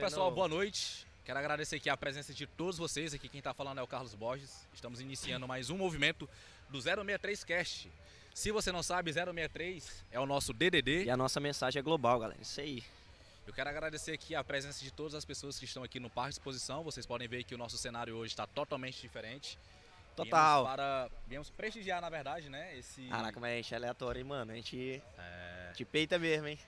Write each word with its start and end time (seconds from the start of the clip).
pessoal, 0.00 0.30
boa 0.30 0.48
noite. 0.48 1.06
Quero 1.24 1.38
agradecer 1.38 1.76
aqui 1.76 1.90
a 1.90 1.96
presença 1.96 2.32
de 2.32 2.46
todos 2.46 2.78
vocês. 2.78 3.12
Aqui 3.12 3.28
quem 3.28 3.38
está 3.38 3.52
falando 3.52 3.78
é 3.78 3.82
o 3.82 3.86
Carlos 3.86 4.14
Borges. 4.14 4.66
Estamos 4.72 5.00
iniciando 5.00 5.46
mais 5.46 5.70
um 5.70 5.76
movimento 5.76 6.28
do 6.68 6.80
063 6.80 7.44
Cast. 7.44 7.90
Se 8.32 8.52
você 8.52 8.70
não 8.70 8.82
sabe, 8.82 9.12
063 9.12 10.04
é 10.12 10.20
o 10.20 10.26
nosso 10.26 10.52
DDD. 10.52 11.04
E 11.04 11.10
a 11.10 11.16
nossa 11.16 11.40
mensagem 11.40 11.80
é 11.80 11.82
global, 11.82 12.20
galera. 12.20 12.40
Isso 12.40 12.60
aí. 12.60 12.82
Eu 13.46 13.52
quero 13.52 13.68
agradecer 13.68 14.12
aqui 14.12 14.34
a 14.34 14.44
presença 14.44 14.82
de 14.84 14.92
todas 14.92 15.14
as 15.14 15.24
pessoas 15.24 15.58
que 15.58 15.64
estão 15.64 15.82
aqui 15.82 15.98
no 15.98 16.08
Parque 16.08 16.30
de 16.30 16.34
Exposição. 16.34 16.84
Vocês 16.84 17.04
podem 17.04 17.26
ver 17.26 17.42
que 17.42 17.54
o 17.54 17.58
nosso 17.58 17.76
cenário 17.76 18.14
hoje 18.14 18.32
está 18.32 18.46
totalmente 18.46 19.00
diferente. 19.00 19.58
Total. 20.14 20.62
Viemos, 20.62 20.76
para, 20.76 21.10
viemos 21.26 21.50
prestigiar, 21.50 22.00
na 22.00 22.08
verdade, 22.08 22.48
né? 22.48 22.76
Esse... 22.76 23.02
Caraca, 23.08 23.40
mas 23.40 23.52
a 23.52 23.56
gente 23.56 23.74
é 23.74 23.76
aleatório, 23.76 24.20
hein, 24.20 24.24
mano? 24.24 24.52
A 24.52 24.54
gente 24.54 25.02
é... 25.18 25.72
te 25.74 25.84
peita 25.84 26.18
mesmo, 26.18 26.46
hein? 26.46 26.58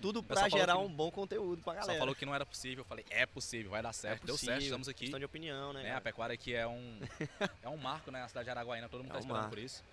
Tudo 0.00 0.22
pra 0.22 0.48
gerar 0.48 0.78
um 0.78 0.88
bom 0.88 1.10
conteúdo 1.10 1.62
pra 1.62 1.74
galera. 1.74 1.92
Só 1.92 1.98
falou 1.98 2.14
que 2.14 2.24
não 2.24 2.34
era 2.34 2.46
possível, 2.46 2.82
eu 2.82 2.84
falei, 2.84 3.04
é 3.10 3.26
possível, 3.26 3.70
vai 3.70 3.82
dar 3.82 3.92
certo. 3.92 4.24
É 4.24 4.26
Deu 4.26 4.38
certo, 4.38 4.62
estamos 4.62 4.88
aqui. 4.88 5.00
Questão 5.00 5.18
de 5.18 5.24
opinião, 5.24 5.72
né? 5.72 5.82
né? 5.82 5.94
A 5.94 6.00
pecuária 6.00 6.34
aqui 6.34 6.54
é 6.54 6.66
um, 6.66 6.98
é 7.62 7.68
um 7.68 7.76
marco, 7.76 8.10
né? 8.10 8.22
A 8.22 8.28
cidade 8.28 8.44
de 8.44 8.50
Araguaína, 8.50 8.88
todo 8.88 9.02
mundo 9.02 9.10
é 9.10 9.14
tá 9.14 9.20
esperando 9.20 9.48
por 9.48 9.58
isso. 9.58 9.84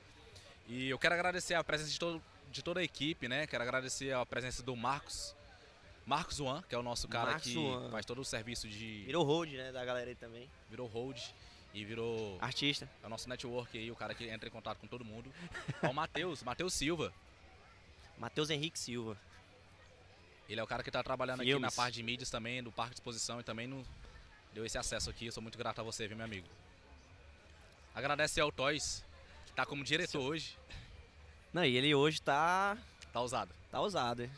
E 0.68 0.90
eu 0.90 1.00
quero 1.00 1.14
agradecer 1.14 1.54
a 1.54 1.64
presença 1.64 1.92
de, 1.92 2.00
todo, 2.00 2.22
de 2.52 2.62
toda 2.62 2.80
a 2.80 2.84
equipe, 2.84 3.28
né? 3.28 3.48
Quero 3.48 3.64
agradecer 3.64 4.14
a 4.14 4.26
presença 4.26 4.62
do 4.64 4.76
Marcos, 4.76 5.36
Marcos 6.06 6.38
Juan, 6.38 6.62
que 6.68 6.76
é 6.76 6.78
o 6.78 6.84
nosso 6.84 7.08
cara 7.08 7.32
Marcos 7.32 7.44
que 7.44 7.54
Juan. 7.54 7.90
faz 7.90 8.06
todo 8.06 8.20
o 8.20 8.26
serviço 8.26 8.68
de. 8.68 9.04
Virou 9.06 9.26
hold, 9.26 9.52
né? 9.54 9.72
Da 9.72 9.84
galera 9.84 10.10
aí 10.10 10.16
também. 10.16 10.50
Virou 10.70 10.88
hold 10.88 11.18
e 11.74 11.86
virou. 11.86 12.38
Artista. 12.42 12.90
É 13.04 13.08
o 13.08 13.10
nosso 13.10 13.30
network 13.30 13.78
aí, 13.78 13.92
o 13.92 13.96
cara 13.96 14.14
que 14.14 14.26
entra 14.26 14.48
em 14.48 14.52
contato 14.52 14.78
com 14.78 14.88
todo 14.88 15.06
mundo. 15.06 15.32
É 15.82 15.88
o 15.88 15.94
Matheus, 15.94 16.44
Matheus 16.44 16.74
Silva. 16.74 17.14
Matheus 18.18 18.50
Henrique 18.50 18.80
Silva. 18.80 19.18
Ele 20.50 20.60
é 20.60 20.64
o 20.64 20.68
cara 20.68 20.84
que 20.84 20.90
está 20.90 21.04
trabalhando 21.04 21.40
Filmes. 21.40 21.56
aqui 21.56 21.62
na 21.62 21.72
parte 21.72 21.96
de 21.96 22.04
mídias 22.04 22.30
também, 22.30 22.64
do 22.64 22.72
Parque 22.72 22.92
de 22.92 22.98
Exposição 22.98 23.40
e 23.40 23.44
também 23.44 23.68
no, 23.68 23.86
deu 24.54 24.66
esse 24.66 24.78
acesso 24.78 25.10
aqui. 25.10 25.26
Eu 25.26 25.32
sou 25.32 25.44
muito 25.44 25.58
grato 25.58 25.80
a 25.80 25.84
você, 25.84 26.08
viu, 26.08 26.16
meu 26.16 26.26
amigo. 26.26 26.48
Agradecer 27.94 28.42
ao 28.42 28.52
Toys, 28.52 29.04
que 29.46 29.52
está 29.52 29.66
como 29.66 29.84
diretor 29.84 30.22
Sim. 30.22 30.28
hoje. 30.28 30.58
Não, 31.52 31.66
e 31.66 31.76
ele 31.76 31.94
hoje 31.96 32.20
está 32.20 32.78
Tá 33.18 33.22
ousado. 33.22 33.52
Tá 33.72 33.82
ousado, 33.82 34.22
é. 34.22 34.30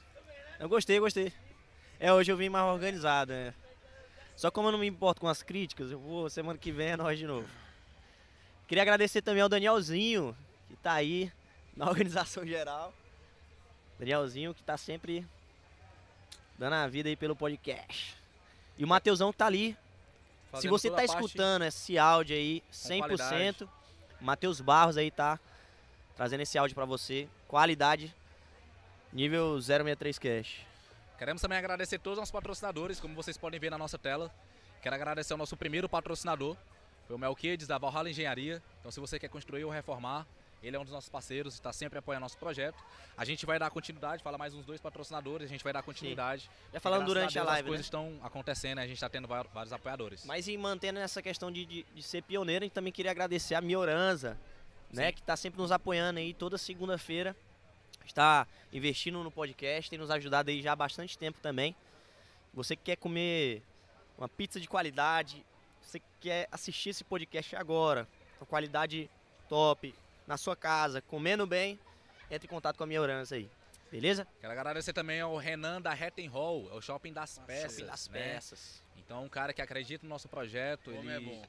Eu 0.58 0.70
gostei, 0.70 1.00
gostei. 1.00 1.34
É, 2.00 2.14
hoje 2.14 2.32
eu 2.32 2.38
vim 2.38 2.48
mais 2.48 2.66
organizado, 2.66 3.34
né? 3.34 3.54
Só 4.38 4.50
como 4.50 4.70
eu 4.70 4.72
não 4.72 4.80
me 4.80 4.88
importo 4.88 5.20
com 5.20 5.28
as 5.28 5.44
críticas, 5.44 5.92
eu 5.92 6.00
vou 6.00 6.30
semana 6.30 6.58
que 6.58 6.72
vem 6.72 6.92
é 6.92 6.96
nós 6.96 7.20
de 7.20 7.28
novo. 7.28 7.46
Queria 8.70 8.82
agradecer 8.84 9.22
também 9.22 9.42
ao 9.42 9.50
Danielzinho, 9.50 10.34
que 10.70 10.78
tá 10.78 10.94
aí 10.94 11.30
na 11.76 11.88
organização 11.92 12.46
geral. 12.46 12.94
Danielzinho 14.00 14.54
que 14.54 14.64
tá 14.64 14.78
sempre 14.78 15.28
dando 16.60 16.74
a 16.74 16.88
vida 16.88 17.08
aí 17.08 17.16
pelo 17.16 17.38
podcast. 17.38 18.18
E 18.78 18.84
o 18.84 18.88
Mateusão 18.88 19.32
tá 19.32 19.46
ali. 19.46 19.78
Fazendo 20.52 20.62
Se 20.62 20.68
você 20.68 20.92
tá 20.92 21.06
escutando 21.06 21.64
esse 21.64 21.98
áudio 21.98 22.36
aí 22.36 22.62
100%, 22.74 23.68
Matheus 24.20 24.60
Barros 24.60 24.98
aí 24.98 25.10
tá 25.10 25.40
trazendo 26.18 26.42
esse 26.42 26.58
áudio 26.58 26.76
para 26.76 26.86
você. 26.86 27.30
Qualidade 27.48 28.14
nível 29.14 29.60
063 29.62 30.20
Cash. 30.20 30.66
Queremos 31.18 31.42
também 31.42 31.58
agradecer 31.58 31.98
todos 31.98 32.18
os 32.18 32.22
nossos 32.22 32.32
patrocinadores, 32.32 33.00
como 33.00 33.16
vocês 33.16 33.38
podem 33.38 33.60
ver 33.60 33.70
na 33.70 33.78
nossa 33.78 33.98
tela. 33.98 34.30
Quero 34.82 34.96
agradecer 34.96 35.34
ao 35.34 35.40
nosso 35.40 35.56
primeiro 35.56 35.88
patrocinador, 35.88 36.58
foi 37.08 37.16
o 37.16 37.20
Melquides 37.20 37.68
da 37.68 37.78
Valhalla 37.78 38.10
Engenharia. 38.10 38.62
Então 38.80 38.92
se 38.92 39.00
você 39.00 39.18
quer 39.18 39.30
construir 39.30 39.64
ou 39.64 39.72
reformar, 39.72 40.26
ele 40.62 40.76
é 40.76 40.80
um 40.80 40.84
dos 40.84 40.94
nossos 40.94 41.10
parceiros, 41.10 41.54
está 41.54 41.72
sempre 41.72 42.00
apoiando 42.00 42.22
nosso 42.22 42.38
projeto. 42.38 42.78
A 43.18 43.24
gente 43.24 43.46
vai 43.46 43.58
dar 43.58 43.70
continuidade, 43.70 44.22
fala 44.22 44.38
mais 44.38 44.54
uns 44.54 44.66
dois 44.66 44.82
patrocinadores, 44.82 45.48
a 45.48 45.50
gente 45.50 45.64
vai 45.64 45.72
dar 45.72 45.82
continuidade. 45.82 46.44
Sim. 46.44 46.50
Já 46.74 46.80
falando 46.80 47.06
durante 47.06 47.40
a, 47.40 47.42
Deus, 47.42 47.48
a 47.48 47.54
live, 47.54 47.68
As 47.68 47.70
coisas 47.70 47.86
né? 47.86 47.88
estão 47.88 48.20
acontecendo, 48.22 48.80
a 48.80 48.88
gente 48.88 48.96
está 48.96 49.10
tendo 49.10 49.28
vários 49.28 49.72
apoiadores. 49.72 50.26
Mas 50.26 50.48
em 50.48 50.58
mantendo 50.58 51.00
essa 51.00 51.22
questão 51.22 51.52
de, 51.52 51.66
de, 51.66 51.83
de, 51.83 52.04
ser 52.04 52.23
pioneiro, 52.23 52.64
a 52.64 52.66
gente 52.66 52.73
também 52.73 52.92
queria 52.92 53.11
agradecer 53.11 53.56
a 53.56 53.61
Mioranza, 53.61 54.38
né, 54.92 55.11
que 55.11 55.20
está 55.20 55.38
sempre 55.38 55.61
nos 55.61 55.72
apoiando 55.72 56.20
aí 56.20 56.33
toda 56.33 56.58
segunda-feira. 56.58 57.36
Está 58.06 58.48
investindo 58.73 59.23
no 59.23 59.32
podcast, 59.32 59.89
tem 59.89 60.00
nos 60.00 60.10
ajudado 60.10 60.50
aí 60.50 60.62
já 60.62 60.73
há 60.73 60.76
bastante 60.76 61.17
tempo 61.17 61.39
também. 61.42 61.76
Você 62.54 62.76
que 62.76 62.83
quer 62.83 62.95
comer 62.98 63.62
uma 64.17 64.28
pizza 64.28 64.60
de 64.60 64.67
qualidade, 64.67 65.45
você 65.80 66.00
que 66.00 66.06
quer 66.20 66.48
assistir 66.52 66.89
esse 66.89 67.04
podcast 67.04 67.56
agora, 67.56 68.08
com 68.39 68.45
qualidade 68.45 69.10
top, 69.48 69.94
na 70.30 70.38
sua 70.38 70.56
casa, 70.56 71.02
comendo 71.02 71.48
bem, 71.48 71.80
entre 72.30 72.45
em 72.45 72.50
contato 72.50 72.78
com 72.78 72.84
a 72.84 72.88
minha 72.88 73.02
herança 73.02 73.34
aí. 73.34 73.50
Beleza? 73.92 74.28
Quero 74.40 74.54
agradecer 74.54 74.94
também 74.94 75.20
ao 75.20 75.36
Renan 75.36 75.82
da 75.82 75.92
Retten 75.92 76.28
Hall, 76.28 76.70
é 76.72 76.76
o 76.76 76.82
Shopping 76.82 77.12
das 77.12 77.36
Nossa, 77.36 77.48
Peças. 77.48 77.72
Shopping 77.72 77.86
das 77.88 78.10
né? 78.10 78.20
Peças. 78.20 78.84
Então, 78.98 79.23
um 79.23 79.28
cara 79.28 79.52
que 79.52 79.62
acredita 79.62 80.06
no 80.06 80.10
nosso 80.10 80.30
projeto. 80.30 80.92
O 80.92 81.00
homem 81.00 81.16
ele... 81.16 81.32
é 81.32 81.36
bom. 81.36 81.45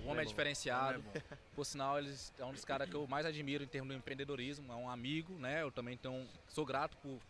O 0.00 0.08
homem 0.08 0.18
é, 0.18 0.22
é 0.22 0.24
diferenciado. 0.24 0.98
Homem 0.98 1.12
é 1.14 1.36
Por 1.54 1.64
sinal, 1.64 1.96
ele 1.96 2.12
é 2.36 2.44
um 2.44 2.52
dos 2.52 2.64
caras 2.64 2.90
que 2.90 2.96
eu 2.96 3.06
mais 3.06 3.24
admiro 3.24 3.62
em 3.62 3.68
termos 3.68 3.92
de 3.92 3.98
empreendedorismo. 3.98 4.72
É 4.72 4.74
um 4.74 4.90
amigo, 4.90 5.32
né? 5.38 5.62
Eu 5.62 5.70
também 5.70 5.96
tenho, 5.96 6.28
sou 6.48 6.66
grato 6.66 6.96
por 6.96 7.20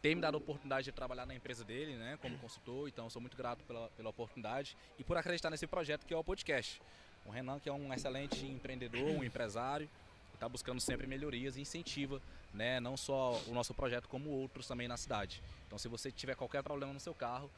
ter 0.00 0.14
me 0.14 0.20
dado 0.20 0.36
a 0.36 0.38
oportunidade 0.38 0.84
de 0.84 0.92
trabalhar 0.92 1.26
na 1.26 1.34
empresa 1.34 1.64
dele, 1.64 1.96
né? 1.96 2.16
Como 2.22 2.38
consultor. 2.38 2.86
Então, 2.86 3.10
sou 3.10 3.20
muito 3.20 3.36
grato 3.36 3.64
pela, 3.64 3.88
pela 3.88 4.10
oportunidade 4.10 4.76
e 4.96 5.02
por 5.02 5.16
acreditar 5.16 5.50
nesse 5.50 5.66
projeto 5.66 6.06
que 6.06 6.14
é 6.14 6.16
o 6.16 6.22
podcast. 6.22 6.80
O 7.26 7.30
Renan, 7.30 7.58
que 7.58 7.68
é 7.68 7.72
um 7.72 7.92
excelente 7.92 8.46
empreendedor, 8.46 9.02
um 9.02 9.24
empresário 9.24 9.88
está 10.36 10.48
buscando 10.48 10.80
sempre 10.80 11.06
melhorias 11.06 11.56
e 11.56 11.62
incentiva, 11.62 12.20
né, 12.52 12.78
não 12.78 12.96
só 12.96 13.40
o 13.46 13.54
nosso 13.54 13.74
projeto, 13.74 14.08
como 14.08 14.30
outros 14.30 14.66
também 14.66 14.86
na 14.86 14.96
cidade. 14.96 15.42
Então, 15.66 15.78
se 15.78 15.88
você 15.88 16.12
tiver 16.12 16.36
qualquer 16.36 16.62
problema 16.62 16.92
no 16.92 17.00
seu 17.00 17.14
carro, 17.14 17.50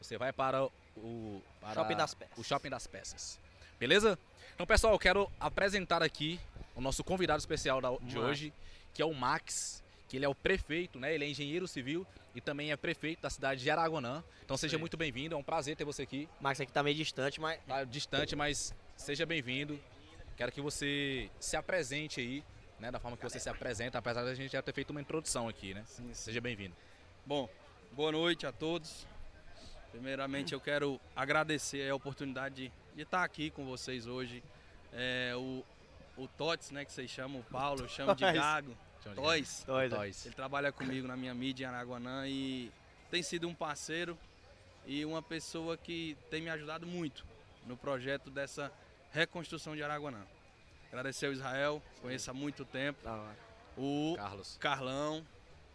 você 0.00 0.18
vai 0.18 0.32
para 0.32 0.64
o, 0.96 1.40
para 1.60 1.74
shopping 1.74 1.96
das 1.96 2.14
peças. 2.14 2.38
o 2.38 2.44
Shopping 2.44 2.70
das 2.70 2.86
Peças. 2.86 3.40
Beleza? 3.78 4.18
Então, 4.54 4.66
pessoal, 4.66 4.92
eu 4.92 4.98
quero 4.98 5.30
apresentar 5.40 6.02
aqui 6.02 6.38
o 6.74 6.80
nosso 6.80 7.02
convidado 7.02 7.38
especial 7.38 7.80
de 8.02 8.18
hoje, 8.18 8.52
que 8.92 9.00
é 9.00 9.04
o 9.04 9.14
Max, 9.14 9.82
que 10.08 10.16
ele 10.16 10.24
é 10.24 10.28
o 10.28 10.34
prefeito, 10.34 10.98
né? 10.98 11.14
Ele 11.14 11.24
é 11.24 11.28
engenheiro 11.28 11.66
civil 11.66 12.06
e 12.34 12.40
também 12.40 12.70
é 12.70 12.76
prefeito 12.76 13.22
da 13.22 13.30
cidade 13.30 13.62
de 13.62 13.70
Araguanã. 13.70 14.22
Então 14.44 14.56
seja 14.56 14.76
Sim. 14.76 14.80
muito 14.80 14.96
bem-vindo, 14.96 15.34
é 15.34 15.38
um 15.38 15.42
prazer 15.42 15.76
ter 15.76 15.84
você 15.84 16.02
aqui. 16.02 16.28
Max 16.40 16.60
aqui 16.60 16.72
tá 16.72 16.82
meio 16.82 16.96
distante, 16.96 17.40
mas 17.40 17.60
tá 17.66 17.84
distante, 17.84 18.36
mas 18.36 18.74
seja 18.96 19.26
bem-vindo. 19.26 19.78
Quero 20.36 20.50
que 20.50 20.60
você 20.60 21.30
se 21.38 21.56
apresente 21.56 22.20
aí, 22.20 22.44
né, 22.78 22.90
da 22.90 22.98
forma 22.98 23.16
que 23.16 23.22
você 23.22 23.38
se 23.38 23.48
apresenta, 23.48 23.98
apesar 23.98 24.24
de 24.24 24.30
a 24.30 24.34
gente 24.34 24.52
já 24.52 24.62
ter 24.62 24.72
feito 24.72 24.90
uma 24.90 25.00
introdução 25.00 25.48
aqui, 25.48 25.74
né? 25.74 25.84
Sim, 25.86 26.08
sim. 26.08 26.14
Seja 26.14 26.40
bem-vindo. 26.40 26.74
Bom, 27.24 27.48
boa 27.92 28.10
noite 28.10 28.46
a 28.46 28.52
todos. 28.52 29.06
Primeiramente, 29.92 30.52
eu 30.52 30.60
quero 30.60 31.00
agradecer 31.14 31.88
a 31.88 31.94
oportunidade 31.94 32.54
de, 32.54 32.72
de 32.96 33.02
estar 33.02 33.22
aqui 33.22 33.50
com 33.50 33.64
vocês 33.64 34.06
hoje. 34.06 34.42
É, 34.92 35.32
o, 35.36 35.64
o 36.16 36.26
Tots, 36.26 36.72
né, 36.72 36.84
que 36.84 36.92
vocês 36.92 37.10
chamam, 37.10 37.40
o 37.40 37.44
Paulo, 37.44 37.82
eu 37.82 37.88
chamo 37.88 38.14
de 38.14 38.24
Gago. 38.32 38.76
Toys. 39.14 39.64
Toys. 39.90 40.26
Ele 40.26 40.34
trabalha 40.34 40.72
comigo 40.72 41.06
na 41.06 41.16
minha 41.16 41.34
mídia 41.34 41.66
em 41.66 41.68
Araguanã 41.68 42.26
e 42.26 42.72
tem 43.10 43.22
sido 43.22 43.46
um 43.46 43.54
parceiro 43.54 44.18
e 44.86 45.04
uma 45.04 45.22
pessoa 45.22 45.76
que 45.76 46.16
tem 46.30 46.42
me 46.42 46.50
ajudado 46.50 46.86
muito 46.86 47.24
no 47.66 47.76
projeto 47.76 48.30
dessa 48.30 48.72
reconstrução 49.14 49.76
de 49.76 49.82
Araguanã. 49.82 50.20
Agradecer 50.88 51.26
ao 51.26 51.32
Israel, 51.32 51.82
conheço 52.02 52.30
há 52.30 52.34
muito 52.34 52.64
tempo. 52.64 52.98
O 53.78 54.14
Carlos. 54.16 54.56
Carlão. 54.60 55.26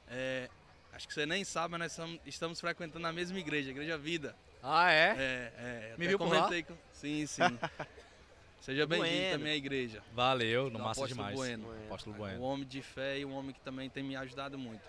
É, 0.09 0.50
acho 0.94 1.07
que 1.07 1.13
você 1.13 1.25
nem 1.25 1.44
sabe, 1.44 1.77
mas 1.77 1.97
nós 1.97 2.19
estamos 2.25 2.59
frequentando 2.59 3.07
a 3.07 3.13
mesma 3.13 3.39
igreja, 3.39 3.72
Igreja 3.72 3.97
Vida. 3.97 4.35
Ah, 4.61 4.91
é? 4.91 5.16
É, 5.17 5.53
é. 5.57 5.95
Me 5.97 6.07
viu 6.07 6.17
comentei 6.17 6.63
com... 6.63 6.75
Sim, 6.91 7.25
sim. 7.25 7.41
Seja 8.59 8.85
bem-vindo 8.85 9.31
também 9.31 9.53
à 9.53 9.56
igreja. 9.56 10.03
Valeu, 10.13 10.69
no 10.69 10.79
massa 10.79 11.07
demais. 11.07 11.33
Bueno. 11.33 11.67
bueno. 11.67 11.85
Apóstolo 11.85 12.16
Bueno. 12.17 12.41
Um 12.41 12.44
homem 12.44 12.67
de 12.67 12.81
fé 12.81 13.19
e 13.19 13.25
um 13.25 13.33
homem 13.33 13.53
que 13.53 13.61
também 13.61 13.89
tem 13.89 14.03
me 14.03 14.17
ajudado 14.17 14.57
muito. 14.57 14.83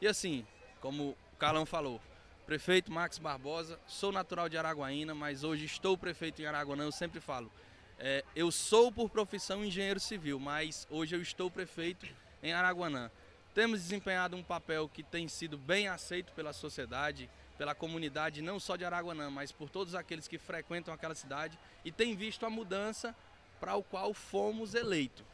E 0.00 0.08
assim, 0.08 0.46
como 0.80 1.10
o 1.10 1.36
Carlão 1.38 1.66
falou, 1.66 2.00
prefeito 2.46 2.90
Max 2.90 3.18
Barbosa, 3.18 3.78
sou 3.86 4.10
natural 4.10 4.48
de 4.48 4.56
Araguaína, 4.56 5.14
mas 5.14 5.44
hoje 5.44 5.66
estou 5.66 5.98
prefeito 5.98 6.40
em 6.40 6.46
Araguanã, 6.46 6.84
eu 6.84 6.92
sempre 6.92 7.20
falo, 7.20 7.52
é, 7.98 8.24
eu 8.34 8.52
sou 8.52 8.92
por 8.92 9.08
profissão 9.08 9.64
engenheiro 9.64 9.98
civil, 9.98 10.38
mas 10.38 10.86
hoje 10.90 11.16
eu 11.16 11.22
estou 11.22 11.50
prefeito 11.50 12.06
em 12.42 12.52
Araguanã. 12.52 13.10
Temos 13.54 13.80
desempenhado 13.80 14.36
um 14.36 14.42
papel 14.42 14.86
que 14.86 15.02
tem 15.02 15.26
sido 15.28 15.56
bem 15.56 15.88
aceito 15.88 16.32
pela 16.34 16.52
sociedade, 16.52 17.30
pela 17.56 17.74
comunidade, 17.74 18.42
não 18.42 18.60
só 18.60 18.76
de 18.76 18.84
Araguanã, 18.84 19.30
mas 19.30 19.50
por 19.50 19.70
todos 19.70 19.94
aqueles 19.94 20.28
que 20.28 20.36
frequentam 20.36 20.92
aquela 20.92 21.14
cidade 21.14 21.58
e 21.84 21.90
tem 21.90 22.14
visto 22.14 22.44
a 22.44 22.50
mudança 22.50 23.16
para 23.58 23.74
o 23.74 23.82
qual 23.82 24.12
fomos 24.12 24.74
eleitos. 24.74 25.24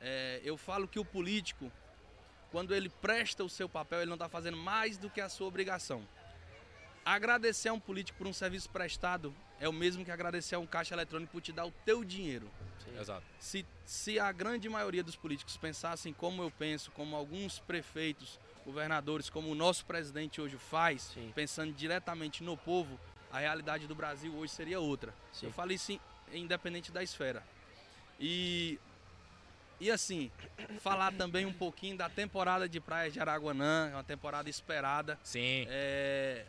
É, 0.00 0.40
eu 0.44 0.56
falo 0.56 0.86
que 0.86 1.00
o 1.00 1.04
político, 1.04 1.72
quando 2.52 2.72
ele 2.72 2.88
presta 2.88 3.42
o 3.42 3.48
seu 3.48 3.68
papel, 3.68 4.00
ele 4.00 4.08
não 4.08 4.14
está 4.14 4.28
fazendo 4.28 4.56
mais 4.56 4.96
do 4.96 5.10
que 5.10 5.20
a 5.20 5.28
sua 5.28 5.48
obrigação. 5.48 6.06
Agradecer 7.04 7.70
a 7.70 7.72
um 7.72 7.80
político 7.80 8.18
por 8.18 8.28
um 8.28 8.32
serviço 8.32 8.70
prestado 8.70 9.34
é 9.60 9.68
o 9.68 9.72
mesmo 9.72 10.04
que 10.04 10.10
agradecer 10.10 10.54
a 10.54 10.58
um 10.58 10.66
caixa 10.66 10.94
eletrônico 10.94 11.32
por 11.32 11.40
te 11.40 11.52
dar 11.52 11.66
o 11.66 11.72
teu 11.84 12.04
dinheiro. 12.04 12.50
Sim. 12.84 12.98
Exato. 12.98 13.24
Se, 13.38 13.66
se 13.84 14.18
a 14.18 14.30
grande 14.32 14.68
maioria 14.68 15.02
dos 15.02 15.16
políticos 15.16 15.56
pensassem 15.56 16.12
como 16.12 16.42
eu 16.42 16.50
penso, 16.50 16.90
como 16.92 17.16
alguns 17.16 17.58
prefeitos 17.60 18.38
governadores, 18.64 19.28
como 19.28 19.50
o 19.50 19.54
nosso 19.54 19.84
presidente 19.84 20.40
hoje 20.40 20.56
faz, 20.56 21.02
Sim. 21.14 21.32
pensando 21.34 21.72
diretamente 21.72 22.42
no 22.42 22.56
povo, 22.56 22.98
a 23.30 23.38
realidade 23.38 23.86
do 23.86 23.94
Brasil 23.94 24.34
hoje 24.34 24.52
seria 24.52 24.80
outra. 24.80 25.14
Sim. 25.32 25.46
Eu 25.46 25.52
falei 25.52 25.76
sim, 25.76 26.00
independente 26.32 26.90
da 26.90 27.02
esfera. 27.02 27.42
E 28.18 28.78
e 29.80 29.90
assim, 29.90 30.30
falar 30.80 31.12
também 31.12 31.44
um 31.44 31.52
pouquinho 31.52 31.96
da 31.96 32.08
temporada 32.08 32.68
de 32.68 32.80
praias 32.80 33.12
de 33.12 33.20
Araguanã, 33.20 33.90
é 33.90 33.94
uma 33.94 34.04
temporada 34.04 34.48
esperada. 34.48 35.18
Sim. 35.22 35.66
É, 35.68 36.46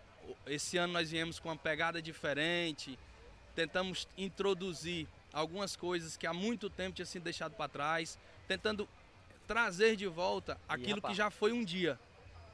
esse 0.47 0.77
ano 0.77 0.93
nós 0.93 1.11
viemos 1.11 1.39
com 1.39 1.49
uma 1.49 1.55
pegada 1.55 2.01
diferente, 2.01 2.97
tentamos 3.55 4.07
introduzir 4.17 5.07
algumas 5.33 5.75
coisas 5.75 6.15
que 6.17 6.25
há 6.27 6.33
muito 6.33 6.69
tempo 6.69 6.95
tinha 6.95 7.05
sido 7.05 7.23
deixado 7.23 7.53
para 7.53 7.67
trás, 7.69 8.17
tentando 8.47 8.87
trazer 9.47 9.95
de 9.95 10.07
volta 10.07 10.57
aquilo 10.67 11.01
que 11.01 11.13
já 11.13 11.29
foi 11.29 11.51
um 11.51 11.63
dia. 11.63 11.99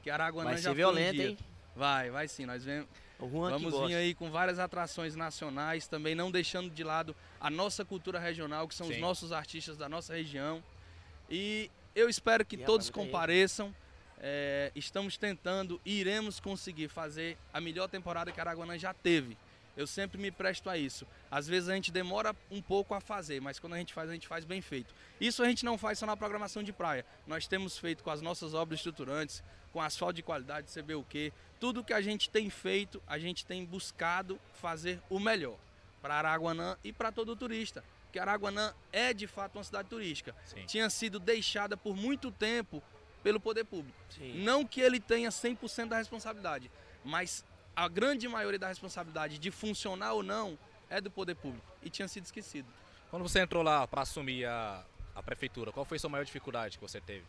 Que 0.03 0.09
Araguanã 0.09 0.49
Vai 0.51 0.57
já 0.57 0.61
ser 0.61 0.67
foi 0.69 0.75
violento, 0.75 1.13
um 1.13 1.17
dia. 1.17 1.29
hein? 1.29 1.37
Vai, 1.75 2.09
vai 2.09 2.27
sim. 2.27 2.45
Nós 2.45 2.63
vemos, 2.63 2.87
vamos 3.19 3.87
vir 3.87 3.95
aí 3.95 4.13
com 4.15 4.31
várias 4.31 4.57
atrações 4.59 5.15
nacionais, 5.15 5.87
também 5.87 6.15
não 6.15 6.31
deixando 6.31 6.69
de 6.69 6.83
lado 6.83 7.15
a 7.39 7.49
nossa 7.49 7.85
cultura 7.85 8.19
regional, 8.19 8.67
que 8.67 8.73
são 8.75 8.87
os 8.87 8.95
Sim. 8.95 8.99
nossos 8.99 9.31
artistas 9.31 9.77
da 9.77 9.87
nossa 9.87 10.13
região. 10.13 10.63
E 11.29 11.69
eu 11.95 12.09
espero 12.09 12.43
que 12.45 12.55
E, 12.55 12.65
todos 12.65 12.89
compareçam. 12.89 13.73
É, 14.23 14.71
estamos 14.75 15.17
tentando 15.17 15.81
e 15.83 15.99
iremos 15.99 16.39
conseguir 16.39 16.87
fazer 16.87 17.37
a 17.51 17.59
melhor 17.59 17.89
temporada 17.89 18.31
que 18.31 18.39
Araguanã 18.39 18.77
já 18.77 18.93
teve. 18.93 19.35
Eu 19.75 19.87
sempre 19.87 20.21
me 20.21 20.29
presto 20.29 20.69
a 20.69 20.77
isso. 20.77 21.07
Às 21.29 21.47
vezes 21.47 21.69
a 21.69 21.73
gente 21.73 21.91
demora 21.91 22.35
um 22.51 22.61
pouco 22.61 22.93
a 22.93 23.01
fazer, 23.01 23.41
mas 23.41 23.57
quando 23.57 23.73
a 23.73 23.77
gente 23.77 23.93
faz, 23.93 24.09
a 24.09 24.13
gente 24.13 24.27
faz 24.27 24.45
bem 24.45 24.61
feito. 24.61 24.93
Isso 25.19 25.41
a 25.41 25.47
gente 25.47 25.65
não 25.65 25.75
faz 25.75 25.97
só 25.97 26.05
na 26.05 26.15
programação 26.15 26.61
de 26.61 26.71
praia. 26.71 27.03
Nós 27.25 27.47
temos 27.47 27.79
feito 27.79 28.03
com 28.03 28.11
as 28.11 28.21
nossas 28.21 28.53
obras 28.53 28.79
estruturantes, 28.79 29.43
com 29.73 29.81
asfalto 29.81 30.13
de 30.13 30.21
qualidade, 30.21 30.71
CBUQ. 30.71 31.33
Tudo 31.59 31.83
que 31.83 31.93
a 31.93 32.01
gente 32.01 32.29
tem 32.29 32.49
feito, 32.49 33.01
a 33.07 33.17
gente 33.17 33.43
tem 33.43 33.65
buscado 33.65 34.39
fazer 34.53 35.01
o 35.09 35.19
melhor 35.19 35.57
para 35.99 36.15
Araguanã 36.15 36.77
e 36.83 36.93
para 36.93 37.11
todo 37.11 37.35
turista. 37.35 37.83
Porque 38.03 38.19
Araguanã 38.19 38.73
é 38.91 39.13
de 39.13 39.25
fato 39.25 39.55
uma 39.55 39.63
cidade 39.63 39.87
turística. 39.87 40.35
Sim. 40.45 40.65
Tinha 40.65 40.89
sido 40.89 41.17
deixada 41.17 41.77
por 41.77 41.95
muito 41.95 42.29
tempo 42.29 42.83
pelo 43.23 43.39
poder 43.39 43.63
público. 43.65 43.97
Sim. 44.09 44.43
Não 44.43 44.65
que 44.65 44.81
ele 44.81 44.99
tenha 44.99 45.29
100% 45.29 45.87
da 45.89 45.97
responsabilidade, 45.97 46.69
mas 47.03 47.43
a 47.75 47.87
grande 47.87 48.27
maioria 48.27 48.59
da 48.59 48.67
responsabilidade 48.67 49.37
de 49.37 49.51
funcionar 49.51 50.13
ou 50.13 50.23
não 50.23 50.57
é 50.89 50.99
do 50.99 51.09
poder 51.09 51.35
público 51.35 51.65
e 51.81 51.89
tinha 51.89 52.07
sido 52.07 52.25
esquecido. 52.25 52.67
Quando 53.09 53.23
você 53.23 53.39
entrou 53.39 53.63
lá 53.63 53.87
para 53.87 54.01
assumir 54.01 54.45
a, 54.45 54.83
a 55.15 55.23
prefeitura, 55.23 55.71
qual 55.71 55.85
foi 55.85 55.97
a 55.97 55.99
sua 55.99 56.09
maior 56.09 56.23
dificuldade 56.25 56.77
que 56.77 56.81
você 56.81 56.99
teve? 57.01 57.25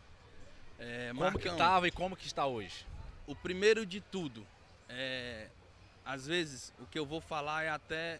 É, 0.79 1.11
Como 1.15 1.39
que 1.39 1.47
estava 1.47 1.87
e 1.87 1.91
como 1.91 2.15
que 2.15 2.25
está 2.27 2.45
hoje? 2.45 2.85
o 3.25 3.33
primeiro 3.35 3.85
de 3.85 4.01
tudo, 4.01 4.45
é, 4.89 5.47
às 6.05 6.27
vezes 6.27 6.73
o 6.79 6.85
que 6.85 6.99
eu 6.99 7.05
vou 7.05 7.21
falar 7.21 7.63
é 7.63 7.69
até 7.69 8.19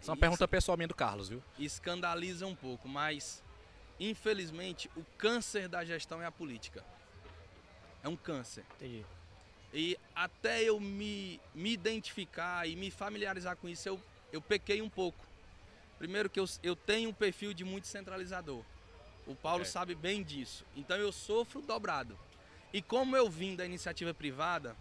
Isso 0.00 0.08
é 0.08 0.12
uma 0.12 0.16
pergunta 0.16 0.46
pessoal 0.46 0.76
minha 0.76 0.86
do 0.86 0.94
Carlos, 0.94 1.28
viu? 1.28 1.42
escandaliza 1.58 2.46
um 2.46 2.54
pouco, 2.54 2.88
mas 2.88 3.42
infelizmente 3.98 4.90
o 4.96 5.04
câncer 5.16 5.68
da 5.68 5.84
gestão 5.84 6.20
é 6.20 6.26
a 6.26 6.32
política. 6.32 6.84
É 8.02 8.08
um 8.08 8.16
câncer. 8.16 8.64
Entendi. 8.76 9.04
E 9.72 9.98
até 10.14 10.62
eu 10.62 10.78
me, 10.78 11.40
me 11.54 11.72
identificar 11.72 12.68
e 12.68 12.76
me 12.76 12.90
familiarizar 12.90 13.56
com 13.56 13.68
isso, 13.68 13.88
eu, 13.88 14.00
eu 14.32 14.40
pequei 14.40 14.80
um 14.80 14.88
pouco. 14.88 15.24
Primeiro 15.98 16.28
que 16.28 16.38
eu, 16.38 16.44
eu 16.62 16.76
tenho 16.76 17.10
um 17.10 17.14
perfil 17.14 17.52
de 17.52 17.64
muito 17.64 17.86
centralizador. 17.86 18.62
O 19.26 19.34
Paulo 19.34 19.62
Ok. 19.62 19.72
sabe 19.72 19.94
bem 19.94 20.22
disso. 20.22 20.64
Então 20.76 20.96
eu 20.96 21.10
sofro 21.10 21.62
dobrado. 21.62 22.18
E 22.72 22.82
como 22.82 23.16
eu 23.16 23.30
vim 23.30 23.56
da 23.56 23.64
iniciativa 23.64 24.12
privada, 24.12 24.76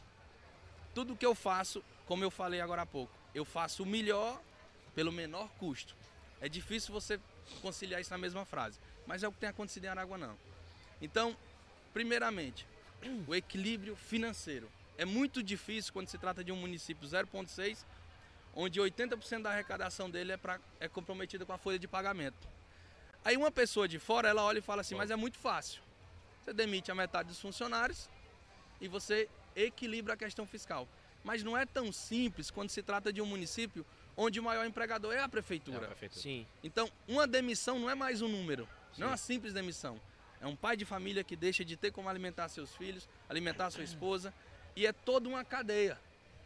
tudo 0.94 1.15
que 1.15 1.25
eu 1.25 1.33
faço, 1.33 1.83
como 2.06 2.24
eu 2.24 2.30
falei 2.30 2.60
agora 2.60 2.81
há 2.81 2.86
pouco, 2.86 3.13
eu 3.33 3.45
faço 3.45 3.83
o 3.83 3.86
melhor 3.86 4.42
pelo 4.94 5.12
menor 5.12 5.50
custo. 5.57 5.95
É 6.42 6.50
difícil 6.50 6.94
você 6.94 7.19
conciliar 7.62 8.01
isso 8.01 8.12
na 8.12 8.18
mesma 8.18 8.45
frase, 8.45 8.80
mas 9.06 9.24
é 9.24 9.28
o 9.28 9.31
que 9.31 9.40
tem 9.40 9.50
acontecido 9.50 9.86
em 9.86 9.88
Araguanã. 9.88 10.36
Então, 11.01 11.36
primeiramente, 11.94 12.66
o 13.28 13.36
equilíbrio 13.36 13.95
financeiro. 13.95 14.69
É 14.98 15.06
muito 15.06 15.42
difícil 15.42 15.92
quando 15.92 16.07
se 16.07 16.18
trata 16.18 16.44
de 16.44 16.51
um 16.51 16.56
município 16.56 17.07
0,6, 17.07 17.80
onde 18.56 18.80
80% 18.80 19.42
da 19.42 19.51
arrecadação 19.51 20.10
dele 20.10 20.34
é, 20.34 20.38
pra, 20.38 20.60
é 20.80 20.88
comprometida 20.88 21.45
com 21.45 21.54
a 21.54 21.57
folha 21.57 21.80
de 21.80 21.88
pagamento. 21.88 22.48
Aí 23.25 23.36
uma 23.36 23.51
pessoa 23.51 23.88
de 23.88 24.00
fora, 24.00 24.30
ela 24.30 24.44
olha 24.44 24.60
e 24.60 24.62
fala 24.62 24.81
assim, 24.81 24.96
mas 24.96 25.10
é 25.10 25.16
muito 25.16 25.38
fácil. 25.38 25.81
Você 26.44 26.54
demite 26.54 26.92
a 26.92 26.96
metade 26.96 27.30
dos 27.30 27.39
funcionários 27.39 28.10
e 28.81 28.88
você 28.88 29.30
equilibra 29.56 30.13
a 30.13 30.18
questão 30.18 30.46
fiscal. 30.46 30.88
Mas 31.24 31.42
não 31.42 31.57
é 31.57 31.66
tão 31.66 31.92
simples 31.92 32.51
quando 32.51 32.69
se 32.69 32.84
trata 32.84 33.13
de 33.13 33.22
um 33.22 33.25
município 33.25 33.86
onde 34.15 34.39
o 34.39 34.44
maior 34.44 34.65
empregador 34.65 35.13
é 35.13 35.19
a 35.19 35.30
prefeitura. 35.30 35.86
É, 35.86 35.88
prefeitura. 35.88 36.21
Sim. 36.21 36.45
Então, 36.63 36.89
uma 37.07 37.27
demissão 37.27 37.80
não 37.80 37.89
é 37.89 37.95
mais 37.95 38.21
um 38.21 38.27
número, 38.27 38.68
não 38.98 39.07
é 39.07 39.10
Sim. 39.10 39.12
uma 39.12 39.18
simples 39.18 39.54
demissão. 39.54 40.00
É 40.42 40.48
um 40.48 40.56
pai 40.56 40.75
de 40.75 40.86
família 40.86 41.24
que 41.24 41.36
deixa 41.36 41.63
de 41.63 41.77
ter 41.77 41.92
como 41.92 42.10
alimentar 42.10 42.50
seus 42.50 42.75
filhos, 42.75 43.07
alimentar 43.30 43.71
sua 43.71 43.83
esposa, 43.83 44.33
e 44.75 44.86
é 44.86 44.92
toda 44.92 45.30
uma 45.30 45.45
cadeia. 45.45 45.98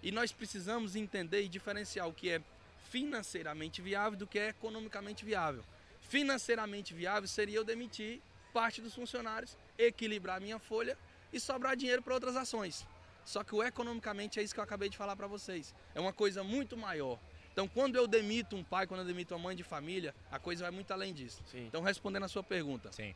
E 0.03 0.11
nós 0.11 0.31
precisamos 0.31 0.95
entender 0.95 1.41
e 1.41 1.47
diferenciar 1.47 2.07
o 2.07 2.13
que 2.13 2.29
é 2.29 2.41
financeiramente 2.89 3.81
viável 3.81 4.17
do 4.17 4.27
que 4.27 4.37
é 4.37 4.49
economicamente 4.49 5.25
viável. 5.25 5.63
Financeiramente 6.01 6.93
viável 6.93 7.27
seria 7.27 7.57
eu 7.57 7.63
demitir 7.63 8.21
parte 8.53 8.81
dos 8.81 8.93
funcionários, 8.93 9.57
equilibrar 9.77 10.37
a 10.37 10.39
minha 10.39 10.59
folha 10.59 10.97
e 11.33 11.39
sobrar 11.39 11.75
dinheiro 11.75 12.01
para 12.01 12.13
outras 12.13 12.35
ações. 12.35 12.85
Só 13.25 13.43
que 13.43 13.53
o 13.53 13.61
economicamente 13.61 14.39
é 14.39 14.43
isso 14.43 14.53
que 14.53 14.59
eu 14.59 14.63
acabei 14.63 14.89
de 14.89 14.95
falar 14.95 15.15
para 15.15 15.27
vocês. 15.27 15.75
É 15.93 15.99
uma 15.99 16.13
coisa 16.13 16.43
muito 16.43 16.77
maior. 16.77 17.19
Então, 17.57 17.67
quando 17.67 17.95
eu 17.95 18.05
demito 18.05 18.55
um 18.55 18.63
pai, 18.63 18.85
quando 18.85 18.99
eu 18.99 19.05
demito 19.07 19.33
uma 19.33 19.41
mãe 19.45 19.55
de 19.55 19.63
família, 19.63 20.13
a 20.29 20.37
coisa 20.37 20.65
vai 20.65 20.69
muito 20.69 20.91
além 20.91 21.11
disso. 21.11 21.41
Sim. 21.47 21.65
Então, 21.65 21.81
respondendo 21.81 22.21
a 22.21 22.27
sua 22.27 22.43
pergunta, 22.43 22.91
Sim. 22.91 23.15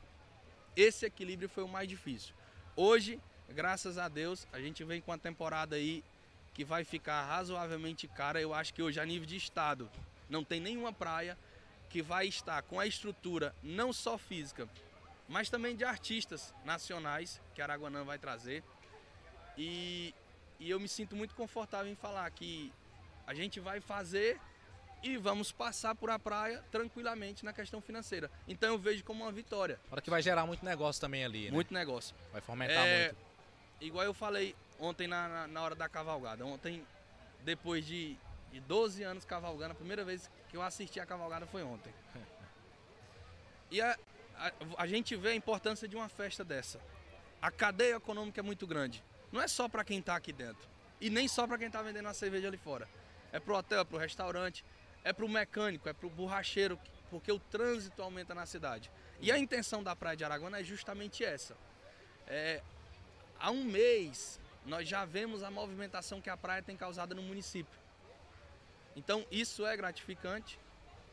esse 0.76 1.06
equilíbrio 1.06 1.48
foi 1.48 1.64
o 1.64 1.68
mais 1.68 1.88
difícil. 1.88 2.34
Hoje, 2.76 3.20
graças 3.50 4.00
a 4.00 4.10
Deus, 4.10 4.48
a 4.52 4.60
gente 4.60 4.84
vem 4.84 5.00
com 5.00 5.12
uma 5.12 5.20
temporada 5.20 5.76
aí 5.76 6.04
que 6.56 6.66
vai 6.66 6.84
ficar 6.84 7.24
razoavelmente 7.24 8.08
cara. 8.08 8.42
Eu 8.42 8.52
acho 8.52 8.74
que 8.74 8.82
hoje, 8.82 9.00
a 9.00 9.06
nível 9.06 9.28
de 9.28 9.36
estado, 9.36 9.88
não 10.28 10.44
tem 10.44 10.60
nenhuma 10.60 10.92
praia 10.92 11.38
que 11.88 12.02
vai 12.02 12.26
estar 12.26 12.64
com 12.64 12.80
a 12.80 12.88
estrutura 12.88 13.56
não 13.62 13.94
só 13.94 14.18
física, 14.18 14.68
mas 15.30 15.52
também 15.52 15.76
de 15.76 15.84
artistas 15.84 16.52
nacionais 16.66 17.40
que 17.54 17.62
Araguanã 17.62 18.04
vai 18.04 18.18
trazer. 18.18 18.64
E, 19.56 20.15
e 20.60 20.68
eu 20.68 20.80
me 20.80 20.88
sinto 20.88 21.15
muito 21.15 21.36
confortável 21.36 21.92
em 21.92 21.96
falar 21.96 22.27
que 22.32 22.74
a 23.32 23.34
gente 23.34 23.62
vai 23.62 23.80
fazer 23.80 24.38
e 25.02 25.16
vamos 25.16 25.54
passar 25.54 25.96
por 25.96 26.10
a 26.10 26.20
praia 26.20 26.62
tranquilamente 26.70 27.46
na 27.46 27.54
questão 27.54 27.80
financeira. 27.80 28.30
Então 28.46 28.70
eu 28.70 28.78
vejo 28.78 29.06
como 29.06 29.24
uma 29.24 29.32
vitória. 29.32 29.80
Hora 29.90 30.02
que 30.02 30.10
vai 30.10 30.22
gerar 30.22 30.46
muito 30.46 30.66
negócio 30.66 31.00
também 31.00 31.24
ali, 31.24 31.46
né? 31.46 31.52
Muito 31.52 31.74
negócio. 31.74 32.14
Vai 32.34 32.42
fomentar 32.42 32.86
É, 32.86 33.06
muito. 33.06 33.18
Igual 33.80 34.04
eu 34.04 34.14
falei 34.14 34.54
ontem 34.78 35.08
na, 35.08 35.30
na, 35.30 35.48
na 35.48 35.62
hora 35.62 35.76
da 35.76 35.88
cavalgada. 35.88 36.46
Ontem, 36.46 36.86
depois 37.46 37.86
de, 37.86 38.18
de 38.52 38.60
12 38.60 39.02
anos 39.02 39.24
cavalgando, 39.24 39.72
a 39.72 39.76
primeira 39.76 40.04
vez 40.04 40.30
que 40.50 40.58
eu 40.58 40.62
assisti 40.62 41.00
a 41.00 41.06
cavalgada 41.06 41.46
foi 41.48 41.64
ontem. 41.64 41.94
E 43.74 43.80
a, 43.80 43.98
a, 44.38 44.52
a 44.80 44.86
gente 44.86 45.16
vê 45.16 45.30
a 45.30 45.34
importância 45.36 45.88
de 45.88 45.96
uma 45.96 46.10
festa 46.10 46.44
dessa. 46.44 46.78
A 47.42 47.50
cadeia 47.50 47.96
econômica 47.96 48.42
é 48.42 48.44
muito 48.44 48.68
grande. 48.68 49.02
Não 49.32 49.42
é 49.42 49.48
só 49.48 49.70
para 49.70 49.86
quem 49.86 50.00
está 50.00 50.14
aqui 50.18 50.34
dentro. 50.34 50.68
E 51.00 51.10
nem 51.10 51.26
só 51.26 51.48
para 51.48 51.58
quem 51.58 51.68
está 51.68 51.82
vendendo 51.82 52.10
a 52.10 52.14
cerveja 52.14 52.50
ali 52.50 52.58
fora. 52.58 52.86
É 53.32 53.40
pro 53.40 53.56
hotel, 53.56 53.82
é 53.82 53.84
pro 53.84 53.98
restaurante, 53.98 54.66
é 55.04 55.14
pro 55.14 55.28
mecânico, 55.28 55.88
é 55.88 55.94
pro 55.94 56.10
borracheiro, 56.10 56.80
porque 57.10 57.32
o 57.32 57.40
trânsito 57.40 58.02
aumenta 58.02 58.36
na 58.36 58.46
cidade. 58.46 58.92
E 59.20 59.32
a 59.32 59.38
intenção 59.38 59.84
da 59.84 59.96
Praia 59.96 60.18
de 60.18 60.24
Araguana 60.24 60.60
é 60.60 60.64
justamente 60.64 61.24
essa. 61.24 61.56
É, 62.28 62.62
há 63.40 63.52
um 63.52 63.64
mês 63.64 64.40
nós 64.66 64.88
já 64.88 65.06
vemos 65.06 65.44
a 65.44 65.50
movimentação 65.50 66.22
que 66.22 66.30
a 66.30 66.38
praia 66.38 66.62
tem 66.62 66.78
causado 66.78 67.16
no 67.16 67.22
município. 67.22 67.80
Então 68.96 69.26
isso 69.32 69.66
é 69.66 69.76
gratificante, 69.76 70.60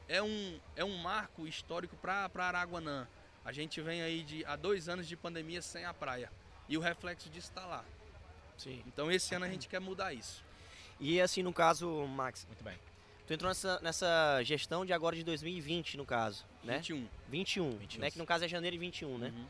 é 0.09 0.23
um, 0.23 0.61
é 0.77 0.85
um 0.85 0.97
marco 0.99 1.47
histórico 1.47 1.97
para 1.97 2.31
Araguanã. 2.35 3.07
A 3.45 3.53
gente 3.53 3.81
vem 3.81 4.03
aí 4.03 4.23
de 4.23 4.45
há 4.45 4.57
dois 4.57 4.89
anos 4.89 5.09
de 5.09 5.17
pandemia 5.17 5.63
sem 5.63 5.85
a 5.85 5.95
praia 5.95 6.31
e 6.69 6.77
o 6.77 6.81
reflexo 6.81 7.31
disso 7.31 7.49
está 7.49 7.65
lá. 7.65 7.85
Sim. 8.57 8.83
Então 8.87 9.11
esse 9.11 9.35
ano 9.35 9.45
a 9.45 9.49
gente 9.49 9.69
quer 9.69 9.81
mudar 9.81 10.13
isso. 10.13 10.45
E 11.00 11.21
assim, 11.21 11.43
no 11.43 11.52
caso, 11.52 12.07
Max, 12.07 12.45
Muito 12.47 12.64
bem. 12.64 12.75
tu 13.26 13.33
entrou 13.33 13.49
nessa, 13.49 13.78
nessa 13.81 14.43
gestão 14.43 14.85
de 14.85 14.93
agora 14.93 15.14
de 15.14 15.23
2020, 15.25 15.97
no 15.97 16.05
caso, 16.05 16.45
né? 16.62 16.78
21. 16.78 17.09
21, 17.28 17.71
21. 17.78 18.00
né? 18.00 18.11
Que 18.11 18.19
no 18.19 18.26
caso 18.26 18.45
é 18.45 18.49
janeiro 18.49 18.75
de 18.75 18.81
21, 18.81 19.19
né? 19.19 19.33
Uhum. 19.35 19.47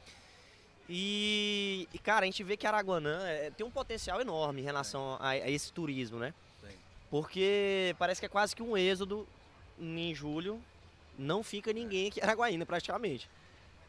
E, 0.90 1.87
e, 1.93 1.99
cara, 1.99 2.23
a 2.23 2.26
gente 2.26 2.43
vê 2.43 2.57
que 2.57 2.67
Araguanã 2.67 3.26
é, 3.26 3.50
tem 3.50 3.67
um 3.67 3.71
potencial 3.71 4.21
enorme 4.21 4.62
em 4.62 4.64
relação 4.64 5.19
a, 5.21 5.31
a 5.31 5.50
esse 5.50 5.71
turismo, 5.71 6.19
né? 6.19 6.33
Tem. 6.62 6.71
Porque 7.11 7.95
parece 7.99 8.21
que 8.21 8.26
é 8.26 8.28
quase 8.28 8.57
que 8.57 8.62
um 8.62 8.76
êxodo 8.76 9.26
em 9.78 10.14
julho, 10.14 10.61
não 11.19 11.43
fica 11.43 11.73
ninguém 11.73 12.09
aqui 12.09 12.21
em 12.21 12.23
Araguaína 12.23 12.64
praticamente. 12.64 13.28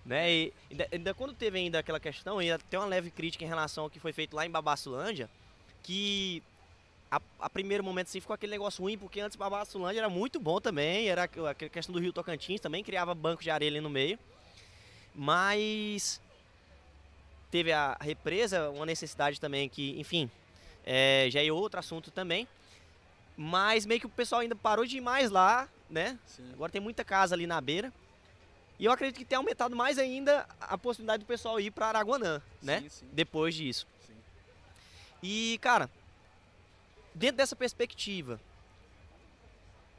Né? 0.06 0.32
E 0.32 0.54
ainda, 0.72 0.88
ainda 0.92 1.13
quando 1.13 1.34
teve 1.34 1.58
ainda 1.58 1.80
aquela 1.80 2.00
questão, 2.00 2.42
ia 2.42 2.58
ter 2.58 2.78
uma 2.78 2.86
leve 2.86 3.12
crítica 3.12 3.44
em 3.44 3.48
relação 3.48 3.86
ao 3.86 3.89
que 3.89 4.00
foi 4.00 4.12
feito 4.12 4.36
lá 4.36 4.46
em 4.46 4.50
Babassulândia, 4.50 5.30
que 5.84 6.44
a, 7.12 7.20
a 7.39 7.50
primeiro 7.50 7.84
momento 7.84 8.08
assim 8.08 8.20
ficou 8.20 8.34
aquele 8.34 8.51
negócio 8.51 8.84
ruim, 8.84 8.98
porque 8.98 9.20
antes 9.20 9.36
Babassulândia 9.36 10.01
era 10.01 10.10
muito 10.10 10.39
bom 10.39 10.62
também, 10.62 11.10
era 11.10 11.24
aquela 11.24 11.54
questão 11.54 11.94
do 11.94 12.00
Rio 12.00 12.13
Tocantins, 12.13 12.62
também 12.62 12.84
criava 12.84 13.16
banco 13.16 13.42
de 13.42 13.50
areia 13.50 13.72
ali 13.72 13.82
no 13.82 13.89
meio. 13.89 14.20
Mas 15.16 16.22
teve 17.50 17.72
a 17.72 17.98
represa, 18.00 18.70
uma 18.70 18.86
necessidade 18.86 19.39
também 19.39 19.68
que, 19.68 20.00
enfim, 20.00 20.30
é, 20.86 21.28
já 21.32 21.44
é 21.44 21.51
outro 21.51 21.80
assunto 21.80 22.12
também. 22.12 22.48
Mas 23.36 23.86
meio 23.86 24.00
que 24.00 24.06
o 24.06 24.10
pessoal 24.10 24.42
ainda 24.42 24.56
parou 24.56 24.86
de 24.86 24.98
ir 24.98 25.01
mais 25.01 25.32
lá, 25.32 25.68
né? 25.89 26.20
Sim. 26.28 26.51
Agora 26.54 26.72
tem 26.72 26.82
muita 26.82 27.04
casa 27.04 27.34
ali 27.34 27.48
na 27.48 27.60
beira. 27.60 27.92
E 28.78 28.86
eu 28.86 28.92
acredito 28.92 29.18
que 29.18 29.25
tem 29.25 29.38
aumentado 29.38 29.75
mais 29.75 29.98
ainda 29.98 30.46
a 30.62 30.78
possibilidade 30.78 31.24
do 31.24 31.28
pessoal 31.28 31.60
ir 31.60 31.72
para 31.72 31.88
Araguanã, 31.88 32.42
né? 32.62 32.82
Sim, 32.82 32.89
sim, 32.89 33.06
Depois 33.12 33.56
disso. 33.56 33.88
E, 35.22 35.58
cara, 35.62 35.89
dentro 37.20 37.36
dessa 37.36 37.56
perspectiva, 37.56 38.40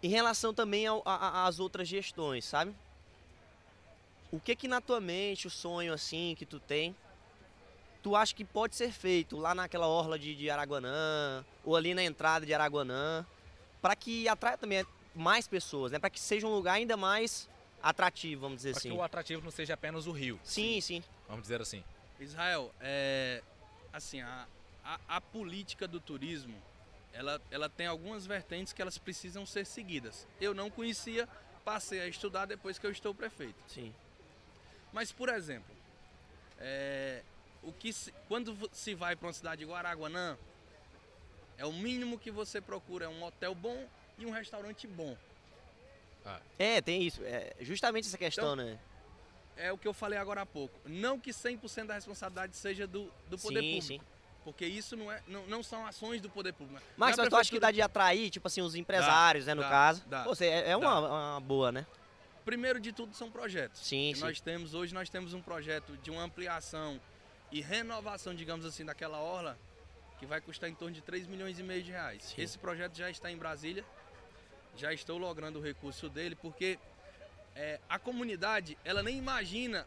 em 0.03 0.09
relação 0.09 0.55
também 0.55 0.87
às 1.05 1.61
outras 1.61 1.87
gestões, 1.87 2.47
sabe? 2.47 2.75
O 4.33 4.41
que 4.41 4.57
que 4.57 4.67
na 4.67 4.81
tua 4.81 5.01
mente, 5.01 5.47
o 5.47 5.51
sonho 5.51 5.93
assim 5.93 6.35
que 6.39 6.47
tu 6.47 6.59
tem, 6.59 6.97
tu 8.03 8.17
acha 8.17 8.35
que 8.35 8.43
pode 8.43 8.75
ser 8.75 8.91
feito 8.91 9.37
lá 9.37 9.55
naquela 9.55 9.87
orla 9.87 10.19
de, 10.19 10.35
de 10.35 10.49
Araguanã, 10.49 11.45
ou 11.63 11.77
ali 11.77 11.93
na 11.93 12.03
entrada 12.03 12.47
de 12.47 12.55
Araguanã, 12.55 13.27
para 13.83 13.95
que 13.95 14.27
atraia 14.27 14.57
também 14.57 14.87
mais 15.15 15.47
pessoas, 15.47 15.93
né? 15.93 15.99
Para 15.99 16.09
que 16.09 16.19
seja 16.19 16.47
um 16.47 16.55
lugar 16.55 16.75
ainda 16.75 16.97
mais 16.97 17.51
atrativo, 17.83 18.41
vamos 18.41 18.57
dizer 18.59 18.73
Para 18.73 18.81
que 18.81 18.89
assim. 18.89 18.97
o 18.97 19.03
atrativo 19.03 19.45
não 19.45 19.51
seja 19.51 19.75
apenas 19.75 20.07
o 20.07 20.13
rio, 20.13 20.41
Sim, 20.43 20.81
sim. 20.81 21.03
vamos 21.29 21.43
dizer 21.43 21.61
assim. 21.61 21.85
Israel, 22.19 22.73
é, 22.81 23.43
assim, 23.93 24.23
a, 24.23 24.47
a, 24.83 24.99
a 25.17 25.21
política 25.21 25.87
do 25.87 26.01
turismo, 26.01 26.55
ela, 27.13 27.41
ela 27.51 27.69
tem 27.69 27.87
algumas 27.87 28.27
vertentes 28.27 28.73
que 28.73 28.81
elas 28.81 28.99
precisam 28.99 29.45
ser 29.45 29.67
seguidas. 29.67 30.27
Eu 30.41 30.55
não 30.55 30.71
conhecia, 30.71 31.29
passei 31.65 32.01
a 32.01 32.07
estudar 32.07 32.47
depois 32.47 32.79
que 32.79 32.87
eu 32.87 32.91
estou 32.91 33.15
prefeito. 33.15 33.57
Sim. 33.69 33.95
Mas, 34.93 35.13
por 35.13 35.29
exemplo, 35.29 35.75
é, 36.59 37.23
o 37.63 37.73
que 37.73 37.93
se- 37.93 38.13
quando 38.29 38.57
se 38.73 38.95
vai 38.95 39.17
para 39.17 39.27
uma 39.27 39.33
cidade 39.33 39.63
igual 39.63 39.79
Araguanã, 39.79 40.37
é 41.59 41.67
o 41.67 41.73
mínimo 41.73 42.19
que 42.19 42.31
você 42.31 42.61
procura, 42.61 43.05
é 43.05 43.09
um 43.09 43.23
hotel 43.23 43.55
bom 43.55 43.87
e 44.19 44.25
um 44.27 44.31
restaurante 44.31 44.87
bom. 44.87 45.17
É, 46.59 46.81
tem 46.81 47.03
isso. 47.03 47.23
É 47.25 47.55
justamente 47.61 48.07
essa 48.07 48.19
questão, 48.19 48.55
né? 48.55 48.79
É 49.57 49.73
o 49.73 49.79
que 49.79 49.89
eu 49.89 49.93
falei 49.93 50.19
agora 50.19 50.43
há 50.43 50.47
pouco. 50.47 50.79
Não 50.87 51.19
que 51.19 51.31
100% 51.33 51.87
da 51.87 51.95
responsabilidade 51.95 52.57
seja 52.57 52.87
do, 52.87 53.13
do 53.29 53.39
poder 53.39 53.61
sim, 53.61 53.81
público. 53.81 54.05
sim. 54.05 54.10
Porque 54.45 54.65
isso 54.65 54.97
não, 54.97 55.13
é, 55.13 55.23
não, 55.27 55.47
não 55.47 55.63
são 55.63 55.87
ações 55.87 56.21
do 56.21 56.31
poder 56.31 56.53
público. 56.55 56.83
Mas 56.97 57.17
Na 57.17 57.23
mas 57.25 57.29
tu 57.29 57.37
acha 57.37 57.51
que 57.51 57.59
prefeitura- 57.59 57.61
dá 57.61 57.71
de 57.73 57.83
atrair, 57.83 58.31
tipo 58.31 58.47
assim, 58.47 58.63
os 58.63 58.75
empresários, 58.75 59.47
né, 59.47 59.55
no 59.55 59.63
dá, 59.63 59.69
caso? 59.69 60.03
dá, 60.07 60.25
Pô, 60.25 60.33
é, 60.41 60.71
é 60.71 60.77
uma, 60.77 60.99
uma 61.35 61.41
boa, 61.41 61.71
né? 61.71 61.87
Primeiro 62.45 62.81
de 62.81 62.91
tudo 62.91 63.15
são 63.15 63.31
projetos. 63.31 63.81
Sim, 63.87 64.13
sim. 64.15 64.21
Nós 64.21 64.41
temos, 64.41 64.73
hoje 64.75 64.95
nós 64.95 65.11
temos 65.11 65.35
um 65.35 65.43
projeto 65.43 65.97
de 65.99 66.11
uma 66.11 66.23
ampliação 66.23 66.99
e 67.53 67.61
renovação, 67.61 68.35
digamos 68.35 68.65
assim, 68.65 68.85
daquela 68.85 69.21
orla, 69.21 69.59
que 70.19 70.25
vai 70.27 70.41
custar 70.41 70.69
em 70.69 70.75
torno 70.75 70.95
de 70.95 71.03
3 71.03 71.27
milhões 71.27 71.59
e 71.59 71.63
meio 71.63 71.83
de 71.83 71.91
reais. 71.91 72.25
Sim. 72.35 72.43
Esse 72.43 72.59
projeto 72.59 72.97
já 72.97 73.11
está 73.11 73.31
em 73.31 73.37
Brasília, 73.37 73.85
já 74.77 74.93
estou 74.93 75.19
logrando 75.19 75.59
o 75.59 75.63
recurso 75.63 76.09
dele, 76.09 76.35
porque 76.35 76.79
é, 77.55 77.79
a 77.89 77.99
comunidade, 77.99 78.77
ela 78.85 79.03
nem 79.03 79.17
imagina 79.19 79.87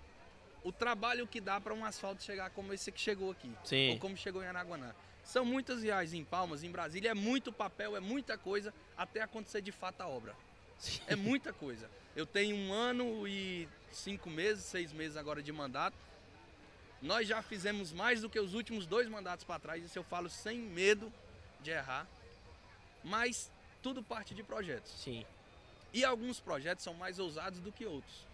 o 0.63 0.71
trabalho 0.71 1.27
que 1.27 1.41
dá 1.41 1.59
para 1.59 1.73
um 1.73 1.83
asfalto 1.83 2.23
chegar 2.23 2.49
como 2.51 2.73
esse 2.73 2.91
que 2.91 2.99
chegou 2.99 3.31
aqui. 3.31 3.51
Sim. 3.63 3.91
Ou 3.91 3.99
como 3.99 4.15
chegou 4.15 4.41
em 4.43 4.47
Araguaná. 4.47 4.93
São 5.23 5.45
muitas 5.45 5.81
viagens 5.81 6.13
em 6.13 6.23
Palmas, 6.23 6.63
em 6.63 6.71
Brasília, 6.71 7.11
é 7.11 7.13
muito 7.13 7.51
papel, 7.51 7.95
é 7.95 7.99
muita 7.99 8.37
coisa 8.37 8.73
até 8.97 9.21
acontecer 9.21 9.61
de 9.61 9.71
fato 9.71 10.01
a 10.01 10.07
obra. 10.07 10.35
Sim. 10.77 11.01
É 11.07 11.15
muita 11.15 11.53
coisa. 11.53 11.89
Eu 12.15 12.25
tenho 12.25 12.55
um 12.55 12.73
ano 12.73 13.27
e 13.27 13.67
cinco 13.91 14.29
meses, 14.29 14.65
seis 14.65 14.91
meses 14.91 15.15
agora 15.17 15.41
de 15.41 15.51
mandato. 15.51 15.95
Nós 17.01 17.27
já 17.27 17.41
fizemos 17.41 17.91
mais 17.91 18.21
do 18.21 18.29
que 18.29 18.39
os 18.39 18.53
últimos 18.53 18.85
dois 18.85 19.07
mandatos 19.07 19.43
para 19.43 19.59
trás, 19.59 19.83
isso 19.83 19.97
eu 19.97 20.03
falo 20.03 20.29
sem 20.29 20.57
medo 20.57 21.11
de 21.61 21.71
errar. 21.71 22.07
Mas 23.03 23.51
tudo 23.81 24.01
parte 24.01 24.33
de 24.33 24.43
projetos. 24.43 24.91
Sim. 24.91 25.25
E 25.91 26.03
alguns 26.03 26.39
projetos 26.39 26.83
são 26.83 26.93
mais 26.93 27.19
ousados 27.19 27.59
do 27.59 27.71
que 27.71 27.85
outros. 27.85 28.25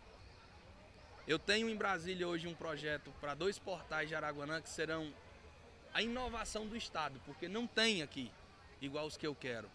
Eu 1.29 1.37
tenho 1.37 1.69
em 1.69 1.75
Brasília 1.75 2.27
hoje 2.27 2.47
um 2.47 2.55
projeto 2.55 3.13
para 3.21 3.35
dois 3.35 3.59
portais 3.59 4.09
de 4.09 4.15
Araguanã 4.15 4.59
que 4.59 4.67
serão 4.67 5.13
a 5.93 6.01
inovação 6.01 6.65
do 6.65 6.75
estado, 6.75 7.21
porque 7.23 7.47
não 7.47 7.67
tem 7.67 8.01
aqui 8.01 8.31
igual 8.81 9.05
os 9.05 9.15
que 9.15 9.27
eu 9.27 9.35
quero. 9.35 9.69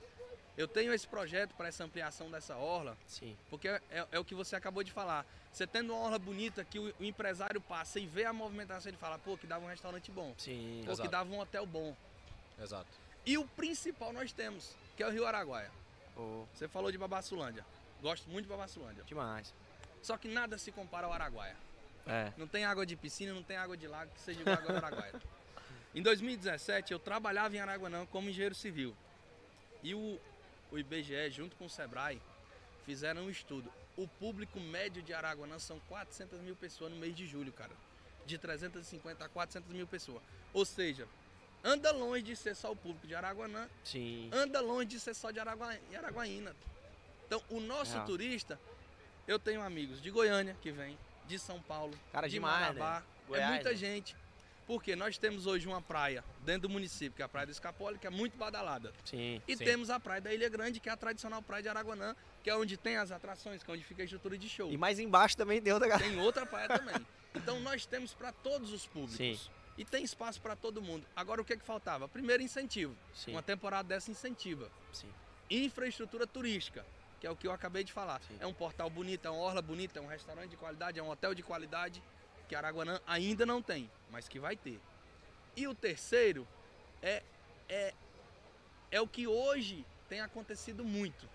Eu 0.58 0.66
tenho 0.66 0.92
esse 0.92 1.06
projeto 1.06 1.54
para 1.54 1.68
essa 1.68 1.84
ampliação 1.84 2.28
dessa 2.28 2.56
orla, 2.56 2.99
Sim. 3.06 3.37
porque 3.49 3.68
é, 3.68 3.80
é 4.11 4.18
o 4.18 4.25
que 4.25 4.34
você 4.34 4.56
acabou 4.56 4.82
de 4.82 4.90
falar. 4.90 5.25
Você 5.52 5.64
tendo 5.64 5.92
uma 5.92 6.02
orla 6.02 6.18
bonita 6.18 6.64
que 6.64 6.80
o, 6.80 6.92
o 6.99 7.04
empresário 7.04 7.61
passa 7.61 8.00
e 8.00 8.06
vê 8.06 8.25
a 8.25 8.32
movimentação, 8.32 8.90
ele 8.90 8.99
fala, 8.99 9.16
pô, 9.16 9.38
que 9.38 9.46
dava 9.46 9.64
um 9.64 9.68
restaurante 9.68 10.11
bom, 10.11 10.34
Sim. 10.37 10.80
pô, 10.80 10.87
que 10.87 10.92
Exato. 10.94 11.08
dava 11.08 11.30
um 11.32 11.38
hotel 11.38 11.64
bom. 11.66 11.96
Exato. 12.61 12.90
E 13.25 13.38
o 13.38 13.46
principal 13.46 14.12
nós 14.12 14.32
temos, 14.32 14.75
que 14.96 15.04
é 15.04 15.06
o 15.06 15.11
Rio 15.12 15.25
Araguaia. 15.25 15.70
Pô, 16.16 16.46
Você 16.52 16.66
falou 16.66 16.90
de 16.90 16.99
Babassulândia. 16.99 17.64
Gosto 18.02 18.28
muito 18.28 18.42
de 18.46 18.49
Babassulândia. 18.50 19.04
demais. 19.04 19.54
Só 20.04 20.18
que 20.18 20.28
nada 20.28 20.58
se 20.58 20.70
compara 20.70 21.06
ao 21.06 21.14
Araguaia. 21.14 21.56
É. 22.06 22.30
Não 22.37 22.46
tem 22.46 22.66
água 22.66 22.84
de 22.84 22.94
piscina, 22.94 23.32
não 23.32 23.42
tem 23.42 23.56
água 23.56 23.75
de 23.75 23.87
lago 23.88 24.11
que 24.14 24.20
seja 24.20 24.38
igual 24.42 24.58
ao 24.68 24.76
Araguaia. 24.76 25.14
Em 25.94 26.02
2017, 26.02 26.92
eu 26.92 26.99
trabalhava 26.99 27.56
em 27.56 27.61
Araguanã 27.61 28.04
como 28.06 28.28
engenheiro 28.28 28.54
civil. 28.54 28.94
E 29.82 29.94
o, 29.94 30.20
o 30.70 30.78
IBGE, 30.78 31.30
junto 31.30 31.56
com 31.56 31.64
o 31.64 31.70
Sebrae, 31.70 32.20
fizeram 32.84 33.23
um 33.23 33.30
estudo. 33.30 33.73
O 33.96 34.06
público 34.06 34.61
médio 34.61 35.02
de 35.02 35.14
Araguanã 35.14 35.58
são 35.58 35.78
400 35.88 36.38
mil 36.40 36.54
pessoas 36.56 36.90
no 36.92 36.99
mês 36.99 37.14
de 37.16 37.25
julho, 37.26 37.50
cara. 37.52 37.70
De 38.26 38.37
350 38.37 39.25
a 39.25 39.28
400 39.30 39.70
mil 39.73 39.87
pessoas. 39.87 40.20
Ou 40.52 40.64
seja, 40.66 41.06
anda 41.62 41.92
longe 41.92 42.23
de 42.25 42.37
ser 42.37 42.54
só 42.56 42.73
o 42.73 42.76
público 42.76 43.06
de 43.06 43.14
Araguanã, 43.14 43.66
Sim. 43.84 44.28
anda 44.32 44.61
longe 44.61 44.87
de 44.87 45.00
ser 45.00 45.14
só 45.14 45.30
de 45.30 45.38
Aragua- 45.40 45.78
Araguaína. 45.96 46.54
Então, 47.26 47.40
o 47.49 47.61
nosso 47.61 47.94
Real. 47.94 48.04
turista, 48.04 48.58
eu 49.26 49.38
tenho 49.38 49.62
amigos 49.62 50.00
de 50.00 50.11
Goiânia 50.11 50.57
que 50.61 50.71
vem, 50.71 50.99
de 51.26 51.38
São 51.38 51.61
Paulo, 51.61 51.95
Cara, 52.12 52.26
de 52.28 52.35
demais, 52.35 52.76
Marabá. 52.76 53.00
né? 53.00 53.07
Goiás, 53.28 53.47
é 53.47 53.54
muita 53.54 53.71
né? 53.71 53.76
gente. 53.76 54.16
Porque 54.66 54.97
nós 54.97 55.19
temos 55.19 55.47
hoje 55.47 55.66
uma 55.69 55.83
praia 55.83 56.25
dentro 56.40 56.62
do 56.62 56.71
município, 56.71 57.12
que 57.12 57.21
é 57.21 57.25
a 57.25 57.28
Praia 57.28 57.47
do 57.47 57.52
Escapole, 57.52 57.99
que 57.99 58.07
é 58.07 58.11
muito 58.11 58.37
badalada. 58.38 58.95
Sim. 59.04 59.43
E 59.47 59.57
Sim. 59.57 59.64
temos 59.64 59.90
a 59.90 60.00
Praia 60.00 60.23
da 60.23 60.33
Ilha 60.33 60.49
Grande, 60.49 60.81
que 60.81 60.88
é 60.88 60.93
a 60.93 60.97
tradicional 60.97 61.43
praia 61.43 61.62
de 61.62 61.69
Araguanã, 61.69 62.16
que 62.43 62.49
é 62.49 62.57
onde 62.57 62.78
tem 62.78 62.97
as 62.97 63.11
atrações, 63.12 63.62
que 63.62 63.71
é 63.71 63.75
onde 63.75 63.85
fica 63.85 64.00
a 64.00 64.04
estrutura 64.04 64.38
de 64.38 64.49
show. 64.49 64.71
E 64.73 64.78
mais 64.78 64.99
embaixo 64.99 65.37
também 65.37 65.61
da 65.61 65.78
galera. 65.78 65.99
Tem 65.99 66.19
outra 66.19 66.47
praia 66.47 66.69
também. 66.69 66.95
Então 67.37 67.59
nós 67.59 67.85
temos 67.85 68.14
para 68.14 68.31
todos 68.31 68.73
os 68.73 68.87
públicos. 68.87 69.16
Sim. 69.16 69.50
E 69.76 69.85
tem 69.85 70.04
espaço 70.04 70.40
para 70.40 70.54
todo 70.54 70.81
mundo. 70.81 71.04
Agora 71.16 71.43
o 71.43 71.45
que, 71.45 71.57
que 71.57 71.64
faltava? 71.64 72.07
Primeiro 72.07 72.40
incentivo. 72.40 72.97
Sim. 73.12 73.33
Uma 73.33 73.43
temporada 73.43 73.88
dessa 73.88 74.09
incentiva. 74.09 74.71
Sim. 74.93 75.09
Infraestrutura 75.50 76.28
turística, 76.28 76.87
que 77.25 77.28
é 77.28 77.31
o 77.31 77.37
que 77.37 77.47
eu 77.47 77.52
acabei 77.52 77.83
de 77.83 77.90
falar. 77.90 78.21
Sim. 78.28 78.37
É 78.38 78.47
um 78.47 78.52
portal 78.52 78.90
bonito, 78.90 79.26
é 79.26 79.31
uma 79.31 79.40
orla 79.40 79.62
bonita, 79.62 79.99
é 79.99 80.02
um 80.02 80.07
restaurante 80.07 80.50
de 80.50 80.59
qualidade, 80.59 81.00
é 81.00 81.02
um 81.02 81.09
hotel 81.09 81.35
de 81.35 81.43
qualidade, 81.43 82.02
que 82.47 82.54
Araguanã 82.54 83.00
ainda 83.07 83.47
não 83.47 83.62
tem, 83.62 83.90
mas 84.11 84.28
que 84.28 84.38
vai 84.38 84.54
ter. 84.57 84.78
E 85.57 85.66
o 85.66 85.75
terceiro 85.75 86.47
é, 87.00 87.23
é, 87.66 87.95
é 88.90 89.00
o 89.00 89.09
que 89.09 89.26
hoje 89.26 89.87
tem 90.07 90.21
acontecido 90.21 90.85
muito. 90.85 91.26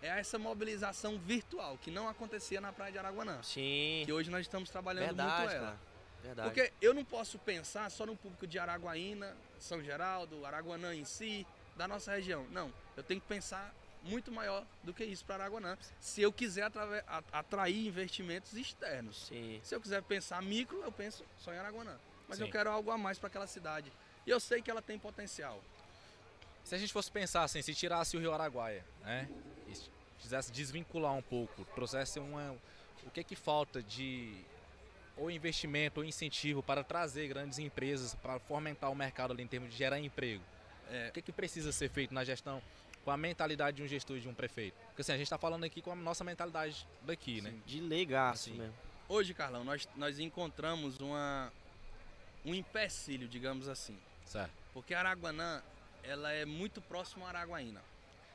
É 0.00 0.06
essa 0.06 0.38
mobilização 0.38 1.18
virtual, 1.18 1.76
que 1.78 1.90
não 1.90 2.08
acontecia 2.08 2.60
na 2.60 2.72
Praia 2.72 2.92
de 2.92 2.98
Araguanã. 2.98 3.42
Sim. 3.42 4.04
Que 4.06 4.12
hoje 4.12 4.30
nós 4.30 4.42
estamos 4.42 4.70
trabalhando 4.70 5.06
Verdade, 5.06 5.40
muito 5.40 5.52
ela. 5.52 5.66
cara. 5.66 5.80
Verdade. 6.22 6.48
Porque 6.48 6.72
eu 6.80 6.94
não 6.94 7.04
posso 7.04 7.40
pensar 7.40 7.90
só 7.90 8.06
no 8.06 8.16
público 8.16 8.46
de 8.46 8.56
Araguaína, 8.56 9.36
São 9.58 9.82
Geraldo, 9.82 10.46
Araguanã 10.46 10.94
em 10.94 11.04
si, 11.04 11.44
da 11.76 11.88
nossa 11.88 12.12
região. 12.12 12.46
Não, 12.52 12.72
eu 12.96 13.02
tenho 13.02 13.20
que 13.20 13.26
pensar 13.26 13.74
muito 14.06 14.30
maior 14.32 14.64
do 14.82 14.94
que 14.94 15.04
isso 15.04 15.24
para 15.24 15.44
Araguanã, 15.44 15.76
se 16.00 16.22
eu 16.22 16.32
quiser 16.32 16.70
atrair 17.32 17.86
investimentos 17.86 18.54
externos. 18.54 19.26
Sim. 19.26 19.60
Se 19.62 19.74
eu 19.74 19.80
quiser 19.80 20.02
pensar 20.02 20.40
micro, 20.42 20.82
eu 20.82 20.92
penso 20.92 21.24
só 21.38 21.52
em 21.52 21.58
Araguanã. 21.58 21.96
Mas 22.28 22.40
eu 22.40 22.46
Sim. 22.46 22.52
quero 22.52 22.70
algo 22.70 22.90
a 22.90 22.98
mais 22.98 23.18
para 23.18 23.28
aquela 23.28 23.46
cidade. 23.46 23.92
E 24.26 24.30
eu 24.30 24.40
sei 24.40 24.60
que 24.60 24.70
ela 24.70 24.82
tem 24.82 24.98
potencial. 24.98 25.62
Se 26.64 26.74
a 26.74 26.78
gente 26.78 26.92
fosse 26.92 27.10
pensar 27.10 27.44
assim, 27.44 27.62
se 27.62 27.74
tirasse 27.74 28.16
o 28.16 28.20
Rio 28.20 28.32
Araguaia, 28.32 28.84
né? 29.02 29.28
E 29.68 29.74
se 29.74 29.88
quisesse 30.18 30.50
desvincular 30.50 31.12
um 31.12 31.22
pouco, 31.22 31.64
trouxesse 31.74 32.18
uma. 32.18 32.56
O 33.04 33.10
que 33.10 33.22
que 33.22 33.36
falta 33.36 33.80
de 33.82 34.34
ou 35.16 35.30
investimento 35.30 36.00
ou 36.00 36.04
incentivo 36.04 36.62
para 36.62 36.82
trazer 36.82 37.28
grandes 37.28 37.58
empresas 37.58 38.14
para 38.16 38.38
fomentar 38.40 38.90
o 38.90 38.94
mercado 38.94 39.32
ali 39.32 39.42
em 39.44 39.46
termos 39.46 39.70
de 39.70 39.76
gerar 39.76 40.00
emprego? 40.00 40.42
É, 40.90 41.08
O 41.08 41.12
que 41.12 41.22
que 41.22 41.32
precisa 41.32 41.70
ser 41.72 41.88
feito 41.88 42.12
na 42.12 42.24
gestão 42.24 42.60
com 43.06 43.12
a 43.12 43.16
mentalidade 43.16 43.76
de 43.76 43.84
um 43.84 43.86
gestor 43.86 44.16
e 44.16 44.20
de 44.20 44.28
um 44.28 44.34
prefeito? 44.34 44.74
Porque 44.88 45.00
assim, 45.02 45.12
a 45.12 45.16
gente 45.16 45.28
está 45.28 45.38
falando 45.38 45.62
aqui 45.62 45.80
com 45.80 45.92
a 45.92 45.94
nossa 45.94 46.24
mentalidade 46.24 46.84
daqui, 47.02 47.40
né? 47.40 47.50
Sim. 47.50 47.62
De 47.64 47.80
legaço 47.80 48.50
Assim. 48.50 48.58
mesmo. 48.58 48.74
Hoje, 49.08 49.32
Carlão, 49.32 49.62
nós, 49.62 49.88
nós 49.94 50.18
encontramos 50.18 50.98
uma, 50.98 51.52
um 52.44 52.52
empecilho, 52.52 53.28
digamos 53.28 53.68
assim. 53.68 53.96
Certo. 54.24 54.50
Porque 54.74 54.92
Araguanã, 54.92 55.62
ela 56.02 56.32
é 56.32 56.44
muito 56.44 56.80
próximo 56.82 57.24
a 57.24 57.28
Araguaína. 57.28 57.80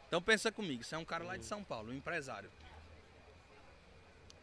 Então 0.07 0.21
pensa 0.21 0.49
comigo, 0.53 0.85
você 0.85 0.95
é 0.95 0.97
um 0.97 1.03
cara 1.03 1.25
lá 1.25 1.35
de 1.35 1.43
São 1.43 1.61
Paulo, 1.65 1.91
um 1.91 1.93
empresário. 1.93 2.49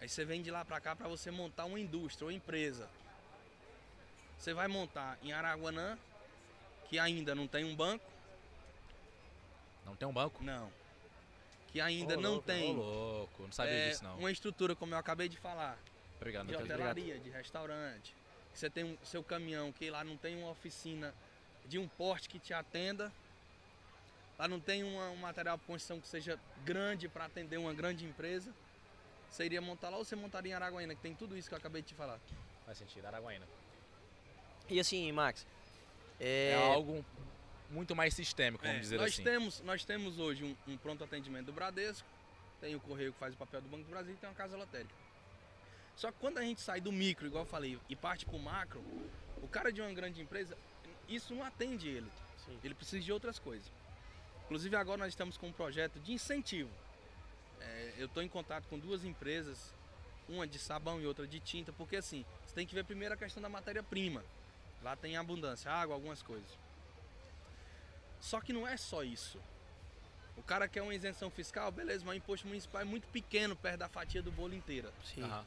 Aí 0.02 0.10
você 0.10 0.26
vem 0.26 0.42
de 0.42 0.50
lá 0.50 0.62
pra 0.62 0.78
cá 0.78 0.94
pra 0.94 1.08
você 1.08 1.30
montar 1.30 1.64
uma 1.64 1.80
indústria, 1.80 2.26
uma 2.26 2.34
empresa. 2.34 2.86
Você 4.38 4.52
vai 4.52 4.68
montar 4.68 5.18
em 5.22 5.32
Araguanã, 5.32 5.98
que 6.90 6.98
ainda 6.98 7.34
não 7.34 7.48
tem 7.48 7.64
um 7.64 7.74
banco. 7.74 8.04
Não 9.88 9.96
tem 9.96 10.06
um 10.06 10.12
banco? 10.12 10.42
Não. 10.44 10.70
Que 11.72 11.80
ainda 11.80 12.16
Ô, 12.16 12.20
não 12.20 12.30
louco, 12.32 12.46
tem 12.46 12.70
Ô, 12.70 12.80
louco, 12.80 13.42
não 13.44 13.52
sabia 13.52 13.72
é, 13.74 13.88
disso 13.90 14.04
não. 14.04 14.18
uma 14.18 14.30
estrutura, 14.30 14.74
como 14.76 14.94
eu 14.94 14.98
acabei 14.98 15.28
de 15.28 15.36
falar, 15.36 15.78
Obrigado, 16.16 16.46
de 16.46 16.50
meu 16.52 16.60
querido. 16.60 16.74
hotelaria, 16.74 17.18
de 17.18 17.30
restaurante. 17.30 18.14
Que 18.52 18.58
Você 18.58 18.70
tem 18.70 18.84
um, 18.84 18.98
seu 19.04 19.22
caminhão, 19.22 19.72
que 19.72 19.88
lá 19.90 20.02
não 20.04 20.16
tem 20.16 20.36
uma 20.36 20.50
oficina 20.50 21.14
de 21.66 21.78
um 21.78 21.86
porte 21.88 22.28
que 22.28 22.38
te 22.38 22.52
atenda. 22.54 23.12
Lá 24.38 24.46
não 24.48 24.60
tem 24.60 24.82
uma- 24.82 25.10
um 25.10 25.16
material 25.16 25.56
de 25.58 25.64
construção 25.64 26.00
que 26.00 26.08
seja 26.08 26.38
grande 26.64 27.08
para 27.08 27.24
atender 27.24 27.56
uma 27.58 27.74
grande 27.74 28.04
empresa. 28.04 28.52
Você 29.30 29.44
iria 29.44 29.60
montar 29.60 29.90
lá 29.90 29.96
ou 29.98 30.04
você 30.04 30.16
montaria 30.16 30.52
em 30.52 30.54
Araguaína, 30.54 30.94
que 30.94 31.02
tem 31.02 31.14
tudo 31.14 31.36
isso 31.36 31.48
que 31.48 31.54
eu 31.54 31.58
acabei 31.58 31.82
de 31.82 31.88
te 31.88 31.94
falar. 31.94 32.18
Faz 32.64 32.78
sentido, 32.78 33.04
Araguaína. 33.06 33.46
E 34.68 34.78
assim, 34.80 35.10
Max, 35.12 35.46
É, 36.20 36.50
é, 36.52 36.72
algo 36.74 37.04
muito 37.70 37.94
mais 37.94 38.14
sistêmico, 38.14 38.62
vamos 38.64 38.78
É, 38.78 38.80
dizer 38.80 38.96
nós 38.98 39.12
assim. 39.12 39.22
Temos, 39.22 39.60
nós 39.60 39.84
temos 39.84 40.18
hoje 40.18 40.44
um, 40.44 40.56
um 40.72 40.76
pronto 40.76 41.04
atendimento 41.04 41.46
do 41.46 41.52
Bradesco, 41.52 42.06
tem 42.60 42.74
o 42.74 42.80
Correio 42.80 43.12
que 43.12 43.18
faz 43.18 43.34
o 43.34 43.36
papel 43.36 43.60
do 43.60 43.68
Banco 43.68 43.84
do 43.84 43.90
Brasil 43.90 44.14
e 44.14 44.16
tem 44.16 44.28
uma 44.28 44.34
casa 44.34 44.56
lotérica. 44.56 44.94
Só 45.96 46.10
que 46.12 46.18
quando 46.18 46.38
a 46.38 46.42
gente 46.42 46.60
sai 46.60 46.80
do 46.80 46.92
micro, 46.92 47.26
igual 47.26 47.42
eu 47.44 47.48
falei, 47.48 47.78
e 47.88 47.96
parte 47.96 48.24
para 48.24 48.36
o 48.36 48.38
macro, 48.38 48.80
o 49.42 49.48
cara 49.48 49.72
de 49.72 49.80
uma 49.80 49.92
grande 49.92 50.20
empresa, 50.20 50.56
isso 51.08 51.34
não 51.34 51.44
atende 51.44 51.88
ele. 51.88 52.08
Sim. 52.46 52.58
Ele 52.62 52.74
precisa 52.74 53.04
de 53.04 53.12
outras 53.12 53.38
coisas. 53.38 53.70
Inclusive 54.44 54.76
agora 54.76 54.98
nós 54.98 55.08
estamos 55.08 55.36
com 55.36 55.48
um 55.48 55.52
projeto 55.52 55.98
de 56.00 56.12
incentivo. 56.12 56.70
É, 57.60 57.94
eu 57.98 58.06
estou 58.06 58.22
em 58.22 58.28
contato 58.28 58.66
com 58.68 58.78
duas 58.78 59.04
empresas, 59.04 59.74
uma 60.28 60.46
de 60.46 60.58
sabão 60.58 61.00
e 61.00 61.06
outra 61.06 61.26
de 61.26 61.40
tinta, 61.40 61.72
porque 61.72 61.96
assim, 61.96 62.24
você 62.46 62.54
tem 62.54 62.66
que 62.66 62.74
ver 62.74 62.84
primeiro 62.84 63.14
a 63.14 63.16
questão 63.16 63.42
da 63.42 63.48
matéria-prima. 63.48 64.24
Lá 64.82 64.94
tem 64.94 65.16
abundância, 65.16 65.70
água, 65.70 65.94
algumas 65.94 66.22
coisas. 66.22 66.48
Só 68.20 68.40
que 68.40 68.52
não 68.52 68.66
é 68.66 68.76
só 68.76 69.02
isso. 69.02 69.40
O 70.36 70.42
cara 70.42 70.68
quer 70.68 70.82
uma 70.82 70.94
isenção 70.94 71.30
fiscal, 71.30 71.70
beleza, 71.70 72.04
mas 72.04 72.14
o 72.14 72.18
imposto 72.18 72.46
municipal 72.46 72.80
é 72.80 72.84
muito 72.84 73.06
pequeno 73.08 73.56
perto 73.56 73.78
da 73.78 73.88
fatia 73.88 74.22
do 74.22 74.30
bolo 74.30 74.54
inteira. 74.54 74.92
sim. 75.04 75.22
Aham. 75.22 75.44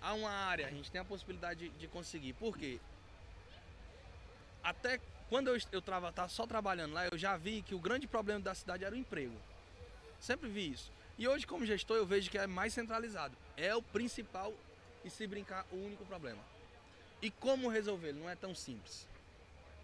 Há 0.00 0.14
uma 0.14 0.30
área, 0.30 0.66
a 0.66 0.70
gente 0.70 0.90
tem 0.90 1.00
a 1.00 1.04
possibilidade 1.04 1.68
de, 1.68 1.78
de 1.78 1.86
conseguir. 1.86 2.32
Por 2.32 2.58
quê? 2.58 2.80
Até 4.62 5.00
quando 5.28 5.48
eu, 5.48 5.56
eu 5.70 5.80
trava, 5.80 6.12
tava 6.12 6.28
só 6.28 6.44
trabalhando 6.44 6.92
lá, 6.92 7.06
eu 7.06 7.16
já 7.16 7.36
vi 7.36 7.62
que 7.62 7.74
o 7.74 7.78
grande 7.78 8.08
problema 8.08 8.40
da 8.40 8.52
cidade 8.52 8.84
era 8.84 8.94
o 8.94 8.98
emprego. 8.98 9.36
Sempre 10.18 10.48
vi 10.48 10.72
isso. 10.72 10.90
E 11.16 11.28
hoje, 11.28 11.46
como 11.46 11.64
gestor, 11.64 11.96
eu 11.96 12.06
vejo 12.06 12.30
que 12.30 12.36
é 12.36 12.46
mais 12.46 12.74
centralizado. 12.74 13.36
É 13.56 13.74
o 13.74 13.82
principal 13.82 14.52
e, 15.04 15.10
se 15.10 15.26
brincar, 15.26 15.64
o 15.70 15.76
único 15.76 16.04
problema. 16.04 16.42
E 17.20 17.30
como 17.30 17.68
resolver? 17.68 18.12
Não 18.12 18.28
é 18.28 18.34
tão 18.34 18.54
simples. 18.54 19.06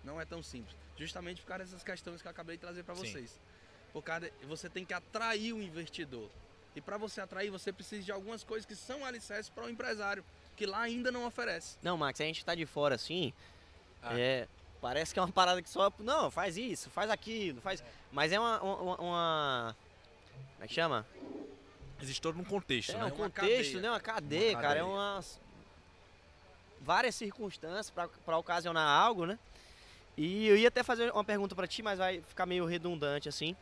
Não 0.09 0.19
é 0.19 0.25
tão 0.25 0.43
simples. 0.43 0.75
Justamente 0.97 1.43
por 1.43 1.49
causa 1.49 1.65
dessas 1.65 1.83
questões 1.85 2.23
que 2.23 2.27
eu 2.27 2.31
acabei 2.31 2.57
de 2.57 2.61
trazer 2.63 2.83
para 2.83 2.95
Sim. 2.95 3.03
vocês. 3.13 3.39
Por 3.93 4.03
causa 4.03 4.23
de- 4.41 4.47
você 4.47 4.69
tem 4.71 4.83
que 4.85 4.95
atrair 4.95 5.53
o 5.53 5.63
investidor. 5.63 6.31
E 6.75 6.81
para 6.81 6.97
você 6.97 7.21
atrair, 7.21 7.51
você 7.51 7.71
precisa 7.73 8.03
de 8.03 8.11
algumas 8.11 8.43
coisas 8.43 8.65
que 8.65 8.75
são 8.75 9.05
alicerces 9.05 9.51
para 9.51 9.65
o 9.65 9.69
empresário, 9.69 10.25
que 10.57 10.65
lá 10.65 10.81
ainda 10.81 11.13
não 11.13 11.27
oferece. 11.27 11.77
Não, 11.83 11.97
Max, 11.99 12.21
a 12.21 12.25
gente 12.25 12.43
tá 12.45 12.55
de 12.55 12.65
fora 12.65 12.95
assim. 12.95 13.35
Ah. 14.03 14.19
É, 14.19 14.49
parece 14.81 15.13
que 15.13 15.19
é 15.19 15.23
uma 15.23 15.31
parada 15.33 15.61
que 15.61 15.69
só. 15.69 15.93
Não, 15.99 16.31
faz 16.31 16.57
isso, 16.57 16.89
faz 16.89 17.11
aquilo, 17.11 17.61
faz. 17.61 17.85
Mas 18.11 18.33
é 18.33 18.41
uma. 18.41 18.63
uma, 18.63 18.97
uma- 19.01 19.77
como 20.55 20.65
é 20.65 20.69
que 20.69 20.75
chama? 20.75 21.07
Existe 22.01 22.23
todo 22.23 22.39
um 22.41 22.45
contexto, 22.45 22.93
É 22.93 22.95
né? 22.95 23.05
um 23.05 23.07
uma 23.09 23.11
contexto, 23.11 23.73
cadeia. 23.73 23.81
né? 23.83 23.91
Uma 23.91 24.01
cadeia, 24.01 24.53
Uma 24.53 24.63
cara. 24.63 24.79
É 24.79 24.83
cadeia. 24.83 24.95
umas. 24.97 25.41
Várias 26.81 27.15
circunstâncias 27.17 27.91
pra 28.25 28.39
ocasionar 28.39 28.87
algo, 28.89 29.27
né? 29.27 29.39
E 30.21 30.49
eu 30.49 30.57
ia 30.57 30.67
até 30.67 30.83
fazer 30.83 31.13
uma 31.13 31.23
pergunta 31.23 31.55
pra 31.55 31.67
ti, 31.69 31.81
mas 31.81 31.97
vai 31.99 32.21
ficar 32.21 32.45
meio 32.45 32.67
redundante 32.67 33.29
assim. 33.29 33.55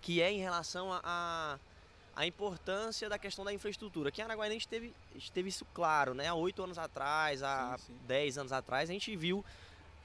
Que 0.00 0.22
é 0.22 0.30
em 0.30 0.38
relação 0.38 0.92
a. 0.92 1.00
a 1.04 1.58
a 2.14 2.26
importância 2.26 3.08
da 3.08 3.18
questão 3.18 3.42
da 3.42 3.54
infraestrutura. 3.54 4.10
Aqui 4.10 4.20
em 4.20 4.24
Araguaína 4.24 4.50
a 4.54 4.58
gente 4.58 4.68
teve, 4.68 4.92
a 5.12 5.14
gente 5.14 5.32
teve 5.32 5.48
isso 5.48 5.64
claro, 5.72 6.12
né? 6.12 6.28
Há 6.28 6.34
oito 6.34 6.62
anos 6.62 6.76
atrás, 6.76 7.42
há 7.42 7.78
dez 8.06 8.36
anos 8.36 8.52
atrás, 8.52 8.90
a 8.90 8.92
gente 8.92 9.16
viu 9.16 9.42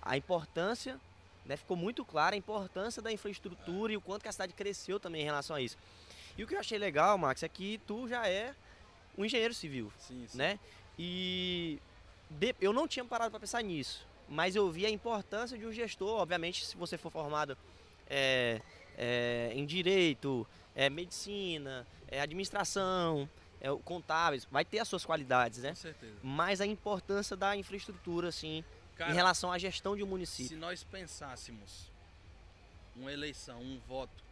a 0.02 0.16
importância, 0.16 0.98
né? 1.46 1.58
Ficou 1.58 1.76
muito 1.76 2.06
clara 2.06 2.34
a 2.34 2.38
importância 2.38 3.02
da 3.02 3.12
infraestrutura 3.12 3.92
e 3.92 3.98
o 3.98 4.02
quanto 4.02 4.22
que 4.22 4.30
a 4.30 4.32
cidade 4.32 4.54
cresceu 4.54 5.02
também 5.02 5.22
em 5.22 5.26
relação 5.26 5.54
a 5.54 5.60
isso. 5.62 5.78
E 6.38 6.44
o 6.46 6.48
que 6.48 6.56
eu 6.56 6.60
achei 6.62 6.78
legal, 6.78 7.18
Max, 7.18 7.44
é 7.44 7.50
que 7.50 7.78
tu 7.86 8.08
já 8.08 8.26
é 8.26 8.56
um 9.18 9.26
engenheiro 9.26 9.54
civil, 9.54 9.92
Sim, 10.00 10.26
sim. 10.30 10.38
né? 10.38 10.58
E 10.98 11.78
de- 12.30 12.56
eu 12.62 12.72
não 12.72 12.88
tinha 12.88 13.04
parado 13.04 13.32
para 13.32 13.42
pensar 13.42 13.62
nisso, 13.62 14.08
mas 14.28 14.56
eu 14.56 14.70
vi 14.70 14.86
a 14.86 14.90
importância 14.90 15.58
de 15.58 15.66
um 15.66 15.72
gestor, 15.72 16.22
obviamente, 16.22 16.66
se 16.66 16.76
você 16.76 16.98
for 16.98 17.12
formado 17.12 17.58
é, 18.10 18.62
é, 18.98 19.52
em 19.54 19.66
direito, 19.66 20.46
é, 20.76 20.90
medicina, 20.90 21.86
é, 22.08 22.20
administração, 22.22 23.30
é, 23.60 23.70
contábeis, 23.84 24.46
vai 24.46 24.66
ter 24.66 24.80
as 24.80 24.88
suas 24.88 25.06
qualidades, 25.06 25.60
né? 25.60 25.70
Com 25.70 25.76
certeza. 25.76 26.16
Mas 26.22 26.62
a 26.62 26.66
importância 26.66 27.36
da 27.36 27.56
infraestrutura, 27.56 28.30
assim, 28.30 28.64
Cara, 28.96 29.12
em 29.12 29.16
relação 29.16 29.52
à 29.52 29.58
gestão 29.58 29.96
de 29.96 30.04
um 30.04 30.06
se 30.06 30.10
município. 30.10 30.58
nós 30.58 30.84
pensássemos 30.84 31.92
uma 32.96 33.12
eleição, 33.12 33.60
um 33.62 33.80
voto, 33.88 34.24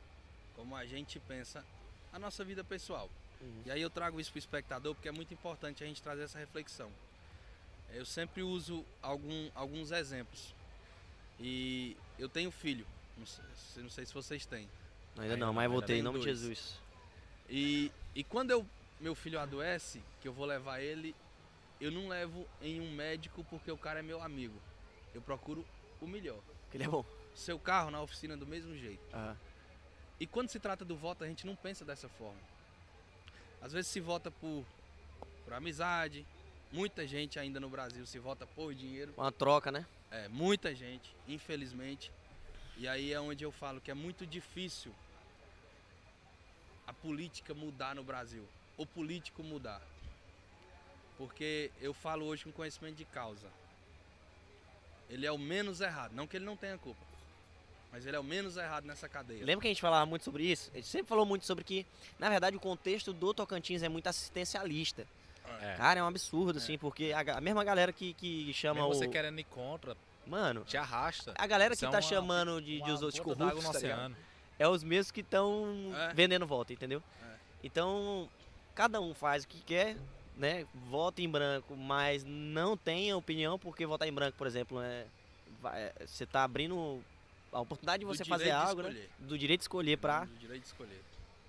como 0.56 0.76
a 0.76 0.86
gente 0.86 1.20
pensa 1.20 1.64
a 2.12 2.20
nossa 2.20 2.44
vida 2.44 2.64
pessoal. 2.64 3.10
Uhum. 3.42 3.62
E 3.66 3.72
aí 3.72 3.82
eu 3.82 3.90
trago 3.90 4.20
isso 4.20 4.32
para 4.32 4.38
o 4.38 4.40
espectador 4.40 4.96
porque 4.96 5.08
é 5.08 5.12
muito 5.12 5.34
importante 5.34 5.84
a 5.84 5.88
gente 5.88 6.02
trazer 6.02 6.24
essa 6.24 6.40
reflexão. 6.40 6.90
Eu 7.94 8.06
sempre 8.06 8.44
uso 8.44 8.86
algum, 9.02 9.50
alguns 9.56 9.92
exemplos. 9.92 10.54
E 11.40 11.96
eu 12.18 12.30
tenho 12.30 12.52
filho, 12.52 12.86
não 13.18 13.26
sei, 13.26 13.44
não 13.78 13.90
sei 13.90 14.06
se 14.06 14.14
vocês 14.14 14.46
têm. 14.46 14.70
Ainda 15.18 15.38
não, 15.38 15.54
mas 15.54 15.70
voltei 15.70 16.00
em 16.00 16.02
nome 16.02 16.20
de 16.20 16.26
dois. 16.26 16.40
Jesus. 16.40 16.80
E, 17.50 17.92
e 18.14 18.24
quando 18.24 18.52
eu, 18.52 18.66
meu 19.00 19.16
filho 19.16 19.40
adoece, 19.40 20.02
que 20.22 20.28
eu 20.28 20.34
vou 20.34 20.46
levar 20.46 20.82
ele, 20.82 21.16
eu 21.80 21.92
não 21.92 22.08
levo 22.08 22.46
em 22.62 22.82
um 22.82 22.92
médico 22.92 23.44
porque 23.50 23.72
o 23.72 23.78
cara 23.78 24.00
é 24.00 24.04
meu 24.04 24.22
amigo. 24.22 24.60
Eu 25.14 25.22
procuro 25.22 25.66
o 26.02 26.08
melhor. 26.08 26.40
Que 26.70 26.78
ele 26.78 26.84
é 26.84 26.88
bom. 26.88 27.06
Seu 27.34 27.60
carro 27.60 27.92
na 27.92 28.02
oficina 28.02 28.36
do 28.36 28.46
mesmo 28.46 28.76
jeito. 28.76 29.04
Aham. 29.14 29.38
E 30.20 30.26
quando 30.26 30.50
se 30.50 30.60
trata 30.60 30.86
do 30.86 30.96
voto, 30.96 31.24
a 31.24 31.28
gente 31.28 31.46
não 31.46 31.56
pensa 31.56 31.84
dessa 31.84 32.08
forma. 32.08 32.40
Às 33.62 33.74
vezes 33.74 33.92
se 33.92 34.00
vota 34.00 34.32
por, 34.32 34.66
por 35.44 35.54
amizade. 35.54 36.26
Muita 36.72 37.08
gente 37.08 37.40
ainda 37.40 37.60
no 37.60 37.70
Brasil 37.70 38.06
se 38.06 38.20
vota 38.20 38.46
por 38.46 38.74
dinheiro. 38.74 39.14
Uma 39.18 39.32
troca, 39.32 39.72
né? 39.72 39.86
É, 40.12 40.28
muita 40.28 40.74
gente, 40.74 41.16
infelizmente. 41.28 42.12
E 42.78 42.88
aí 42.88 43.14
é 43.14 43.20
onde 43.20 43.44
eu 43.44 43.52
falo 43.52 43.80
que 43.80 43.90
é 43.90 43.94
muito 43.94 44.26
difícil 44.26 44.94
a 46.86 46.94
política 46.94 47.54
mudar 47.54 47.96
no 47.96 48.04
Brasil. 48.04 48.46
O 48.78 48.86
político 48.86 49.42
mudar. 49.44 49.82
Porque 51.18 51.72
eu 51.82 51.94
falo 51.94 52.26
hoje 52.26 52.44
com 52.44 52.52
conhecimento 52.52 52.96
de 52.96 53.06
causa. 53.06 53.48
Ele 55.10 55.26
é 55.26 55.32
o 55.32 55.38
menos 55.38 55.82
errado. 55.82 56.14
Não 56.14 56.28
que 56.28 56.36
ele 56.36 56.46
não 56.46 56.58
tenha 56.58 56.78
culpa. 56.78 57.02
Mas 57.92 58.06
ele 58.06 58.18
é 58.18 58.20
o 58.20 58.24
menos 58.24 58.58
errado 58.58 58.86
nessa 58.86 59.08
cadeia. 59.08 59.46
Lembra 59.46 59.62
que 59.62 59.68
a 59.68 59.72
gente 59.72 59.82
falava 59.82 60.06
muito 60.06 60.24
sobre 60.24 60.44
isso? 60.44 60.70
A 60.74 60.76
gente 60.76 60.88
sempre 60.88 61.08
falou 61.08 61.26
muito 61.26 61.46
sobre 61.46 61.64
que, 61.64 61.86
na 62.20 62.30
verdade, 62.30 62.58
o 62.58 62.60
contexto 62.60 63.14
do 63.14 63.34
Tocantins 63.34 63.84
é 63.84 63.88
muito 63.88 64.08
assistencialista. 64.08 65.08
É. 65.62 65.76
Cara, 65.76 66.00
é 66.00 66.04
um 66.04 66.08
absurdo, 66.08 66.58
assim, 66.58 66.78
porque 66.78 67.12
a, 67.14 67.38
a 67.38 67.42
mesma 67.42 67.64
galera 67.64 67.92
que, 67.94 68.14
que 68.14 68.54
chama 68.54 68.82
Mesmo 68.82 68.90
o. 68.90 68.94
você 68.96 69.08
querendo 69.08 69.40
ir 69.40 69.44
contra, 69.46 69.96
Mano, 70.28 70.64
te 70.66 70.78
arrasta. 70.78 71.34
a 71.38 71.48
galera 71.48 71.76
que 71.76 71.86
é 71.86 71.90
tá 71.90 71.96
uma- 71.98 72.02
chamando 72.02 72.62
de, 72.62 72.74
de 72.74 72.80
d'água 72.82 73.12
corruptos, 73.24 73.38
no 73.56 73.62
tá 73.62 73.70
oceano. 73.78 74.16
é 74.60 74.68
os 74.68 74.84
mesmos 74.84 75.12
que 75.12 75.22
estão 75.22 75.92
É. 76.10 76.14
vendendo 76.14 76.46
voto, 76.48 76.72
entendeu? 76.74 77.02
É. 77.24 77.36
Então, 77.64 78.30
cada 78.74 79.00
um 79.02 79.14
faz 79.14 79.44
o 79.44 79.48
que 79.48 79.60
quer, 79.62 79.96
né? 80.38 80.66
Vota 80.90 81.22
em 81.22 81.30
branco, 81.30 81.76
mas 81.76 82.24
não 82.24 82.76
tem 82.76 83.14
opinião, 83.14 83.58
porque 83.60 83.86
votar 83.86 84.08
em 84.08 84.14
branco, 84.14 84.38
por 84.38 84.48
exemplo, 84.48 84.82
é. 84.82 85.06
vai- 85.62 85.82
é, 85.82 85.94
Você 86.06 86.26
tá 86.26 86.44
abrindo 86.44 87.02
a 87.54 87.62
oportunidade 87.62 88.02
de 88.02 88.06
você 88.06 88.26
fazer 88.26 88.46
de 88.46 88.52
algo, 88.52 88.82
né? 88.82 88.90
escolher. 88.90 89.10
Do 89.20 89.38
direito 89.38 89.60
de 89.62 89.64
escolher 89.64 89.98
pra. 89.98 90.28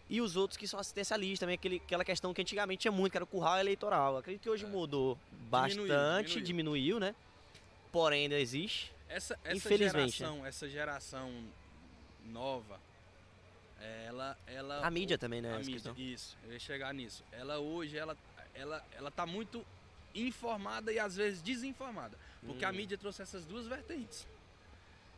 E 0.08 0.20
os 0.20 0.36
outros 0.36 0.56
que 0.56 0.68
são 0.68 0.78
assistencialistas, 0.78 1.40
também 1.40 1.54
aquele, 1.54 1.76
aquela 1.84 2.04
questão 2.04 2.32
que 2.32 2.40
antigamente 2.40 2.82
tinha 2.82 2.92
muito, 2.92 3.10
que 3.12 3.18
era 3.18 3.24
o 3.24 3.26
curral 3.26 3.58
eleitoral. 3.58 4.18
Acredito 4.18 4.42
que 4.42 4.50
hoje 4.50 4.64
É. 4.64 4.68
mudou 4.68 5.18
bastante, 5.50 6.28
diminuiu. 6.40 6.44
diminuiu, 6.44 7.00
né? 7.00 7.14
Porém 7.90 8.22
ainda 8.24 8.38
existe. 8.38 8.92
Essa, 9.08 9.38
essa 9.44 9.56
Infelizmente, 9.56 10.22
né? 10.22 10.28
geração, 10.28 10.46
essa 10.46 10.68
geração 10.68 11.44
nova, 12.26 12.80
ela, 14.06 14.36
ela 14.46 14.86
A 14.86 14.90
mídia 14.90 15.16
também, 15.18 15.40
né? 15.40 15.52
a 15.54 15.58
mídia, 15.58 15.72
questão. 15.74 15.94
isso, 15.96 16.36
eu 16.44 16.52
ia 16.52 16.58
chegar 16.58 16.92
nisso. 16.94 17.24
Ela 17.32 17.58
hoje, 17.58 17.96
ela, 17.96 18.16
ela, 18.54 18.84
ela 18.92 19.10
tá 19.10 19.26
muito 19.26 19.64
informada 20.14 20.92
e 20.92 20.98
às 20.98 21.16
vezes 21.16 21.42
desinformada. 21.42 22.16
Porque 22.44 22.64
a 22.64 22.70
Hum. 22.70 22.74
mídia 22.74 22.96
trouxe 22.96 23.22
essas 23.22 23.44
duas 23.44 23.66
vertentes. 23.66 24.26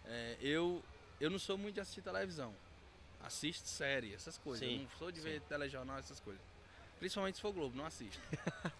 É, 0.06 0.36
eu, 0.40 0.82
eu 1.20 1.30
não 1.30 1.38
sou 1.38 1.58
muito 1.58 1.74
de 1.74 1.80
assistir 1.80 2.00
televisão. 2.02 2.54
Assisto 3.20 3.68
série, 3.68 4.14
essas 4.14 4.38
coisas. 4.38 4.66
Sim, 4.66 4.76
eu 4.76 4.82
não 4.82 4.90
sou 4.98 5.10
de 5.12 5.18
sim. 5.20 5.24
ver 5.24 5.40
telejornal, 5.42 5.98
essas 5.98 6.20
coisas. 6.20 6.40
Principalmente 6.98 7.36
se 7.36 7.42
for 7.42 7.52
Globo, 7.52 7.76
não 7.76 7.84
assisto. 7.86 8.20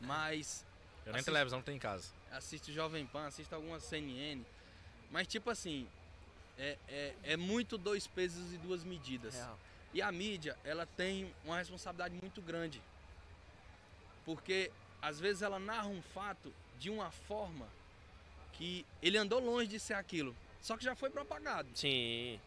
Mas 0.00 0.64
Eu 1.06 1.12
nem 1.12 1.20
Assiste- 1.20 1.24
televisão 1.32 1.58
não 1.58 1.64
tenho 1.64 1.76
em 1.76 1.80
casa. 1.80 2.12
assisto 2.30 2.72
Jovem 2.72 3.06
Pan, 3.06 3.26
assisto 3.26 3.54
algumas 3.54 3.82
CNN. 3.84 4.42
Mas 5.10 5.26
tipo 5.26 5.48
assim, 5.50 5.88
é, 6.58 6.76
é, 6.88 7.14
é 7.22 7.36
muito 7.36 7.78
dois 7.78 8.06
pesos 8.06 8.52
e 8.52 8.58
duas 8.58 8.82
medidas. 8.84 9.34
Real. 9.34 9.58
E 9.92 10.02
a 10.02 10.10
mídia, 10.10 10.58
ela 10.64 10.86
tem 10.86 11.32
uma 11.44 11.56
responsabilidade 11.58 12.14
muito 12.20 12.42
grande. 12.42 12.82
Porque 14.24 14.70
às 15.00 15.20
vezes 15.20 15.42
ela 15.42 15.58
narra 15.58 15.86
um 15.86 16.02
fato 16.02 16.52
de 16.78 16.90
uma 16.90 17.10
forma 17.10 17.68
que 18.54 18.84
ele 19.02 19.16
andou 19.18 19.40
longe 19.40 19.68
de 19.68 19.78
ser 19.78 19.94
aquilo, 19.94 20.34
só 20.60 20.76
que 20.76 20.84
já 20.84 20.94
foi 20.96 21.10
propagado. 21.10 21.68
Sim. 21.74 22.40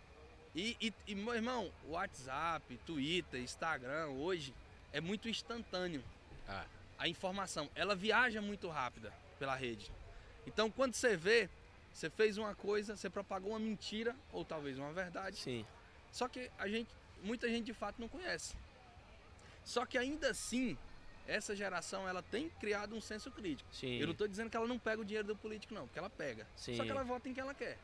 E, 0.57 0.75
e, 0.81 0.93
e, 1.05 1.13
meu 1.13 1.35
irmão, 1.35 1.71
WhatsApp, 1.87 2.79
Twitter, 2.83 3.39
Instagram, 3.39 4.07
hoje 4.07 4.55
é 4.91 4.99
muito 4.99 5.29
instantâneo 5.29 6.03
Ah, 6.47 6.65
a 6.97 7.07
informação. 7.07 7.69
Ela 7.75 7.95
viaja 7.95 8.41
muito 8.41 8.67
rápida 8.67 9.13
pela 9.37 9.55
rede. 9.55 9.91
Então, 10.47 10.71
quando 10.71 10.95
você 10.95 11.15
vê, 11.15 11.47
você 11.93 12.09
fez 12.09 12.39
uma 12.39 12.55
coisa, 12.55 12.95
você 12.95 13.07
propagou 13.07 13.51
uma 13.51 13.59
mentira 13.59 14.15
ou 14.31 14.43
talvez 14.43 14.79
uma 14.79 14.91
verdade. 14.91 15.37
Sim. 15.37 15.63
Só 16.11 16.27
que 16.27 16.49
a 16.57 16.67
gente, 16.67 16.89
muita 17.21 17.47
gente 17.47 17.65
de 17.65 17.73
fato 17.73 18.01
não 18.01 18.07
conhece. 18.07 18.55
Só 19.63 19.85
que 19.85 19.95
ainda 19.95 20.31
assim, 20.31 20.75
essa 21.27 21.55
geração 21.55 22.09
ela 22.09 22.23
tem 22.23 22.49
criado 22.59 22.95
um 22.95 23.01
senso 23.01 23.29
crítico. 23.29 23.69
Sim. 23.71 23.99
Eu 23.99 24.07
não 24.07 24.13
estou 24.13 24.27
dizendo 24.27 24.49
que 24.49 24.57
ela 24.57 24.65
não 24.65 24.79
pega 24.79 25.03
o 25.03 25.05
dinheiro 25.05 25.27
do 25.27 25.35
político 25.35 25.75
não, 25.75 25.85
porque 25.85 25.99
ela 25.99 26.09
pega. 26.09 26.47
Sim. 26.55 26.75
Só 26.75 26.83
que 26.83 26.89
ela 26.89 27.03
vota 27.03 27.29
em 27.29 27.33
quem 27.35 27.43
ela 27.43 27.53
quer. 27.53 27.77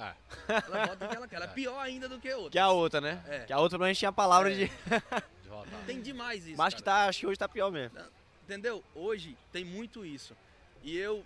Ah, 0.00 0.14
Ela 0.48 0.86
vota 0.86 1.04
em 1.04 1.08
quem 1.08 1.16
ela 1.16 1.28
quer. 1.28 1.36
Ela 1.36 1.44
é 1.44 1.48
pior 1.48 1.78
ainda 1.78 2.08
do 2.08 2.18
que 2.18 2.32
outra. 2.32 2.50
Que 2.50 2.58
a 2.58 2.70
outra, 2.70 3.00
né? 3.00 3.22
É. 3.28 3.38
Que 3.40 3.52
a 3.52 3.58
outra, 3.58 3.78
pelo 3.78 3.84
menos, 3.86 3.98
tinha 3.98 4.08
a 4.08 4.12
palavra 4.12 4.50
É. 4.52 4.54
de. 4.54 4.66
de 4.66 5.48
votar. 5.48 5.80
Tem 5.86 6.00
demais 6.00 6.46
isso. 6.46 6.56
Mas 6.58 6.74
que 6.74 6.82
tá, 6.82 7.06
acho 7.06 7.20
que 7.20 7.26
hoje 7.26 7.38
tá 7.38 7.48
pior 7.48 7.70
mesmo. 7.70 7.98
Entendeu? 8.44 8.82
Hoje 8.94 9.36
tem 9.52 9.64
muito 9.64 10.04
isso. 10.04 10.36
E 10.82 10.96
eu. 10.96 11.24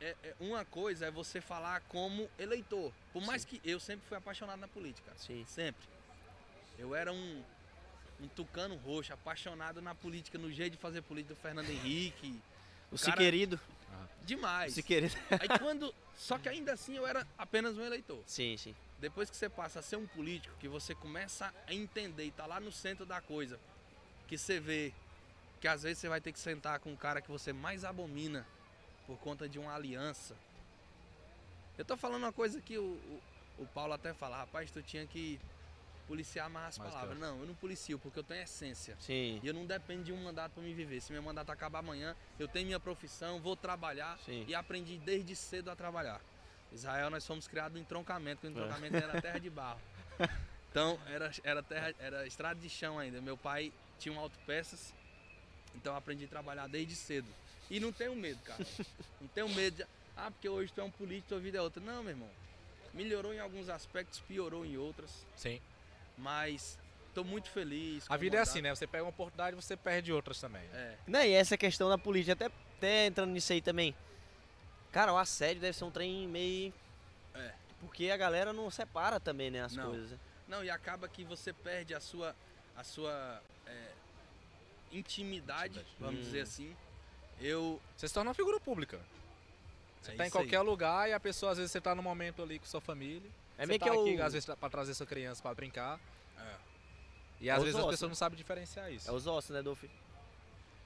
é- 0.00 0.14
é- 0.22 0.34
uma 0.40 0.64
coisa 0.64 1.06
é 1.06 1.10
você 1.10 1.40
falar 1.40 1.80
como 1.88 2.28
eleitor. 2.38 2.92
Por 3.12 3.22
mais 3.24 3.44
que 3.44 3.60
eu 3.64 3.80
sempre 3.80 4.06
fui 4.08 4.16
apaixonado 4.18 4.58
na 4.60 4.68
política. 4.68 5.12
Sim. 5.16 5.44
Sempre. 5.48 5.88
Eu 6.78 6.94
era 6.94 7.12
um, 7.12 7.42
um 8.20 8.28
tucano 8.28 8.76
roxo, 8.76 9.12
apaixonado 9.12 9.80
na 9.82 9.94
política, 9.94 10.38
no 10.38 10.50
jeito 10.52 10.72
de 10.74 10.78
fazer 10.78 11.02
política 11.02 11.34
do 11.34 11.40
Fernando 11.40 11.68
Henrique. 11.70 12.40
O 12.92 12.96
cara- 12.98 13.16
Demais. 14.24 14.74
Siquerido. 14.74 15.14
Aí 15.30 15.58
quando. 15.58 15.94
Só 16.16 16.36
que 16.36 16.48
ainda 16.48 16.72
assim 16.72 16.96
eu 16.96 17.06
era 17.06 17.26
apenas 17.38 17.78
um 17.78 17.82
eleitor. 17.82 18.22
Sim, 18.26 18.56
sim. 18.56 18.74
Depois 18.98 19.30
que 19.30 19.36
você 19.36 19.48
passa 19.48 19.78
a 19.78 19.82
ser 19.82 19.96
um 19.96 20.06
político, 20.06 20.54
que 20.58 20.68
você 20.68 20.94
começa 20.94 21.54
a 21.66 21.72
entender 21.72 22.24
e 22.24 22.30
tá 22.30 22.44
lá 22.44 22.58
no 22.60 22.72
centro 22.72 23.06
da 23.06 23.20
coisa, 23.20 23.58
que 24.26 24.36
você 24.36 24.58
vê 24.58 24.92
que 25.60 25.68
às 25.68 25.82
vezes 25.82 25.98
você 25.98 26.08
vai 26.08 26.20
ter 26.20 26.32
que 26.32 26.38
sentar 26.38 26.78
com 26.80 26.92
o 26.92 26.96
cara 26.96 27.20
que 27.20 27.30
você 27.30 27.52
mais 27.52 27.84
abomina 27.84 28.46
por 29.06 29.16
conta 29.18 29.48
de 29.48 29.58
uma 29.58 29.74
aliança. 29.74 30.36
Eu 31.76 31.84
tô 31.84 31.96
falando 31.96 32.24
uma 32.24 32.32
coisa 32.32 32.60
que 32.60 32.76
o, 32.76 32.82
o, 32.82 33.22
o 33.62 33.66
Paulo 33.66 33.92
até 33.92 34.12
fala, 34.12 34.36
rapaz, 34.36 34.70
tu 34.70 34.82
tinha 34.82 35.06
que 35.06 35.40
policiar 36.08 36.48
mais 36.48 36.68
as 36.68 36.78
palavras. 36.78 37.18
claro. 37.18 37.20
Não, 37.20 37.40
eu 37.40 37.46
não 37.46 37.54
policio, 37.54 37.98
porque 37.98 38.18
eu 38.18 38.24
tenho 38.24 38.42
essência. 38.42 38.96
Sim. 38.98 39.38
E 39.42 39.46
eu 39.46 39.52
não 39.52 39.66
dependo 39.66 40.02
de 40.04 40.12
um 40.12 40.24
mandato 40.24 40.52
para 40.52 40.62
me 40.62 40.72
viver. 40.72 41.00
Se 41.00 41.12
meu 41.12 41.22
mandato 41.22 41.52
acabar 41.52 41.80
amanhã, 41.80 42.16
eu 42.38 42.48
tenho 42.48 42.66
minha 42.66 42.80
profissão, 42.80 43.38
vou 43.38 43.54
trabalhar 43.54 44.18
Sim. 44.24 44.44
e 44.48 44.54
aprendi 44.54 44.98
desde 44.98 45.36
cedo 45.36 45.70
a 45.70 45.76
trabalhar. 45.76 46.20
Israel, 46.72 47.10
nós 47.10 47.26
fomos 47.26 47.46
criados 47.46 47.78
em 47.78 47.82
entroncamento, 47.82 48.40
quando 48.40 48.56
o 48.56 48.58
entroncamento 48.58 48.96
era 48.96 49.20
terra 49.20 49.38
de 49.38 49.50
barro. 49.50 49.80
Então, 50.70 51.00
era, 51.06 51.30
era, 51.42 51.62
terra, 51.62 51.94
era 51.98 52.26
estrada 52.26 52.60
de 52.60 52.68
chão 52.68 52.98
ainda. 52.98 53.22
Meu 53.22 53.38
pai 53.38 53.72
tinha 53.98 54.14
um 54.14 54.20
autopeças, 54.20 54.92
então 55.74 55.94
eu 55.94 55.96
aprendi 55.96 56.26
a 56.26 56.28
trabalhar 56.28 56.68
desde 56.68 56.94
cedo. 56.94 57.26
E 57.70 57.80
não 57.80 57.90
tenho 57.90 58.14
medo, 58.14 58.38
cara. 58.42 58.64
Não 59.18 59.28
tenho 59.28 59.48
medo 59.48 59.78
de, 59.78 59.86
ah, 60.16 60.30
porque 60.30 60.48
hoje 60.48 60.72
tu 60.72 60.80
é 60.80 60.84
um 60.84 60.90
político, 60.90 61.28
tua 61.30 61.40
vida 61.40 61.58
é 61.58 61.60
outra. 61.62 61.82
Não, 61.82 62.02
meu 62.02 62.12
irmão. 62.12 62.30
Melhorou 62.92 63.32
em 63.32 63.40
alguns 63.40 63.68
aspectos, 63.68 64.20
piorou 64.20 64.64
em 64.64 64.76
outros, 64.76 65.10
Sim. 65.36 65.60
Mas 66.18 66.78
tô 67.14 67.24
muito 67.24 67.48
feliz. 67.50 68.06
com 68.06 68.12
A 68.12 68.16
o 68.16 68.18
vida 68.18 68.36
é 68.36 68.40
assim, 68.40 68.60
né? 68.60 68.74
Você 68.74 68.86
pega 68.86 69.04
uma 69.04 69.10
oportunidade 69.10 69.56
você 69.56 69.76
perde 69.76 70.12
outras 70.12 70.40
também. 70.40 70.62
É. 70.72 70.96
Não, 71.06 71.22
e 71.22 71.32
essa 71.32 71.56
questão 71.56 71.88
da 71.88 71.96
política, 71.98 72.32
até, 72.34 72.46
até 72.76 73.06
entrando 73.06 73.30
nisso 73.30 73.52
aí 73.52 73.60
também. 73.62 73.94
Cara, 74.92 75.12
o 75.12 75.18
assédio 75.18 75.60
deve 75.60 75.76
ser 75.76 75.84
um 75.84 75.90
trem 75.90 76.26
meio. 76.28 76.72
É. 77.34 77.52
Porque 77.80 78.10
a 78.10 78.16
galera 78.16 78.52
não 78.52 78.70
separa 78.70 79.20
também, 79.20 79.50
né, 79.50 79.62
as 79.62 79.74
Não. 79.74 79.90
coisas. 79.90 80.10
né? 80.10 80.18
Não, 80.48 80.64
e 80.64 80.70
acaba 80.70 81.06
que 81.08 81.24
você 81.24 81.52
perde 81.52 81.94
a 81.94 82.00
sua, 82.00 82.34
a 82.74 82.82
sua 82.82 83.42
é, 83.66 83.90
intimidade, 84.92 85.78
Intimidade. 85.78 85.96
vamos 86.00 86.20
Hum. 86.20 86.22
dizer 86.22 86.40
assim. 86.40 86.76
Eu. 87.40 87.80
Você 87.96 88.08
se 88.08 88.14
torna 88.14 88.30
uma 88.30 88.34
figura 88.34 88.58
pública. 88.58 88.98
Você 90.02 90.12
é 90.12 90.14
tá 90.16 90.24
em 90.24 90.28
isso 90.28 90.38
aí. 90.38 90.44
qualquer 90.44 90.60
lugar 90.62 91.08
e 91.08 91.12
a 91.12 91.20
pessoa, 91.20 91.52
às 91.52 91.58
vezes, 91.58 91.70
você 91.72 91.80
tá 91.80 91.94
no 91.94 92.02
momento 92.02 92.42
ali 92.42 92.58
com 92.58 92.66
sua 92.66 92.80
família. 92.80 93.30
É 93.58 93.66
meio 93.66 93.78
tá 93.78 93.86
que 93.86 93.90
aqui, 93.90 94.16
o- 94.16 94.24
às 94.24 94.32
vezes, 94.32 94.46
pra 94.54 94.70
trazer 94.70 94.94
sua 94.94 95.06
criança 95.06 95.42
pra 95.42 95.52
brincar. 95.54 95.98
É. 96.38 96.54
E 97.40 97.48
É 97.48 97.52
às 97.52 97.58
os 97.58 97.64
vezes 97.64 97.76
as 97.78 97.84
ossos, 97.84 97.90
pessoas 97.94 98.08
né? 98.08 98.10
não 98.12 98.16
sabem 98.16 98.36
diferenciar 98.36 98.92
isso. 98.92 99.08
É 99.08 99.12
os 99.12 99.26
ossos, 99.26 99.50
né, 99.50 99.62
Dolph? 99.62 99.84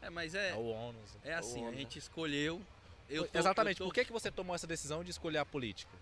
É, 0.00 0.10
mas 0.10 0.34
É 0.34 0.50
é, 0.50 0.54
o 0.54 0.64
ônus. 0.66 1.10
é 1.22 1.34
assim, 1.34 1.64
o 1.64 1.68
a 1.68 1.72
gente 1.72 1.98
escolheu. 1.98 2.60
Eu 3.08 3.28
tô- 3.28 3.38
Exatamente. 3.38 3.80
eu 3.80 3.84
tô- 3.86 3.90
Por 3.90 3.94
que, 3.94 4.04
que 4.06 4.12
você 4.12 4.30
tomou 4.30 4.54
essa 4.56 4.66
decisão 4.66 5.04
de 5.04 5.10
escolher 5.10 5.38
a 5.38 5.44
política? 5.44 5.92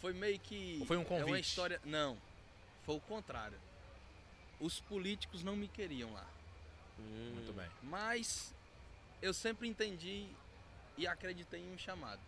Foi 0.00 0.12
meio 0.12 0.38
que. 0.38 0.76
Ou 0.80 0.86
foi 0.86 0.96
um 0.96 1.02
É 1.02 1.04
uma 1.06 1.24
convite? 1.24 1.48
história. 1.48 1.80
Não. 1.84 2.16
Foi 2.84 2.94
o 2.96 3.00
contrário. 3.00 3.58
Os 4.60 4.80
políticos 4.80 5.42
não 5.42 5.56
me 5.56 5.68
queriam 5.68 6.12
lá. 6.12 6.26
Hum. 6.98 7.32
Muito 7.34 7.52
bem. 7.52 7.68
Mas 7.82 8.54
eu 9.22 9.32
sempre 9.34 9.66
entendi 9.68 10.28
e 10.96 11.06
acreditei 11.06 11.60
em 11.60 11.72
um 11.72 11.78
chamado. 11.78 12.20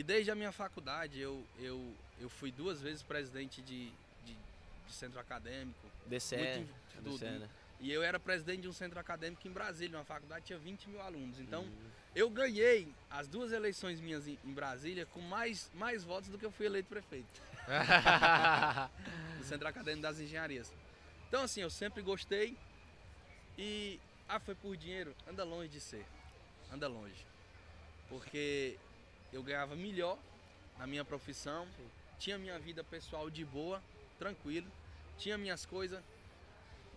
E 0.00 0.02
desde 0.02 0.30
a 0.30 0.34
minha 0.34 0.50
faculdade, 0.50 1.20
eu, 1.20 1.44
eu, 1.58 1.94
eu 2.18 2.30
fui 2.30 2.50
duas 2.50 2.80
vezes 2.80 3.02
presidente 3.02 3.60
de, 3.60 3.90
de, 4.24 4.34
de 4.86 4.92
centro 4.94 5.20
acadêmico. 5.20 5.86
DCE. 6.06 6.36
muito. 7.02 7.18
DCE, 7.18 7.38
né? 7.38 7.48
E 7.80 7.92
eu 7.92 8.02
era 8.02 8.18
presidente 8.18 8.62
de 8.62 8.68
um 8.68 8.72
centro 8.72 8.98
acadêmico 8.98 9.46
em 9.46 9.50
Brasília, 9.50 9.98
uma 9.98 10.04
faculdade 10.06 10.46
tinha 10.46 10.58
20 10.58 10.88
mil 10.88 11.02
alunos. 11.02 11.38
Então, 11.38 11.64
Hum. 11.64 11.90
eu 12.16 12.30
ganhei 12.30 12.88
as 13.10 13.28
duas 13.28 13.52
eleições 13.52 14.00
minhas 14.00 14.26
em, 14.26 14.38
em 14.42 14.54
Brasília 14.54 15.04
com 15.04 15.20
mais, 15.20 15.70
mais 15.74 16.02
votos 16.02 16.30
do 16.30 16.38
que 16.38 16.46
eu 16.46 16.50
fui 16.50 16.64
eleito 16.64 16.88
prefeito 16.88 17.42
do 19.36 19.44
Centro 19.44 19.68
Acadêmico 19.68 20.00
das 20.00 20.18
Engenharias. 20.18 20.72
Então, 21.28 21.42
assim, 21.42 21.60
eu 21.60 21.68
sempre 21.68 22.00
gostei. 22.00 22.56
E, 23.58 24.00
ah, 24.26 24.40
foi 24.40 24.54
por 24.54 24.78
dinheiro? 24.78 25.14
Anda 25.28 25.44
longe 25.44 25.68
de 25.68 25.80
ser. 25.80 26.06
Anda 26.72 26.88
longe. 26.88 27.26
Porque 28.08 28.78
eu 29.32 29.42
ganhava 29.42 29.74
melhor 29.76 30.18
na 30.78 30.86
minha 30.86 31.04
profissão, 31.04 31.66
tinha 32.18 32.38
minha 32.38 32.58
vida 32.58 32.82
pessoal 32.82 33.30
de 33.30 33.44
boa, 33.44 33.82
tranquilo, 34.18 34.70
tinha 35.18 35.36
minhas 35.38 35.64
coisas, 35.66 36.02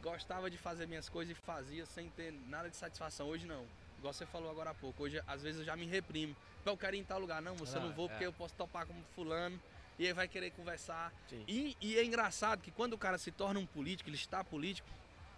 gostava 0.01 0.49
de 0.49 0.57
fazer 0.57 0.87
minhas 0.87 1.09
coisas 1.09 1.35
e 1.35 1.39
fazia 1.39 1.85
sem 1.85 2.09
ter 2.09 2.33
nada 2.47 2.69
de 2.69 2.75
satisfação. 2.75 3.27
Hoje 3.27 3.45
não. 3.45 3.65
Igual 3.99 4.13
você 4.13 4.25
falou 4.25 4.51
agora 4.51 4.71
há 4.71 4.73
pouco. 4.73 5.03
Hoje, 5.03 5.21
às 5.25 5.41
vezes, 5.41 5.59
eu 5.59 5.65
já 5.65 5.77
me 5.77 5.85
reprimo. 5.85 6.35
Eu 6.65 6.75
quero 6.75 6.93
ir 6.95 6.99
em 6.99 7.03
tal 7.05 7.19
lugar. 7.19 7.41
Não, 7.41 7.55
você 7.55 7.79
Não, 7.79 7.87
não 7.87 7.93
vou 7.93 8.07
é. 8.07 8.09
porque 8.09 8.25
eu 8.25 8.33
posso 8.33 8.53
topar 8.55 8.85
como 8.85 9.01
fulano. 9.15 9.57
E 9.97 10.05
aí 10.05 10.11
vai 10.11 10.27
querer 10.27 10.51
conversar. 10.51 11.13
Sim. 11.29 11.43
E, 11.47 11.77
e 11.79 11.97
é 11.97 12.03
engraçado 12.03 12.61
que 12.61 12.71
quando 12.71 12.93
o 12.93 12.97
cara 12.97 13.17
se 13.17 13.31
torna 13.31 13.59
um 13.61 13.65
político, 13.65 14.09
ele 14.09 14.17
está 14.17 14.43
político, 14.43 14.89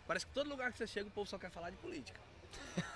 parece 0.08 0.26
que 0.26 0.34
todo 0.34 0.50
lugar 0.50 0.72
que 0.72 0.80
você 0.80 0.88
chega 0.88 1.08
o 1.08 1.12
povo 1.12 1.30
só 1.30 1.38
quer 1.38 1.52
falar 1.52 1.70
de 1.70 1.78
política. 1.78 2.20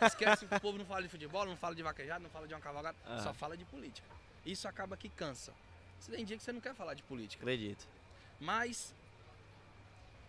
Esquece 0.01 0.45
que 0.45 0.55
o 0.55 0.59
povo 0.59 0.77
não 0.77 0.85
fala 0.85 1.01
de 1.03 1.09
futebol, 1.09 1.45
não 1.45 1.57
fala 1.57 1.75
de 1.75 1.83
vaquejado, 1.83 2.23
não 2.23 2.29
fala 2.29 2.47
de 2.47 2.53
uma 2.53 2.59
cavalgada, 2.59 2.97
Aham. 3.05 3.23
só 3.23 3.33
fala 3.33 3.55
de 3.55 3.65
política. 3.65 4.07
Isso 4.45 4.67
acaba 4.67 4.97
que 4.97 5.09
cansa. 5.09 5.53
Você 5.99 6.11
tem 6.11 6.25
dia 6.25 6.37
que 6.37 6.43
você 6.43 6.51
não 6.51 6.61
quer 6.61 6.73
falar 6.73 6.93
de 6.93 7.03
política. 7.03 7.43
Acredito. 7.43 7.87
Mas 8.39 8.93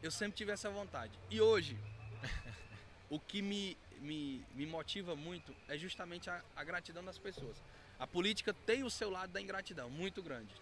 eu 0.03 0.11
sempre 0.11 0.37
tive 0.37 0.53
essa 0.53 0.71
vontade. 0.71 1.13
E 1.31 1.41
hoje, 1.41 1.77
o 3.09 3.19
que 3.19 3.41
me, 3.43 3.77
me, 4.01 4.45
me 4.55 4.67
motiva 4.67 5.15
muito 5.15 5.55
é 5.69 5.77
justamente 5.79 6.29
a, 6.29 6.43
a 6.57 6.65
gratidão 6.65 7.05
das 7.05 7.19
pessoas. 7.19 7.63
A 7.99 8.07
política 8.07 8.55
tem 8.55 8.83
o 8.83 8.91
seu 8.91 9.11
lado 9.11 9.33
da 9.33 9.41
ingratidão, 9.41 9.91
muito 9.91 10.23
grande. 10.23 10.55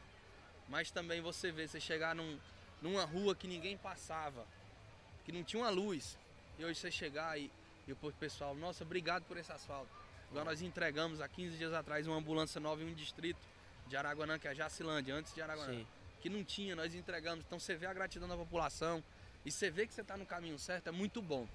Mas 0.68 0.90
também 0.90 1.20
você 1.20 1.50
vê, 1.50 1.66
você 1.66 1.80
chegar 1.80 2.14
num, 2.14 2.38
numa 2.82 3.04
rua 3.04 3.34
que 3.34 3.46
ninguém 3.46 3.76
passava, 3.78 4.46
que 5.24 5.32
não 5.32 5.42
tinha 5.44 5.62
uma 5.62 5.70
luz, 5.70 6.18
e 6.58 6.64
hoje 6.64 6.80
você 6.80 6.90
chegar 6.90 7.38
e, 7.38 7.50
e 7.88 7.92
o 7.92 8.12
pessoal, 8.12 8.54
nossa, 8.54 8.84
obrigado 8.84 9.24
por 9.24 9.38
esse 9.38 9.50
asfalto. 9.50 9.88
Igual 10.30 10.44
nós 10.44 10.60
entregamos 10.60 11.22
há 11.22 11.28
15 11.28 11.56
dias 11.56 11.72
atrás 11.72 12.06
uma 12.06 12.16
ambulância 12.16 12.60
nova 12.60 12.82
em 12.82 12.90
um 12.90 12.94
distrito 12.94 13.40
de 13.86 13.96
Araguanã, 13.96 14.38
que 14.38 14.46
é 14.46 14.50
a 14.50 14.54
Jacilândia, 14.54 15.14
antes 15.14 15.34
de 15.34 15.40
Araguanã 15.40 15.72
Sim. 15.72 15.86
que 16.20 16.28
não 16.28 16.44
tinha, 16.44 16.76
nós 16.76 16.94
entregamos. 16.94 17.42
Então 17.46 17.58
você 17.58 17.74
vê 17.74 17.86
a 17.86 17.94
gratidão 17.94 18.28
da 18.28 18.36
população 18.36 19.02
e 19.44 19.50
você 19.50 19.70
vê 19.70 19.86
que 19.86 19.94
você 19.94 20.02
está 20.02 20.18
no 20.18 20.26
caminho 20.26 20.58
certo, 20.58 20.88
é 20.88 20.92
muito 20.92 21.22
bom. 21.22 21.48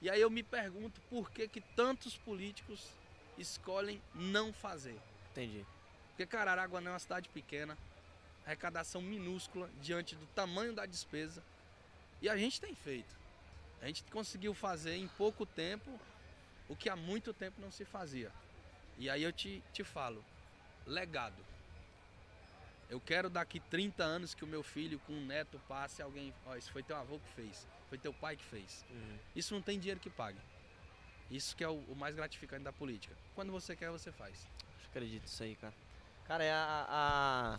E 0.00 0.08
aí 0.08 0.20
eu 0.20 0.30
me 0.30 0.42
pergunto 0.42 1.00
por 1.10 1.30
que, 1.30 1.46
que 1.46 1.60
tantos 1.60 2.16
políticos 2.16 2.88
escolhem 3.36 4.00
não 4.14 4.52
fazer. 4.52 4.98
Entendi. 5.32 5.66
Porque, 6.08 6.24
cara, 6.24 6.52
Araguanã 6.52 6.90
é 6.90 6.92
uma 6.94 6.98
cidade 6.98 7.28
pequena, 7.28 7.76
arrecadação 8.46 9.02
minúscula 9.02 9.68
diante 9.82 10.14
do 10.14 10.26
tamanho 10.28 10.72
da 10.72 10.86
despesa. 10.86 11.42
E 12.22 12.28
a 12.28 12.36
gente 12.36 12.60
tem 12.60 12.74
feito. 12.74 13.23
A 13.82 13.86
gente 13.86 14.02
conseguiu 14.04 14.54
fazer 14.54 14.96
em 14.96 15.08
pouco 15.08 15.44
tempo 15.44 15.98
o 16.68 16.74
que 16.76 16.88
há 16.88 16.96
muito 16.96 17.32
tempo 17.34 17.60
não 17.60 17.70
se 17.70 17.84
fazia. 17.84 18.32
E 18.98 19.10
aí 19.10 19.22
eu 19.22 19.32
te, 19.32 19.62
te 19.72 19.84
falo, 19.84 20.24
legado. 20.86 21.44
Eu 22.88 23.00
quero 23.00 23.28
daqui 23.28 23.60
30 23.60 24.02
anos 24.04 24.34
que 24.34 24.44
o 24.44 24.46
meu 24.46 24.62
filho 24.62 24.98
com 25.00 25.12
um 25.12 25.24
neto 25.26 25.60
passe 25.66 26.00
alguém, 26.02 26.32
ó, 26.46 26.54
isso 26.54 26.70
foi 26.70 26.82
teu 26.82 26.96
avô 26.96 27.18
que 27.18 27.28
fez, 27.34 27.66
foi 27.88 27.98
teu 27.98 28.12
pai 28.12 28.36
que 28.36 28.44
fez. 28.44 28.84
Uhum. 28.90 29.18
Isso 29.34 29.54
não 29.54 29.62
tem 29.62 29.78
dinheiro 29.78 29.98
que 30.00 30.10
pague. 30.10 30.38
Isso 31.30 31.56
que 31.56 31.64
é 31.64 31.68
o, 31.68 31.76
o 31.88 31.96
mais 31.96 32.14
gratificante 32.14 32.62
da 32.62 32.72
política. 32.72 33.16
Quando 33.34 33.50
você 33.50 33.74
quer, 33.74 33.90
você 33.90 34.12
faz. 34.12 34.46
Acredito 34.90 35.22
nisso 35.22 35.42
aí, 35.42 35.56
cara. 35.56 35.74
Cara, 36.26 36.44
é 36.44 36.52
a, 36.52 36.86
a- 36.88 37.58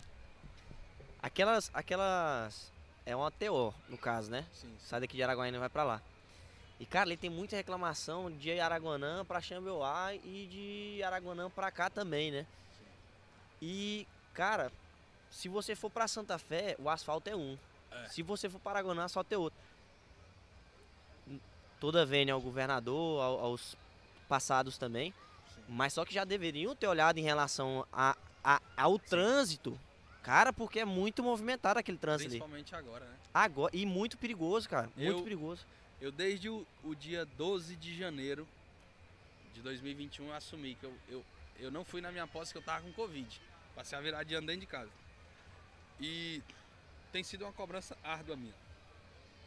Aquelas. 1.20 1.70
Aquelas. 1.74 2.72
É 3.06 3.14
uma 3.14 3.30
TO, 3.30 3.72
no 3.88 3.96
caso, 3.96 4.30
né? 4.30 4.44
Sim, 4.52 4.66
sim. 4.68 4.76
Sai 4.80 5.00
daqui 5.00 5.16
de 5.16 5.22
Araguaína 5.22 5.56
e 5.56 5.60
vai 5.60 5.68
pra 5.68 5.84
lá. 5.84 6.02
E, 6.78 6.84
cara, 6.84 7.08
ele 7.08 7.16
tem 7.16 7.30
muita 7.30 7.56
reclamação 7.56 8.30
de 8.30 8.58
Araguanã 8.60 9.24
pra 9.24 9.40
Xambioá 9.40 10.12
e 10.14 10.46
de 10.98 11.02
Araguanã 11.04 11.48
pra 11.48 11.70
cá 11.70 11.88
também, 11.88 12.30
né? 12.30 12.46
E, 13.62 14.06
cara, 14.34 14.70
se 15.30 15.48
você 15.48 15.74
for 15.74 15.88
pra 15.88 16.06
Santa 16.08 16.36
Fé, 16.38 16.76
o 16.78 16.90
asfalto 16.90 17.30
é 17.30 17.36
um. 17.36 17.56
É. 17.90 18.08
Se 18.08 18.22
você 18.22 18.50
for 18.50 18.58
para 18.58 18.72
Araguanã, 18.80 19.02
o 19.02 19.04
asfalto 19.06 19.32
é 19.32 19.38
outro. 19.38 19.58
Toda 21.80 22.04
vênia 22.04 22.34
ao 22.34 22.40
governador, 22.40 23.22
ao- 23.22 23.38
aos 23.40 23.76
passados 24.28 24.76
também. 24.76 25.12
Sim. 25.54 25.62
Mas 25.68 25.92
só 25.92 26.04
que 26.04 26.12
já 26.12 26.24
deveriam 26.24 26.74
ter 26.74 26.88
olhado 26.88 27.18
em 27.18 27.22
relação 27.22 27.86
a, 27.92 28.16
a- 28.42 28.60
ao 28.76 28.98
trânsito. 28.98 29.78
Cara, 30.26 30.52
porque 30.52 30.80
é 30.80 30.84
muito 30.84 31.22
movimentado 31.22 31.78
aquele 31.78 31.96
trânsito 31.96 32.28
ali. 32.28 32.40
Principalmente 32.40 32.74
agora, 32.74 33.04
né? 33.04 33.16
Agora, 33.32 33.70
e 33.72 33.86
muito 33.86 34.18
perigoso, 34.18 34.68
cara. 34.68 34.90
Muito 34.96 35.18
Eu- 35.18 35.22
perigoso. 35.22 35.64
Eu 36.00 36.10
desde 36.10 36.48
o, 36.48 36.66
o 36.82 36.96
dia 36.96 37.24
12 37.24 37.76
de 37.76 37.96
janeiro 37.96 38.46
de 39.54 39.62
2021 39.62 40.26
eu 40.26 40.34
assumi 40.34 40.74
que 40.74 40.84
eu, 40.84 40.92
eu, 41.08 41.24
eu 41.60 41.70
não 41.70 41.84
fui 41.84 42.00
na 42.00 42.10
minha 42.10 42.26
posse 42.26 42.50
que 42.50 42.58
eu 42.58 42.62
tava 42.62 42.82
com 42.82 42.92
Covid. 42.92 43.40
Passei 43.76 43.96
a 43.96 44.00
virar 44.00 44.24
de 44.24 44.34
ano 44.34 44.48
dentro 44.48 44.62
de 44.62 44.66
casa. 44.66 44.90
E 46.00 46.42
tem 47.12 47.22
sido 47.22 47.42
uma 47.44 47.52
cobrança 47.52 47.96
árdua 48.02 48.34
minha. 48.34 48.54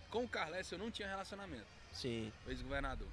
Com 0.10 0.24
o 0.24 0.30
Carles 0.30 0.72
eu 0.72 0.78
não 0.78 0.90
tinha 0.90 1.10
relacionamento, 1.10 1.68
Sim, 1.92 2.32
o 2.48 2.52
ex-governador. 2.52 3.08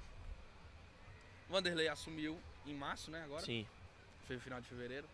Vanderlei 1.49 1.89
assumiu 1.89 2.39
em 2.65 2.73
março, 2.73 3.11
né, 3.11 3.23
agora? 3.25 3.43
sim. 3.43 3.67
Foi 4.25 4.37
no 4.37 4.41
final 4.41 4.61
de 4.61 4.67
fevereiro. 4.67 5.07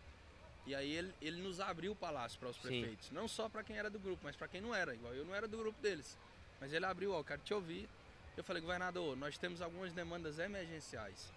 E 0.66 0.74
aí 0.74 0.90
ele, 0.90 1.14
ele 1.20 1.42
nos 1.42 1.60
abriu 1.60 1.92
o 1.92 1.96
palácio 1.96 2.38
para 2.38 2.48
os 2.48 2.56
Sim. 2.56 2.62
prefeitos. 2.62 3.10
Não 3.10 3.28
só 3.28 3.48
para 3.48 3.62
quem 3.62 3.76
era 3.76 3.90
do 3.90 3.98
grupo, 3.98 4.22
mas 4.24 4.34
para 4.36 4.48
quem 4.48 4.60
não 4.60 4.74
era. 4.74 4.94
Igual 4.94 5.14
eu 5.14 5.24
não 5.24 5.34
era 5.34 5.46
do 5.46 5.58
grupo 5.58 5.80
deles. 5.82 6.18
Mas 6.60 6.72
ele 6.72 6.86
abriu, 6.86 7.12
ó, 7.12 7.20
eu 7.20 7.24
quero 7.24 7.42
te 7.42 7.52
ouvir. 7.52 7.88
Eu 8.36 8.42
falei, 8.42 8.62
governador, 8.62 9.16
nós 9.16 9.36
temos 9.36 9.60
algumas 9.60 9.92
demandas 9.92 10.38
emergenciais. 10.38 11.30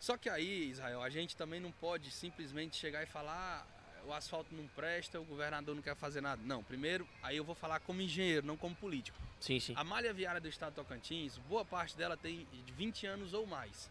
Só 0.00 0.16
que 0.16 0.28
aí, 0.28 0.70
Israel, 0.70 1.02
a 1.02 1.10
gente 1.10 1.36
também 1.36 1.60
não 1.60 1.70
pode 1.72 2.10
simplesmente 2.10 2.76
chegar 2.76 3.02
e 3.02 3.06
falar 3.06 3.66
"Ah, 3.66 4.04
o 4.06 4.12
asfalto 4.12 4.54
não 4.54 4.66
presta, 4.68 5.20
o 5.20 5.24
governador 5.24 5.74
não 5.74 5.82
quer 5.82 5.96
fazer 5.96 6.20
nada. 6.20 6.42
Não, 6.44 6.62
primeiro, 6.62 7.08
aí 7.22 7.36
eu 7.36 7.44
vou 7.44 7.54
falar 7.54 7.80
como 7.80 8.02
engenheiro, 8.02 8.46
não 8.46 8.56
como 8.56 8.74
político. 8.74 9.16
Sim, 9.40 9.60
sim. 9.60 9.72
A 9.76 9.84
malha 9.84 10.12
viária 10.12 10.40
do 10.40 10.48
estado 10.48 10.70
de 10.72 10.76
Tocantins, 10.76 11.38
boa 11.38 11.64
parte 11.64 11.96
dela 11.96 12.16
tem 12.16 12.46
de 12.52 12.72
20 12.72 13.06
anos 13.06 13.32
ou 13.32 13.46
mais. 13.46 13.90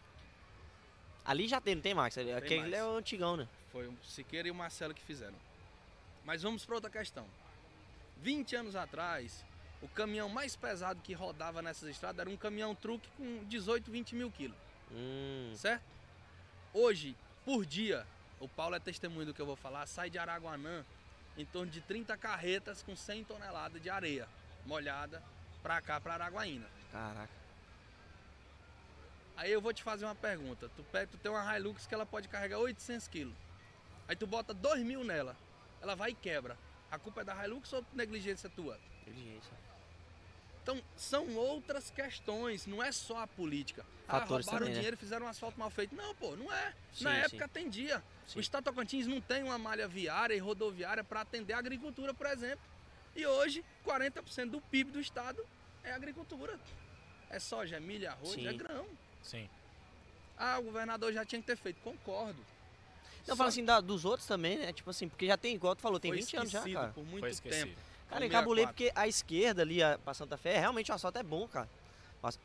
Ali 1.24 1.48
já 1.48 1.60
tem, 1.60 1.74
não 1.74 1.82
tem, 1.82 1.94
Max? 1.94 2.16
Aquele 2.18 2.60
mais. 2.60 2.72
é 2.74 2.84
o 2.84 2.96
antigão, 2.96 3.36
né? 3.36 3.48
Foi 3.74 3.88
o 3.88 3.98
Siqueira 4.04 4.46
e 4.46 4.52
o 4.52 4.54
Marcelo 4.54 4.94
que 4.94 5.02
fizeram. 5.02 5.34
Mas 6.24 6.42
vamos 6.42 6.64
para 6.64 6.76
outra 6.76 6.88
questão. 6.88 7.26
20 8.22 8.54
anos 8.54 8.76
atrás, 8.76 9.44
o 9.82 9.88
caminhão 9.88 10.28
mais 10.28 10.54
pesado 10.54 11.02
que 11.02 11.12
rodava 11.12 11.60
nessas 11.60 11.88
estradas 11.90 12.20
era 12.20 12.30
um 12.30 12.36
caminhão 12.36 12.72
truque 12.72 13.08
com 13.16 13.42
18, 13.46 13.90
20 13.90 14.14
mil 14.14 14.30
quilos, 14.30 14.56
Hum, 14.92 15.52
certo? 15.56 15.82
Hoje, 16.72 17.16
por 17.44 17.66
dia, 17.66 18.06
o 18.38 18.48
Paulo 18.48 18.76
é 18.76 18.78
testemunho 18.78 19.26
do 19.26 19.34
que 19.34 19.42
eu 19.42 19.46
vou 19.46 19.56
falar, 19.56 19.84
sai 19.86 20.08
de 20.08 20.18
Araguanã 20.18 20.84
em 21.36 21.44
torno 21.44 21.68
de 21.68 21.80
30 21.80 22.16
carretas 22.16 22.80
com 22.80 22.94
100 22.94 23.24
toneladas 23.24 23.82
de 23.82 23.90
areia 23.90 24.28
molhada 24.64 25.20
para 25.64 25.82
cá, 25.82 26.00
para 26.00 26.14
Araguaína. 26.14 26.68
caraca. 26.92 27.32
Aí 29.36 29.50
eu 29.50 29.60
vou 29.60 29.72
te 29.74 29.82
fazer 29.82 30.04
uma 30.04 30.14
pergunta. 30.14 30.70
Tu, 30.76 30.84
pega, 30.84 31.08
tu 31.08 31.18
tem 31.18 31.28
uma 31.32 31.58
Hilux 31.58 31.88
que 31.88 31.94
ela 31.94 32.06
pode 32.06 32.28
carregar 32.28 32.58
800 32.60 33.08
quilos. 33.08 33.34
Aí 34.08 34.16
tu 34.16 34.26
bota 34.26 34.52
2 34.52 34.82
mil 34.82 35.04
nela. 35.04 35.36
Ela 35.80 35.94
vai 35.94 36.10
e 36.10 36.14
quebra. 36.14 36.56
A 36.90 36.98
culpa 36.98 37.22
é 37.22 37.24
da 37.24 37.44
Hilux 37.44 37.72
ou 37.72 37.84
negligência 37.92 38.48
tua? 38.50 38.78
Inteligência. 39.02 39.52
Então, 40.62 40.80
são 40.96 41.36
outras 41.36 41.90
questões, 41.90 42.66
não 42.66 42.82
é 42.82 42.90
só 42.90 43.18
a 43.18 43.26
política. 43.26 43.84
Fatores 44.06 44.46
ah, 44.46 44.52
roubaram 44.52 44.58
também, 44.58 44.68
né? 44.68 44.74
dinheiro 44.76 44.94
e 44.94 44.98
fizeram 44.98 45.26
um 45.26 45.28
asfalto 45.28 45.58
mal 45.58 45.68
feito. 45.68 45.94
Não, 45.94 46.14
pô, 46.14 46.34
não 46.36 46.50
é. 46.50 46.74
Sim, 46.92 47.04
Na 47.04 47.14
sim. 47.14 47.20
época 47.20 47.44
atendia. 47.44 48.02
Sim. 48.26 48.38
O 48.38 48.40
Estado 48.40 48.64
Tocantins 48.64 49.06
não 49.06 49.20
tem 49.20 49.42
uma 49.42 49.58
malha 49.58 49.86
viária 49.86 50.34
e 50.34 50.38
rodoviária 50.38 51.04
para 51.04 51.20
atender 51.20 51.52
a 51.52 51.58
agricultura, 51.58 52.14
por 52.14 52.26
exemplo. 52.26 52.64
E 53.14 53.26
hoje, 53.26 53.62
40% 53.84 54.50
do 54.50 54.60
PIB 54.60 54.90
do 54.90 55.00
Estado 55.00 55.44
é 55.82 55.92
agricultura. 55.92 56.58
É 57.28 57.38
soja, 57.38 57.76
é 57.76 57.80
milho, 57.80 58.06
é 58.06 58.08
arroz, 58.08 58.32
Sim. 58.32 58.46
é 58.46 58.52
grão. 58.54 58.86
Sim. 59.22 59.50
Ah, 60.36 60.58
o 60.58 60.62
governador 60.62 61.12
já 61.12 61.24
tinha 61.24 61.40
que 61.40 61.46
ter 61.46 61.56
feito. 61.56 61.80
Concordo. 61.82 62.42
Não, 63.26 63.34
Só 63.34 63.36
fala 63.36 63.48
assim 63.48 63.64
da- 63.64 63.80
dos 63.80 64.04
outros 64.04 64.26
também, 64.26 64.58
né? 64.58 64.72
Tipo 64.72 64.90
assim, 64.90 65.08
porque 65.08 65.26
já 65.26 65.36
tem, 65.36 65.54
igual 65.54 65.74
tu 65.74 65.80
falou, 65.82 65.98
tem 65.98 66.10
foi 66.10 66.20
20 66.20 66.36
anos 66.36 66.50
já, 66.50 66.60
cara. 66.62 66.88
por 66.88 66.94
Foi 66.94 67.04
muito 67.04 67.26
esquecido. 67.26 67.66
tempo. 67.68 67.80
Cara, 68.08 68.20
64. 68.20 68.66
porque 68.66 68.92
a 68.94 69.08
esquerda 69.08 69.62
ali, 69.62 69.82
a, 69.82 69.98
pra 69.98 70.12
Santa 70.14 70.36
Fé, 70.36 70.58
realmente 70.60 70.90
o 70.92 70.94
asfalto 70.94 71.18
é 71.18 71.22
bom, 71.22 71.48
cara. 71.48 71.68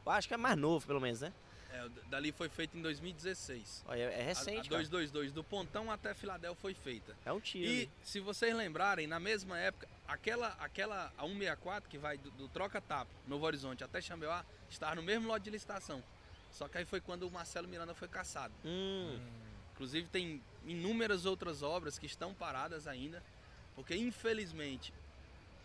Acho 0.07 0.27
que 0.27 0.33
é 0.33 0.37
mais 0.37 0.57
novo, 0.57 0.85
pelo 0.87 0.99
menos, 1.01 1.21
né? 1.21 1.33
É, 1.71 1.87
dali 2.09 2.31
foi 2.31 2.49
feito 2.49 2.77
em 2.77 2.81
2016. 2.81 3.83
Olha, 3.87 4.03
é 4.03 4.21
A- 4.21 4.23
recente, 4.25 4.51
a 4.67 4.69
cara. 4.71 4.81
222, 4.83 5.31
do 5.31 5.43
Pontão 5.43 5.91
até 5.91 6.13
Filadélfia 6.13 6.59
foi 6.61 6.73
feita. 6.73 7.15
É 7.25 7.31
um 7.31 7.39
tiro. 7.39 7.65
E 7.69 7.77
ali. 7.81 7.91
se 8.03 8.19
vocês 8.19 8.55
lembrarem, 8.55 9.05
na 9.05 9.19
mesma 9.19 9.57
época, 9.59 9.87
aquela, 10.07 10.47
aquela 10.59 11.11
a 11.17 11.21
164 11.23 11.89
que 11.89 11.97
vai 11.97 12.17
do, 12.17 12.31
do 12.31 12.47
Troca-Tap, 12.47 13.07
Novo 13.27 13.45
Horizonte 13.45 13.83
até 13.83 14.01
Xambeuá, 14.01 14.43
estava 14.69 14.95
no 14.95 15.03
mesmo 15.03 15.27
lote 15.27 15.43
de 15.45 15.51
licitação. 15.51 16.03
Só 16.51 16.67
que 16.67 16.79
aí 16.79 16.85
foi 16.85 16.99
quando 16.99 17.23
o 17.27 17.31
Marcelo 17.31 17.67
Miranda 17.67 17.93
foi 17.93 18.07
caçado. 18.07 18.53
Hum, 18.65 19.19
Inclusive 19.79 20.09
tem 20.09 20.41
inúmeras 20.65 21.25
outras 21.25 21.63
obras 21.63 21.97
que 21.97 22.05
estão 22.05 22.33
paradas 22.33 22.85
ainda, 22.85 23.23
porque 23.75 23.95
infelizmente 23.95 24.93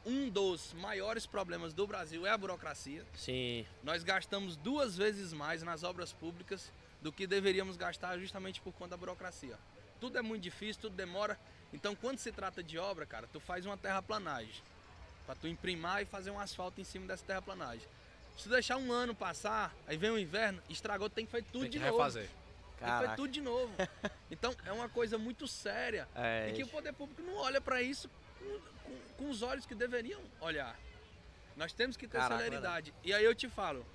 um 0.07 0.29
dos 0.29 0.73
maiores 0.75 1.27
problemas 1.27 1.75
do 1.75 1.85
Brasil 1.85 2.25
é 2.25 2.31
a 2.31 2.39
burocracia. 2.39 3.05
sim. 3.17 3.67
Nós 3.83 4.05
gastamos 4.05 4.55
duas 4.55 4.97
vezes 4.97 5.33
mais 5.33 5.65
nas 5.65 5.83
obras 5.83 6.13
públicas 6.13 6.71
do 7.03 7.11
que 7.11 7.27
deveríamos 7.27 7.77
gastar 7.77 8.17
justamente 8.19 8.61
por 8.61 8.73
conta 8.75 8.91
da 8.91 8.97
burocracia. 8.97 9.59
Tudo 10.01 10.17
é 10.17 10.23
muito 10.23 10.43
difícil, 10.45 10.83
tudo 10.83 10.95
demora. 10.95 11.37
Então, 11.73 11.97
quando 11.97 12.19
se 12.19 12.31
trata 12.31 12.63
de 12.63 12.79
obra, 12.79 13.05
cara, 13.05 13.27
tu 13.33 13.41
faz 13.41 13.67
uma 13.67 13.77
terraplanagem 13.77 14.63
para 15.27 15.35
tu 15.35 15.49
imprimar 15.49 16.03
e 16.03 16.05
fazer 16.05 16.31
um 16.31 16.39
asfalto 16.39 16.81
em 16.81 16.85
cima 16.85 17.07
dessa 17.09 17.25
terraplanagem. 17.25 17.87
Se 18.37 18.45
tu 18.45 18.49
deixar 18.51 18.77
um 18.77 18.93
ano 18.93 19.13
passar, 19.13 19.75
aí 19.89 19.97
vem 19.97 20.11
o 20.11 20.19
inverno, 20.19 20.63
estragou, 20.71 21.11
tem 21.11 21.27
que 21.27 21.33
fazer 21.33 21.45
tudo 21.51 21.63
Tem 21.63 21.71
que 21.73 21.79
de 21.79 21.85
novo. 21.85 21.97
refazer. 21.99 22.29
Tem 22.29 22.44
que 22.85 22.91
fazer 22.91 23.03
Caraca. 23.07 23.17
tudo 23.17 23.31
de 23.33 23.41
novo. 23.41 23.73
Então, 24.31 24.55
é 24.65 24.73
uma 24.73 24.89
coisa 24.89 25.17
muito 25.17 25.47
séria 25.47 26.09
É, 26.15 26.49
e 26.51 26.55
que 26.55 26.63
o 26.65 26.67
poder 26.67 26.93
público 26.93 27.23
não 27.23 27.37
olha 27.37 27.61
para 27.61 27.81
isso 27.81 28.11
com, 28.39 28.59
com- 28.83 28.99
com 29.19 29.31
os 29.31 29.43
olhos 29.43 29.65
que 29.65 29.75
deveriam 29.75 30.21
olhar. 30.41 30.77
Nós 31.57 31.73
temos 31.73 31.97
que 31.97 32.09
ter 32.09 32.19
Caraca, 32.19 32.43
celeridade. 32.43 32.93
E 33.05 33.13
aí 33.15 33.25
eu 33.25 33.33
te 33.35 33.49
falo, 33.49 33.87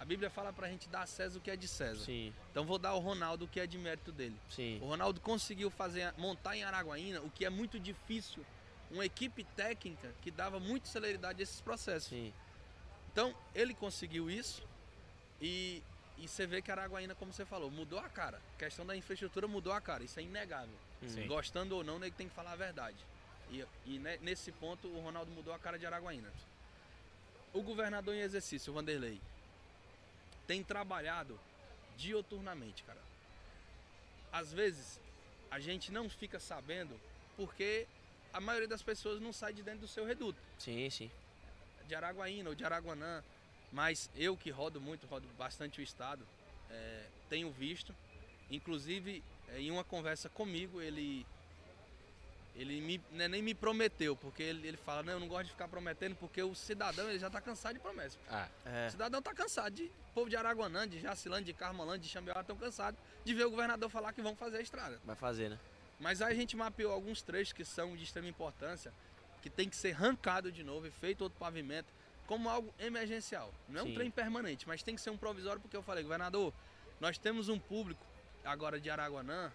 a 0.00 0.04
Bíblia 0.04 0.30
fala 0.30 0.50
pra 0.52 0.66
gente 0.68 0.88
dar 0.88 1.02
a 1.02 1.06
César 1.06 1.38
o 1.38 1.42
que 1.42 1.50
é 1.50 1.56
de 1.56 1.68
César. 1.68 2.04
sim, 2.04 2.32
Então 2.50 2.64
vou 2.64 2.78
dar 2.78 2.90
ao 2.90 3.00
Ronaldo 3.00 3.44
o 3.44 3.48
que 3.48 3.60
é 3.60 3.66
de 3.66 3.76
mérito 3.76 4.10
dele. 4.10 4.36
sim. 4.48 4.78
O 4.80 4.86
Ronaldo 4.86 5.20
conseguiu 5.20 5.70
fazer 5.70 6.12
montar 6.16 6.56
em 6.56 6.64
Araguaína 6.64 7.20
o 7.20 7.30
que 7.30 7.44
é 7.44 7.50
muito 7.50 7.78
difícil, 7.78 8.44
uma 8.90 9.04
equipe 9.04 9.44
técnica 9.44 10.10
que 10.22 10.30
dava 10.30 10.58
muita 10.58 10.88
celeridade 10.88 11.40
a 11.40 11.42
esses 11.42 11.60
processos. 11.60 12.08
Sim. 12.08 12.32
Então 13.12 13.34
ele 13.54 13.74
conseguiu 13.74 14.30
isso 14.30 14.66
e, 15.40 15.82
e 16.18 16.28
você 16.28 16.46
vê 16.46 16.62
que 16.62 16.70
Araguaína, 16.70 17.14
como 17.14 17.32
você 17.32 17.44
falou, 17.44 17.70
mudou 17.70 17.98
a 17.98 18.08
cara. 18.08 18.40
A 18.54 18.58
questão 18.58 18.86
da 18.86 18.96
infraestrutura 18.96 19.48
mudou 19.48 19.72
a 19.72 19.80
cara, 19.80 20.04
isso 20.04 20.18
é 20.20 20.22
inegável. 20.22 20.74
Sim. 21.06 21.26
Gostando 21.26 21.74
ou 21.76 21.82
não, 21.82 21.96
ele 21.96 22.10
tem 22.12 22.28
que 22.28 22.34
falar 22.34 22.52
a 22.52 22.56
verdade. 22.56 22.96
E, 23.50 23.64
e 23.86 23.98
ne- 23.98 24.18
nesse 24.18 24.52
ponto 24.52 24.86
o 24.88 25.00
Ronaldo 25.00 25.30
mudou 25.32 25.52
a 25.52 25.58
cara 25.58 25.78
de 25.78 25.84
Araguaína. 25.86 26.30
O 27.52 27.60
governador 27.62 28.14
em 28.14 28.20
exercício, 28.20 28.70
o 28.70 28.74
Vanderlei, 28.74 29.20
tem 30.46 30.62
trabalhado 30.62 31.38
dioturnamente, 31.98 32.82
cara. 32.84 33.00
Às 34.32 34.52
vezes 34.52 34.98
a 35.50 35.60
gente 35.60 35.92
não 35.92 36.08
fica 36.08 36.38
sabendo 36.40 36.98
porque 37.36 37.86
a 38.32 38.40
maioria 38.40 38.68
das 38.68 38.82
pessoas 38.82 39.20
não 39.20 39.32
sai 39.32 39.52
de 39.52 39.62
dentro 39.62 39.80
do 39.80 39.88
seu 39.88 40.06
reduto 40.06 40.38
Sim, 40.58 40.88
sim. 40.88 41.10
de 41.86 41.94
Araguaína 41.94 42.48
ou 42.48 42.54
de 42.54 42.64
Araguanã. 42.64 43.22
Mas 43.72 44.10
eu 44.14 44.36
que 44.36 44.50
rodo 44.50 44.80
muito, 44.80 45.06
rodo 45.06 45.26
bastante 45.38 45.80
o 45.80 45.82
estado, 45.82 46.26
é, 46.70 47.06
tenho 47.28 47.50
visto, 47.50 47.94
inclusive 48.50 49.22
é, 49.48 49.60
em 49.60 49.70
uma 49.70 49.82
conversa 49.82 50.28
comigo, 50.28 50.80
ele 50.80 51.26
ele 52.54 52.82
me, 52.82 53.00
né, 53.12 53.28
nem 53.28 53.40
me 53.40 53.54
prometeu, 53.54 54.14
porque 54.14 54.42
ele, 54.42 54.68
ele 54.68 54.76
fala, 54.76 55.02
não, 55.02 55.14
eu 55.14 55.20
não 55.20 55.26
gosto 55.26 55.44
de 55.46 55.52
ficar 55.52 55.68
prometendo, 55.68 56.14
porque 56.16 56.42
o 56.42 56.54
cidadão 56.54 57.08
ele 57.08 57.18
já 57.18 57.28
está 57.28 57.40
cansado 57.40 57.74
de 57.74 57.80
promessas. 57.80 58.18
Ah, 58.28 58.46
É. 58.66 58.88
O 58.88 58.90
cidadão 58.90 59.20
está 59.20 59.32
cansado 59.32 59.74
de. 59.74 59.84
O 59.84 60.14
povo 60.14 60.28
de 60.28 60.36
Araguanã, 60.36 60.86
de 60.86 61.00
Jacilândia, 61.00 61.46
de 61.46 61.58
Carmolândia, 61.58 62.00
de 62.00 62.08
Xambioá 62.08 62.42
estão 62.42 62.54
cansados 62.54 63.00
de 63.24 63.32
ver 63.34 63.46
o 63.46 63.50
governador 63.50 63.88
falar 63.88 64.12
que 64.12 64.20
vão 64.20 64.36
fazer 64.36 64.58
a 64.58 64.60
estrada. 64.60 65.00
Vai 65.04 65.16
fazer, 65.16 65.48
né? 65.48 65.58
Mas 65.98 66.20
aí 66.20 66.34
a 66.34 66.36
gente 66.36 66.54
mapeou 66.54 66.92
alguns 66.92 67.22
trechos 67.22 67.54
que 67.54 67.64
são 67.64 67.96
de 67.96 68.04
extrema 68.04 68.28
importância, 68.28 68.92
que 69.40 69.48
tem 69.48 69.68
que 69.68 69.76
ser 69.76 69.94
arrancado 69.94 70.52
de 70.52 70.62
novo 70.62 70.86
e 70.86 70.90
feito 70.90 71.22
outro 71.22 71.38
pavimento, 71.38 71.88
como 72.26 72.48
algo 72.48 72.72
emergencial. 72.78 73.52
Não 73.68 73.80
é 73.80 73.82
um 73.84 73.94
trem 73.94 74.10
permanente, 74.10 74.66
mas 74.66 74.82
tem 74.82 74.94
que 74.94 75.00
ser 75.00 75.10
um 75.10 75.16
provisório, 75.16 75.60
porque 75.60 75.76
eu 75.76 75.82
falei, 75.82 76.02
governador, 76.02 76.52
nós 77.00 77.18
temos 77.18 77.48
um 77.48 77.58
público 77.58 78.04
agora 78.44 78.80
de 78.80 78.90
Araguanã 78.90 79.52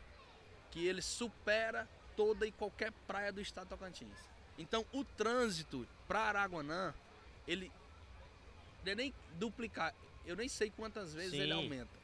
que 0.72 0.86
ele 0.86 1.02
supera 1.02 1.88
toda 2.16 2.46
e 2.46 2.52
qualquer 2.52 2.92
praia 3.08 3.32
do 3.32 3.42
estado 3.42 3.66
de 3.66 3.70
Tocantins. 3.70 4.18
Então 4.58 4.86
o 4.92 5.04
trânsito 5.04 5.88
para 6.08 6.20
Araguanã, 6.22 6.94
ele 7.48 7.72
não 8.84 8.92
é 8.92 8.96
nem 8.96 9.14
duplicar, 9.36 9.94
eu 10.26 10.36
nem 10.36 10.50
sei 10.50 10.70
quantas 10.70 11.14
vezes 11.14 11.34
ele 11.34 11.54
Sim. 11.54 11.64
aumenta. 11.64 11.98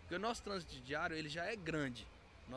Porque 0.00 0.14
o 0.14 0.18
nosso 0.18 0.42
trânsito 0.42 0.74
diário, 0.80 1.16
ele 1.16 1.28
já 1.28 1.44
é 1.44 1.54
grande. 1.54 2.06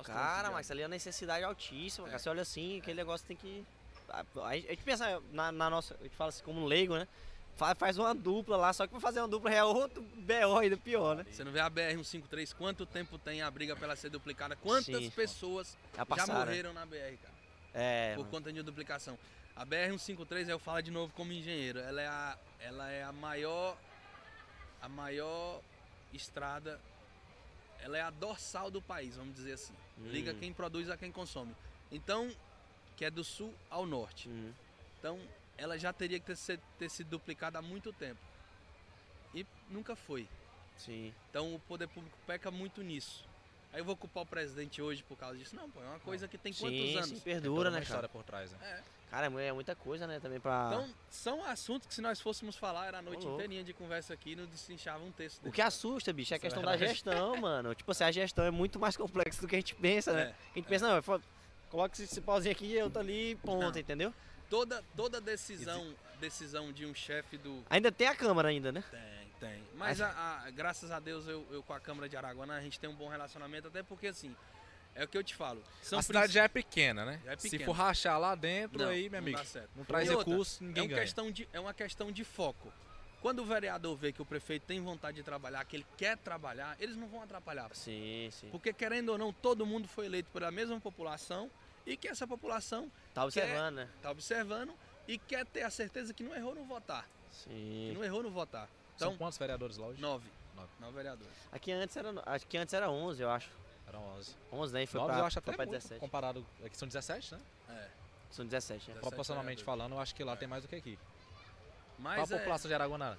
Cara, 0.03 0.49
mas 0.49 0.71
ali 0.71 0.81
é 0.81 0.85
uma 0.85 0.89
necessidade 0.89 1.43
altíssima. 1.43 2.07
É. 2.07 2.09
Cara. 2.09 2.19
Você 2.19 2.29
olha 2.29 2.41
assim, 2.41 2.79
aquele 2.79 2.95
negócio 2.95 3.27
tem 3.27 3.37
que. 3.37 3.63
A 4.09 4.25
a 4.43 4.55
gente 4.55 4.67
a 4.67 4.69
gente 4.71 4.83
pensa 4.83 5.21
na, 5.31 5.51
na 5.51 5.69
nossa. 5.69 5.95
A 5.99 6.03
gente 6.03 6.15
fala 6.15 6.29
assim 6.29 6.43
como 6.43 6.65
leigo, 6.65 6.95
né? 6.95 7.07
Fa- 7.55 7.75
Faz 7.75 7.97
uma 7.97 8.13
dupla 8.15 8.57
lá, 8.57 8.73
só 8.73 8.85
que 8.85 8.91
pra 8.91 8.99
fazer 8.99 9.19
uma 9.19 9.27
dupla 9.27 9.51
é 9.53 9.63
outro 9.63 10.01
BO 10.01 10.57
ainda 10.59 10.75
pior, 10.77 11.15
né? 11.15 11.25
Você 11.29 11.43
não 11.43 11.51
vê 11.51 11.59
a 11.59 11.69
BR-153, 11.69 12.53
quanto 12.55 12.85
tempo 12.85 13.17
tem 13.17 13.41
a 13.41 13.51
briga 13.51 13.75
pra 13.75 13.85
ela 13.85 13.95
ser 13.95 14.09
duplicada? 14.09 14.55
Quantas 14.55 14.85
Sim. 15.03 15.09
pessoas 15.11 15.77
Já 15.95 16.05
já 16.17 16.27
né? 16.27 16.33
morreram 16.39 16.73
na 16.73 16.85
BR, 16.85 17.17
cara? 17.21 17.33
É, 17.73 18.13
por 18.15 18.19
mano. 18.21 18.31
conta 18.31 18.51
de 18.53 18.61
duplicação. 18.63 19.17
A 19.55 19.65
BR-153, 19.65 20.49
eu 20.49 20.57
falo 20.57 20.81
de 20.81 20.89
novo 20.91 21.13
como 21.13 21.31
engenheiro, 21.31 21.79
ela 21.79 22.01
é 22.01 22.07
a, 22.07 22.37
ela 22.59 22.91
é 22.91 23.03
a 23.03 23.11
maior 23.11 23.77
a 24.81 24.89
maior 24.89 25.61
estrada, 26.11 26.79
ela 27.79 27.97
é 27.97 28.01
a 28.01 28.09
dorsal 28.09 28.69
do 28.69 28.81
país, 28.81 29.15
vamos 29.15 29.33
dizer 29.35 29.53
assim. 29.53 29.73
Liga 29.97 30.33
Hum. 30.33 30.37
quem 30.39 30.51
produz 30.53 30.89
a 30.89 30.97
quem 30.97 31.11
consome. 31.11 31.55
Então, 31.91 32.29
que 32.97 33.05
é 33.05 33.09
do 33.11 33.23
sul 33.23 33.53
ao 33.69 33.85
norte. 33.85 34.27
Hum. 34.27 34.51
Então, 34.99 35.19
ela 35.57 35.77
já 35.77 35.91
teria 35.93 36.19
que 36.19 36.25
ter, 36.25 36.35
se- 36.35 36.59
ter 36.77 36.89
sido 36.89 37.09
duplicada 37.09 37.59
há 37.59 37.61
muito 37.61 37.91
tempo. 37.93 38.19
E 39.33 39.45
nunca 39.69 39.95
foi. 39.95 40.27
Sim. 40.77 41.13
Então 41.29 41.53
o 41.55 41.59
poder 41.59 41.87
público 41.87 42.17
peca 42.25 42.51
muito 42.51 42.81
nisso. 42.81 43.25
Aí 43.71 43.79
eu 43.79 43.85
vou 43.85 43.97
culpar 43.97 44.23
o 44.23 44.25
presidente 44.25 44.81
hoje 44.81 45.01
por 45.03 45.17
causa 45.17 45.37
disso. 45.37 45.55
Não, 45.55 45.69
pô, 45.69 45.81
é 45.81 45.87
uma 45.87 45.99
coisa 45.99 46.27
que 46.27 46.37
tem 46.37 46.53
quantos 46.53 46.77
sim, 46.77 46.95
anos? 46.95 47.09
sim, 47.09 47.19
perdura, 47.19 47.69
uma 47.69 47.79
né, 47.79 47.85
cara? 47.85 48.07
por 48.07 48.23
trás, 48.23 48.51
né? 48.51 48.57
É. 48.61 48.83
Cara, 49.09 49.27
é 49.27 49.51
muita 49.51 49.75
coisa, 49.75 50.07
né, 50.07 50.19
também 50.19 50.39
pra. 50.39 50.69
Então, 50.73 50.89
são 51.09 51.43
assuntos 51.45 51.87
que 51.87 51.93
se 51.93 52.01
nós 52.01 52.19
fôssemos 52.19 52.55
falar, 52.55 52.87
era 52.87 52.97
a 52.97 53.01
noite 53.01 53.27
Ô, 53.27 53.35
inteirinha 53.35 53.63
de 53.63 53.71
conversa 53.71 54.11
aqui 54.13 54.31
e 54.31 54.35
não 54.35 54.45
destrinchava 54.47 55.03
um 55.03 55.11
texto. 55.11 55.39
o 55.39 55.43
desse. 55.43 55.55
que 55.55 55.61
assusta, 55.61 56.11
bicho, 56.11 56.33
é 56.33 56.35
a 56.35 56.37
é 56.37 56.39
questão 56.39 56.63
da 56.63 56.71
verdade. 56.71 56.93
gestão, 56.93 57.37
mano. 57.37 57.75
Tipo 57.75 57.91
assim, 57.91 58.03
a 58.03 58.11
gestão 58.11 58.43
é 58.45 58.49
muito 58.51 58.79
mais 58.79 58.97
complexa 58.97 59.39
do 59.41 59.47
que 59.47 59.55
a 59.55 59.59
gente 59.59 59.75
pensa, 59.75 60.13
né? 60.13 60.21
É. 60.23 60.35
A 60.51 60.55
gente 60.55 60.67
pensa, 60.67 60.87
não, 60.87 61.21
coloca 61.69 62.01
esse, 62.01 62.21
pauzinho 62.21 62.51
aqui 62.51 62.73
eu 62.73 62.89
tô 62.89 62.99
ali, 62.99 63.35
ponto, 63.35 63.59
Não. 63.71 63.79
entendeu? 63.79 64.13
Toda, 64.53 64.83
toda 64.95 65.19
decisão, 65.19 65.95
decisão 66.19 66.71
de 66.71 66.85
um 66.85 66.93
chefe 66.93 67.39
do. 67.39 67.63
Ainda 67.71 67.91
tem 67.91 68.05
a 68.07 68.13
Câmara 68.13 68.49
ainda, 68.49 68.71
né? 68.71 68.83
Tem, 68.91 69.49
tem. 69.49 69.63
Mas 69.73 69.99
a- 69.99 70.43
a- 70.45 70.51
graças 70.51 70.91
a 70.91 70.99
Deus 70.99 71.27
eu, 71.27 71.43
eu 71.49 71.63
com 71.63 71.73
a 71.73 71.79
Câmara 71.79 72.07
de 72.07 72.15
Araguana 72.15 72.53
a 72.55 72.61
gente 72.61 72.79
tem 72.79 72.87
um 72.87 72.93
bom 72.95 73.07
relacionamento, 73.09 73.67
até 73.69 73.81
porque 73.81 74.05
assim, 74.05 74.35
é 74.93 75.05
o 75.05 75.07
que 75.07 75.17
eu 75.17 75.23
te 75.23 75.33
falo. 75.33 75.63
São 75.81 75.97
a 75.97 76.03
cidade 76.03 76.25
princ- 76.25 76.35
já 76.35 76.43
é 76.43 76.47
pequena, 76.47 77.03
né? 77.03 77.19
Já 77.25 77.31
é 77.31 77.35
Se 77.37 77.49
pequena. 77.49 77.65
for 77.65 77.71
rachar 77.71 78.19
lá 78.19 78.35
dentro, 78.35 78.77
Não, 78.77 78.89
aí, 78.89 79.09
meu 79.09 79.13
não 79.13 79.17
amigo, 79.27 79.37
dá 79.39 79.43
certo. 79.43 79.69
não 79.75 79.85
traz 79.85 80.07
E 80.07 80.13
outra, 80.13 80.29
recurso, 80.31 80.63
É, 80.63 80.67
ninguém 80.67 80.83
um 80.83 80.87
ganha. 80.87 81.01
questão 81.01 81.31
de, 81.31 81.49
é 81.51 81.59
uma 81.59 81.73
questão 81.73 82.11
de 82.11 82.23
foco. 82.23 82.71
Quando 83.23 83.39
o 83.39 83.45
vereador 83.45 83.95
vê 83.97 84.13
que 84.13 84.21
o 84.21 84.25
prefeito 84.25 84.67
tem 84.67 84.79
vontade 84.83 85.17
de 85.17 85.23
trabalhar, 85.23 85.65
que 85.65 85.77
ele 85.77 85.85
quer 85.97 86.15
trabalhar, 86.17 86.75
eles 86.79 86.95
não 86.95 87.07
vão 87.07 87.23
atrapalhar. 87.23 87.71
Sim, 87.73 88.29
sim. 88.31 88.49
Porque 88.51 88.71
querendo 88.71 89.09
ou 89.09 89.17
não, 89.17 89.33
todo 89.33 89.65
mundo 89.65 89.87
foi 89.87 90.05
eleito 90.05 90.29
pela 90.29 90.51
mesma 90.51 90.79
população 90.79 91.49
e 91.85 91.97
que 91.97 92.07
essa 92.07 92.25
população 92.27 92.91
Tá 93.13 93.23
observando, 93.25 93.75
né? 93.75 93.89
está 93.95 94.11
observando 94.11 94.73
e 95.07 95.17
quer 95.17 95.45
ter 95.45 95.63
a 95.63 95.69
certeza 95.69 96.13
que 96.13 96.23
não 96.23 96.35
errou 96.35 96.55
no 96.55 96.63
votar. 96.63 97.07
Que 97.31 97.49
Sim. 97.49 97.93
não 97.93 98.03
errou 98.03 98.23
no 98.23 98.29
votar. 98.31 98.67
São 98.97 99.07
Então, 99.09 99.17
quantos 99.17 99.37
vereadores 99.37 99.77
lá 99.77 99.87
hoje? 99.87 100.01
nove. 100.01 100.29
Nove. 100.55 100.69
Nove 100.79 100.93
vereadores. 100.95 101.33
Aqui 101.51 101.71
antes 101.71 101.95
era, 101.97 102.13
acho 102.27 102.45
que 102.47 102.57
antes 102.57 102.73
era 102.73 102.89
11, 102.89 103.21
eu 103.21 103.29
acho. 103.29 103.49
Eram 103.87 104.01
11. 104.17 104.35
11, 104.51 104.73
né? 104.73 104.83
E 104.83 104.87
foi 104.87 104.99
Nove 104.99 105.11
pra, 105.13 105.21
eu 105.21 105.25
acho 105.25 105.33
foi 105.33 105.39
até 105.41 105.51
pra 105.57 105.65
muito, 105.65 105.77
17. 105.81 105.99
comparado... 105.99 106.45
Aqui 106.63 106.77
são 106.77 106.87
17, 106.87 107.33
né? 107.35 107.41
É. 107.69 107.89
São 108.31 108.45
17, 108.45 108.71
né? 108.73 108.77
17 108.93 108.99
Proporcionalmente 109.01 109.57
vereadores. 109.57 109.65
falando, 109.65 109.91
eu 109.93 109.99
acho 109.99 110.15
que 110.15 110.23
lá 110.23 110.35
tem 110.37 110.47
mais 110.47 110.63
do 110.63 110.69
que 110.69 110.75
aqui. 110.75 110.97
Mas 111.99 112.15
Qual 112.29 112.31
a 112.31 112.35
é, 112.35 112.39
população 112.39 112.69
de 112.69 112.73
Araguaná? 112.75 113.17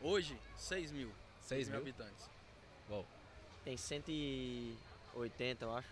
hoje, 0.00 0.38
6 0.56 0.92
mil. 0.92 1.10
6 1.40 1.68
mil? 1.68 1.78
habitantes. 1.78 2.28
Uou, 2.88 3.04
Tem 3.64 3.76
180, 3.76 5.64
eu 5.64 5.74
acho. 5.76 5.88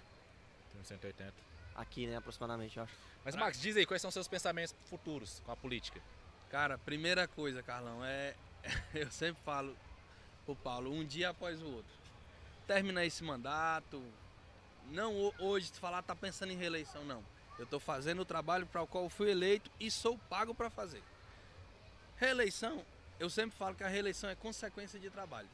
tem 0.72 0.84
180. 0.84 1.32
Aqui, 1.74 2.06
né? 2.06 2.16
Aproximadamente, 2.16 2.76
eu 2.76 2.82
acho. 2.84 2.94
Mas, 3.24 3.34
Max, 3.36 3.60
diz 3.60 3.76
aí, 3.76 3.86
quais 3.86 4.02
são 4.02 4.10
seus 4.10 4.28
pensamentos 4.28 4.74
futuros 4.90 5.40
com 5.44 5.52
a 5.52 5.56
política? 5.56 6.00
Cara, 6.50 6.76
primeira 6.78 7.26
coisa, 7.26 7.62
Carlão, 7.62 8.04
é. 8.04 8.34
Eu 8.94 9.10
sempre 9.10 9.42
falo 9.42 9.76
pro 10.44 10.54
Paulo, 10.56 10.92
um 10.92 11.04
dia 11.04 11.30
após 11.30 11.60
o 11.62 11.66
outro. 11.66 11.92
Terminar 12.66 13.04
esse 13.06 13.22
mandato. 13.24 14.02
Não 14.90 15.14
ho- 15.16 15.34
hoje 15.38 15.70
falar 15.72 16.02
tá 16.02 16.14
pensando 16.14 16.52
em 16.52 16.56
reeleição, 16.56 17.04
não. 17.04 17.24
Eu 17.58 17.66
tô 17.66 17.78
fazendo 17.80 18.20
o 18.22 18.24
trabalho 18.24 18.66
para 18.66 18.82
o 18.82 18.86
qual 18.86 19.04
eu 19.04 19.10
fui 19.10 19.30
eleito 19.30 19.70
e 19.80 19.90
sou 19.90 20.18
pago 20.28 20.54
para 20.54 20.68
fazer. 20.70 21.02
Reeleição, 22.16 22.84
eu 23.18 23.28
sempre 23.30 23.56
falo 23.56 23.74
que 23.74 23.84
a 23.84 23.88
reeleição 23.88 24.28
é 24.30 24.34
consequência 24.34 24.98
de 24.98 25.10
trabalho. 25.10 25.48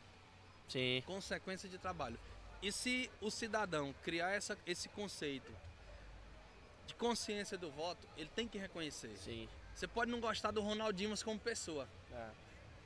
Sim. 0.68 1.02
Consequência 1.06 1.68
de 1.68 1.78
trabalho. 1.78 2.18
E 2.62 2.72
se 2.72 3.10
o 3.20 3.30
cidadão 3.30 3.94
criar 4.02 4.30
essa, 4.30 4.56
esse 4.66 4.88
conceito 4.88 5.52
de 6.88 6.94
consciência 6.94 7.56
do 7.58 7.70
voto, 7.70 8.08
ele 8.16 8.30
tem 8.34 8.48
que 8.48 8.56
reconhecer. 8.58 9.14
Sim. 9.18 9.46
Você 9.74 9.86
pode 9.86 10.10
não 10.10 10.18
gostar 10.20 10.50
do 10.50 10.60
Ronaldo 10.62 10.94
Dimas 10.94 11.22
como 11.22 11.38
pessoa, 11.38 11.86
É. 12.10 12.28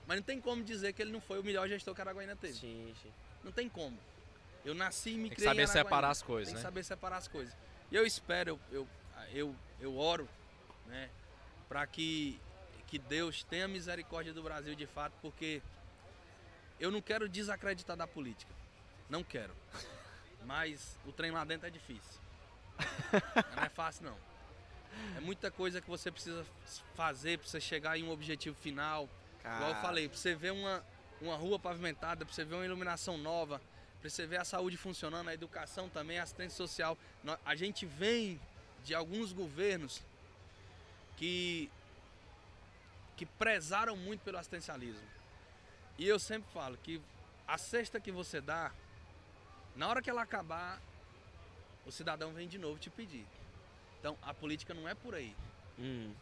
mas 0.06 0.16
não 0.18 0.24
tem 0.24 0.40
como 0.40 0.62
dizer 0.62 0.92
que 0.92 1.00
ele 1.00 1.12
não 1.12 1.20
foi 1.20 1.38
o 1.38 1.44
melhor 1.44 1.68
gestor 1.68 1.94
que 1.94 2.00
a 2.00 2.04
Araguaína 2.04 2.34
teve. 2.36 2.54
Sim, 2.54 2.94
sim. 3.00 3.12
Não 3.44 3.52
tem 3.52 3.68
como. 3.68 3.96
Eu 4.64 4.74
nasci 4.74 5.10
e 5.10 5.14
me 5.14 5.22
Tem 5.22 5.30
que 5.30 5.36
criei 5.36 5.48
saber 5.48 5.60
em 5.60 5.64
Araguaína. 5.64 5.84
separar 5.88 6.10
as 6.10 6.20
coisas, 6.22 6.48
Tem 6.48 6.54
né? 6.54 6.60
que 6.60 6.62
saber 6.62 6.84
separar 6.84 7.16
as 7.16 7.28
coisas. 7.28 7.56
E 7.90 7.96
eu 7.96 8.04
espero, 8.04 8.50
eu, 8.50 8.60
eu, 8.72 8.88
eu, 9.32 9.56
eu 9.80 9.96
oro, 9.96 10.28
né, 10.86 11.08
para 11.68 11.86
que, 11.86 12.40
que 12.88 12.98
Deus 12.98 13.44
tenha 13.44 13.66
misericórdia 13.68 14.32
do 14.34 14.42
Brasil 14.42 14.74
de 14.74 14.86
fato, 14.86 15.14
porque 15.22 15.62
eu 16.80 16.90
não 16.90 17.00
quero 17.00 17.28
desacreditar 17.28 17.96
da 17.96 18.06
política. 18.06 18.52
Não 19.08 19.22
quero. 19.22 19.54
Mas 20.44 20.98
o 21.06 21.12
trem 21.12 21.30
lá 21.30 21.44
dentro 21.44 21.68
é 21.68 21.70
difícil. 21.70 22.20
Não 23.56 23.62
é 23.62 23.68
fácil 23.68 24.04
não. 24.04 24.18
É 25.16 25.20
muita 25.20 25.50
coisa 25.50 25.80
que 25.80 25.88
você 25.88 26.10
precisa 26.10 26.44
fazer 26.94 27.38
para 27.38 27.48
você 27.48 27.60
chegar 27.60 27.98
em 27.98 28.04
um 28.04 28.10
objetivo 28.10 28.56
final. 28.56 29.08
Igual 29.40 29.70
eu 29.70 29.76
falei, 29.76 30.08
pra 30.08 30.16
você 30.16 30.34
ver 30.34 30.52
uma, 30.52 30.84
uma 31.20 31.36
rua 31.36 31.58
pavimentada, 31.58 32.24
pra 32.24 32.34
você 32.34 32.44
ver 32.44 32.54
uma 32.54 32.64
iluminação 32.64 33.18
nova, 33.18 33.60
pra 34.00 34.08
você 34.08 34.26
ver 34.26 34.38
a 34.38 34.44
saúde 34.44 34.76
funcionando, 34.76 35.28
a 35.28 35.34
educação 35.34 35.88
também, 35.88 36.18
a 36.18 36.22
assistência 36.22 36.56
social. 36.56 36.96
A 37.44 37.54
gente 37.54 37.86
vem 37.86 38.40
de 38.84 38.94
alguns 38.94 39.32
governos 39.32 40.02
que, 41.16 41.70
que 43.16 43.26
prezaram 43.26 43.96
muito 43.96 44.20
pelo 44.22 44.38
assistencialismo. 44.38 45.06
E 45.98 46.06
eu 46.06 46.18
sempre 46.18 46.50
falo 46.52 46.76
que 46.78 47.00
a 47.46 47.58
cesta 47.58 48.00
que 48.00 48.10
você 48.10 48.40
dá, 48.40 48.72
na 49.76 49.88
hora 49.88 50.02
que 50.02 50.10
ela 50.10 50.22
acabar, 50.22 50.80
o 51.86 51.92
cidadão 51.92 52.32
vem 52.32 52.48
de 52.48 52.58
novo 52.58 52.78
te 52.78 52.90
pedir. 52.90 53.26
Então 53.98 54.16
a 54.22 54.34
política 54.34 54.74
não 54.74 54.88
é 54.88 54.94
por 54.94 55.14
aí. 55.14 55.34
Hum. 55.78 56.12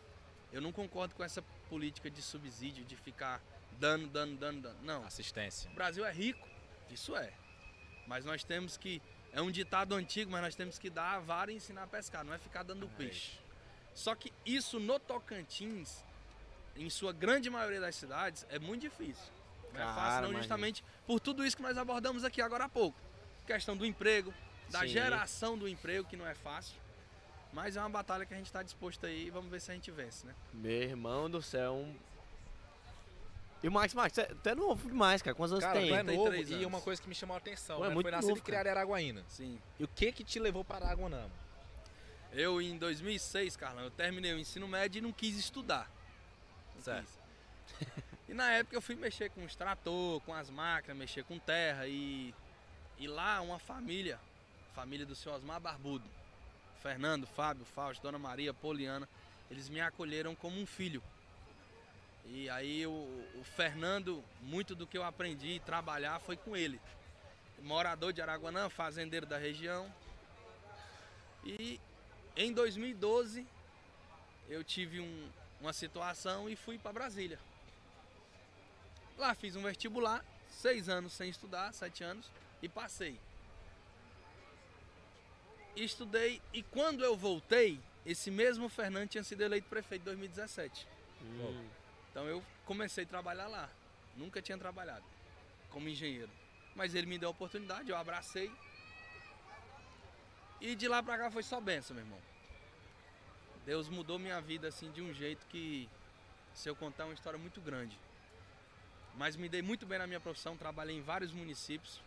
Eu 0.53 0.61
não 0.61 0.73
concordo 0.73 1.15
com 1.15 1.23
essa 1.23 1.43
política 1.69 2.11
de 2.11 2.21
subsídio, 2.21 2.85
de 2.85 2.97
ficar 2.97 3.41
dando, 3.79 4.07
dando, 4.09 4.37
dando, 4.37 4.61
dando. 4.63 4.83
Não. 4.83 5.05
Assistência. 5.05 5.71
O 5.71 5.75
Brasil 5.75 6.05
é 6.05 6.13
rico, 6.13 6.47
isso 6.91 7.17
é. 7.17 7.33
Mas 8.07 8.25
nós 8.25 8.45
temos 8.45 8.77
que. 8.77 9.01
É 9.33 9.41
um 9.41 9.51
ditado 9.51 9.95
antigo, 9.95 10.31
mas 10.33 10.43
nós 10.43 10.57
temos 10.57 10.77
que 10.77 10.91
dar 10.91 11.15
a 11.15 11.19
vara 11.21 11.53
e 11.53 11.55
ensinar 11.55 11.85
a 11.85 11.87
pescar, 11.87 12.25
não 12.25 12.35
é 12.35 12.39
ficar 12.39 12.65
dando 12.65 12.89
peixe. 12.89 13.39
Só 13.95 14.13
que 14.17 14.33
isso 14.45 14.81
no 14.81 14.99
Tocantins, 14.99 16.03
em 16.75 16.91
sua 16.91 17.13
grande 17.13 17.49
maioria 17.49 17.81
das 17.81 17.95
cidades, 17.95 18.45
é 18.51 18.59
muito 18.59 18.83
difícil. 18.83 19.33
Não 19.73 19.81
é 19.81 19.85
fácil, 19.85 20.33
não, 20.33 20.39
justamente 20.39 20.83
por 21.07 21.21
tudo 21.21 21.47
isso 21.47 21.57
que 21.57 21.63
nós 21.63 21.79
abordamos 21.79 22.25
aqui 22.25 22.43
agora 22.43 22.65
há 22.65 22.69
pouco. 22.69 22.99
Questão 23.47 23.77
do 23.77 23.87
emprego, 23.87 24.35
da 24.71 24.81
Sim. 24.81 24.89
geração 24.89 25.59
do 25.59 25.69
emprego, 25.69 26.09
que 26.09 26.17
não 26.17 26.27
é 26.27 26.35
fácil. 26.35 26.79
Mas 27.53 27.77
é 27.77 27.81
uma 27.81 27.91
batalha 27.91 28.25
que 28.25 28.33
a 28.33 28.37
gente 28.37 28.47
está 28.47 28.63
disposto 28.63 29.05
aí 29.07 29.27
e 29.27 29.31
vamos 29.31 29.51
ver 29.51 29.61
se 29.61 29.71
a 29.71 29.75
gente 29.75 29.91
vence, 29.91 30.25
né? 30.27 30.35
Meu 30.53 30.71
irmão 30.83 31.29
do 31.29 31.43
céu, 31.43 31.75
um... 31.75 31.97
E 33.63 33.69
o 33.69 33.73
Max, 33.73 33.93
Max, 33.93 34.15
tu 34.43 34.49
é 34.49 34.55
novo 34.55 34.89
demais, 34.89 35.21
cara. 35.21 35.35
Quantos 35.35 35.53
anos 35.53 35.65
Cara, 35.65 35.79
tem? 35.79 35.89
tu 35.89 35.95
é 35.95 36.03
novo 36.03 36.31
33 36.31 36.51
e 36.51 36.55
anos. 36.55 36.67
uma 36.67 36.81
coisa 36.81 37.03
que 37.03 37.09
me 37.09 37.15
chamou 37.15 37.35
a 37.35 37.39
atenção, 37.39 37.77
Pô, 37.79 37.85
é 37.85 37.89
né? 37.89 37.95
muito 37.95 38.05
Foi 38.07 38.11
nascido 38.13 38.29
novo, 38.31 38.41
e 38.41 38.43
criado 38.43 38.67
em 38.67 38.71
Araguaína. 38.71 39.23
Sim. 39.29 39.61
E 39.79 39.85
o 39.85 39.89
que 39.89 40.11
que 40.13 40.25
te 40.25 40.39
levou 40.39 40.65
para 40.65 40.87
Araguanã? 40.87 41.29
Eu, 42.33 42.63
em 42.63 42.79
2006, 42.79 43.57
Carlão, 43.57 43.85
eu 43.85 43.91
terminei 43.91 44.33
o 44.33 44.39
ensino 44.39 44.67
médio 44.67 45.01
e 45.01 45.03
não 45.03 45.13
quis 45.13 45.37
estudar. 45.37 45.91
Não 46.77 46.83
Certo. 46.83 47.07
quis. 47.79 47.89
E 48.31 48.33
na 48.33 48.49
época 48.53 48.77
eu 48.77 48.81
fui 48.81 48.95
mexer 48.95 49.29
com 49.31 49.45
os 49.45 49.57
trator, 49.57 50.21
com 50.21 50.33
as 50.33 50.49
máquinas, 50.49 50.97
mexer 50.97 51.25
com 51.25 51.37
terra 51.37 51.89
e, 51.89 52.33
e 52.97 53.09
lá 53.09 53.41
uma 53.41 53.59
família, 53.59 54.21
família 54.75 55.05
do 55.07 55.15
seu 55.15 55.33
Osmar 55.33 55.61
Barbudo, 55.61 56.05
Fernando, 56.83 57.27
Fábio, 57.27 57.65
Fausto, 57.65 58.03
Dona 58.03 58.19
Maria, 58.19 58.55
Poliana, 58.55 59.09
eles 59.51 59.69
me 59.69 59.81
acolheram 59.81 60.35
como 60.35 60.61
um 60.61 60.67
filho. 60.67 61.03
E 62.27 62.49
aí 62.51 62.87
o, 62.87 62.91
o 62.91 63.43
Fernando, 63.57 64.23
muito 64.41 64.75
do 64.75 64.87
que 64.87 64.97
eu 64.97 65.03
aprendi 65.05 65.61
trabalhar 65.67 66.21
foi 66.21 66.37
com 66.37 66.57
ele. 66.57 66.81
Morador 67.63 68.13
de 68.13 68.23
Araguanã, 68.23 68.69
fazendeiro 68.71 69.27
da 69.27 69.37
região. 69.37 69.93
E 71.45 71.81
em 72.37 72.53
2012 72.53 73.47
eu 74.49 74.63
tive 74.65 75.01
um- 75.01 75.29
uma 75.61 75.73
situação 75.73 76.49
e 76.49 76.57
fui 76.57 76.79
para 76.79 76.93
Brasília. 76.93 77.39
Lá 79.19 79.35
fiz 79.35 79.55
um 79.57 79.63
vestibular, 79.63 80.25
seis 80.49 80.89
anos 80.89 81.13
sem 81.13 81.29
estudar, 81.29 81.73
sete 81.75 82.03
anos, 82.03 82.27
e 82.63 82.69
passei. 82.69 83.19
Estudei 85.77 86.41
e 86.53 86.63
quando 86.63 87.05
eu 87.05 87.17
voltei, 87.17 87.81
esse 88.05 88.31
mesmo 88.31 88.69
Fernando 88.69 89.09
tinha 89.09 89.25
sido 89.25 89.43
eleito 89.43 89.69
prefeito 89.69 90.03
em 90.03 90.05
2017. 90.05 90.87
Hum. 91.23 91.69
Então 92.11 92.27
eu 92.27 92.43
comecei 92.65 93.05
a 93.05 93.07
trabalhar 93.07 93.47
lá. 93.47 93.69
Nunca 94.17 94.43
tinha 94.43 94.59
trabalhado 94.59 95.05
como 95.71 95.89
engenheiro. 95.89 96.31
Mas 96.75 96.95
ele 96.95 97.07
me 97.07 97.19
deu 97.19 97.29
a 97.29 97.33
oportunidade, 97.33 97.91
eu 97.91 97.97
abracei. 97.97 98.51
E 100.61 100.75
de 100.75 100.89
lá 100.89 101.03
pra 101.03 101.17
cá 101.17 101.31
foi 101.31 101.43
só 101.43 101.61
benção, 101.61 101.95
meu 101.95 102.05
irmão. 102.05 102.19
Deus 103.65 103.89
mudou 103.89 104.19
minha 104.19 104.41
vida 104.41 104.69
assim 104.69 104.91
de 104.91 105.01
um 105.01 105.13
jeito 105.13 105.47
que 105.47 105.89
se 106.55 106.69
eu 106.69 106.77
contar 106.77 107.05
é 107.05 107.07
uma 107.07 107.15
história 107.15 107.39
muito 107.39 107.61
grande. 107.61 107.97
Mas 109.17 109.37
me 109.37 109.49
dei 109.49 109.63
muito 109.63 109.87
bem 109.87 109.99
na 109.99 110.07
minha 110.07 110.21
profissão, 110.21 110.57
trabalhei 110.57 110.97
em 110.97 111.03
vários 111.03 111.33
municípios. 111.33 112.01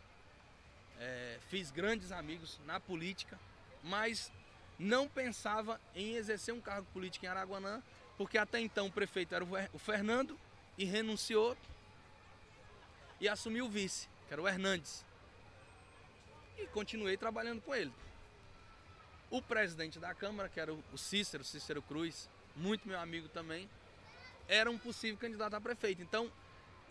É, 1.00 1.40
fiz 1.50 1.72
grandes 1.72 2.12
amigos 2.12 2.60
na 2.66 2.80
política, 2.80 3.40
mas 3.84 4.32
não 4.80 5.08
pensava 5.08 5.80
em 5.94 6.16
exercer 6.16 6.54
um 6.54 6.62
cargo 6.62 6.88
político 6.94 7.26
em 7.26 7.30
Araguanã, 7.30 7.82
porque 8.18 8.38
até 8.38 8.60
então 8.60 8.88
o 8.88 8.92
prefeito 8.92 9.36
era 9.36 9.44
o 9.44 9.48
Fer- 9.48 9.70
o 9.74 9.80
Fernando 9.80 10.40
e 10.78 10.86
renunciou 10.86 11.56
e 13.20 13.28
assumiu 13.28 13.66
o 13.66 13.70
vice, 13.70 14.08
que 14.28 14.34
era 14.34 14.42
o 14.42 14.48
Hernandes. 14.48 15.06
E 16.58 16.66
continuei 16.68 17.18
trabalhando 17.18 17.62
com 17.62 17.74
ele. 17.74 17.94
O 19.30 19.42
presidente 19.42 20.00
da 20.00 20.14
Câmara, 20.14 20.48
que 20.50 20.60
era 20.60 20.74
o 20.74 20.84
o 20.94 20.98
Cícero, 20.98 21.44
Cícero 21.44 21.82
Cruz, 21.82 22.30
muito 22.56 22.88
meu 22.88 23.00
amigo 23.00 23.28
também, 23.30 23.70
era 24.48 24.70
um 24.70 24.78
possível 24.78 25.18
candidato 25.18 25.56
a 25.56 25.62
prefeito. 25.62 26.02
Então, 26.02 26.32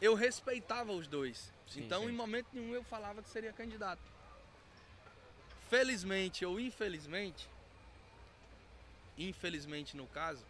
eu 0.01 0.14
respeitava 0.14 0.93
os 0.93 1.07
dois. 1.07 1.53
Sim, 1.68 1.84
então, 1.84 2.03
sim. 2.03 2.09
em 2.09 2.12
momento 2.12 2.49
nenhum, 2.53 2.74
eu 2.74 2.82
falava 2.82 3.22
que 3.22 3.28
seria 3.28 3.53
candidato. 3.53 4.03
Felizmente 5.73 6.45
ou 6.45 6.61
infelizmente, 6.61 7.49
infelizmente 9.16 9.97
no 9.97 10.07
caso, 10.07 10.45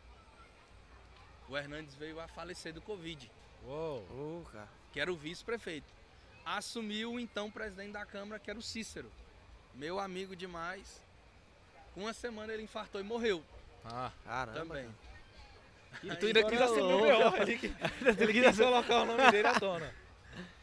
o 1.49 1.57
Hernandes 1.57 1.95
veio 1.95 2.19
a 2.19 2.27
falecer 2.27 2.73
do 2.73 2.81
Covid, 2.83 3.31
Uou. 3.65 4.45
Cara. 4.51 4.67
que 4.93 4.99
era 4.99 5.13
o 5.13 5.17
vice-prefeito. 5.17 5.87
Assumiu 6.45 7.13
o 7.13 7.21
então 7.21 7.49
presidente 7.53 7.93
da 7.93 8.05
Câmara, 8.05 8.41
que 8.41 8.51
era 8.51 8.59
o 8.59 8.63
Cícero. 8.63 9.13
Meu 9.77 10.01
amigo 10.01 10.35
demais. 10.35 11.01
Com 11.95 12.01
uma 12.01 12.13
semana 12.13 12.53
ele 12.53 12.65
infartou 12.65 13.01
e 13.01 13.05
morreu 13.05 13.45
Ah, 13.85 14.11
Caramba. 14.25 14.59
também. 14.59 14.89
e 16.03 16.17
tu 16.17 16.27
ainda 16.27 16.43
quis 16.51 16.61
assumir 16.61 16.95
o 16.95 17.01
meu, 17.01 17.37
ele 18.19 18.43
quis 18.43 18.59
colocar 18.59 19.03
o 19.03 19.07
nome 19.07 19.31
dele 19.31 19.47
à 19.47 19.61
tona. 19.61 19.95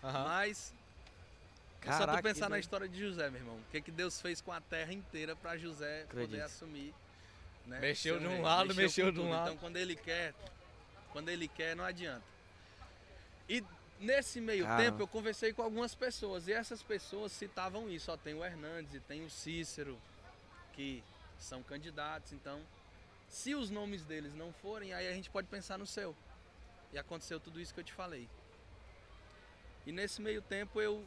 Aham. 0.03 0.23
Mas 0.25 0.73
é 1.87 1.91
só 1.91 1.99
Caraca, 1.99 2.17
tu 2.19 2.23
pensar 2.23 2.49
na 2.49 2.59
história 2.59 2.87
de 2.87 2.99
José, 2.99 3.29
meu 3.29 3.39
irmão. 3.41 3.55
O 3.57 3.71
que, 3.71 3.81
que 3.81 3.91
Deus 3.91 4.19
fez 4.21 4.41
com 4.41 4.51
a 4.51 4.59
terra 4.61 4.91
inteira 4.93 5.35
para 5.35 5.57
José 5.57 6.03
poder 6.09 6.23
Acredito. 6.23 6.41
assumir. 6.45 6.93
né, 7.65 7.79
Mexeu 7.79 8.19
de 8.19 8.25
um 8.25 8.29
rei. 8.29 8.41
lado, 8.41 8.75
mexeu 8.75 9.05
com 9.07 9.11
de 9.13 9.19
um 9.19 9.23
tudo. 9.23 9.31
lado. 9.31 9.47
Então 9.47 9.57
quando 9.57 9.77
ele 9.77 9.95
quer, 9.95 10.33
quando 11.11 11.29
ele 11.29 11.47
quer, 11.47 11.75
não 11.75 11.83
adianta. 11.85 12.23
E 13.47 13.63
nesse 13.99 14.39
meio 14.41 14.65
Caramba. 14.65 14.83
tempo 14.83 15.01
eu 15.03 15.07
conversei 15.07 15.53
com 15.53 15.61
algumas 15.61 15.93
pessoas 15.95 16.47
e 16.47 16.53
essas 16.53 16.81
pessoas 16.83 17.31
citavam 17.31 17.89
isso. 17.89 18.11
Ó, 18.11 18.17
tem 18.17 18.33
o 18.33 18.43
Hernandes 18.43 18.93
e 18.93 18.99
tem 18.99 19.23
o 19.23 19.29
Cícero, 19.29 19.97
que 20.73 21.03
são 21.37 21.63
candidatos. 21.63 22.33
Então, 22.33 22.61
se 23.27 23.55
os 23.55 23.69
nomes 23.69 24.03
deles 24.03 24.33
não 24.35 24.51
forem, 24.53 24.93
aí 24.93 25.07
a 25.07 25.13
gente 25.13 25.29
pode 25.29 25.47
pensar 25.47 25.77
no 25.77 25.85
seu. 25.87 26.15
E 26.91 26.97
aconteceu 26.97 27.39
tudo 27.39 27.59
isso 27.61 27.73
que 27.73 27.79
eu 27.79 27.83
te 27.83 27.93
falei. 27.93 28.27
E 29.85 29.91
nesse 29.91 30.21
meio 30.21 30.41
tempo 30.41 30.81
eu 30.81 31.05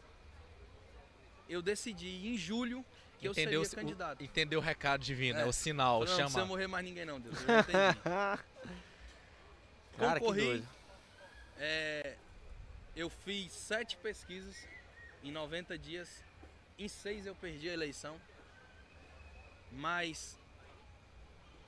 eu 1.49 1.61
decidi 1.63 2.27
em 2.29 2.37
julho 2.37 2.85
que 3.19 3.29
eu 3.29 3.33
Entendeu, 3.33 3.65
seria 3.65 3.85
candidato. 3.85 4.21
o, 4.21 4.25
entendeu 4.25 4.59
o 4.59 4.63
recado 4.63 5.03
divino, 5.05 5.39
É. 5.39 5.43
é 5.43 5.47
o 5.47 5.53
sinal, 5.53 6.01
não, 6.01 6.07
não 6.07 6.17
precisa 6.17 6.45
morrer 6.45 6.67
mais 6.67 6.85
ninguém 6.85 7.05
não, 7.05 7.21
Deus. 7.21 7.37
Eu 7.37 7.59
entendi. 7.61 7.99
Cara, 9.97 10.15
que 10.15 10.21
Concorri. 10.21 10.45
doido. 10.45 10.69
É, 11.59 12.17
eu 12.97 13.09
fiz 13.09 13.53
sete 13.53 13.97
pesquisas 13.97 14.57
em 15.23 15.31
90 15.31 15.79
dias. 15.79 16.25
Em 16.79 16.89
seis 16.89 17.27
eu 17.27 17.35
perdi 17.35 17.69
a 17.69 17.73
eleição. 17.75 18.21
Mas 19.71 20.37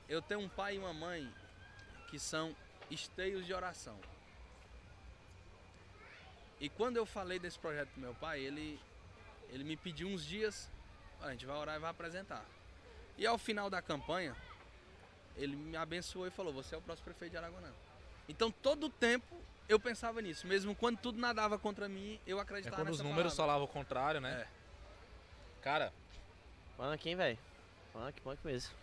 eu 0.08 0.20
tenho 0.20 0.40
um 0.40 0.48
pai 0.48 0.74
e 0.74 0.78
uma 0.78 0.92
mãe 0.92 1.32
que 2.08 2.18
são 2.18 2.54
esteios 2.90 3.46
de 3.46 3.54
oração. 3.54 3.98
E 6.60 6.68
quando 6.68 6.96
eu 6.96 7.06
falei 7.06 7.38
desse 7.38 7.58
projeto 7.58 7.88
pro 7.90 8.00
meu 8.00 8.14
pai, 8.14 8.40
ele, 8.40 8.80
ele 9.50 9.64
me 9.64 9.76
pediu 9.76 10.08
uns 10.08 10.24
dias, 10.24 10.70
"Olha, 11.20 11.28
a 11.28 11.32
gente 11.32 11.46
vai 11.46 11.56
orar 11.56 11.76
e 11.76 11.78
vai 11.78 11.90
apresentar. 11.90 12.44
E 13.16 13.26
ao 13.26 13.38
final 13.38 13.70
da 13.70 13.80
campanha, 13.80 14.34
ele 15.36 15.54
me 15.56 15.76
abençoou 15.76 16.26
e 16.26 16.30
falou, 16.30 16.52
você 16.52 16.74
é 16.74 16.78
o 16.78 16.82
próximo 16.82 17.04
prefeito 17.04 17.32
de 17.32 17.36
Araguanã. 17.38 17.70
Então 18.28 18.50
todo 18.50 18.86
o 18.86 18.90
tempo 18.90 19.36
eu 19.68 19.78
pensava 19.80 20.20
nisso, 20.20 20.46
mesmo 20.46 20.74
quando 20.74 20.98
tudo 20.98 21.18
nadava 21.18 21.58
contra 21.58 21.88
mim, 21.88 22.20
eu 22.26 22.38
É 22.38 22.42
acreditava 22.42 22.76
quando 22.76 22.90
os 22.90 23.00
números 23.00 23.34
palavra. 23.34 23.36
falavam 23.36 23.64
o 23.64 23.68
contrário, 23.68 24.20
né? 24.20 24.46
Cara, 25.62 25.92
Funk, 26.76 27.08
hein, 27.08 27.16
velho? 27.16 27.38
Funk, 27.92 28.20
funk 28.20 28.38
mesmo. 28.44 28.74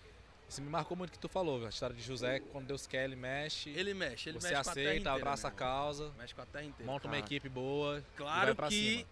isso 0.48 0.62
me 0.62 0.70
marcou 0.70 0.96
muito 0.98 1.10
o 1.10 1.14
que 1.14 1.20
tu 1.20 1.28
falou, 1.30 1.56
velho. 1.58 1.68
a 1.68 1.70
história 1.70 1.96
de 1.96 2.02
José, 2.02 2.40
quando 2.40 2.68
Deus 2.68 2.88
quer, 2.88 3.04
ele 3.04 3.16
mexe. 3.16 3.70
Ele 3.72 3.94
mexe, 3.94 4.30
ele 4.30 4.40
você 4.40 4.48
mexe 4.50 4.62
terra 4.62 4.72
aceita, 4.72 4.94
inteira, 4.94 5.14
abraça 5.14 5.48
a 5.50 5.52
causa, 5.52 6.12
Mexe 6.18 6.34
com 6.34 6.42
a 6.42 6.46
terra 6.46 6.64
inteira. 6.66 6.92
monta 6.92 7.08
uma 7.08 7.14
Cara. 7.16 7.26
equipe 7.26 7.50
boa. 7.50 8.00
e 8.00 8.18
Claro 8.18 8.46
vai 8.48 8.56
pra 8.56 8.68
que 8.70 8.98
cima. 9.00 9.10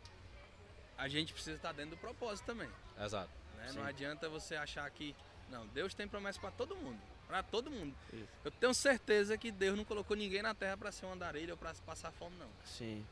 A 0.99 1.07
gente 1.07 1.33
precisa 1.33 1.55
estar 1.55 1.71
dentro 1.71 1.91
do 1.91 1.97
propósito 1.97 2.45
também. 2.45 2.69
Exato. 3.01 3.31
né? 3.55 3.71
Não 3.73 3.83
adianta 3.83 4.27
você 4.27 4.55
achar 4.55 4.89
que. 4.91 5.15
Não, 5.49 5.65
Deus 5.67 5.93
tem 5.93 6.07
promessa 6.07 6.39
para 6.39 6.51
todo 6.51 6.75
mundo. 6.75 6.99
Para 7.25 7.41
todo 7.41 7.71
mundo. 7.71 7.95
Isso. 8.11 8.27
Eu 8.43 8.51
tenho 8.51 8.73
certeza 8.73 9.37
que 9.37 9.49
Deus 9.49 9.77
não 9.77 9.85
colocou 9.85 10.15
ninguém 10.17 10.41
na 10.41 10.53
terra 10.53 10.75
para 10.75 10.91
ser 10.91 11.05
um 11.05 11.13
andarilho 11.13 11.51
ou 11.51 11.57
para 11.57 11.73
passar 11.85 12.11
fome, 12.11 12.35
não. 12.37 12.49
Sim. 12.65 13.05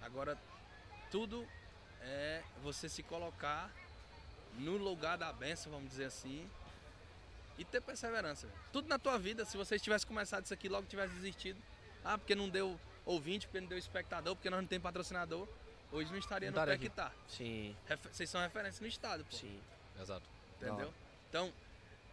Agora, 0.00 0.38
tudo 1.10 1.46
é 2.00 2.42
você 2.62 2.88
se 2.88 3.02
colocar 3.02 3.70
no 4.58 4.76
lugar 4.76 5.18
da 5.18 5.32
benção, 5.32 5.70
vamos 5.70 5.90
dizer 5.90 6.06
assim, 6.06 6.48
e 7.58 7.64
ter 7.64 7.80
perseverança. 7.80 8.48
Tudo 8.72 8.88
na 8.88 8.98
tua 8.98 9.18
vida, 9.18 9.44
se 9.44 9.56
você 9.56 9.78
tivesse 9.78 10.06
começado 10.06 10.44
isso 10.44 10.54
aqui, 10.54 10.68
logo 10.68 10.86
tivesse 10.86 11.12
desistido, 11.14 11.60
ah, 12.04 12.16
porque 12.16 12.34
não 12.34 12.48
deu 12.48 12.78
ouvinte, 13.04 13.46
porque 13.46 13.60
não 13.60 13.68
deu 13.68 13.78
espectador, 13.78 14.34
porque 14.34 14.50
nós 14.50 14.60
não 14.60 14.66
temos 14.66 14.82
patrocinador, 14.82 15.46
hoje 15.92 16.10
não 16.10 16.18
estaria 16.18 16.50
Não 16.50 16.60
no 16.60 16.66
pé 16.66 16.72
estaria 16.74 16.90
que 16.90 16.94
tá. 16.94 17.12
Sim. 17.28 17.76
Vocês 18.10 18.28
são 18.30 18.40
referência 18.40 18.80
no 18.82 18.88
estado, 18.88 19.24
pô. 19.24 19.36
Sim. 19.36 19.60
Exato. 20.00 20.22
Entendeu? 20.60 20.92
Então, 21.28 21.52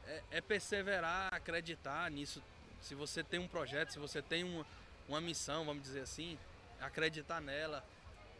é, 0.08 0.22
é 0.32 0.42
perseverar, 0.42 1.34
acreditar 1.34 2.10
nisso. 2.12 2.42
Se 2.82 2.96
você 2.96 3.24
tem 3.24 3.40
um 3.40 3.48
projeto, 3.48 3.92
se 3.92 4.00
você 4.00 4.22
tem 4.22 4.44
uma, 4.44 4.66
uma 5.08 5.22
missão, 5.22 5.66
vamos 5.66 5.84
dizer 5.84 6.02
assim, 6.02 6.38
acreditar 6.80 7.42
nela 7.42 7.84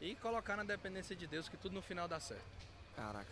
e 0.02 0.16
colocar 0.16 0.56
na 0.56 0.64
dependência 0.64 1.16
de 1.16 1.28
Deus 1.28 1.50
que 1.50 1.58
tudo 1.58 1.74
no 1.74 1.82
final 1.82 2.08
dá 2.08 2.20
certo. 2.20 2.44
Caraca. 2.96 3.28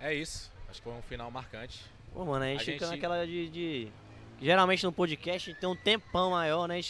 É 0.00 0.12
isso. 0.14 0.50
Acho 0.68 0.80
que 0.80 0.84
foi 0.88 0.92
um 0.92 1.02
final 1.02 1.30
marcante. 1.30 1.84
Pô, 2.12 2.24
mano, 2.24 2.44
a 2.44 2.48
gente 2.48 2.60
A 2.62 2.64
fica 2.64 2.86
gente- 2.86 2.94
naquela 2.94 3.26
de, 3.26 3.48
de- 3.48 3.92
Geralmente 4.40 4.84
no 4.84 4.92
podcast 4.92 5.50
a 5.50 5.52
gente 5.52 5.60
tem 5.60 5.68
um 5.68 5.76
tempão 5.76 6.30
maior, 6.30 6.66
né? 6.66 6.80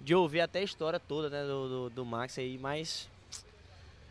De 0.00 0.14
ouvir 0.14 0.40
até 0.40 0.60
a 0.60 0.62
história 0.62 0.98
toda, 1.00 1.28
né? 1.28 1.42
Do, 1.42 1.68
do, 1.68 1.90
do 1.90 2.04
Max 2.06 2.38
aí, 2.38 2.56
mas. 2.58 3.08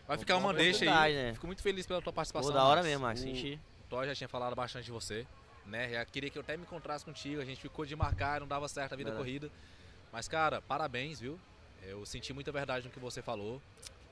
Vai 0.07 0.17
ficar 0.17 0.37
uma 0.37 0.53
deixa 0.53 0.85
aí. 1.01 1.13
né? 1.13 1.33
Fico 1.33 1.45
muito 1.47 1.61
feliz 1.61 1.85
pela 1.85 2.01
tua 2.01 2.13
participação. 2.13 2.51
Pô, 2.51 2.57
da 2.57 2.63
hora 2.63 2.77
Max. 2.77 2.87
mesmo, 2.87 3.05
Max. 3.05 3.19
O 3.21 3.23
gente. 3.23 3.59
Thor 3.89 4.05
já 4.05 4.15
tinha 4.15 4.27
falado 4.27 4.55
bastante 4.55 4.85
de 4.85 4.91
você, 4.91 5.27
né? 5.65 5.89
Já 5.89 6.05
queria 6.05 6.29
que 6.29 6.37
eu 6.37 6.41
até 6.41 6.55
me 6.55 6.63
encontrasse 6.63 7.03
contigo. 7.03 7.41
A 7.41 7.45
gente 7.45 7.59
ficou 7.61 7.85
de 7.85 7.95
marcar, 7.95 8.39
não 8.39 8.47
dava 8.47 8.67
certo 8.67 8.93
a 8.93 8.95
vida 8.95 9.09
Verdade. 9.11 9.25
corrida. 9.25 9.51
Mas, 10.11 10.27
cara, 10.27 10.61
parabéns, 10.61 11.19
viu? 11.19 11.37
Eu 11.83 12.05
senti 12.05 12.33
muita 12.33 12.51
verdade 12.51 12.85
no 12.85 12.91
que 12.91 12.99
você 12.99 13.21
falou. 13.21 13.61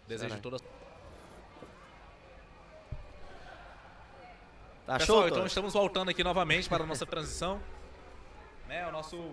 Desejo 0.08 0.38
toda. 0.39 0.60
Tá 4.86 5.00
Pessoal, 5.00 5.20
show, 5.20 5.26
então 5.28 5.38
Todd? 5.39 5.48
estamos 5.48 5.74
voltando 5.74 6.10
aqui 6.10 6.24
novamente 6.24 6.70
para 6.70 6.84
a 6.84 6.88
nossa 6.88 7.06
transição. 7.06 7.60
Né, 8.68 8.88
o 8.88 8.91
nosso. 8.91 9.32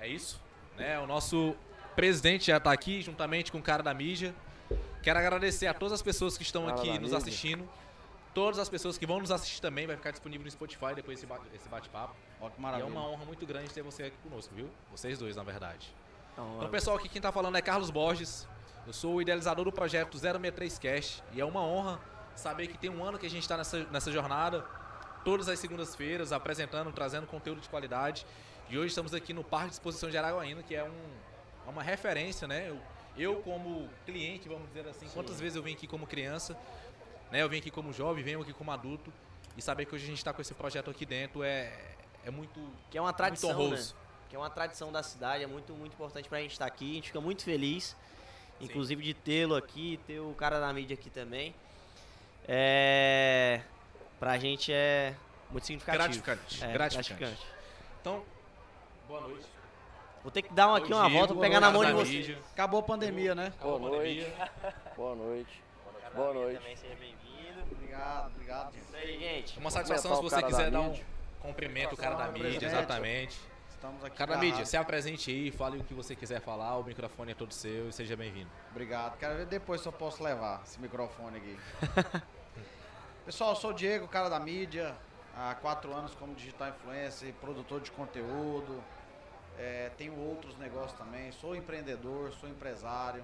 É 0.00 0.08
isso? 0.08 0.40
Né, 0.76 0.98
o 0.98 1.06
nosso 1.06 1.54
presidente 1.94 2.46
já 2.46 2.56
está 2.56 2.72
aqui, 2.72 3.02
juntamente 3.02 3.52
com 3.52 3.58
o 3.58 3.62
cara 3.62 3.82
da 3.82 3.94
mídia. 3.94 4.34
Quero 5.02 5.18
agradecer 5.18 5.66
a 5.66 5.74
todas 5.74 5.92
as 5.94 6.02
pessoas 6.02 6.36
que 6.36 6.42
estão 6.42 6.68
aqui 6.68 6.98
nos 6.98 7.12
assistindo. 7.12 7.68
Todas 8.34 8.58
as 8.58 8.68
pessoas 8.68 8.96
que 8.96 9.06
vão 9.06 9.20
nos 9.20 9.30
assistir 9.30 9.60
também, 9.60 9.86
vai 9.86 9.94
ficar 9.96 10.10
disponível 10.10 10.44
no 10.44 10.50
Spotify 10.50 10.94
depois 10.94 11.18
esse 11.18 11.26
ba- 11.26 11.40
esse 11.54 11.68
bate-papo. 11.68 12.14
Ó, 12.40 12.48
que 12.48 12.54
E 12.56 12.58
é 12.58 12.62
maravilha. 12.62 12.88
uma 12.88 13.06
honra 13.06 13.24
muito 13.26 13.44
grande 13.44 13.68
ter 13.74 13.82
você 13.82 14.04
aqui 14.04 14.16
conosco, 14.22 14.54
viu? 14.54 14.70
Vocês 14.90 15.18
dois, 15.18 15.36
na 15.36 15.42
verdade. 15.42 15.94
Então, 16.32 16.68
pessoal, 16.70 16.96
aqui 16.96 17.10
quem 17.10 17.20
tá 17.20 17.30
falando 17.30 17.56
é 17.58 17.60
Carlos 17.62 17.90
Borges. 17.90 18.48
Eu 18.86 18.92
sou 18.94 19.16
o 19.16 19.22
idealizador 19.22 19.64
do 19.66 19.72
projeto 19.72 20.16
063 20.18 20.78
Cast 20.78 21.22
e 21.34 21.40
é 21.40 21.44
uma 21.44 21.60
honra 21.60 22.00
saber 22.34 22.68
que 22.68 22.78
tem 22.78 22.88
um 22.88 23.04
ano 23.04 23.18
que 23.18 23.26
a 23.26 23.30
gente 23.30 23.42
está 23.42 23.56
nessa, 23.58 23.84
nessa 23.90 24.10
jornada, 24.10 24.64
todas 25.24 25.46
as 25.48 25.58
segundas-feiras, 25.58 26.32
apresentando, 26.32 26.90
trazendo 26.90 27.26
conteúdo 27.26 27.60
de 27.60 27.68
qualidade. 27.68 28.26
E 28.70 28.78
hoje 28.78 28.88
estamos 28.88 29.12
aqui 29.12 29.34
no 29.34 29.44
Parque 29.44 29.68
de 29.68 29.74
Exposição 29.74 30.08
de 30.08 30.16
Araguaína, 30.16 30.62
que 30.62 30.74
é 30.74 30.82
um, 30.82 31.10
é 31.66 31.70
uma 31.70 31.82
referência, 31.82 32.48
né? 32.48 32.74
Eu, 33.16 33.36
como 33.42 33.88
cliente, 34.06 34.48
vamos 34.48 34.68
dizer 34.68 34.88
assim, 34.88 35.06
quantas 35.12 35.38
vezes 35.38 35.56
eu 35.56 35.62
vim 35.62 35.74
aqui 35.74 35.86
como 35.86 36.06
criança, 36.06 36.58
né? 37.30 37.42
Eu 37.42 37.48
vim 37.48 37.58
aqui 37.58 37.70
como 37.70 37.92
jovem, 37.92 38.24
venho 38.24 38.40
aqui 38.40 38.52
como 38.52 38.70
adulto. 38.70 39.12
E 39.56 39.60
saber 39.60 39.84
que 39.84 39.94
hoje 39.94 40.04
a 40.04 40.06
gente 40.08 40.18
está 40.18 40.32
com 40.32 40.40
esse 40.40 40.54
projeto 40.54 40.90
aqui 40.90 41.04
dentro 41.04 41.42
é, 41.42 41.72
é 42.24 42.30
muito, 42.30 42.58
que 42.90 42.96
é 42.96 43.00
uma 43.00 43.12
tradição, 43.12 43.50
muito 43.50 43.60
né? 43.60 43.66
honroso. 43.66 43.96
Que 44.30 44.36
é 44.36 44.38
uma 44.38 44.48
tradição 44.48 44.90
da 44.90 45.02
cidade, 45.02 45.44
é 45.44 45.46
muito, 45.46 45.74
muito 45.74 45.92
importante 45.92 46.26
pra 46.28 46.40
gente 46.40 46.52
estar 46.52 46.64
aqui. 46.64 46.92
A 46.92 46.94
gente 46.94 47.08
fica 47.08 47.20
muito 47.20 47.44
feliz, 47.44 47.94
inclusive 48.60 49.02
de 49.02 49.12
tê-lo 49.12 49.54
aqui, 49.54 50.00
ter 50.06 50.20
o 50.20 50.32
cara 50.32 50.58
da 50.58 50.72
mídia 50.72 50.94
aqui 50.94 51.10
também. 51.10 51.54
É. 52.48 53.60
Pra 54.18 54.38
gente 54.38 54.72
é 54.72 55.14
muito 55.50 55.66
significativo. 55.66 56.04
Gratificante. 56.04 56.64
É, 56.64 56.72
gratificante. 56.72 57.46
Então, 58.00 58.24
boa 59.06 59.20
noite. 59.20 59.46
Vou 60.22 60.30
ter 60.30 60.42
que 60.42 60.52
dar 60.52 60.76
aqui 60.76 60.92
uma 60.92 61.08
volta 61.08 61.34
pegar 61.34 61.60
na 61.60 61.70
mão 61.70 61.84
de 61.84 61.92
mídia. 61.92 62.38
Acabou 62.52 62.80
a 62.80 62.82
pandemia, 62.82 63.34
né? 63.34 63.52
Boa 63.60 63.76
Acabou 63.76 63.88
a 63.88 63.96
noite. 63.96 64.24
pandemia. 64.24 64.50
Boa 64.96 65.14
noite. 65.16 65.62
Boa 66.14 66.34
noite. 66.34 66.58
Também 66.58 66.76
seja 66.76 66.94
bem-vindo. 66.94 67.60
Obrigado, 67.72 68.26
obrigado. 68.34 68.76
Isso 68.76 68.96
aí, 68.96 69.18
gente. 69.18 69.58
Uma 69.58 69.70
satisfação 69.70 70.14
se 70.16 70.22
você 70.22 70.42
quiser 70.42 70.70
da 70.70 70.78
dar 70.78 70.80
um 70.82 71.00
cumprimento 71.40 71.94
o 71.94 71.96
cara 71.96 72.14
da 72.14 72.28
mídia, 72.28 72.66
exatamente. 72.66 73.40
Estamos 73.68 74.04
aqui. 74.04 74.16
Cara 74.16 74.34
da 74.34 74.38
mídia, 74.38 74.64
se 74.64 74.76
apresente 74.76 75.30
aí, 75.30 75.50
fale 75.50 75.78
o 75.78 75.84
que 75.84 75.92
você 75.92 76.14
quiser 76.14 76.40
falar, 76.40 76.76
o 76.76 76.84
microfone 76.84 77.32
é 77.32 77.34
todo 77.34 77.52
seu 77.52 77.88
e 77.88 77.92
seja 77.92 78.16
bem-vindo. 78.16 78.48
Obrigado. 78.70 79.18
Quero 79.18 79.36
ver 79.38 79.46
depois 79.46 79.80
se 79.80 79.88
eu 79.88 79.92
posso 79.92 80.22
levar 80.22 80.62
esse 80.64 80.80
microfone 80.80 81.38
aqui. 81.38 81.58
Pessoal, 83.26 83.50
eu 83.50 83.56
sou 83.56 83.70
o 83.70 83.74
Diego, 83.74 84.06
cara 84.06 84.28
da 84.28 84.38
mídia. 84.38 84.94
Há 85.36 85.54
quatro 85.56 85.92
anos 85.92 86.14
como 86.14 86.32
digital 86.34 86.68
influencer, 86.68 87.32
produtor 87.40 87.80
de 87.80 87.90
conteúdo. 87.90 88.84
É, 89.58 89.90
tenho 89.96 90.18
outros 90.18 90.56
negócios 90.58 90.98
também. 90.98 91.30
Sou 91.32 91.54
empreendedor, 91.54 92.32
sou 92.32 92.48
empresário. 92.48 93.22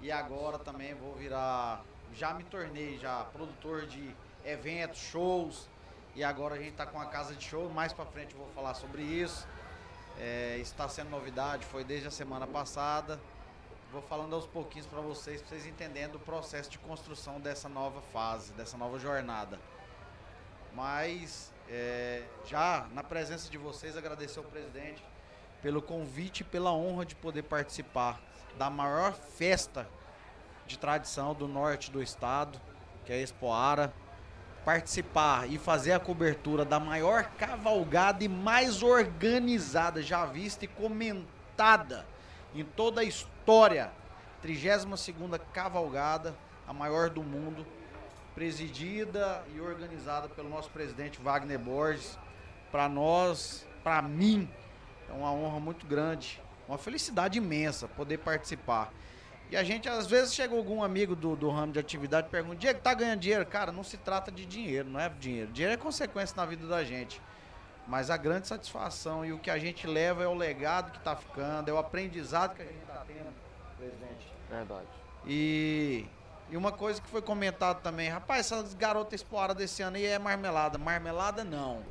E 0.00 0.10
agora 0.10 0.58
também 0.58 0.94
vou 0.94 1.14
virar. 1.14 1.84
Já 2.14 2.34
me 2.34 2.44
tornei 2.44 2.98
já 2.98 3.24
produtor 3.24 3.86
de 3.86 4.14
eventos, 4.44 4.98
shows. 4.98 5.68
E 6.14 6.24
agora 6.24 6.54
a 6.54 6.58
gente 6.58 6.70
está 6.70 6.86
com 6.86 7.00
a 7.00 7.06
casa 7.06 7.34
de 7.34 7.44
show. 7.44 7.68
Mais 7.70 7.92
pra 7.92 8.06
frente 8.06 8.32
eu 8.32 8.38
vou 8.38 8.48
falar 8.54 8.74
sobre 8.74 9.02
isso. 9.02 9.46
É, 10.18 10.56
está 10.58 10.88
sendo 10.88 11.10
novidade, 11.10 11.66
foi 11.66 11.84
desde 11.84 12.08
a 12.08 12.10
semana 12.10 12.46
passada. 12.46 13.20
Vou 13.92 14.02
falando 14.02 14.34
aos 14.34 14.46
pouquinhos 14.46 14.86
para 14.86 15.00
vocês, 15.00 15.40
para 15.40 15.50
vocês 15.50 15.66
entenderem 15.66 16.14
o 16.14 16.18
processo 16.18 16.70
de 16.70 16.78
construção 16.78 17.38
dessa 17.38 17.68
nova 17.68 18.00
fase, 18.12 18.52
dessa 18.52 18.76
nova 18.76 18.98
jornada. 18.98 19.58
Mas 20.74 21.52
é, 21.68 22.24
já 22.46 22.86
na 22.92 23.02
presença 23.02 23.50
de 23.50 23.58
vocês, 23.58 23.96
agradecer 23.96 24.38
ao 24.38 24.44
presidente 24.44 25.02
pelo 25.62 25.82
convite 25.82 26.40
e 26.40 26.44
pela 26.44 26.72
honra 26.72 27.04
de 27.04 27.14
poder 27.14 27.42
participar 27.42 28.20
da 28.58 28.70
maior 28.70 29.12
festa 29.12 29.88
de 30.66 30.78
tradição 30.78 31.34
do 31.34 31.46
norte 31.46 31.90
do 31.90 32.02
estado, 32.02 32.60
que 33.04 33.12
é 33.12 33.16
a 33.16 33.22
Expoara. 33.22 33.92
Participar 34.64 35.48
e 35.48 35.58
fazer 35.58 35.92
a 35.92 36.00
cobertura 36.00 36.64
da 36.64 36.80
maior 36.80 37.30
cavalgada 37.38 38.24
e 38.24 38.28
mais 38.28 38.82
organizada 38.82 40.02
já 40.02 40.26
vista 40.26 40.64
e 40.64 40.68
comentada 40.68 42.04
em 42.52 42.64
toda 42.64 43.00
a 43.00 43.04
história. 43.04 43.92
32ª 44.44 45.40
cavalgada, 45.52 46.34
a 46.66 46.72
maior 46.72 47.10
do 47.10 47.22
mundo, 47.22 47.64
presidida 48.34 49.44
e 49.54 49.60
organizada 49.60 50.28
pelo 50.28 50.48
nosso 50.48 50.68
presidente 50.70 51.20
Wagner 51.22 51.60
Borges. 51.60 52.18
Para 52.72 52.88
nós, 52.88 53.64
para 53.84 54.02
mim, 54.02 54.50
é 55.08 55.12
uma 55.12 55.32
honra 55.32 55.60
muito 55.60 55.86
grande, 55.86 56.40
uma 56.68 56.78
felicidade 56.78 57.38
imensa 57.38 57.88
poder 57.88 58.18
participar. 58.18 58.92
E 59.48 59.56
a 59.56 59.62
gente, 59.62 59.88
às 59.88 60.06
vezes, 60.06 60.34
chega 60.34 60.56
algum 60.56 60.82
amigo 60.82 61.14
do, 61.14 61.36
do 61.36 61.48
ramo 61.50 61.72
de 61.72 61.78
atividade 61.78 62.26
e 62.26 62.30
pergunta: 62.30 62.56
Diego, 62.56 62.80
tá 62.80 62.92
ganhando 62.92 63.20
dinheiro? 63.20 63.46
Cara, 63.46 63.70
não 63.70 63.84
se 63.84 63.96
trata 63.96 64.30
de 64.30 64.44
dinheiro, 64.44 64.88
não 64.88 64.98
é 64.98 65.08
dinheiro. 65.08 65.52
Dinheiro 65.52 65.74
é 65.74 65.76
consequência 65.76 66.34
na 66.36 66.44
vida 66.44 66.66
da 66.66 66.82
gente. 66.82 67.20
Mas 67.86 68.10
a 68.10 68.16
grande 68.16 68.48
satisfação 68.48 69.24
e 69.24 69.32
o 69.32 69.38
que 69.38 69.48
a 69.48 69.58
gente 69.58 69.86
leva 69.86 70.24
é 70.24 70.26
o 70.26 70.34
legado 70.34 70.90
que 70.90 70.98
tá 70.98 71.14
ficando, 71.14 71.68
é 71.68 71.72
o 71.72 71.78
aprendizado 71.78 72.56
que 72.56 72.62
a 72.62 72.64
gente 72.64 72.84
tá 72.84 73.04
tendo, 73.06 73.32
presidente. 73.78 74.26
Verdade. 74.50 74.86
E, 75.24 76.04
e 76.50 76.56
uma 76.56 76.72
coisa 76.72 77.00
que 77.00 77.08
foi 77.08 77.22
comentado 77.22 77.80
também, 77.82 78.08
rapaz, 78.08 78.40
essas 78.40 78.74
garotas 78.74 79.20
exploradas 79.20 79.56
desse 79.56 79.82
ano 79.82 79.96
aí 79.96 80.06
é 80.06 80.18
marmelada. 80.18 80.76
Marmelada 80.78 81.44
não. 81.44 81.84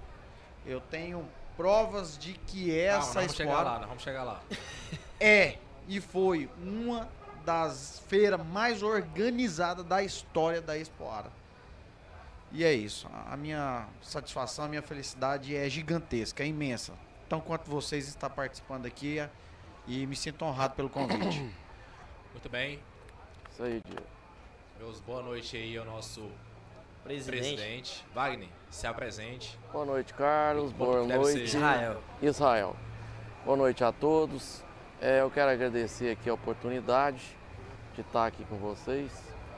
Eu 0.66 0.82
tenho 0.82 1.26
provas 1.56 2.18
de 2.18 2.34
que 2.34 2.78
essa 2.78 3.06
nós 3.06 3.14
vamos 3.14 3.36
chegar 3.36 3.52
Expoara 3.52 3.70
lá, 3.70 3.80
nós 3.80 3.88
vamos 3.88 4.04
chegar 4.04 4.24
lá. 4.24 4.42
é 5.20 5.58
e 5.88 6.02
foi 6.02 6.50
uma 6.64 7.08
das 7.46 8.02
feiras 8.08 8.44
mais 8.46 8.82
organizadas 8.82 9.86
da 9.86 10.02
história 10.04 10.62
da 10.62 10.78
Expoara. 10.78 11.32
E 12.52 12.64
é 12.64 12.74
isso. 12.74 13.08
A 13.14 13.34
a 13.34 13.38
minha 13.38 13.88
satisfação, 14.02 14.66
a 14.66 14.68
minha 14.68 14.82
felicidade 14.82 15.56
é 15.56 15.70
gigantesca, 15.70 16.44
é 16.44 16.48
imensa. 16.48 16.94
Então, 17.28 17.42
quanto 17.42 17.70
vocês 17.70 18.08
estão 18.08 18.30
participando 18.30 18.86
aqui 18.86 19.20
é- 19.20 19.30
e 19.88 20.06
me 20.08 20.16
sinto 20.16 20.44
honrado 20.46 20.74
pelo 20.76 20.90
convite. 20.90 21.40
Muito 22.32 22.50
bem, 22.50 22.80
Isso 23.52 23.64
aí, 23.64 23.82
Diego. 23.86 24.04
meus 24.80 25.00
boa 25.02 25.22
noite 25.22 25.56
aí 25.58 25.78
ao 25.78 25.86
nosso 25.86 26.30
Presidente. 27.04 27.56
presidente. 27.56 28.06
Wagner, 28.14 28.50
se 28.76 28.86
apresente. 28.86 29.58
Boa 29.72 29.86
noite, 29.86 30.14
Carlos. 30.14 30.74
Boa 30.74 31.06
noite? 31.06 31.44
Israel. 31.44 32.02
Israel. 32.22 32.76
Boa 33.46 33.56
noite 33.56 33.86
a 33.86 33.92
todos. 33.94 34.62
É, 35.02 35.22
eu 35.22 35.32
quero 35.32 35.50
agradecer 35.50 36.12
aqui 36.12 36.30
a 36.30 36.34
oportunidade 36.34 37.38
de 37.94 38.02
estar 38.02 38.26
aqui 38.26 38.44
com 38.44 38.58
vocês, 38.58 39.12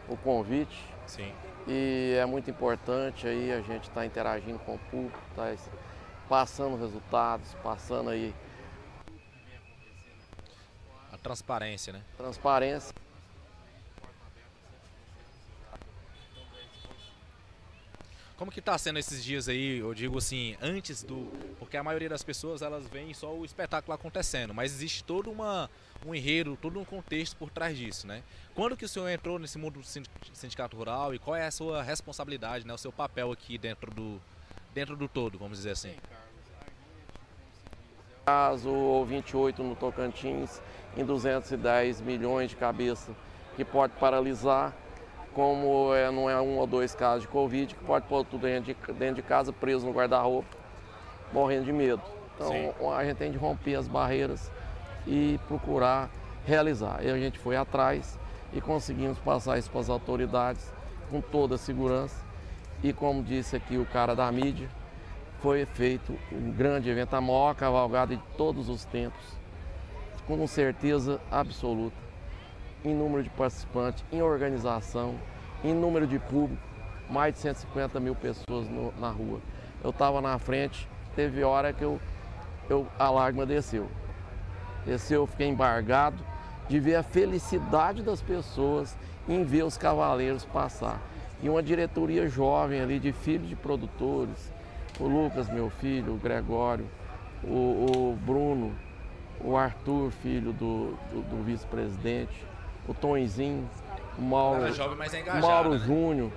o 0.08 0.16
convite. 0.16 0.86
Sim. 1.08 1.34
E 1.68 2.16
é 2.20 2.26
muito 2.28 2.52
importante 2.52 3.28
aí 3.28 3.52
a 3.52 3.60
gente 3.62 3.90
estar 3.90 4.06
interagindo 4.06 4.60
com 4.60 4.76
o 4.76 4.80
público, 4.80 5.18
tá 5.36 5.52
passando 6.30 6.78
resultados, 6.78 7.56
passando 7.64 8.12
aí 8.12 8.36
A 11.12 11.18
transparência, 11.18 11.92
né? 11.92 12.02
transparência. 12.16 12.94
Como 18.38 18.52
que 18.52 18.62
tá 18.62 18.78
sendo 18.78 19.00
esses 19.00 19.24
dias 19.24 19.50
aí, 19.50 19.80
eu 19.80 19.94
digo 19.96 20.20
assim, 20.20 20.56
antes 20.62 21.02
do... 21.02 21.28
Porque 21.58 21.76
a 21.76 21.82
maioria 21.84 22.08
das 22.08 22.24
pessoas, 22.24 22.62
elas 22.62 22.88
veem 22.88 23.12
só 23.12 23.34
o 23.34 23.44
espetáculo 23.44 23.96
acontecendo, 23.96 24.54
mas 24.54 24.72
existe 24.72 25.04
todo 25.04 25.32
uma, 25.32 25.68
um 26.06 26.14
enredo, 26.14 26.56
todo 26.56 26.80
um 26.80 26.86
contexto 26.86 27.36
por 27.36 27.50
trás 27.50 27.76
disso, 27.76 28.06
né? 28.06 28.22
Quando 28.54 28.78
que 28.78 28.86
o 28.86 28.88
senhor 28.88 29.10
entrou 29.10 29.40
nesse 29.40 29.58
mundo 29.58 29.80
do 29.80 29.84
sin- 29.84 30.04
sindicato 30.34 30.78
rural 30.78 31.16
e 31.16 31.20
qual 31.20 31.36
é 31.36 31.48
a 31.48 31.52
sua 31.52 31.82
responsabilidade, 31.82 32.66
né? 32.66 32.74
O 32.74 32.78
seu 32.78 32.92
papel 32.92 33.32
aqui 33.32 33.58
dentro 33.58 33.90
do, 33.90 34.22
dentro 34.72 34.96
do 34.96 35.08
todo, 35.08 35.40
vamos 35.40 35.58
dizer 35.58 35.72
assim? 35.72 35.96
caso, 38.28 38.70
ou 38.70 39.06
28 39.06 39.64
no 39.64 39.74
Tocantins, 39.74 40.62
em 40.98 41.06
210 41.06 42.02
milhões 42.02 42.50
de 42.50 42.58
cabeça, 42.58 43.16
que 43.56 43.64
pode 43.64 43.94
paralisar, 43.94 44.76
como 45.38 45.94
é, 45.94 46.10
não 46.10 46.28
é 46.28 46.42
um 46.42 46.58
ou 46.58 46.66
dois 46.66 46.96
casos 46.96 47.22
de 47.22 47.28
Covid, 47.28 47.76
que 47.76 47.84
pode 47.84 48.08
pôr 48.08 48.26
tudo 48.26 48.42
dentro 48.42 48.74
de, 48.74 48.94
dentro 48.94 49.18
de 49.18 49.22
casa, 49.22 49.54
preso 49.54 49.86
no 49.86 49.94
guarda-roupa, 49.94 50.58
morrendo 51.32 51.66
de 51.66 51.72
medo. 51.72 52.02
Então 52.34 52.48
Sim. 52.48 52.74
a 52.92 53.06
gente 53.06 53.18
tem 53.18 53.32
de 53.32 53.38
romper 53.38 53.76
as 53.76 53.88
barreiras 53.88 54.52
e 55.06 55.40
procurar 55.48 56.10
realizar. 56.44 57.04
E 57.04 57.12
a 57.12 57.18
gente 57.20 57.38
foi 57.38 57.56
atrás 57.56 58.18
e 58.52 58.60
conseguimos 58.60 59.20
passar 59.20 59.60
isso 59.60 59.70
para 59.70 59.82
as 59.82 59.92
autoridades 59.92 60.74
com 61.12 61.22
toda 61.22 61.54
a 61.54 61.58
segurança. 61.60 62.20
E 62.84 62.92
como 62.92 63.22
disse 63.22 63.56
aqui 63.56 63.78
o 63.78 63.86
cara 63.86 64.16
da 64.16 64.32
mídia, 64.32 64.68
foi 65.40 65.68
feito 65.68 66.18
um 66.32 66.50
grande 66.50 66.90
evento, 66.90 67.14
a 67.14 67.22
maior 67.22 67.54
cavalgada 67.54 68.16
de 68.16 68.24
todos 68.36 68.70
os 68.70 68.86
tempos, 68.86 69.38
com 70.26 70.48
certeza 70.48 71.22
absoluta 71.30 72.07
em 72.84 72.94
número 72.94 73.24
de 73.24 73.30
participantes, 73.30 74.04
em 74.12 74.22
organização, 74.22 75.16
em 75.64 75.74
número 75.74 76.06
de 76.06 76.20
público, 76.20 76.62
mais 77.10 77.34
de 77.34 77.40
150 77.40 78.00
mil 78.00 78.16
pessoas 78.16 78.68
no, 78.70 78.94
na 79.00 79.10
rua. 79.10 79.40
Eu 79.84 79.90
estava 79.90 80.22
na 80.22 80.38
frente, 80.38 80.88
teve 81.16 81.44
hora 81.44 81.74
que 81.74 81.84
eu, 81.84 82.00
eu, 82.70 82.88
a 82.98 83.10
lágrima 83.10 83.46
desceu. 83.46 83.88
Desceu, 84.86 85.22
eu 85.22 85.28
fiquei 85.28 85.48
embargado 85.48 86.24
de 86.68 86.80
ver 86.80 86.96
a 86.96 87.04
felicidade 87.04 88.02
das 88.02 88.22
pessoas 88.22 88.98
em 89.28 89.44
ver 89.44 89.64
os 89.64 89.78
cavaleiros 89.78 90.46
passar. 90.46 91.02
E 91.42 91.50
uma 91.50 91.62
diretoria 91.62 92.28
jovem 92.28 92.82
ali 92.82 93.00
de 93.00 93.12
filhos 93.12 93.48
de 93.48 93.56
produtores, 93.56 94.52
o 95.00 95.08
Lucas, 95.08 95.50
meu 95.50 95.70
filho, 95.70 96.16
o 96.16 96.18
Gregório, 96.18 96.88
o, 97.44 98.12
o 98.12 98.18
Bruno, 98.26 98.74
o 99.40 99.56
Arthur, 99.56 100.12
filho 100.12 100.52
do, 100.52 100.98
do, 101.12 101.22
do 101.30 101.44
vice-presidente, 101.44 102.46
o 102.88 102.94
Tonzinho, 102.94 103.70
o 104.18 104.22
Mauro, 104.22 104.72
jovem, 104.74 104.98
mas 104.98 105.14
é 105.14 105.20
engajado, 105.22 105.48
Mauro 105.48 105.70
né? 105.72 105.78
Júnior, 105.80 106.32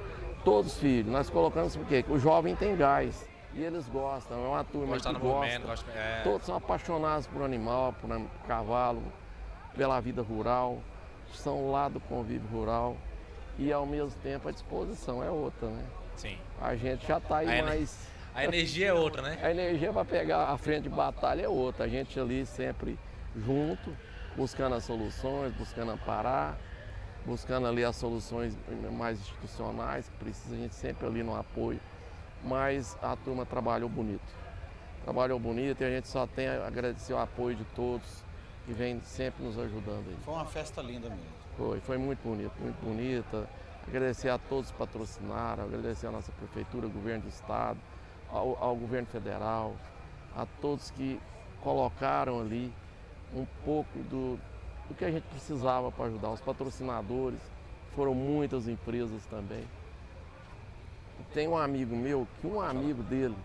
todos 0.44 0.76
filhos. 0.78 1.12
Nós 1.12 1.30
colocamos 1.30 1.76
porque 1.76 2.04
o 2.08 2.18
jovem 2.18 2.54
tem 2.56 2.76
gás 2.76 3.26
e 3.54 3.62
eles 3.62 3.88
gostam, 3.88 4.44
é 4.44 4.48
uma 4.48 4.64
turma 4.64 4.94
Gostar 4.94 5.14
que 5.14 5.20
gosta. 5.20 5.36
movimento, 5.36 5.66
gosta, 5.66 5.90
é, 5.92 6.20
Todos 6.22 6.46
são 6.46 6.56
apaixonados 6.56 7.26
por 7.26 7.42
animal, 7.42 7.94
por 8.00 8.08
cavalo, 8.46 9.02
pela 9.76 10.00
vida 10.00 10.22
rural, 10.22 10.78
são 11.32 11.70
lá 11.70 11.88
do 11.88 12.00
convívio 12.00 12.48
rural 12.50 12.96
e 13.58 13.72
ao 13.72 13.86
mesmo 13.86 14.18
tempo 14.22 14.48
a 14.48 14.52
disposição 14.52 15.22
é 15.22 15.30
outra, 15.30 15.68
né? 15.68 15.84
sim. 16.16 16.36
A 16.60 16.76
gente 16.76 17.06
já 17.06 17.18
está 17.18 17.38
aí 17.38 17.60
A 17.60 17.64
mais. 17.64 18.08
A 18.34 18.44
energia 18.44 18.88
é 18.88 18.92
outra, 18.92 19.22
né? 19.22 19.38
A 19.42 19.50
energia 19.50 19.92
para 19.92 20.04
pegar 20.04 20.44
a 20.50 20.56
frente 20.56 20.82
de 20.84 20.88
batalha 20.88 21.42
é 21.42 21.48
outra. 21.48 21.86
A 21.86 21.88
gente 21.88 22.18
ali 22.20 22.46
sempre 22.46 22.96
junto, 23.36 23.90
buscando 24.36 24.74
as 24.74 24.84
soluções, 24.84 25.52
buscando 25.52 25.92
amparar, 25.92 26.56
buscando 27.24 27.66
ali 27.66 27.84
as 27.84 27.96
soluções 27.96 28.56
mais 28.92 29.18
institucionais, 29.20 30.08
que 30.08 30.24
precisa 30.24 30.54
a 30.54 30.58
gente 30.58 30.74
sempre 30.74 31.06
ali 31.06 31.22
no 31.22 31.36
apoio. 31.36 31.80
Mas 32.42 32.96
a 33.02 33.16
turma 33.16 33.44
trabalhou 33.44 33.88
bonito. 33.88 34.34
Trabalhou 35.04 35.38
bonito 35.38 35.82
e 35.82 35.84
a 35.84 35.90
gente 35.90 36.08
só 36.08 36.26
tem 36.26 36.48
a 36.48 36.66
agradecer 36.66 37.12
o 37.12 37.18
apoio 37.18 37.56
de 37.56 37.64
todos 37.64 38.24
que 38.64 38.72
vem 38.72 39.00
sempre 39.00 39.44
nos 39.44 39.58
ajudando 39.58 40.08
aí. 40.08 40.16
Foi 40.24 40.34
uma 40.34 40.46
festa 40.46 40.80
linda 40.80 41.08
mesmo. 41.08 41.24
Foi, 41.56 41.80
foi 41.80 41.98
muito 41.98 42.22
bonito, 42.22 42.52
muito 42.60 42.82
bonita. 42.82 43.48
Agradecer 43.86 44.28
a 44.28 44.38
todos 44.38 44.70
que 44.70 44.76
patrocinaram, 44.76 45.64
agradecer 45.64 46.06
a 46.06 46.10
nossa 46.10 46.30
prefeitura, 46.32 46.86
governo 46.86 47.22
do 47.22 47.28
estado, 47.28 47.78
ao, 48.30 48.56
ao 48.62 48.76
governo 48.76 49.06
federal, 49.08 49.74
a 50.36 50.46
todos 50.60 50.90
que 50.90 51.20
colocaram 51.60 52.40
ali 52.40 52.72
um 53.34 53.46
pouco 53.64 53.98
do, 54.10 54.38
do 54.88 54.94
que 54.94 55.04
a 55.04 55.10
gente 55.10 55.24
precisava 55.24 55.90
para 55.90 56.06
ajudar. 56.06 56.30
Os 56.30 56.40
patrocinadores, 56.40 57.40
foram 57.94 58.14
muitas 58.14 58.68
empresas 58.68 59.24
também. 59.26 59.64
Tem 61.34 61.46
um 61.46 61.56
amigo 61.56 61.94
meu 61.94 62.26
que 62.40 62.46
um 62.46 62.60
amigo 62.60 63.02
dele 63.02 63.36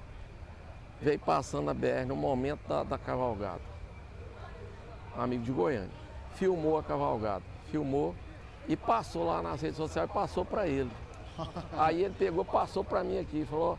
veio 1.01 1.19
passando 1.19 1.69
a 1.69 1.73
BR 1.73 2.05
no 2.07 2.15
momento 2.15 2.67
da, 2.67 2.83
da 2.83 2.97
cavalgada. 2.97 3.61
Um 5.17 5.21
amigo 5.21 5.43
de 5.43 5.51
Goiânia. 5.51 6.05
Filmou 6.35 6.77
a 6.77 6.83
cavalgada, 6.83 7.43
filmou 7.71 8.13
e 8.67 8.75
passou 8.75 9.25
lá 9.25 9.41
nas 9.41 9.61
redes 9.61 9.77
sociais, 9.77 10.09
passou 10.11 10.43
para 10.43 10.67
ele. 10.67 10.91
Aí 11.77 12.03
ele 12.03 12.15
pegou, 12.17 12.43
passou 12.43 12.83
para 12.83 13.03
mim 13.03 13.19
aqui 13.19 13.45
falou: 13.45 13.77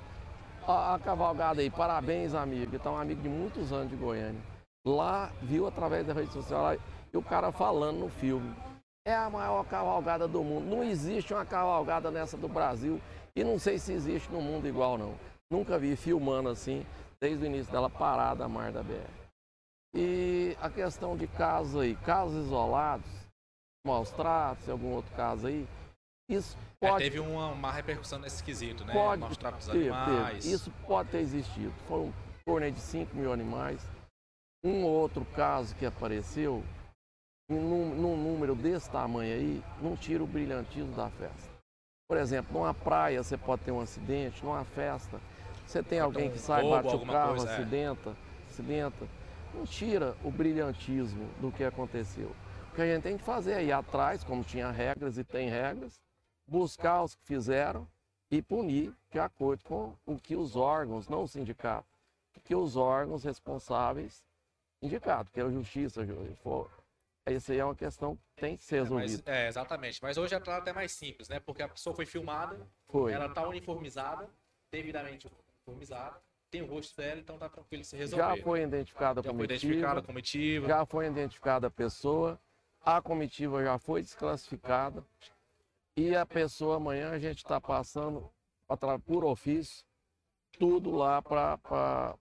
a, 0.66 0.94
a 0.94 0.98
cavalgada 0.98 1.60
aí, 1.60 1.70
parabéns, 1.70 2.34
amigo. 2.34 2.74
Então, 2.76 2.94
um 2.94 2.98
amigo 2.98 3.20
de 3.22 3.28
muitos 3.28 3.72
anos 3.72 3.90
de 3.90 3.96
Goiânia. 3.96 4.40
Lá, 4.86 5.32
viu 5.42 5.66
através 5.66 6.06
da 6.06 6.12
rede 6.12 6.32
social 6.32 6.76
e 7.12 7.16
o 7.16 7.22
cara 7.22 7.50
falando 7.50 7.98
no 7.98 8.08
filme. 8.08 8.54
É 9.04 9.14
a 9.14 9.28
maior 9.28 9.64
cavalgada 9.64 10.28
do 10.28 10.44
mundo. 10.44 10.64
Não 10.64 10.84
existe 10.84 11.34
uma 11.34 11.44
cavalgada 11.44 12.08
nessa 12.10 12.36
do 12.36 12.48
Brasil. 12.48 13.00
E 13.34 13.42
não 13.42 13.58
sei 13.58 13.78
se 13.78 13.92
existe 13.92 14.30
no 14.30 14.40
mundo 14.40 14.66
igual, 14.68 14.96
não. 14.96 15.14
Nunca 15.50 15.78
vi 15.78 15.96
filmando 15.96 16.48
assim, 16.48 16.86
desde 17.20 17.44
o 17.44 17.46
início 17.46 17.70
dela 17.72 17.90
parada 17.90 18.44
a 18.44 18.48
Mar 18.48 18.70
da 18.70 18.82
BR. 18.82 19.10
E 19.94 20.56
a 20.60 20.70
questão 20.70 21.16
de 21.16 21.26
casos 21.26 21.80
aí, 21.80 21.96
casos 21.96 22.46
isolados, 22.46 23.08
maus 23.84 24.10
tratos, 24.10 24.68
algum 24.68 24.92
outro 24.92 25.14
caso 25.14 25.46
aí, 25.48 25.66
isso 26.28 26.56
É, 26.80 26.88
pode 26.88 27.04
teve 27.04 27.20
uma, 27.20 27.48
uma 27.48 27.72
repercussão 27.72 28.18
nesse 28.18 28.42
quesito, 28.42 28.84
né? 28.84 28.92
Pode 28.92 29.20
Maus 29.20 29.36
tratos 29.36 29.68
animais. 29.68 30.44
teve. 30.44 30.54
Isso 30.54 30.70
pode 30.86 31.10
ter 31.10 31.18
existido. 31.18 31.72
Foi 31.86 32.00
um 32.00 32.12
torneio 32.44 32.72
de 32.72 32.80
5 32.80 33.16
mil 33.16 33.32
animais. 33.32 33.80
Um 34.66 34.82
ou 34.82 34.90
outro 34.90 35.24
caso 35.26 35.76
que 35.76 35.86
apareceu, 35.86 36.60
num, 37.48 37.94
num 37.94 38.16
número 38.16 38.56
desse 38.56 38.90
tamanho 38.90 39.32
aí, 39.32 39.62
não 39.80 39.96
tira 39.96 40.24
o 40.24 40.26
brilhantismo 40.26 40.92
da 40.96 41.08
festa. 41.08 41.48
Por 42.08 42.16
exemplo, 42.16 42.52
numa 42.52 42.74
praia 42.74 43.22
você 43.22 43.36
pode 43.36 43.62
ter 43.62 43.70
um 43.70 43.78
acidente, 43.78 44.44
numa 44.44 44.64
festa, 44.64 45.20
você 45.64 45.84
tem 45.84 46.00
alguém 46.00 46.32
que 46.32 46.38
sai, 46.40 46.68
bate 46.68 46.96
o 46.96 47.06
carro, 47.06 47.36
coisa, 47.36 47.48
é. 47.48 47.52
acidenta, 47.52 48.16
acidenta. 48.50 49.06
Não 49.54 49.64
tira 49.64 50.16
o 50.24 50.32
brilhantismo 50.32 51.28
do 51.40 51.52
que 51.52 51.62
aconteceu. 51.62 52.34
O 52.72 52.74
que 52.74 52.82
a 52.82 52.86
gente 52.92 53.04
tem 53.04 53.16
que 53.16 53.22
fazer 53.22 53.52
é 53.52 53.64
ir 53.66 53.72
atrás, 53.72 54.24
como 54.24 54.42
tinha 54.42 54.72
regras 54.72 55.16
e 55.16 55.22
tem 55.22 55.48
regras, 55.48 56.00
buscar 56.44 57.04
os 57.04 57.14
que 57.14 57.24
fizeram 57.24 57.86
e 58.32 58.42
punir 58.42 58.92
de 59.12 59.20
acordo 59.20 59.62
com 59.62 59.94
o 60.04 60.18
que 60.18 60.34
os 60.34 60.56
órgãos, 60.56 61.08
não 61.08 61.22
o 61.22 61.28
sindicato, 61.28 61.86
o 62.36 62.40
que 62.40 62.56
os 62.56 62.76
órgãos 62.76 63.22
responsáveis 63.22 64.25
indicaram, 64.82 65.24
porque 65.24 65.40
a 65.40 65.48
justiça, 65.50 66.04
ju- 66.04 66.34
for, 66.42 66.70
isso 67.28 67.50
aí 67.52 67.58
é 67.58 67.64
uma 67.64 67.74
questão 67.74 68.16
que 68.16 68.22
tem 68.36 68.56
que 68.56 68.64
ser 68.64 68.76
É, 68.76 68.80
mas- 68.80 68.88
resolvida. 69.12 69.30
é, 69.30 69.48
exatamente. 69.48 69.98
Mas 70.02 70.16
hoje 70.16 70.34
é 70.34 70.38
até 70.38 70.72
mais 70.72 70.92
simples, 70.92 71.28
né? 71.28 71.40
Porque 71.40 71.62
a 71.62 71.68
pessoa 71.68 71.94
foi 71.94 72.06
filmada, 72.06 72.66
Foi. 72.88 73.12
ela 73.12 73.28
tá 73.28 73.46
uniformizada, 73.46 74.28
devidamente 74.70 75.26
uniformizada, 75.66 76.20
tem 76.50 76.62
o 76.62 76.66
rosto 76.66 76.96
dela, 76.96 77.20
então 77.20 77.36
tá 77.36 77.48
tranquilo 77.48 77.82
se 77.84 77.96
resolver. 77.96 78.36
Já 78.36 78.42
foi 78.42 78.62
identificada 78.62 79.20
a 79.20 79.22
Já 79.22 79.30
foi 79.30 79.36
comitiva, 79.38 79.64
identificada 79.66 80.00
a 80.00 80.02
comitiva. 80.02 80.68
já 80.68 80.86
foi 80.86 81.06
identificada 81.06 81.66
a 81.66 81.70
pessoa, 81.70 82.40
a 82.84 83.02
comitiva 83.02 83.64
já 83.64 83.78
foi 83.78 84.02
desclassificada 84.02 85.04
e 85.96 86.14
a 86.14 86.24
pessoa 86.24 86.76
amanhã 86.76 87.10
a 87.10 87.18
gente 87.18 87.38
está 87.38 87.60
passando 87.60 88.30
por 89.04 89.24
ofício 89.24 89.84
tudo 90.58 90.92
lá 90.92 91.20
para 91.20 92.16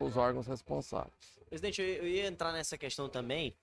os 0.00 0.16
órgãos 0.16 0.46
responsáveis. 0.46 1.37
Presidente, 1.48 1.80
eu, 1.82 2.06
ia 2.06 2.26
entrar 2.26 2.52
nessa 2.52 2.76
questão 2.76 3.08
também. 3.08 3.54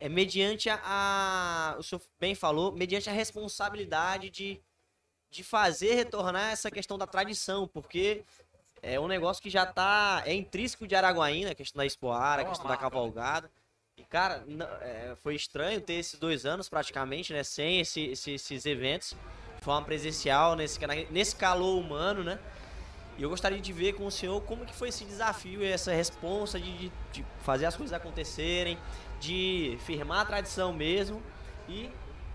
É 0.00 0.08
mediante 0.08 0.68
a, 0.68 0.80
a- 0.82 1.76
O 1.78 1.82
senhor 1.82 2.02
bem 2.18 2.34
falou, 2.34 2.72
mediante 2.72 3.08
a 3.08 3.12
responsabilidade 3.12 4.30
de, 4.30 4.60
de 5.30 5.44
fazer 5.44 5.94
retornar 5.94 6.50
essa 6.52 6.70
questão 6.70 6.98
da 6.98 7.06
tradição, 7.06 7.68
porque 7.68 8.24
é 8.82 8.98
um 8.98 9.06
negócio 9.06 9.42
que 9.42 9.50
já 9.50 9.64
tá. 9.64 10.22
É 10.26 10.34
intrínseco 10.34 10.86
de 10.86 10.94
Araguaína, 10.96 11.52
a 11.52 11.54
questão 11.54 11.78
da 11.78 11.86
Espoara, 11.86 12.42
a 12.42 12.44
questão 12.44 12.66
da 12.66 12.76
cavalgada. 12.76 13.50
E, 13.96 14.02
cara, 14.04 14.42
n- 14.48 14.64
é, 14.80 15.14
foi 15.22 15.34
estranho 15.36 15.80
ter 15.80 15.94
esses 15.94 16.18
dois 16.18 16.44
anos 16.46 16.68
praticamente, 16.68 17.32
né? 17.32 17.44
Sem 17.44 17.78
esse- 17.80 18.06
esse- 18.06 18.32
esses 18.32 18.66
eventos. 18.66 19.14
De 19.58 19.64
forma 19.64 19.86
presencial, 19.86 20.56
nesse, 20.56 20.80
nesse 21.10 21.36
calor 21.36 21.78
humano, 21.78 22.24
né? 22.24 22.40
E 23.18 23.22
eu 23.22 23.28
gostaria 23.28 23.60
de 23.60 23.72
ver 23.72 23.92
com 23.92 24.06
o 24.06 24.10
senhor 24.10 24.40
como 24.42 24.64
que 24.64 24.74
foi 24.74 24.88
esse 24.88 25.04
desafio 25.04 25.62
e 25.62 25.66
essa 25.66 25.92
responsa 25.92 26.58
de, 26.58 26.72
de- 26.78 26.92
de 27.12 27.24
fazer 27.42 27.66
as 27.66 27.76
coisas 27.76 27.92
acontecerem, 27.92 28.78
de 29.20 29.76
firmar 29.84 30.20
a 30.20 30.24
tradição 30.24 30.72
mesmo. 30.72 31.22
E 31.68 31.90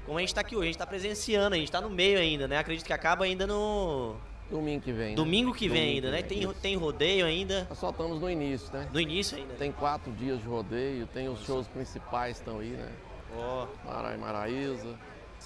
como 0.06 0.18
a 0.18 0.22
gente 0.22 0.30
está 0.30 0.42
aqui 0.42 0.56
hoje, 0.56 0.64
a 0.64 0.66
gente 0.68 0.76
está 0.76 0.86
presenciando, 0.86 1.56
a 1.56 1.58
gente 1.58 1.68
está 1.68 1.82
no 1.82 1.90
meio 1.90 2.20
ainda, 2.20 2.48
né? 2.48 2.58
Acredito 2.58 2.86
que 2.86 2.94
acaba 2.94 3.26
ainda 3.26 3.46
no 3.48 4.16
Domingo 4.50 4.82
que 4.84 4.94
vem. 4.94 5.10
né? 5.10 5.16
domingo 5.16 5.54
que 5.54 5.68
vem 5.68 5.78
Domingo 5.78 5.96
ainda, 5.96 6.12
né? 6.12 6.22
que 6.22 6.30
Tem, 6.30 6.40
vem, 6.40 6.54
tem 6.54 6.76
rodeio 6.78 7.26
ainda, 7.26 7.66
Nós 7.70 7.78
só 7.80 7.90
estamos 7.90 8.22
no 8.22 8.30
início, 8.30 8.72
né? 8.72 8.88
no 8.94 9.02
início 9.02 9.38
ainda. 9.38 9.56
Tem 9.56 9.72
quatro 9.74 10.10
dias 10.14 10.40
de 10.40 10.48
rodeio, 10.48 11.06
tem 11.08 11.28
os 11.28 11.44
shows 11.44 11.68
principais 11.68 12.38
estão 12.38 12.60
aí, 12.60 12.70
né? 12.70 12.90
Ó, 13.36 13.68
Mara 13.84 14.16
e 14.16 14.18
Maraíza. 14.18 14.98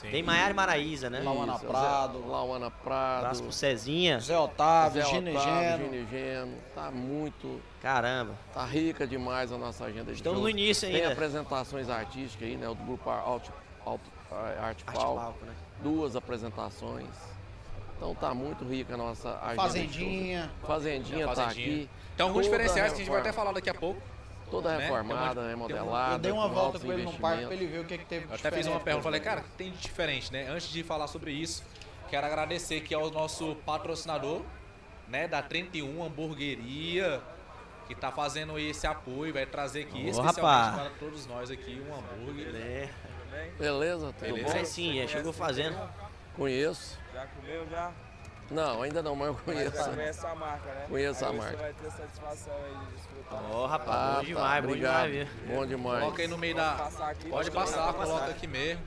Sim. 0.02 0.10
tem 0.10 0.24
Maiara 0.24 0.52
e 0.52 0.54
Maraíza, 0.56 1.10
né? 1.10 1.20
Lauana 1.22 1.60
Prado. 1.60 2.28
Lauana 2.28 2.68
Abraço 2.68 2.84
Prado. 2.84 3.44
pro 3.44 3.52
Cezinha. 3.52 4.20
Zé 4.20 4.38
Otávio, 4.38 5.02
Zé 5.04 5.08
Gino 5.10 5.32
Otávio, 5.32 5.52
Geno. 5.78 5.84
Gino 5.84 5.96
e 5.96 6.08
Geno. 6.10 6.58
Tá 6.74 6.90
muito, 6.92 7.62
Caramba. 7.82 8.34
tá 8.54 8.66
rica 8.66 9.06
demais 9.06 9.52
a 9.52 9.58
nossa 9.58 9.86
agenda 9.86 10.06
de 10.12 10.14
Estamos 10.18 10.42
no 10.42 10.50
início 10.50 10.88
Tem 10.88 10.98
ainda. 11.02 11.14
apresentações 11.14 11.90
artísticas 11.90 12.48
aí, 12.48 12.58
né? 12.58 12.68
O 12.68 12.74
do 12.74 12.84
grupo 12.84 13.10
Arte, 13.10 13.52
Arte, 13.86 14.10
Arte 14.60 14.84
Palco. 14.86 15.16
palco, 15.20 15.46
né? 15.46 15.54
Duas 15.82 16.16
apresentações. 16.16 17.08
Então 17.98 18.16
tá 18.16 18.34
muito 18.34 18.66
rica 18.66 18.96
a 18.96 18.98
nossa 18.98 19.30
agenda. 19.42 19.52
de 19.52 19.56
Fazendinha. 19.58 20.52
Fazendinha, 20.66 21.28
tá 21.28 21.36
Fazendinha. 21.36 21.68
aqui. 21.84 21.90
Então, 22.16 22.28
alguns 22.30 22.46
diferenciais 22.46 22.92
que 22.94 22.96
a 22.96 23.00
gente 23.04 23.12
vai 23.12 23.20
até 23.22 23.32
falar 23.32 23.52
daqui 23.52 23.70
a 23.70 23.74
pouco. 23.74 24.02
Toda 24.52 24.78
né? 24.78 24.84
reformada, 24.84 25.40
uma- 25.42 25.50
remodelada. 25.50 26.14
Eu 26.16 26.20
dei 26.20 26.32
uma 26.32 26.48
volta 26.48 26.80
com 26.80 26.92
ele 26.92 27.04
no 27.04 27.14
parque 27.14 27.46
pra 27.46 27.54
ele 27.56 27.66
ver 27.68 27.80
o 27.80 27.86
que, 27.86 27.98
que 27.98 28.06
teve 28.06 28.26
de 28.28 28.32
Eu 28.32 28.36
até 28.36 28.52
fiz 28.52 28.68
uma 28.68 28.80
pergunta, 28.80 29.04
falei, 29.04 29.20
né? 29.20 29.26
cara, 29.26 29.40
o 29.42 29.44
que 29.44 29.50
tem 29.52 29.72
de 29.72 29.78
diferente, 29.78 30.32
né? 30.32 30.48
Antes 30.50 30.70
de 30.70 30.84
falar 30.84 31.08
sobre 31.08 31.32
isso, 31.32 31.64
quero 32.10 32.26
agradecer 32.28 32.76
aqui 32.78 32.94
ao 32.94 33.10
nosso 33.10 33.56
patrocinador, 33.66 34.42
né, 35.08 35.28
da 35.28 35.42
31 35.42 36.04
Hamburgueria, 36.04 37.22
que 37.88 37.96
tá 37.96 38.12
fazendo 38.12 38.58
esse 38.60 38.86
apoio, 38.88 39.34
vai 39.34 39.46
trazer 39.46 39.84
aqui 39.84 39.98
Ô, 40.06 40.10
especialmente 40.10 40.36
rapaz. 40.42 40.76
para 40.76 40.90
todos 41.00 41.26
nós 41.26 41.50
aqui 41.52 41.82
um 41.90 41.94
hambúrguer. 41.96 42.56
É, 42.56 42.90
Beleza? 43.58 44.14
Tudo 44.14 44.34
Beleza. 44.34 44.58
aí 44.58 44.66
sim, 44.66 45.00
é, 45.00 45.08
chegou 45.08 45.32
fazendo. 45.34 45.76
bom? 45.78 45.90
Conheço. 46.36 46.98
Já 47.14 47.26
comeu 47.28 47.68
já? 47.70 47.92
Não, 48.52 48.82
ainda 48.82 49.02
não, 49.02 49.16
mas 49.16 49.28
eu 49.30 49.34
Mas 49.34 49.44
conheço. 49.44 49.90
conhece 49.90 50.26
a 50.26 50.36
marca, 50.36 50.74
né? 50.74 50.86
Conheço 50.90 51.24
Aí 51.26 51.30
a 51.30 51.34
você 51.34 51.38
marca. 51.42 51.58
vai 51.58 51.74
ter 51.74 51.92
satisfação 51.92 52.54
aí 52.54 52.86
de 52.86 52.92
desfrutar. 52.96 53.44
Ó, 53.52 53.66
rapaz, 53.66 53.90
Ah, 53.98 54.08
bom 54.10 54.16
tá, 54.16 54.22
demais, 54.24 54.62
bom 54.64 54.68
obrigado. 54.70 55.08
demais? 55.12 55.30
Bom 55.48 55.66
demais. 55.66 56.00
Coloca 56.02 56.22
aí 56.22 56.28
no 56.28 56.38
meio 56.38 56.56
da. 56.56 56.72
Passar 56.74 57.10
aqui, 57.10 57.30
Pode 57.30 57.52
passar, 57.52 57.94
passar. 57.94 58.06
coloca 58.06 58.26
aqui 58.32 58.48
mesmo. 58.48 58.84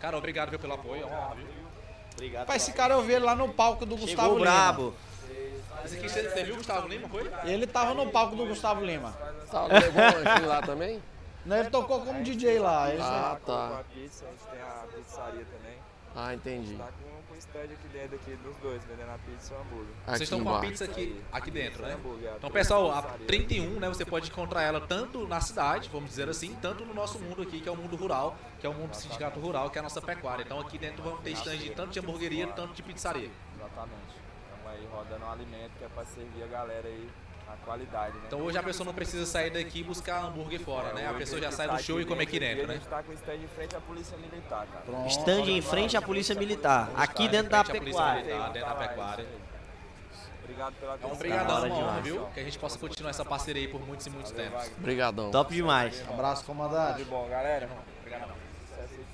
Cara, 0.00 0.16
obrigado 0.18 0.50
viu, 0.50 0.58
pelo 0.58 0.74
apoio. 0.74 1.06
é? 1.06 1.32
Obrigado. 2.14 2.40
Rapaz, 2.42 2.62
esse 2.62 2.72
cara 2.72 2.94
eu 2.94 3.02
vi 3.02 3.14
ele 3.14 3.24
lá 3.24 3.34
no 3.34 3.48
palco 3.52 3.86
do 3.86 3.96
Gustavo 3.96 4.10
Chegou 4.22 4.38
Lima. 4.38 4.50
brabo. 4.50 4.94
Esse 5.84 5.96
aqui 5.98 6.08
você, 6.08 6.28
você 6.28 6.44
viu 6.44 6.54
o 6.54 6.56
Gustavo 6.58 6.86
Lima, 6.88 7.08
foi? 7.08 7.30
Ele 7.44 7.66
tava 7.66 7.94
no 7.94 8.10
palco 8.10 8.36
do 8.36 8.46
Gustavo 8.46 8.84
Lima. 8.84 9.12
Tá, 9.50 9.64
levou 9.66 10.02
um 10.42 10.46
lá 10.46 10.60
também? 10.62 11.02
Não, 11.44 11.56
ele 11.56 11.70
tocou 11.70 12.00
como 12.04 12.22
DJ 12.22 12.58
lá. 12.58 12.90
Ele- 12.90 13.02
Ah, 13.02 13.36
Com 13.44 13.52
a 13.52 13.56
tá. 13.68 13.84
pizza, 13.92 14.24
a 14.24 14.28
gente 14.28 14.44
tem 14.50 14.60
a 14.60 14.84
pizzaria 14.94 15.44
também. 15.44 15.76
Ah, 16.14 16.34
entendi. 16.34 16.74
Tá 16.76 16.84
com 16.84 17.21
stand 17.42 17.64
aqui 17.64 17.88
dentro 17.92 18.16
aqui 18.16 18.36
dos 18.36 18.56
dois, 18.58 18.82
vendendo 18.84 19.10
a 19.10 19.18
pizza 19.18 19.52
e 19.52 19.56
o 19.56 19.60
hambúrguer. 19.60 19.94
Vocês 20.06 20.22
estão 20.22 20.42
com 20.42 20.54
a 20.54 20.60
pizza 20.60 20.84
aqui, 20.84 21.20
aqui 21.32 21.50
dentro, 21.50 21.82
né? 21.82 21.98
Então, 22.36 22.50
pessoal, 22.50 22.90
a 22.92 23.02
pizzaria. 23.02 23.26
31, 23.26 23.80
né, 23.80 23.88
você 23.88 24.04
pode 24.04 24.30
encontrar 24.30 24.62
ela 24.62 24.80
tanto 24.80 25.26
na 25.26 25.40
cidade, 25.40 25.88
vamos 25.92 26.10
dizer 26.10 26.28
assim, 26.28 26.54
tanto 26.60 26.84
no 26.84 26.94
nosso 26.94 27.18
mundo 27.18 27.42
aqui, 27.42 27.60
que 27.60 27.68
é 27.68 27.72
o 27.72 27.76
mundo 27.76 27.96
rural, 27.96 28.36
que 28.60 28.66
é 28.66 28.70
o 28.70 28.74
mundo 28.74 28.90
do 28.90 28.96
sindicato 28.96 29.40
rural, 29.40 29.70
que 29.70 29.78
é 29.78 29.80
a 29.80 29.82
nossa 29.82 30.00
pecuária. 30.00 30.42
Então, 30.42 30.60
aqui 30.60 30.78
dentro 30.78 31.02
vamos 31.02 31.20
ter 31.20 31.30
stand 31.32 31.58
de 31.58 31.70
tanto 31.70 31.90
de 31.90 31.98
hamburgueria, 31.98 32.46
tanto 32.48 32.74
de 32.74 32.82
pizzaria. 32.82 33.30
Exatamente. 33.56 34.22
Estamos 34.44 34.66
aí 34.66 34.88
rodando 34.92 35.24
um 35.24 35.30
alimento 35.30 35.72
que 35.78 35.84
é 35.84 35.88
pra 35.88 36.04
servir 36.04 36.42
a 36.44 36.46
galera 36.46 36.86
aí 36.86 37.08
a 37.52 37.64
qualidade, 37.64 38.16
né? 38.16 38.22
Então, 38.26 38.40
hoje 38.40 38.56
a 38.58 38.62
pessoa 38.62 38.86
não 38.86 38.94
precisa 38.94 39.26
sair 39.26 39.50
daqui 39.50 39.80
e 39.80 39.84
buscar 39.84 40.24
hambúrguer 40.24 40.60
fora, 40.60 40.92
né? 40.94 41.08
A 41.08 41.14
pessoa 41.14 41.40
já 41.40 41.48
gente 41.48 41.56
sai 41.56 41.68
tá 41.68 41.76
do 41.76 41.82
show 41.82 42.00
e 42.00 42.04
come 42.04 42.22
aqui 42.22 42.38
dentro, 42.40 42.64
A 42.64 42.66
né? 42.68 42.74
gente 42.74 42.86
tá 42.88 43.02
com 43.02 43.10
o 43.10 43.14
stand 43.14 43.34
em 43.34 43.48
frente 43.48 43.76
à 43.76 43.80
Polícia 43.80 44.16
Militar, 44.16 44.66
cara. 44.66 44.84
Pronto. 44.84 45.08
Stand 45.08 45.42
em 45.50 45.62
frente 45.62 45.96
à 45.96 46.02
Polícia 46.02 46.34
Militar, 46.34 46.90
aqui 46.96 47.28
dentro 47.28 47.50
da 47.50 47.62
pecuária. 47.64 48.22
Militar, 48.24 48.50
dentro 48.52 48.68
da 48.68 48.74
pecuária. 48.74 49.26
Obrigado 50.42 50.74
pela 50.74 50.92
É 50.92 50.94
um 50.94 50.98
atenção. 50.98 51.16
brigadão, 51.18 51.70
demais. 51.70 52.04
viu? 52.04 52.26
Que 52.34 52.40
a 52.40 52.44
gente 52.44 52.58
possa 52.58 52.78
continuar 52.78 53.10
essa 53.10 53.24
parceria 53.24 53.62
aí 53.62 53.68
por 53.68 53.80
muitos 53.86 54.06
e 54.06 54.10
muitos 54.10 54.32
tempos. 54.32 54.70
Obrigadão. 54.78 55.30
Top 55.30 55.54
demais. 55.54 56.02
Abraço, 56.08 56.44
comandante. 56.44 56.98
Tudo 56.98 57.10
bom, 57.10 57.28
galera? 57.28 57.68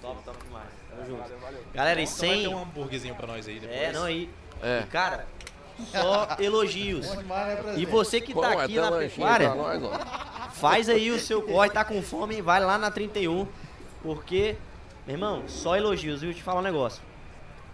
Top, 0.01 0.23
top 0.23 0.45
demais. 0.45 0.69
Valeu, 0.97 1.17
valeu. 1.41 1.65
Galera, 1.75 2.01
e 2.01 2.05
Então 2.05 2.17
vai 2.19 2.29
ter 2.29 2.37
sem. 2.43 2.49
um 2.49 2.59
hambúrguerzinho 2.63 3.15
pra 3.15 3.27
nós 3.27 3.47
aí 3.49 3.59
depois. 3.61 3.81
É, 3.81 3.93
não 3.93 4.05
aí. 4.05 4.31
É. 4.63 4.81
E, 4.81 4.87
cara, 4.87 5.27
só 5.87 6.37
elogios. 6.39 7.09
Né, 7.15 7.75
E 7.77 7.85
você 7.87 8.21
que 8.21 8.35
tá 8.35 8.53
aqui 8.63 8.77
na 8.77 8.91
pecuária, 8.93 9.53
faz 10.53 10.89
aí 10.89 11.11
o 11.11 11.19
seu 11.19 11.43
corre, 11.43 11.71
tá 11.71 11.85
com 11.85 12.03
fome, 12.03 12.41
vai 12.43 12.61
lá 12.61 12.77
na 12.79 12.91
31. 12.91 13.47
Porque, 14.03 14.57
meu 15.07 15.15
irmão, 15.17 15.43
só 15.49 15.77
elogios, 15.77 16.21
viu? 16.21 16.33
Te 16.33 16.43
falar 16.43 16.61
um 16.61 16.63
negócio. 16.63 17.03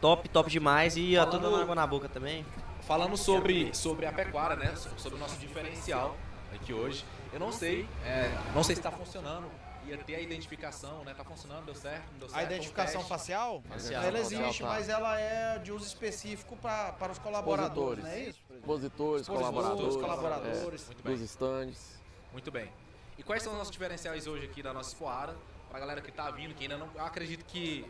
Top, 0.01 0.29
top 0.29 0.51
demais. 0.51 0.97
E 0.97 1.15
tô 1.31 1.39
dando 1.39 1.57
água 1.57 1.75
na 1.75 1.87
boca 1.87 2.09
também. 2.09 2.45
Falando 2.83 3.17
sobre, 3.17 3.75
sobre 3.75 4.05
a 4.07 4.13
pecuária, 4.13 4.57
né? 4.57 4.73
so- 4.77 4.91
Sobre 4.99 5.17
o 5.17 5.21
nosso 5.21 5.39
diferencial 5.39 6.17
aqui 6.55 6.73
hoje. 6.73 7.05
Eu 7.33 7.41
não 7.41 7.51
sei, 7.51 7.87
é, 8.05 8.31
não 8.55 8.63
sei 8.63 8.75
se 8.77 8.81
está 8.81 8.91
funcionando. 8.91 9.47
Ia 9.87 9.99
ter 9.99 10.15
a 10.17 10.21
identificação, 10.21 11.05
né? 11.05 11.13
Tá 11.15 11.25
funcionando, 11.25 11.67
deu 11.67 11.75
certo, 11.75 12.11
não 12.13 12.19
deu 12.21 12.29
certo. 12.29 12.41
A 12.41 12.45
identificação 12.45 13.05
facial, 13.05 13.63
Facial. 13.69 14.03
ela 14.03 14.19
existe, 14.19 14.63
tá. 14.63 14.69
mas 14.69 14.89
ela 14.89 15.19
é 15.21 15.59
de 15.59 15.73
uso 15.73 15.87
específico 15.87 16.57
pra, 16.57 16.93
para 16.93 17.13
os 17.13 17.19
colaboradores, 17.19 17.99
Expositores. 17.99 18.05
não 18.05 18.11
é 18.11 18.29
isso? 18.31 18.41
Expositores, 18.55 19.23
Expositores, 19.23 19.55
colaboradores. 19.57 19.97
colaboradores. 19.97 20.91
É, 20.91 21.09
dos 21.09 21.21
estandes. 21.21 22.01
Muito 22.33 22.51
bem. 22.51 22.71
E 23.19 23.23
quais 23.23 23.43
são 23.43 23.53
os 23.53 23.59
nossos 23.59 23.73
diferenciais 23.73 24.27
hoje 24.27 24.47
aqui 24.47 24.63
da 24.63 24.73
nossa 24.73 24.91
escoara? 24.91 25.37
Pra 25.71 25.79
galera 25.81 26.01
que 26.01 26.11
tá 26.11 26.31
vindo, 26.31 26.55
que 26.55 26.63
ainda 26.65 26.79
não. 26.79 26.89
Eu 26.95 27.05
acredito 27.05 27.45
que. 27.45 27.85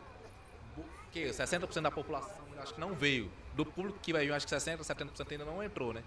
que 1.13 1.27
60% 1.29 1.81
da 1.83 1.91
população 1.91 2.45
acho 2.65 2.75
que 2.75 2.81
não 2.81 2.95
veio. 2.95 3.31
Do 3.55 3.65
público 3.65 3.99
que 4.01 4.13
vai 4.13 4.27
vir, 4.27 4.33
acho 4.33 4.47
que 4.47 4.55
60%, 4.55 4.79
70% 4.81 5.31
ainda 5.33 5.45
não 5.45 5.63
entrou, 5.63 5.93
né? 5.93 6.03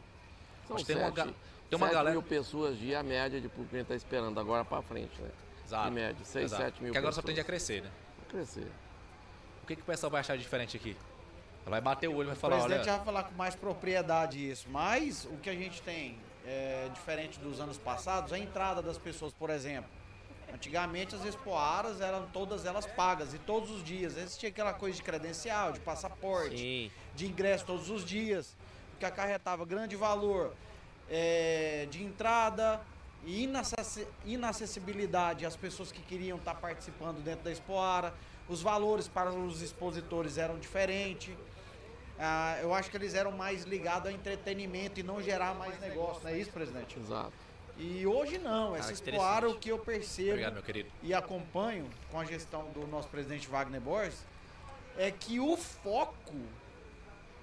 São 0.68 0.76
Mas 0.76 0.86
tem 0.86 0.98
uma, 0.98 1.12
tem 1.12 1.34
uma 1.72 1.88
galera. 1.88 2.12
mil 2.12 2.22
pessoas 2.22 2.78
dia, 2.78 3.00
a 3.00 3.04
média 3.04 3.40
de 3.40 3.48
público 3.48 3.70
que 3.70 3.76
a 3.76 3.80
gente 3.80 3.88
tá 3.88 3.96
esperando 3.96 4.38
agora 4.40 4.66
pra 4.66 4.82
frente, 4.82 5.22
né? 5.22 5.30
Exato. 5.68 5.88
Em 5.90 5.92
média, 5.92 6.26
6, 6.26 6.46
exato. 6.46 6.64
7 6.64 6.84
mil 6.84 6.92
Que 6.94 6.98
agora 6.98 7.12
só 7.12 7.22
pessoas. 7.22 7.36
tende 7.36 7.42
a 7.42 7.44
crescer, 7.44 7.84
né? 7.84 7.92
Crescer. 8.30 8.72
O 9.64 9.68
que, 9.68 9.76
que 9.76 9.82
o 9.82 9.86
pessoal 9.86 10.10
vai 10.10 10.22
achar 10.22 10.38
de 10.38 10.44
diferente 10.44 10.78
aqui? 10.78 10.96
Ela 11.66 11.72
vai 11.72 11.82
bater 11.82 12.08
o 12.08 12.14
olho 12.16 12.24
e 12.24 12.28
vai 12.28 12.36
O 12.36 12.40
falar, 12.40 12.56
presidente 12.56 12.80
olha. 12.80 12.86
já 12.86 12.96
vai 12.98 13.06
falar 13.06 13.24
com 13.24 13.36
mais 13.36 13.54
propriedade 13.56 14.50
isso, 14.50 14.68
mas 14.70 15.26
o 15.26 15.36
que 15.38 15.50
a 15.50 15.54
gente 15.54 15.82
tem, 15.82 16.18
é, 16.46 16.88
diferente 16.94 17.38
dos 17.40 17.60
anos 17.60 17.78
passados, 17.78 18.32
a 18.32 18.40
entrada 18.40 18.82
das 18.82 18.98
pessoas, 18.98 19.34
por 19.34 19.50
exemplo. 19.50 19.90
Antigamente 20.54 21.14
as 21.14 21.26
expoaras 21.26 22.00
eram 22.00 22.26
todas 22.28 22.66
elas 22.66 22.86
pagas 22.86 23.34
e 23.34 23.38
todos 23.40 23.70
os 23.70 23.84
dias. 23.84 24.16
Existia 24.16 24.48
aquela 24.48 24.74
coisa 24.74 24.96
de 24.96 25.04
credencial, 25.04 25.74
de 25.74 25.82
passaporte, 25.82 26.58
Sim. 26.58 26.92
de 27.14 27.28
ingresso 27.28 27.66
todos 27.66 27.90
os 27.90 28.06
dias, 28.06 28.56
que 28.98 29.06
acarretava 29.06 29.66
grande 29.66 29.98
valor 29.98 30.54
é, 31.10 31.86
de 31.92 32.02
entrada 32.02 32.80
e 33.26 33.44
inacessi- 33.44 34.08
inacessibilidade 34.26 35.46
às 35.46 35.56
pessoas 35.56 35.92
que 35.92 36.02
queriam 36.02 36.38
estar 36.38 36.56
participando 36.56 37.22
dentro 37.24 37.44
da 37.44 37.52
Expoara. 37.52 38.14
Os 38.48 38.62
valores 38.62 39.08
para 39.08 39.32
os 39.32 39.62
expositores 39.62 40.38
eram 40.38 40.58
diferentes. 40.58 41.36
Ah, 42.20 42.58
eu 42.62 42.74
acho 42.74 42.90
que 42.90 42.98
eles 42.98 43.14
eram 43.14 43.32
mais 43.32 43.64
ligados 43.64 44.08
ao 44.10 44.16
entretenimento 44.16 45.00
e 45.00 45.04
não 45.04 45.22
gerar 45.22 45.54
mais 45.54 45.80
negócio, 45.80 46.24
não 46.24 46.32
é 46.32 46.38
isso, 46.38 46.52
presidente? 46.52 46.98
Exato. 46.98 47.34
E 47.78 48.08
hoje 48.08 48.40
não, 48.40 48.76
essa 48.76 48.92
Expoara, 48.92 49.48
o 49.48 49.60
que 49.60 49.70
eu 49.70 49.78
percebo 49.78 50.30
Obrigado, 50.32 50.54
meu 50.54 50.64
querido. 50.64 50.90
e 51.04 51.14
acompanho 51.14 51.88
com 52.10 52.20
a 52.20 52.26
gestão 52.26 52.66
do 52.72 52.88
nosso 52.88 53.08
presidente 53.08 53.48
Wagner 53.48 53.80
Borges 53.80 54.18
é 54.98 55.12
que 55.12 55.40
o 55.40 55.56
foco 55.56 56.34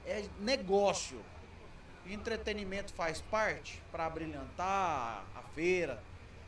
é 0.05 0.25
negócio. 0.41 1.20
Entretenimento 2.07 2.93
faz 2.93 3.21
parte 3.23 3.81
para 3.91 4.09
brilhantar 4.11 5.25
a 5.35 5.41
feira, 5.55 6.03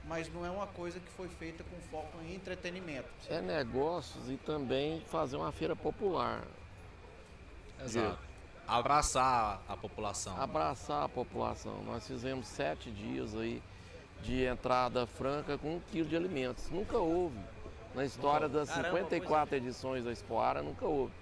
mas 0.04 0.32
não 0.32 0.44
é 0.44 0.50
uma 0.50 0.66
coisa 0.66 1.00
que 1.00 1.08
foi 1.12 1.28
feita 1.28 1.64
com 1.64 1.76
foco 1.90 2.18
em 2.22 2.34
entretenimento. 2.34 3.08
É 3.28 3.40
negócios 3.40 4.28
e 4.30 4.36
também 4.36 5.00
fazer 5.06 5.36
uma 5.36 5.50
feira 5.52 5.74
popular. 5.74 6.42
Exato. 7.82 8.18
Abraçar 8.68 9.62
a 9.68 9.76
população. 9.76 10.40
Abraçar 10.40 11.04
a 11.04 11.08
população. 11.08 11.82
Nós 11.84 12.06
fizemos 12.06 12.46
sete 12.48 12.90
dias 12.90 13.34
aí 13.34 13.62
de 14.22 14.44
entrada 14.44 15.06
franca 15.06 15.56
com 15.56 15.76
um 15.76 15.80
quilo 15.80 16.08
de 16.08 16.16
alimentos. 16.16 16.68
Nunca 16.70 16.98
houve. 16.98 17.38
Na 17.94 18.04
história 18.04 18.48
das 18.48 18.68
Caramba, 18.68 18.88
54 18.98 19.56
edições 19.56 20.04
da 20.04 20.12
Expoara, 20.12 20.62
nunca 20.62 20.84
houve. 20.84 21.12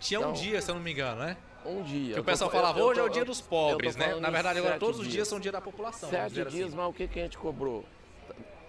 Tinha 0.00 0.20
um 0.20 0.30
Então- 0.30 0.32
dia, 0.34 0.62
se 0.62 0.70
eu 0.70 0.74
não 0.76 0.82
me 0.82 0.92
engano, 0.92 1.20
né? 1.20 1.36
Um 1.64 1.82
dia. 1.82 2.14
Que 2.14 2.20
o 2.20 2.24
pessoal 2.24 2.50
falava, 2.50 2.82
hoje 2.82 3.00
é 3.00 3.02
o 3.02 3.08
dia 3.08 3.24
dos 3.24 3.40
pobres, 3.40 3.96
né? 3.96 4.14
Na 4.16 4.30
verdade, 4.30 4.58
agora 4.58 4.78
todos 4.78 4.96
os 4.98 5.02
dias 5.04 5.14
dias. 5.14 5.28
são 5.28 5.40
dia 5.40 5.52
da 5.52 5.60
população. 5.60 6.08
Sete 6.08 6.34
dias, 6.44 6.68
assim. 6.68 6.76
mas 6.76 6.88
o 6.88 6.92
que, 6.92 7.06
que 7.08 7.18
a 7.18 7.22
gente 7.22 7.36
cobrou? 7.36 7.84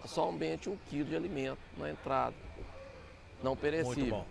Somente 0.05 0.69
um 0.69 0.77
quilo 0.89 1.05
de 1.09 1.15
alimento 1.15 1.59
na 1.77 1.89
entrada. 1.89 2.35
Não 3.43 3.55
perecível. 3.55 3.95
Muito 3.95 4.09
bom. 4.09 4.25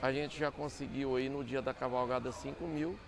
A 0.00 0.12
gente 0.12 0.38
já 0.38 0.50
conseguiu 0.50 1.16
aí 1.16 1.28
no 1.28 1.44
dia 1.44 1.62
da 1.62 1.72
cavalgada 1.72 2.30
5 2.32 2.64
mil 2.66 2.98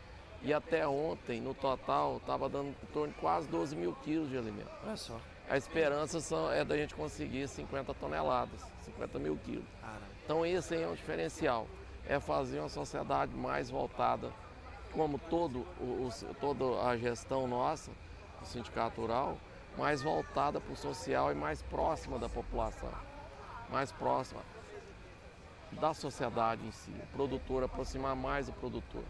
e 0.42 0.52
até 0.52 0.86
ontem, 0.86 1.40
no 1.40 1.54
total, 1.54 2.18
estava 2.18 2.48
dando 2.48 2.68
em 2.68 2.86
torno 2.92 3.12
de 3.12 3.18
quase 3.18 3.48
12 3.48 3.74
mil 3.74 3.94
quilos 4.04 4.28
de 4.30 4.38
alimento. 4.38 4.70
Olha 4.86 4.96
só. 4.96 5.20
A 5.48 5.56
esperança 5.56 6.20
são- 6.20 6.50
é 6.50 6.64
da 6.64 6.76
gente 6.76 6.94
conseguir 6.94 7.46
50 7.48 7.92
toneladas, 7.94 8.60
50 8.82 9.18
mil 9.18 9.36
quilos. 9.44 9.64
Então 10.24 10.44
esse 10.46 10.74
aí 10.74 10.82
é 10.82 10.88
um 10.88 10.94
diferencial, 10.94 11.66
é 12.08 12.18
fazer 12.18 12.60
uma 12.60 12.68
sociedade 12.68 13.34
mais 13.34 13.68
voltada, 13.68 14.32
como 14.94 15.18
todo 15.18 15.58
o, 15.80 16.08
toda 16.40 16.64
a 16.88 16.96
gestão 16.96 17.46
nossa, 17.46 17.90
do 18.40 18.46
sindicato 18.46 19.00
rural, 19.00 19.36
mais 19.76 20.02
voltada 20.02 20.60
para 20.60 20.72
o 20.72 20.76
social 20.76 21.32
e 21.32 21.34
mais 21.34 21.60
próxima 21.62 22.18
da 22.18 22.28
população, 22.28 22.88
mais 23.70 23.90
próxima 23.92 24.40
da 25.72 25.92
sociedade 25.92 26.64
em 26.64 26.70
si, 26.70 26.90
o 26.90 27.06
produtor, 27.16 27.64
aproximar 27.64 28.14
mais 28.14 28.48
o 28.48 28.52
produtor. 28.52 29.02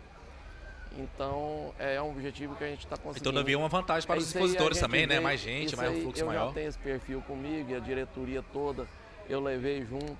Então 0.96 1.74
é 1.78 2.00
um 2.00 2.10
objetivo 2.10 2.54
que 2.54 2.64
a 2.64 2.68
gente 2.68 2.84
está 2.84 2.96
conseguindo. 2.96 3.30
todavia 3.30 3.58
uma 3.58 3.68
vantagem 3.68 4.06
para 4.06 4.16
É 4.16 4.18
os 4.20 4.28
expositores 4.28 4.78
também, 4.78 5.02
né? 5.06 5.14
veio- 5.16 5.22
Mais 5.22 5.40
gente, 5.40 5.76
mais 5.76 5.90
um 5.90 6.02
fluxo 6.02 6.22
eu 6.22 6.26
maior. 6.28 6.46
já 6.48 6.54
tenho 6.54 6.68
esse 6.68 6.78
perfil 6.78 7.20
comigo 7.22 7.70
e 7.70 7.74
a 7.74 7.80
diretoria 7.80 8.42
toda 8.52 8.86
eu 9.28 9.40
levei 9.40 9.84
junto. 9.84 10.16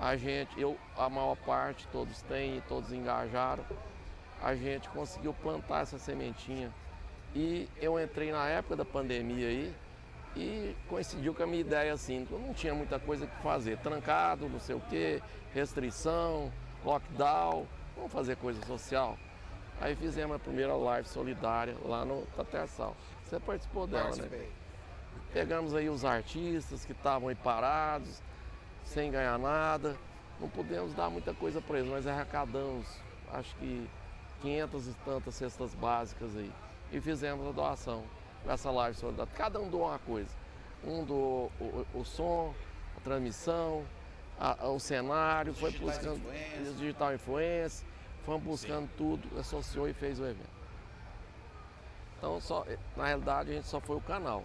A 0.00 0.16
gente, 0.16 0.58
eu, 0.58 0.78
a 0.96 1.08
maior 1.10 1.34
parte, 1.38 1.86
todos 1.88 2.22
têm 2.22 2.58
e 2.58 2.60
todos 2.62 2.92
engajaram. 2.92 3.64
A 4.42 4.54
gente 4.54 4.88
conseguiu 4.90 5.34
plantar 5.34 5.82
essa 5.82 5.98
sementinha. 5.98 6.72
E 7.34 7.68
eu 7.80 8.00
entrei 8.00 8.32
na 8.32 8.48
época 8.48 8.76
da 8.76 8.84
pandemia 8.84 9.48
aí 9.48 9.74
e 10.36 10.74
coincidiu 10.88 11.34
com 11.34 11.42
a 11.42 11.46
minha 11.46 11.60
ideia 11.60 11.92
assim, 11.92 12.26
eu 12.30 12.38
não 12.38 12.54
tinha 12.54 12.74
muita 12.74 12.98
coisa 12.98 13.26
que 13.26 13.42
fazer. 13.42 13.78
Trancado, 13.78 14.48
não 14.48 14.60
sei 14.60 14.76
o 14.76 14.80
quê, 14.80 15.20
restrição, 15.52 16.52
lockdown, 16.84 17.66
vamos 17.96 18.12
fazer 18.12 18.36
coisa 18.36 18.64
social. 18.64 19.18
Aí 19.80 19.94
fizemos 19.94 20.36
a 20.36 20.38
primeira 20.38 20.74
live 20.74 21.08
solidária 21.08 21.76
lá 21.84 22.04
no 22.04 22.22
Tatersal. 22.36 22.96
Você 23.24 23.38
participou 23.38 23.86
dela, 23.86 24.14
né? 24.16 24.48
Pegamos 25.32 25.74
aí 25.74 25.88
os 25.88 26.04
artistas 26.04 26.84
que 26.84 26.92
estavam 26.92 27.28
aí 27.28 27.34
parados, 27.34 28.22
sem 28.84 29.10
ganhar 29.10 29.38
nada. 29.38 29.96
Não 30.40 30.48
pudemos 30.48 30.94
dar 30.94 31.10
muita 31.10 31.34
coisa 31.34 31.60
para 31.60 31.78
eles, 31.78 31.90
mas 31.90 32.06
arrecadamos, 32.06 32.86
acho 33.32 33.54
que 33.56 33.88
500 34.42 34.88
e 34.88 34.92
tantas 35.04 35.34
cestas 35.34 35.74
básicas 35.74 36.36
aí. 36.36 36.52
E 36.92 37.00
fizemos 37.00 37.46
a 37.46 37.52
doação 37.52 38.04
com 38.44 38.50
essa 38.50 38.70
live 38.70 38.96
solidária. 38.96 39.32
Cada 39.36 39.60
um 39.60 39.68
doou 39.68 39.86
uma 39.88 39.98
coisa. 39.98 40.30
Um 40.84 41.04
doou 41.04 41.50
o, 41.60 41.64
o- 41.94 42.00
o 42.00 42.04
som, 42.04 42.54
a 42.96 43.00
transmissão, 43.00 43.84
a- 44.38 44.56
a- 44.64 44.68
o 44.68 44.78
cenário, 44.78 45.52
foi 45.54 45.70
Digitais 45.72 45.96
buscando 45.98 46.18
influência. 46.18 46.72
digital 46.74 47.14
influência, 47.14 47.86
fomos 48.24 48.42
buscando 48.42 48.88
tudo, 48.96 49.38
associou 49.38 49.88
e 49.88 49.92
fez 49.92 50.20
o 50.20 50.24
evento. 50.24 50.58
Então, 52.16 52.40
só, 52.40 52.64
na 52.96 53.06
realidade, 53.06 53.50
a 53.50 53.54
gente 53.54 53.66
só 53.66 53.80
foi 53.80 53.96
o 53.96 54.00
canal. 54.00 54.42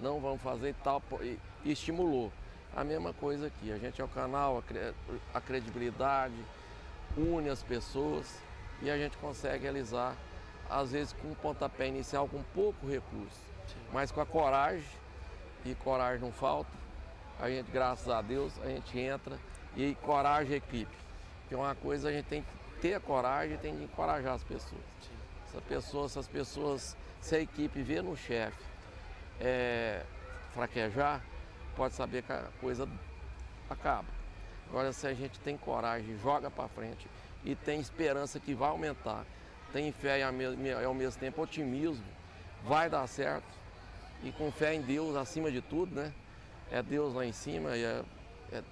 Não 0.00 0.20
vamos 0.20 0.40
fazer 0.40 0.74
tal, 0.84 1.02
e, 1.20 1.38
e 1.64 1.72
estimulou. 1.72 2.32
A 2.76 2.84
mesma 2.84 3.12
coisa 3.12 3.46
aqui, 3.48 3.72
a 3.72 3.78
gente 3.78 4.00
é 4.00 4.04
o 4.04 4.08
canal, 4.08 4.62
a, 5.34 5.38
a 5.38 5.40
credibilidade, 5.40 6.34
une 7.16 7.48
as 7.48 7.62
pessoas 7.62 8.40
e 8.82 8.90
a 8.90 8.96
gente 8.96 9.16
consegue 9.18 9.64
realizar, 9.64 10.16
às 10.68 10.92
vezes 10.92 11.12
com 11.12 11.28
um 11.28 11.34
pontapé 11.34 11.88
inicial, 11.88 12.28
com 12.28 12.42
pouco 12.54 12.86
recurso, 12.86 13.40
mas 13.92 14.12
com 14.12 14.20
a 14.20 14.26
coragem, 14.26 14.84
e 15.64 15.74
coragem 15.74 16.20
não 16.20 16.32
falta, 16.32 16.70
a 17.40 17.48
gente, 17.48 17.70
graças 17.70 18.08
a 18.08 18.20
Deus, 18.20 18.52
a 18.62 18.68
gente 18.68 18.98
entra 18.98 19.38
e 19.76 19.94
coragem 19.96 20.56
equipe. 20.56 20.96
Porque 21.40 21.54
uma 21.54 21.74
coisa 21.74 22.08
a 22.08 22.12
gente 22.12 22.26
tem 22.26 22.42
que 22.42 22.80
ter 22.80 22.94
a 22.94 23.00
coragem 23.00 23.54
e 23.54 23.58
tem 23.58 23.76
que 23.76 23.84
encorajar 23.84 24.34
as 24.34 24.42
pessoas. 24.42 24.82
Essa 25.48 25.60
pessoa, 25.62 26.06
essas 26.06 26.28
pessoas, 26.28 26.96
se 27.20 27.36
a 27.36 27.40
equipe 27.40 27.82
vê 27.82 28.02
no 28.02 28.16
chefe 28.16 28.62
é, 29.40 30.02
fraquejar, 30.52 31.22
pode 31.76 31.94
saber 31.94 32.22
que 32.22 32.32
a 32.32 32.48
coisa 32.60 32.88
acaba. 33.70 34.08
Agora, 34.68 34.92
se 34.92 35.06
a 35.06 35.14
gente 35.14 35.38
tem 35.40 35.56
coragem, 35.56 36.18
joga 36.18 36.50
para 36.50 36.68
frente 36.68 37.08
e 37.44 37.54
tem 37.54 37.80
esperança 37.80 38.38
que 38.40 38.54
vai 38.54 38.68
aumentar, 38.70 39.24
tem 39.72 39.90
fé 39.92 40.18
e 40.20 40.22
ao 40.22 40.32
me- 40.32 40.72
ao 40.72 40.94
mesmo 40.94 41.20
tempo 41.20 41.42
otimismo, 41.42 42.04
vai 42.64 42.88
dar 42.90 43.06
certo. 43.06 43.46
E 44.22 44.32
com 44.32 44.50
fé 44.50 44.74
em 44.74 44.82
Deus 44.82 45.14
acima 45.16 45.50
de 45.50 45.60
tudo, 45.60 45.94
né? 45.94 46.12
É 46.70 46.82
Deus 46.82 47.14
lá 47.14 47.24
em 47.24 47.32
cima 47.32 47.76
e 47.76 47.84
é, 47.84 48.02
é 48.52 48.62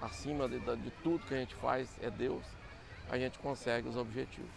acima 0.00 0.48
de, 0.48 0.58
de 0.58 0.90
tudo 1.02 1.24
que 1.26 1.34
a 1.34 1.38
gente 1.38 1.54
faz, 1.56 1.88
é 2.02 2.10
Deus. 2.10 2.42
A 3.10 3.18
gente 3.18 3.38
consegue 3.38 3.88
os 3.88 3.96
objetivos. 3.96 4.50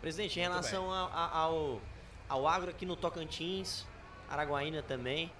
Presidente, 0.00 0.38
em 0.38 0.42
relação 0.42 0.90
a- 0.92 1.08
a- 1.12 1.38
ao, 1.38 1.80
ao 2.28 2.48
agro 2.48 2.70
aqui 2.70 2.84
no 2.86 2.96
Tocantins, 2.96 3.86
Araguaína 4.28 4.82
também, 4.82 5.30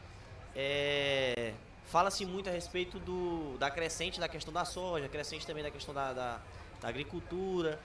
é, 0.55 1.53
fala-se 1.87 2.25
muito 2.25 2.49
a 2.49 2.53
respeito 2.53 2.99
do, 2.99 3.57
da 3.59 3.71
crescente 3.71 4.21
da 4.21 4.29
questão 4.29 4.53
da 4.53 4.65
soja, 4.65 5.09
crescente 5.09 5.47
também 5.47 5.63
da 5.63 5.71
questão 5.71 5.93
da, 5.95 6.13
da, 6.13 6.41
da 6.81 6.89
agricultura. 6.89 7.81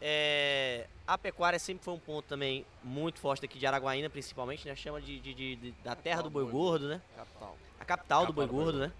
É, 0.00 0.86
a 1.06 1.16
pecuária 1.16 1.58
sempre 1.58 1.84
foi 1.84 1.94
um 1.94 1.98
ponto 1.98 2.26
também 2.26 2.66
muito 2.84 3.18
forte 3.18 3.44
aqui 3.44 3.58
de 3.58 3.66
Araguaína, 3.66 4.10
principalmente, 4.10 4.66
né? 4.68 4.76
Chama 4.76 5.00
de, 5.00 5.18
de- 5.20 5.34
de- 5.34 5.56
de- 5.56 5.70
da 5.82 5.94
terra 5.96 6.22
do 6.22 6.30
boi 6.30 6.44
gordo, 6.50 6.88
né? 6.88 7.00
Capital. 7.16 7.56
A 7.80 7.84
capital 7.84 8.26
do 8.26 8.32
boi 8.32 8.44
Capital 8.46 8.62
do 8.62 8.72
boi 8.72 8.72
gordo, 8.72 8.78
né? 8.78 8.92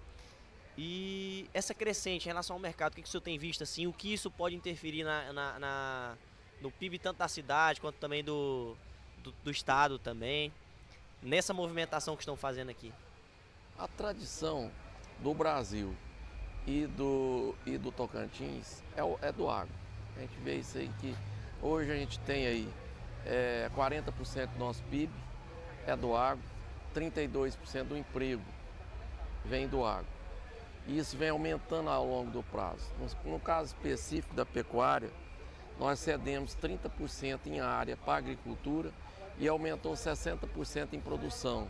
E 0.77 1.49
essa 1.53 1.73
crescente 1.73 2.25
em 2.25 2.27
relação 2.27 2.55
ao 2.55 2.59
mercado, 2.59 2.93
o 2.93 2.95
que, 2.95 3.01
que 3.01 3.07
o 3.07 3.11
senhor 3.11 3.21
tem 3.21 3.37
visto 3.37 3.63
assim? 3.63 3.87
O 3.87 3.93
que 3.93 4.13
isso 4.13 4.29
pode 4.29 4.55
interferir 4.55 5.03
na, 5.03 5.31
na- 5.33 5.59
na- 5.59 6.17
no 6.61 6.71
PIB 6.71 6.99
tanto 6.99 7.17
da 7.17 7.27
cidade 7.27 7.79
quanto 7.81 7.95
também 7.97 8.23
do, 8.23 8.75
do, 9.23 9.31
do 9.43 9.51
estado 9.51 9.97
também? 9.99 10.51
Nessa 11.21 11.53
movimentação 11.53 12.15
que 12.15 12.21
estão 12.21 12.35
fazendo 12.37 12.69
aqui. 12.69 12.93
A 13.77 13.87
tradição 13.87 14.71
do 15.19 15.33
Brasil 15.33 15.95
e 16.67 16.85
do, 16.85 17.55
e 17.65 17.77
do 17.77 17.91
Tocantins 17.91 18.83
é, 18.95 19.27
é 19.27 19.31
do 19.31 19.49
agro. 19.49 19.73
A 20.17 20.19
gente 20.19 20.37
vê 20.43 20.55
isso 20.55 20.77
aí 20.77 20.91
que 20.99 21.15
hoje 21.61 21.89
a 21.89 21.95
gente 21.95 22.19
tem 22.19 22.45
aí 22.45 22.69
é, 23.25 23.71
40% 23.75 24.47
do 24.47 24.59
nosso 24.59 24.83
PIB 24.83 25.11
é 25.87 25.95
do 25.95 26.15
agro, 26.15 26.43
32% 26.93 27.85
do 27.85 27.97
emprego 27.97 28.41
vem 29.45 29.67
do 29.67 29.85
agro. 29.85 30.05
E 30.85 30.97
isso 30.97 31.17
vem 31.17 31.29
aumentando 31.29 31.89
ao 31.89 32.05
longo 32.05 32.31
do 32.31 32.43
prazo. 32.43 32.83
No, 32.99 33.31
no 33.31 33.39
caso 33.39 33.73
específico 33.73 34.35
da 34.35 34.45
pecuária, 34.45 35.09
nós 35.79 35.99
cedemos 35.99 36.55
30% 36.55 37.39
em 37.45 37.61
área 37.61 37.95
para 37.95 38.13
a 38.13 38.17
agricultura 38.17 38.91
e 39.39 39.47
aumentou 39.47 39.93
60% 39.93 40.93
em 40.93 40.99
produção. 40.99 41.69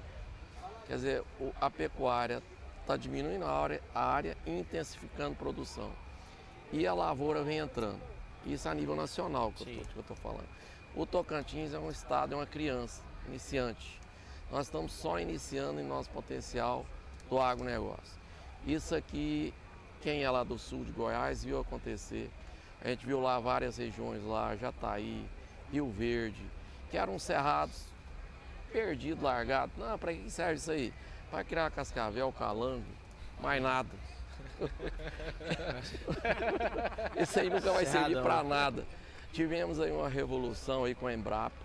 Quer 0.88 0.96
dizer, 0.96 1.24
a 1.60 1.70
pecuária 1.70 2.42
está 2.88 2.96
diminuindo 2.96 3.44
a 3.44 3.52
área, 3.52 3.82
a 3.94 4.06
área 4.06 4.38
intensificando 4.48 5.36
produção. 5.36 5.92
E 6.72 6.88
a 6.88 6.94
lavoura 6.94 7.44
vem 7.44 7.58
entrando. 7.58 8.00
Isso 8.46 8.70
a 8.70 8.74
nível 8.74 8.96
nacional 8.96 9.52
que 9.52 9.66
Sim. 9.66 9.84
eu 9.94 10.00
estou 10.00 10.16
falando. 10.16 10.48
O 10.96 11.06
Tocantins 11.06 11.74
é 11.74 11.80
um 11.80 11.92
estado, 11.92 12.34
é 12.34 12.38
uma 12.38 12.46
criança, 12.46 13.04
iniciante. 13.28 14.00
Nós 14.50 14.68
estamos 14.68 14.94
só 14.94 15.20
iniciando 15.20 15.82
em 15.82 15.84
nosso 15.84 16.10
potencial 16.12 16.86
do 17.30 17.38
agronegócio. 17.38 18.18
Isso 18.66 18.96
aqui, 18.96 19.54
quem 20.02 20.24
é 20.24 20.30
lá 20.30 20.46
do 20.46 20.58
sul 20.58 20.86
de 20.86 20.92
Goiás 20.92 21.44
viu 21.44 21.60
acontecer. 21.60 22.30
A 22.82 22.88
gente 22.88 23.06
viu 23.06 23.20
lá 23.20 23.38
várias 23.38 23.76
regiões 23.76 24.24
lá, 24.24 24.56
Jataí, 24.56 25.26
Rio 25.74 25.90
Verde, 25.90 26.42
que 26.90 26.98
eram 26.98 27.20
cerrados 27.20 27.84
perdido, 28.72 29.24
largado. 29.24 29.74
Não, 29.78 30.00
para 30.00 30.14
que 30.14 30.30
serve 30.32 30.56
isso 30.56 30.72
aí? 30.72 30.94
Para 31.30 31.44
criar 31.44 31.70
cascavel, 31.72 32.32
calango, 32.32 32.86
mais 33.42 33.62
nada. 33.62 33.90
isso 37.22 37.40
aí 37.40 37.50
nunca 37.50 37.74
vai 37.74 37.86
servir 37.86 38.22
para 38.22 38.44
nada. 38.44 38.86
Tivemos 39.34 39.80
aí 39.80 39.92
uma 39.92 40.10
revolução 40.10 40.86
aí 40.86 40.96
com 40.96 41.08
a 41.08 41.14
Embrapa, 41.14 41.56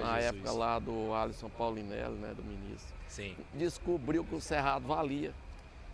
na 0.00 0.18
época 0.18 0.50
lá 0.52 0.78
do 0.78 1.14
Alisson 1.14 1.48
Paulinelli, 1.48 2.16
né, 2.16 2.34
do 2.34 2.42
ministro. 2.42 2.94
Sim. 3.08 3.36
Descobriu 3.54 4.24
que 4.24 4.34
o 4.34 4.40
cerrado 4.40 4.86
valia 4.86 5.32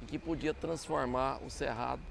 e 0.03 0.07
que 0.07 0.19
podia 0.19 0.53
transformar 0.53 1.39
o 1.45 1.51
cerrado 1.51 2.03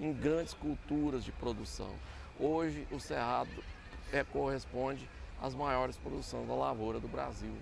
em 0.00 0.12
grandes 0.12 0.54
culturas 0.54 1.24
de 1.24 1.32
produção. 1.32 1.90
Hoje 2.38 2.86
o 2.90 2.98
cerrado 2.98 3.50
é, 4.12 4.24
corresponde 4.24 5.08
às 5.40 5.54
maiores 5.54 5.96
produções 5.96 6.46
da 6.46 6.54
lavoura 6.54 6.98
do 6.98 7.08
Brasil, 7.08 7.54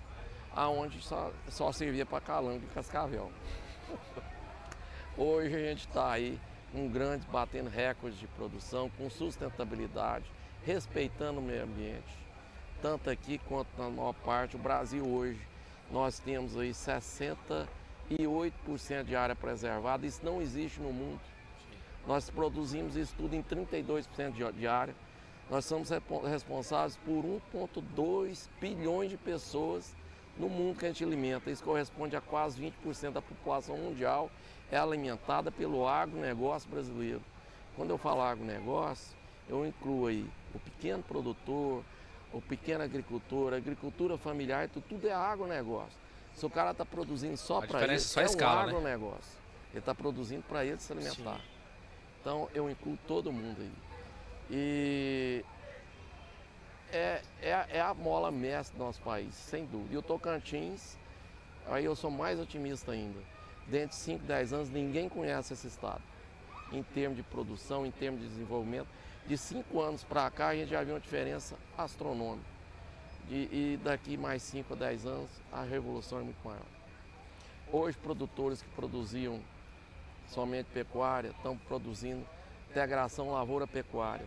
aonde 0.55 1.01
só, 1.01 1.31
só 1.49 1.71
servia 1.71 2.05
para 2.05 2.21
calango 2.21 2.63
e 2.63 2.73
cascavel. 2.73 3.31
Hoje 5.17 5.55
a 5.55 5.59
gente 5.59 5.87
está 5.87 6.11
aí 6.11 6.39
com 6.71 6.87
grandes, 6.87 7.25
batendo 7.27 7.69
recordes 7.69 8.19
de 8.19 8.27
produção, 8.27 8.89
com 8.97 9.09
sustentabilidade, 9.09 10.25
respeitando 10.63 11.39
o 11.39 11.43
meio 11.43 11.63
ambiente, 11.63 12.17
tanto 12.81 13.09
aqui 13.09 13.37
quanto 13.39 13.67
na 13.77 13.89
maior 13.89 14.13
parte. 14.13 14.55
O 14.55 14.59
Brasil 14.59 15.05
hoje, 15.05 15.39
nós 15.91 16.19
temos 16.19 16.55
aí 16.57 16.69
68% 16.71 17.67
de 19.05 19.15
área 19.15 19.35
preservada, 19.35 20.05
isso 20.05 20.21
não 20.23 20.41
existe 20.41 20.79
no 20.79 20.93
mundo. 20.93 21.19
Nós 22.07 22.29
produzimos 22.29 22.95
isso 22.95 23.13
tudo 23.17 23.35
em 23.35 23.41
32% 23.43 24.53
de- 24.53 24.67
área. 24.67 24.95
Nós 25.49 25.65
somos 25.65 25.89
responsáveis 26.29 26.95
por 26.97 27.25
1,2 27.25 28.47
bilhões 28.61 29.09
de 29.09 29.17
pessoas 29.17 29.95
no 30.39 30.47
mundo 30.47 30.79
que 30.79 30.85
a 30.85 30.87
gente 30.87 31.03
alimenta. 31.03 31.51
Isso 31.51 31.63
corresponde 31.63 32.15
a 32.15 32.21
quase 32.21 32.59
20% 32.59 33.11
da 33.11 33.21
população 33.21 33.77
mundial 33.77 34.31
é 34.71 34.77
alimentada 34.77 35.51
pelo 35.51 35.87
agronegócio 35.87 36.69
brasileiro. 36.69 37.21
Quando 37.75 37.89
eu 37.89 37.97
falo 37.97 38.21
agronegócio, 38.21 39.15
eu 39.47 39.65
incluo 39.65 40.07
aí 40.07 40.25
o 40.55 40.59
pequeno 40.59 41.03
produtor, 41.03 41.83
o 42.31 42.41
pequeno 42.41 42.83
agricultor, 42.83 43.53
a 43.53 43.57
agricultura 43.57 44.17
familiar, 44.17 44.69
tudo, 44.69 44.83
tudo 44.87 45.07
é 45.07 45.13
agronegócio. 45.13 45.97
Se 46.35 46.45
o 46.45 46.49
cara 46.49 46.71
está 46.71 46.85
produzindo 46.85 47.35
só 47.35 47.61
para 47.61 47.83
ele, 47.83 47.95
é 47.95 47.99
só 47.99 48.21
é 48.21 48.25
escala, 48.25 48.61
um 48.61 48.65
né? 48.65 48.71
agronegócio. 48.71 49.39
Ele 49.71 49.79
está 49.79 49.93
produzindo 49.93 50.43
para 50.47 50.65
ele 50.65 50.79
se 50.79 50.91
alimentar. 50.91 51.41
Então 52.21 52.47
eu 52.53 52.69
incluo 52.69 52.97
todo 53.07 53.31
mundo 53.31 53.61
aí. 53.61 53.71
E 54.49 55.45
é, 56.91 57.21
é, 57.41 57.53
a- 57.53 57.67
é 57.69 57.81
a 57.81 57.93
mola 57.93 58.31
mestre 58.31 58.77
do 58.77 58.83
nosso 58.83 59.01
país, 59.01 59.33
sem 59.35 59.65
dúvida. 59.65 59.93
E 59.93 59.97
o 59.97 60.01
Tocantins, 60.01 60.97
aí 61.67 61.85
eu 61.85 61.95
sou 61.95 62.09
mais 62.11 62.39
otimista 62.39 62.91
ainda. 62.91 63.19
Dentro 63.67 63.89
de 63.89 63.95
5, 63.95 64.23
10 64.25 64.53
anos, 64.53 64.69
ninguém 64.69 65.07
conhece 65.07 65.53
esse 65.53 65.67
estado. 65.67 66.01
Em 66.71 66.81
termos 66.83 67.17
de 67.17 67.23
produção, 67.23 67.85
em 67.85 67.91
termos 67.91 68.21
de 68.21 68.27
desenvolvimento. 68.27 68.87
De 69.27 69.37
5 69.37 69.79
anos 69.81 70.03
para 70.03 70.29
cá, 70.31 70.47
a 70.49 70.55
gente 70.55 70.69
já 70.69 70.83
viu 70.83 70.93
uma 70.95 70.99
diferença 70.99 71.55
astronômica. 71.77 72.45
De- 73.27 73.47
e 73.51 73.79
daqui 73.83 74.17
mais 74.17 74.41
5 74.41 74.73
a 74.73 74.75
10 74.75 75.05
anos, 75.05 75.29
a 75.51 75.61
revolução 75.63 76.19
é 76.19 76.23
muito 76.23 76.39
maior. 76.43 76.65
Hoje, 77.71 77.95
produtores 77.97 78.61
que 78.63 78.69
produziam 78.69 79.39
somente 80.27 80.67
pecuária 80.73 81.29
estão 81.29 81.55
produzindo 81.57 82.25
integração 82.71 83.31
lavoura-pecuária. 83.31 84.25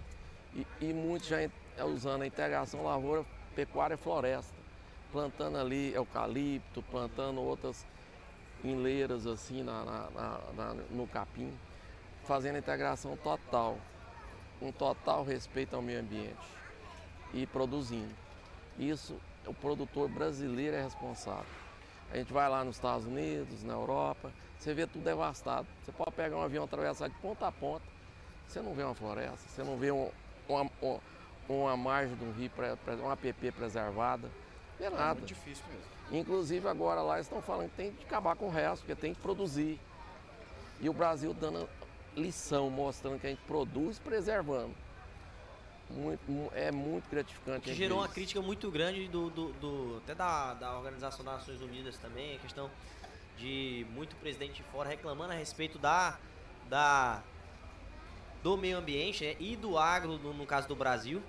E, 0.54 0.66
e 0.80 0.92
muitos 0.92 1.28
já 1.28 1.42
é 1.76 1.84
usando 1.84 2.22
a 2.22 2.26
integração 2.26 2.84
lavoura, 2.84 3.24
pecuária 3.54 3.94
e 3.94 3.98
floresta, 3.98 4.54
plantando 5.10 5.58
ali 5.58 5.92
eucalipto, 5.94 6.82
plantando 6.82 7.40
outras 7.40 7.86
enleiras 8.64 9.26
assim 9.26 9.62
na, 9.62 9.84
na, 9.84 10.10
na, 10.56 10.74
no 10.90 11.06
capim, 11.06 11.52
fazendo 12.24 12.58
integração 12.58 13.16
total, 13.16 13.78
um 14.60 14.70
total 14.70 15.24
respeito 15.24 15.74
ao 15.74 15.82
meio 15.82 16.00
ambiente. 16.00 16.62
E 17.34 17.46
produzindo. 17.46 18.14
Isso 18.78 19.18
o 19.46 19.54
produtor 19.54 20.08
brasileiro 20.08 20.76
é 20.76 20.82
responsável. 20.82 21.62
A 22.10 22.16
gente 22.16 22.32
vai 22.32 22.48
lá 22.48 22.62
nos 22.62 22.76
Estados 22.76 23.06
Unidos, 23.06 23.62
na 23.64 23.72
Europa, 23.72 24.30
você 24.58 24.74
vê 24.74 24.86
tudo 24.86 25.02
devastado. 25.02 25.66
Você 25.82 25.92
pode 25.92 26.12
pegar 26.12 26.36
um 26.36 26.42
avião 26.42 26.64
atravessar 26.64 27.08
de 27.08 27.14
ponta 27.16 27.46
a 27.46 27.52
ponta, 27.52 27.84
você 28.46 28.60
não 28.60 28.74
vê 28.74 28.82
uma 28.82 28.94
floresta, 28.94 29.48
você 29.48 29.62
não 29.62 29.76
vê 29.78 29.90
um, 29.90 30.10
uma, 30.48 30.70
uma 30.80 31.00
margem 31.78 32.14
de 32.14 32.24
um 32.24 32.32
rio, 32.32 32.50
uma 33.00 33.12
APP 33.12 33.52
preservada, 33.52 34.30
vê 34.78 34.86
é 34.86 34.90
nada. 34.90 35.02
É 35.02 35.14
muito 35.14 35.26
difícil 35.26 35.64
mesmo. 35.68 35.92
Inclusive 36.10 36.68
agora 36.68 37.00
lá 37.00 37.20
estão 37.20 37.40
falando 37.40 37.70
que 37.70 37.76
tem 37.76 37.92
que 37.92 38.04
acabar 38.04 38.36
com 38.36 38.46
o 38.46 38.50
resto, 38.50 38.84
porque 38.84 39.00
tem 39.00 39.14
que 39.14 39.20
produzir. 39.20 39.80
E 40.80 40.88
o 40.88 40.92
Brasil 40.92 41.32
dando 41.32 41.68
lição, 42.16 42.68
mostrando 42.68 43.18
que 43.18 43.26
a 43.26 43.30
gente 43.30 43.42
produz 43.46 43.98
preservando. 43.98 44.74
Muito, 45.90 46.22
é 46.54 46.70
muito 46.70 47.08
gratificante. 47.10 47.64
Que 47.64 47.74
gerou 47.74 47.98
uma 47.98 48.08
crítica 48.08 48.40
muito 48.40 48.70
grande 48.70 49.08
do, 49.08 49.30
do, 49.30 49.52
do, 49.54 49.96
até 49.98 50.14
da, 50.14 50.54
da 50.54 50.76
Organização 50.76 51.24
das 51.24 51.34
Nações 51.38 51.60
Unidas 51.60 51.98
também, 51.98 52.36
a 52.36 52.38
questão 52.38 52.70
de 53.36 53.86
muito 53.90 54.16
presidente 54.16 54.54
de 54.54 54.62
fora 54.64 54.88
reclamando 54.88 55.32
a 55.32 55.36
respeito 55.36 55.78
da, 55.78 56.18
da 56.68 57.22
do 58.42 58.56
meio 58.56 58.78
ambiente 58.78 59.24
né, 59.24 59.36
e 59.38 59.54
do 59.54 59.78
agro, 59.78 60.18
no, 60.18 60.34
no 60.34 60.46
caso 60.46 60.66
do 60.66 60.74
Brasil, 60.74 61.22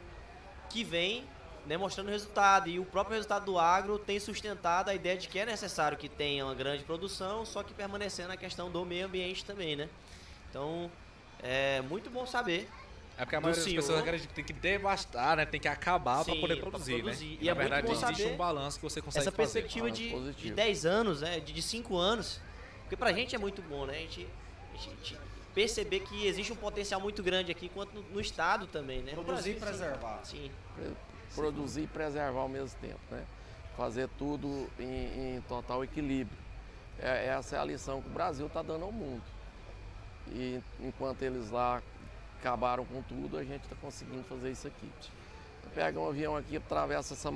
que 0.74 0.84
vem 0.84 1.24
né, 1.68 1.78
mostrando 1.78 2.10
resultado. 2.10 2.68
E 2.68 2.80
o 2.80 2.86
próprio 2.86 3.16
resultado 3.16 3.46
do 3.46 3.60
agro 3.60 4.00
tem 4.00 4.20
sustentado 4.20 4.90
a 4.90 4.96
ideia 4.96 5.16
de 5.16 5.28
que 5.28 5.38
é 5.38 5.46
necessário 5.46 5.98
que 5.98 6.10
tenha 6.10 6.44
uma 6.44 6.56
grande 6.56 6.84
produção, 6.84 7.46
só 7.46 7.62
que 7.62 7.74
permanecendo 7.74 8.34
a 8.34 8.38
questão 8.38 8.72
do 8.72 8.84
meio 8.84 9.06
ambiente 9.06 9.46
também, 9.46 9.76
né? 9.76 9.88
Então, 10.50 10.92
é 11.42 11.82
muito 11.82 12.10
bom 12.10 12.26
saber. 12.26 12.68
É 13.16 13.24
porque 13.24 13.36
a 13.36 13.42
maioria 13.42 13.64
das 13.64 13.74
pessoas 13.74 14.00
acredita 14.00 14.28
que 14.28 14.34
tem 14.34 14.44
que 14.44 14.54
devastar, 14.54 15.38
né? 15.38 15.46
Tem 15.46 15.60
que 15.60 15.68
acabar 15.68 16.26
para 16.26 16.36
poder 16.36 16.56
produzir, 16.56 17.04
produzir, 17.04 17.26
né? 17.26 17.38
E, 17.40 17.46
e 17.46 17.50
é 17.50 17.54
na 17.54 17.60
verdade 17.60 17.92
existe 17.92 18.24
um 18.26 18.36
balanço 18.36 18.80
que 18.80 18.84
você 18.84 19.02
consegue 19.02 19.22
Essa 19.22 19.32
perspectiva 19.32 19.92
de, 19.92 20.34
de 20.34 20.52
10 20.52 20.86
anos, 20.88 21.22
né? 21.22 21.40
De, 21.40 21.54
de 21.54 21.62
5 21.62 21.96
anos. 21.96 22.42
Porque 22.82 22.96
pra 22.96 23.14
gente 23.14 23.36
é 23.36 23.38
muito 23.38 23.62
bom, 23.62 23.86
né? 23.86 23.98
A 23.98 24.02
gente, 24.02 24.28
a 24.74 24.78
gente 24.78 25.18
perceber 25.54 26.02
que 26.02 26.26
existe 26.26 26.52
um 26.52 26.56
potencial 26.56 27.00
muito 27.00 27.22
grande 27.22 27.52
aqui, 27.52 27.70
quanto 27.70 27.94
no, 27.94 28.02
no 28.04 28.20
estado 28.20 28.68
também, 28.68 29.02
né? 29.02 29.14
Produzir 29.14 29.52
e 29.52 29.60
preservar. 29.60 30.22
Sim 30.24 30.52
produzir 31.34 31.84
e 31.84 31.88
preservar 31.88 32.42
ao 32.42 32.50
mesmo 32.50 32.78
tempo, 32.80 33.00
né? 33.12 33.26
Fazer 33.76 34.08
tudo 34.18 34.70
em, 34.80 35.36
em 35.36 35.42
total 35.48 35.84
equilíbrio. 35.84 36.38
É, 37.00 37.28
essa 37.28 37.56
é 37.56 37.60
a 37.60 37.66
lição 37.66 38.02
que 38.02 38.08
o 38.08 38.12
Brasil 38.12 38.46
está 38.46 38.62
dando 38.62 38.86
ao 38.86 38.92
mundo. 38.92 39.24
E 40.28 40.62
enquanto 40.80 41.24
eles 41.24 41.50
lá 41.50 41.82
acabaram 42.40 42.86
com 42.86 43.02
tudo, 43.02 43.38
a 43.38 43.44
gente 43.44 43.64
está 43.64 43.76
conseguindo 43.76 44.24
fazer 44.24 44.52
isso 44.52 44.68
aqui. 44.68 44.90
Pega 45.74 46.00
um 46.00 46.08
avião 46.08 46.38
aqui, 46.38 46.58
atravessa 46.58 47.16
essa 47.16 47.30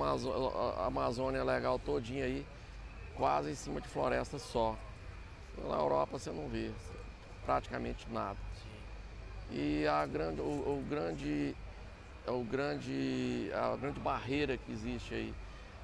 Amazônia 0.86 1.43
legal 1.43 1.80
todinha 1.80 2.26
aí, 2.26 2.45
quase 3.15 3.51
em 3.51 3.55
cima 3.55 3.82
de 3.82 3.88
floresta 3.88 4.38
só. 4.38 4.76
Na 5.57 5.76
Europa 5.76 6.20
você 6.20 6.30
não 6.30 6.47
vê 6.47 6.72
praticamente 7.47 8.05
nada. 8.11 8.37
E 9.49 9.87
a 9.87 10.05
grande, 10.05 10.41
o, 10.41 10.43
o 10.43 10.85
grande 10.87 11.55
é 12.27 12.31
o 12.31 12.43
grande, 12.43 13.49
a 13.53 13.77
grande 13.77 14.01
barreira 14.01 14.57
que 14.57 14.69
existe 14.69 15.13
aí, 15.13 15.33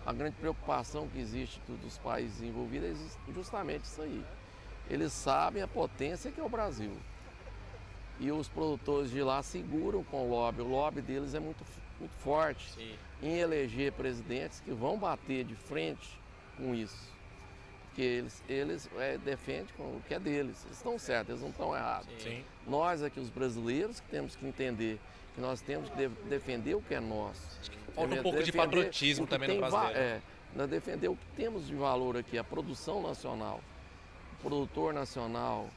a 0.05 0.11
grande 0.11 0.35
preocupação 0.35 1.07
que 1.07 1.17
existe 1.17 1.61
dos 1.81 1.97
países 1.97 2.41
envolvidos 2.41 3.17
é 3.29 3.33
justamente 3.33 3.85
isso 3.85 4.01
aí. 4.01 4.23
Eles 4.89 5.13
sabem 5.13 5.63
a 5.63 5.67
potência 5.67 6.29
que 6.29 6.41
é 6.41 6.43
o 6.43 6.49
Brasil. 6.49 6.91
E 8.19 8.29
os 8.29 8.49
produtores 8.49 9.09
de 9.09 9.23
lá 9.23 9.41
seguram 9.41 10.03
com 10.03 10.27
o 10.27 10.29
lobby. 10.29 10.61
O 10.61 10.67
lobby 10.67 11.01
deles 11.01 11.33
é 11.33 11.39
muito, 11.39 11.65
muito 11.97 12.13
forte 12.17 12.69
Sim. 12.73 12.95
em 13.21 13.37
eleger 13.37 13.93
presidentes 13.93 14.59
que 14.59 14.71
vão 14.71 14.99
bater 14.99 15.45
de 15.45 15.55
frente 15.55 16.19
com 16.57 16.75
isso. 16.75 17.12
Porque 17.93 18.01
eles, 18.01 18.43
eles 18.49 18.89
é, 18.97 19.19
defendem 19.19 19.67
o 19.77 20.01
que 20.07 20.15
é 20.15 20.19
deles. 20.19 20.65
Eles 20.65 20.77
estão 20.77 20.97
certos, 20.97 21.29
eles 21.29 21.41
não 21.43 21.51
estão 21.51 21.75
errados. 21.75 22.09
Sim. 22.17 22.43
Nós 22.67 23.03
aqui, 23.03 23.19
os 23.19 23.29
brasileiros, 23.29 23.99
que 23.99 24.07
temos 24.07 24.35
que 24.35 24.47
entender 24.47 24.99
que 25.35 25.39
nós 25.39 25.61
temos 25.61 25.89
que 25.89 26.07
defender 26.27 26.73
o 26.73 26.81
que 26.81 26.95
é 26.95 26.99
nosso. 26.99 27.71
Falta 27.93 28.15
um 28.15 28.23
pouco 28.23 28.41
de 28.41 28.51
patriotismo 28.51 29.27
também 29.27 29.49
no 29.49 29.57
brasileiro. 29.59 29.99
É, 29.99 30.21
nós 30.55 30.67
defender 30.67 31.07
o 31.07 31.15
que 31.15 31.25
temos 31.35 31.67
de 31.67 31.75
valor 31.75 32.17
aqui, 32.17 32.35
a 32.35 32.43
produção 32.43 32.99
nacional, 32.99 33.61
o 34.39 34.41
produtor 34.41 34.91
nacional, 34.91 35.69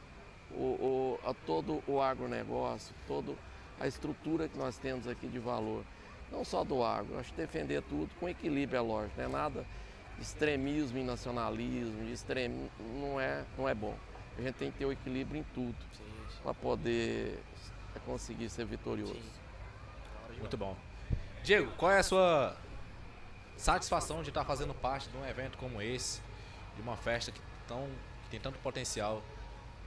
o, 0.53 0.63
o, 0.63 1.21
a 1.23 1.35
todo 1.35 1.83
o 1.87 2.01
agronegócio, 2.01 2.95
toda 3.07 3.35
a 3.79 3.87
estrutura 3.87 4.49
que 4.49 4.57
nós 4.57 4.79
temos 4.79 5.07
aqui 5.07 5.27
de 5.27 5.39
valor. 5.39 5.85
Não 6.33 6.45
só 6.47 6.65
do 6.65 6.83
agro, 6.83 7.19
acho 7.19 7.31
que 7.35 7.43
defender 7.43 7.83
tudo 7.83 8.09
com 8.19 8.27
equilíbrio, 8.27 8.79
é 8.79 8.81
lógico, 8.81 9.15
não 9.19 9.25
é 9.27 9.29
nada 9.29 9.61
de 9.61 9.86
extremismo 10.21 10.99
e 10.99 11.05
nacionalismo, 11.05 12.05
de 12.05 12.13
extremo, 12.13 12.71
não 13.01 13.21
é, 13.21 13.45
não 13.57 13.69
é 13.69 13.75
bom. 13.75 13.97
A 14.39 14.43
gente 14.43 14.55
tem 14.55 14.71
que 14.71 14.79
ter 14.79 14.87
o 14.87 14.93
equilíbrio 14.93 15.41
em 15.41 15.45
tudo 15.55 15.77
para 16.43 16.55
poder 16.55 17.43
conseguir 18.05 18.49
ser 18.49 18.65
vitorioso. 18.67 19.15
Sim. 19.15 20.39
Muito 20.39 20.57
bom. 20.57 20.77
Diego, 21.43 21.73
qual 21.77 21.93
é 21.93 21.99
a 21.99 22.03
sua 22.03 22.57
satisfação 23.57 24.23
de 24.23 24.29
estar 24.29 24.45
fazendo 24.45 24.75
parte 24.75 25.09
de 25.09 25.17
um 25.17 25.25
evento 25.27 25.57
como 25.57 25.81
esse, 25.81 26.21
de 26.75 26.83
uma 26.83 26.97
festa 26.97 27.33
que, 27.33 27.41
tão, 27.67 27.89
que 28.25 28.31
tem 28.31 28.41
tanto 28.41 28.59
potencial 28.59 29.23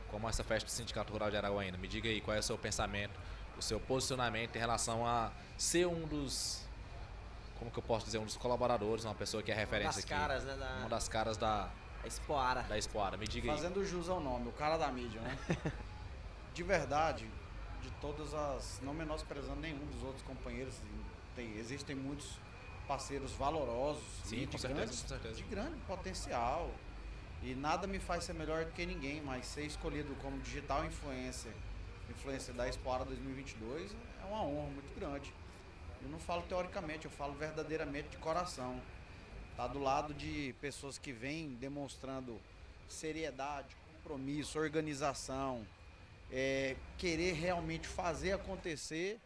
como 0.10 0.28
essa 0.28 0.44
festa 0.44 0.66
do 0.66 0.72
Sindicato 0.72 1.14
Rural 1.14 1.30
de 1.30 1.38
Araguaína? 1.38 1.78
Me 1.78 1.88
diga 1.88 2.10
aí 2.10 2.20
qual 2.20 2.36
é 2.36 2.40
o 2.40 2.44
seu 2.44 2.58
pensamento, 2.58 3.14
o 3.58 3.62
seu 3.62 3.80
posicionamento 3.80 4.56
em 4.56 4.60
relação 4.60 5.06
a 5.06 5.32
ser 5.58 5.86
um 5.86 6.08
dos 6.08 6.68
como 7.60 7.70
que 7.70 7.78
eu 7.78 7.84
posso 7.84 8.06
dizer, 8.06 8.18
um 8.18 8.26
dos 8.26 8.38
colaboradores, 8.38 9.04
uma 9.04 9.14
pessoa 9.14 9.44
que 9.44 9.52
é 9.52 9.54
referência 9.54 9.90
uma 9.90 9.94
das 9.94 10.06
aqui. 10.06 10.14
Caras, 10.14 10.44
né, 10.46 10.56
da... 10.56 10.80
Uma 10.80 10.90
das 10.90 11.08
caras 11.10 11.38
da. 11.38 11.70
Da 12.02 12.08
Expoara. 12.08 12.64
Da 12.64 12.78
Expoara, 12.78 13.18
me 13.18 13.28
diga 13.28 13.52
Fazendo 13.52 13.82
aí. 13.82 13.86
jus 13.86 14.08
ao 14.08 14.22
nome, 14.22 14.48
o 14.48 14.54
cara 14.54 14.78
da 14.78 14.90
mídia, 14.90 15.20
né? 15.20 15.38
De 16.56 16.64
verdade, 16.64 17.30
de 17.82 17.92
todas 18.02 18.34
as. 18.34 18.80
Não 18.82 18.94
menosprezando 18.94 19.60
nenhum 19.60 19.86
dos 19.86 20.04
outros 20.04 20.24
companheiros. 20.24 20.76
Tem, 21.36 21.58
existem 21.58 21.96
muitos 21.96 22.38
parceiros 22.88 23.32
valorosos 23.34 24.04
Sim, 24.24 24.46
de, 24.48 24.60
certeza, 24.60 24.68
grande, 24.74 24.96
certeza. 24.96 25.36
de 25.36 25.44
grande 25.44 25.78
potencial. 25.88 26.72
E 27.44 27.54
nada 27.54 27.86
me 27.88 28.00
faz 28.00 28.24
ser 28.24 28.34
melhor 28.34 28.66
do 28.66 28.72
que 28.72 28.86
ninguém, 28.86 29.22
mas 29.22 29.46
ser 29.46 29.64
escolhido 29.64 30.14
como 30.22 30.38
digital 30.40 30.84
influencer, 30.84 31.54
influencer 32.10 32.54
da 32.56 32.68
Expoara 32.68 33.06
2022 33.06 33.96
é 34.22 34.26
uma 34.26 34.42
honra 34.44 34.70
muito 34.72 34.94
grande. 35.00 35.34
Eu 36.02 36.10
não 36.10 36.20
falo 36.20 36.44
teoricamente, 36.44 37.06
eu 37.06 37.12
falo 37.12 37.34
verdadeiramente 37.34 38.10
de 38.10 38.18
coração. 38.18 38.82
Tá 39.56 39.68
do 39.68 39.80
lado 39.80 40.14
de 40.14 40.56
pessoas 40.62 40.98
que 40.98 41.12
vêm 41.12 41.56
demonstrando 41.56 42.40
seriedade, 42.88 43.76
compromisso, 43.94 44.58
organização, 44.58 45.66
é, 46.32 46.76
querer 46.98 47.34
realmente 47.34 47.88
fazer 47.88 48.32
acontecer, 48.32 49.20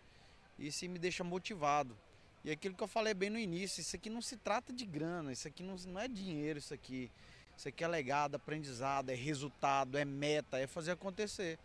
isso 0.58 0.88
me 0.90 0.98
deixa 0.98 1.24
motivado. 1.24 1.96
E 2.44 2.52
aquilo 2.52 2.76
que 2.76 2.84
eu 2.84 2.88
falei 2.88 3.14
bem 3.14 3.30
no 3.30 3.38
início, 3.38 3.80
isso 3.80 3.96
aqui 3.96 4.10
não 4.10 4.22
se 4.22 4.36
trata 4.38 4.74
de 4.74 4.86
grana, 4.86 5.32
isso 5.32 5.48
aqui 5.48 5.64
não, 5.64 5.76
não 5.88 6.00
é 6.00 6.08
dinheiro, 6.08 6.60
isso 6.60 6.74
aqui. 6.74 7.10
Isso 7.56 7.68
aqui 7.68 7.84
é 7.84 7.88
legado, 7.88 8.36
aprendizado, 8.36 9.10
é 9.10 9.16
resultado, 9.16 9.98
é 9.98 10.04
meta, 10.04 10.58
é 10.58 10.66
fazer 10.66 10.92
acontecer. 10.92 11.60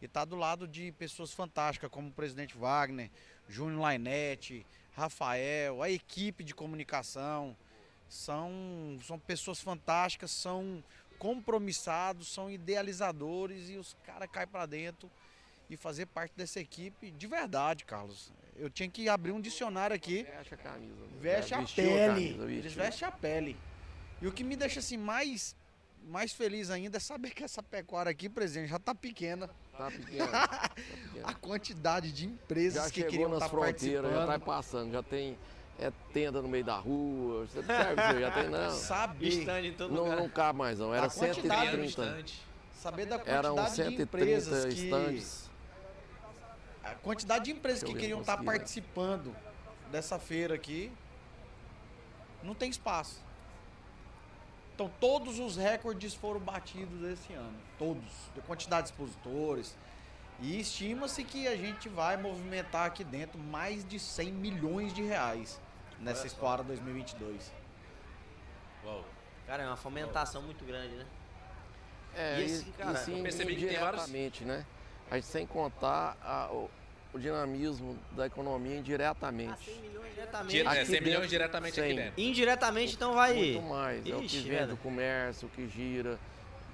E 0.00 0.06
tá 0.06 0.24
do 0.24 0.36
lado 0.36 0.68
de 0.68 0.92
pessoas 0.92 1.32
fantásticas 1.32 1.90
como 1.90 2.08
o 2.08 2.12
presidente 2.12 2.56
Wagner, 2.56 3.10
Júnior 3.48 3.80
Lainete, 3.80 4.66
Rafael, 4.94 5.82
a 5.82 5.90
equipe 5.90 6.44
de 6.44 6.54
comunicação. 6.54 7.56
São, 8.08 8.98
são 9.02 9.18
pessoas 9.18 9.60
fantásticas, 9.60 10.30
são 10.30 10.82
compromissados, 11.18 12.28
são 12.28 12.50
idealizadores 12.50 13.68
e 13.68 13.76
os 13.76 13.96
caras 14.04 14.28
caem 14.30 14.46
para 14.46 14.66
dentro 14.66 15.10
e 15.68 15.76
fazer 15.76 16.06
parte 16.06 16.32
dessa 16.36 16.60
equipe 16.60 17.10
de 17.10 17.26
verdade, 17.26 17.84
Carlos. 17.84 18.30
Eu 18.56 18.70
tinha 18.70 18.88
que 18.88 19.08
abrir 19.08 19.32
um 19.32 19.40
dicionário 19.40 19.94
aqui. 19.94 20.22
Veste 20.22 20.54
a 20.54 20.56
camisa. 20.56 21.06
Veste 21.20 21.54
a 21.54 21.62
pele. 21.62 22.02
A 22.02 22.08
camisa, 22.08 22.52
Eles 22.52 22.72
vestem 22.72 23.08
a 23.08 23.10
pele. 23.10 23.56
E 24.22 24.26
o 24.26 24.32
que 24.32 24.44
me 24.44 24.56
deixa 24.56 24.80
assim 24.80 24.96
mais 24.96 25.54
mais 26.04 26.32
feliz 26.32 26.70
ainda 26.70 26.96
é 26.96 27.00
saber 27.00 27.30
que 27.30 27.42
essa 27.44 27.62
pecuária 27.62 28.10
aqui, 28.10 28.28
presidente, 28.28 28.68
já 28.68 28.76
está 28.76 28.94
pequena. 28.94 29.50
Tá 29.76 29.90
pequena. 29.90 30.26
Tá 30.26 30.70
a 31.24 31.34
quantidade 31.34 32.12
de 32.12 32.26
empresas 32.26 32.84
já 32.84 32.90
que 32.90 33.04
queriam 33.04 33.28
nas 33.28 33.40
tá 33.40 33.48
fronteiras, 33.48 34.10
já 34.12 34.20
está 34.20 34.38
passando, 34.38 34.92
já 34.92 35.02
tem 35.02 35.36
é 35.78 35.92
tenda 36.12 36.40
no 36.40 36.48
meio 36.48 36.64
da 36.64 36.76
rua, 36.76 37.46
você 37.46 37.58
observa, 37.58 38.20
já 38.20 38.30
tem 38.30 38.48
não. 38.48 38.70
Saber. 38.70 39.46
não, 39.90 40.16
não 40.16 40.28
cabe 40.28 40.58
mais 40.58 40.78
não, 40.78 40.94
era 40.94 41.08
130. 41.08 42.24
Saber 42.72 43.06
da 43.06 43.18
quantidade 43.18 43.46
Eram 43.46 43.66
130 43.66 43.96
de 43.96 44.02
empresas 44.02 44.74
que... 44.74 44.84
estandes. 44.84 45.50
A 46.82 46.94
quantidade 46.94 47.44
de 47.46 47.50
empresas 47.50 47.82
que 47.82 47.94
queriam 47.94 48.20
estar 48.20 48.36
tá 48.36 48.42
participando 48.44 49.34
dessa 49.90 50.18
feira 50.18 50.54
aqui, 50.54 50.90
não 52.42 52.54
tem 52.54 52.70
espaço. 52.70 53.25
Então 54.76 54.90
todos 55.00 55.38
os 55.38 55.56
recordes 55.56 56.12
foram 56.14 56.38
batidos 56.38 57.02
esse 57.10 57.32
ano, 57.32 57.56
todos, 57.78 58.04
de 58.34 58.42
quantidade 58.42 58.88
de 58.88 58.92
expositores. 58.92 59.74
E 60.38 60.60
estima-se 60.60 61.24
que 61.24 61.48
a 61.48 61.56
gente 61.56 61.88
vai 61.88 62.18
movimentar 62.18 62.84
aqui 62.84 63.02
dentro 63.02 63.38
mais 63.38 63.88
de 63.88 63.98
100 63.98 64.30
milhões 64.32 64.92
de 64.92 65.02
reais 65.02 65.58
nessa 65.98 66.26
Expoara 66.26 66.62
2022. 66.62 67.50
Uau. 68.84 69.02
Cara, 69.46 69.62
é 69.62 69.66
uma 69.66 69.78
fomentação 69.78 70.42
muito 70.42 70.62
grande, 70.66 70.94
né? 70.94 71.06
É, 72.14 72.40
E 72.40 72.44
assim, 72.44 72.72
cara, 72.72 72.92
e 72.92 72.96
sim, 73.04 73.16
eu 73.16 73.22
percebi 73.22 73.56
que 73.56 73.66
tem 73.66 73.78
vários- 73.78 74.02
né? 74.44 74.66
A 75.10 75.14
gente 75.14 75.26
sem 75.26 75.46
contar 75.46 76.18
a- 76.22 76.50
o, 76.52 76.70
o 77.16 77.18
dinamismo 77.18 77.96
da 78.12 78.26
economia 78.26 78.76
indiretamente. 78.76 79.52
Ah, 79.52 79.56
100 79.64 79.74
milhões 79.80 80.14
diretamente. 80.14 80.50
Dire- 80.52 80.66
é, 80.68 80.70
Aqui 80.70 80.84
100 80.86 81.00
milhões 81.00 81.14
dentro, 81.14 81.28
diretamente 81.28 81.80
aqui 81.80 81.88
100. 81.88 81.96
dentro. 81.98 82.20
Indiretamente, 82.22 82.94
então 82.94 83.14
vai. 83.14 83.34
Muito 83.34 83.62
mais. 83.62 84.06
é 84.06 84.14
o 84.14 84.18
que 84.20 84.24
Ixi, 84.26 84.36
vende 84.38 84.50
velho. 84.50 84.74
o 84.74 84.76
comércio, 84.76 85.48
o 85.48 85.50
que 85.50 85.66
gira 85.68 86.18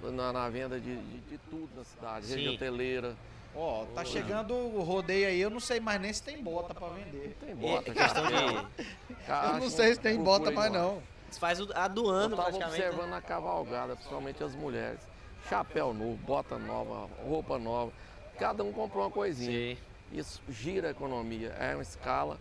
na, 0.02 0.32
na 0.32 0.48
venda 0.48 0.80
de, 0.80 0.96
de, 0.96 1.18
de 1.20 1.38
tudo 1.48 1.68
na 1.76 1.84
cidade. 1.84 2.26
Rede 2.34 2.48
hoteleira. 2.50 3.16
Ó, 3.54 3.84
tá 3.94 4.02
chegando 4.04 4.54
o 4.54 4.80
rodeio 4.82 5.28
aí, 5.28 5.38
eu 5.40 5.50
não 5.50 5.60
sei 5.60 5.78
mais 5.78 6.00
nem 6.00 6.10
se 6.12 6.22
tem 6.22 6.42
bota 6.42 6.72
pra 6.74 6.88
vender. 6.88 7.36
Tem 7.38 7.50
É 7.50 7.54
bota, 7.54 7.92
questão 7.92 8.22
cara. 8.24 8.66
de. 8.78 9.52
Eu 9.54 9.60
não 9.60 9.70
sei 9.70 9.94
se 9.94 10.00
tem 10.00 10.18
bota 10.22 10.50
mais 10.50 10.72
não. 10.72 11.02
Faz 11.38 11.60
o- 11.60 11.68
a 11.74 11.86
do 11.86 12.04
Eu 12.06 12.10
ano, 12.10 12.36
tava 12.36 12.48
praticamente. 12.48 12.80
né? 12.80 12.88
observando 12.88 13.12
a 13.14 13.20
cavalgada, 13.20 13.94
principalmente 13.94 14.42
as 14.42 14.54
mulheres. 14.54 15.00
Chapéu 15.48 15.92
novo, 15.92 16.16
bota 16.16 16.58
nova, 16.58 17.08
roupa 17.26 17.58
nova. 17.58 17.92
Cada 18.38 18.64
um 18.64 18.72
comprou 18.72 19.04
uma 19.04 19.10
coisinha. 19.10 19.74
Sim. 19.76 19.80
Isso 20.12 20.40
gira 20.48 20.88
a 20.88 20.90
economia. 20.90 21.48
É 21.58 21.74
uma 21.74 21.82
escala 21.82 22.38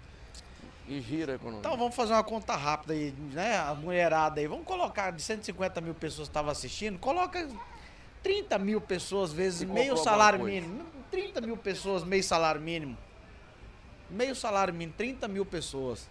e 0.88 1.00
gira 1.00 1.34
a 1.34 1.36
economia. 1.36 1.60
Então 1.60 1.78
vamos 1.78 1.96
fazer 1.96 2.14
uma 2.14 2.24
conta 2.24 2.56
rápida 2.56 2.94
aí, 2.94 3.14
né? 3.32 3.58
A 3.58 3.74
mulherada 3.74 4.40
aí. 4.40 4.48
Vamos 4.48 4.66
colocar 4.66 5.12
de 5.12 5.22
150 5.22 5.80
mil 5.82 5.94
pessoas 5.94 6.28
que 6.28 6.32
estavam 6.32 6.52
assistindo, 6.52 7.00
coloca 7.00 7.48
30 8.22 8.60
mil 8.60 8.82
pessoas 8.82 9.32
vezes 9.32 9.68
meio 9.68 9.96
salário 9.98 10.44
mínimo. 10.44 10.86
30 11.10 11.42
mil 11.42 11.58
pessoas, 11.58 12.04
meio 12.04 12.24
salário 12.24 12.62
mínimo. 12.62 12.98
Meio 14.10 14.36
salário 14.36 14.74
mínimo, 14.74 14.94
30 14.98 15.28
mil 15.28 15.46
pessoas. 15.46 16.10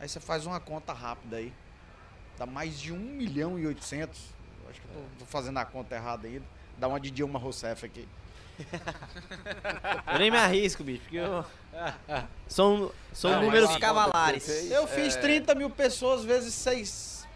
Aí 0.00 0.08
você 0.08 0.20
faz 0.20 0.46
uma 0.46 0.60
conta 0.60 0.92
rápida 0.92 1.36
aí. 1.36 1.52
Dá 2.38 2.46
mais 2.46 2.80
de 2.80 2.92
1 2.92 2.96
milhão 2.96 3.58
e 3.58 3.66
800. 3.66 4.20
Eu 4.64 4.70
Acho 4.70 4.80
que 4.80 4.86
eu 4.88 4.94
tô, 4.94 5.00
tô 5.20 5.24
fazendo 5.26 5.58
a 5.58 5.64
conta 5.64 5.94
errada 5.94 6.26
aí. 6.26 6.42
Dá 6.78 6.88
uma 6.88 6.98
de 6.98 7.10
Dilma 7.10 7.38
Rousseff 7.38 7.86
aqui. 7.86 8.08
Eu 10.12 10.18
nem 10.18 10.30
me 10.30 10.36
arrisco, 10.36 10.82
bicho, 10.84 11.00
porque 11.02 11.16
eu. 11.16 11.44
São, 12.46 12.92
são 13.12 13.30
Não, 13.32 13.42
números 13.42 13.70
sim, 13.70 13.80
cavalares. 13.80 14.44
fez- 14.46 14.70
Eu 14.70 14.86
fiz 14.86 15.16
É. 15.16 15.20
30 15.20 15.54
mil 15.54 15.68
pessoas 15.70 16.24
vezes 16.24 16.54
6. 16.54 17.26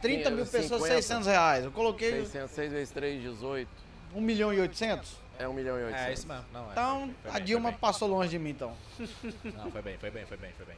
30 0.00 0.30
mil 0.30 0.44
pessoas, 0.46 0.82
50. 0.82 0.94
600 1.02 1.26
reais. 1.26 1.64
Eu 1.64 1.72
coloquei 1.72 2.10
600, 2.12 2.50
6 2.52 2.72
vezes 2.72 2.90
3, 2.92 3.22
18. 3.22 3.68
1 4.14 4.20
milhão 4.20 4.52
e 4.52 4.60
800. 4.60 5.16
É 5.38 5.48
1 5.48 5.52
milhão 5.52 5.78
e 5.80 5.84
800. 5.84 6.06
É, 6.06 6.12
isso 6.12 6.28
mesmo. 6.28 6.44
Não, 6.52 6.68
é, 6.68 6.72
Então, 6.72 7.14
foi 7.22 7.30
a 7.30 7.34
bem, 7.34 7.44
Dilma 7.44 7.72
passou 7.72 8.06
longe 8.08 8.30
de 8.30 8.38
mim, 8.38 8.50
então. 8.50 8.76
bem. 8.98 9.52
Não, 9.56 9.70
foi 9.70 9.82
bem, 9.82 9.96
foi 9.98 10.10
bem, 10.10 10.26
foi 10.26 10.36
bem, 10.36 10.50
foi 10.56 10.66
bem. 10.66 10.76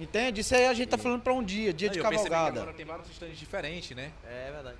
Entende? 0.00 0.40
Isso 0.40 0.54
aí 0.54 0.66
a 0.66 0.74
gente 0.74 0.88
tá 0.88 0.98
falando 0.98 1.20
pra 1.22 1.32
um 1.32 1.42
dia, 1.42 1.72
dia 1.72 1.88
Não, 1.88 1.92
de 1.92 1.98
eu 1.98 2.04
percebi 2.04 2.24
que 2.24 2.30
cavalgada. 2.34 2.60
agora 2.62 2.76
tem 2.76 2.86
vários 2.86 3.10
estandes 3.10 3.38
diferentes, 3.38 3.96
né? 3.96 4.10
É 4.24 4.50
verdade. 4.52 4.76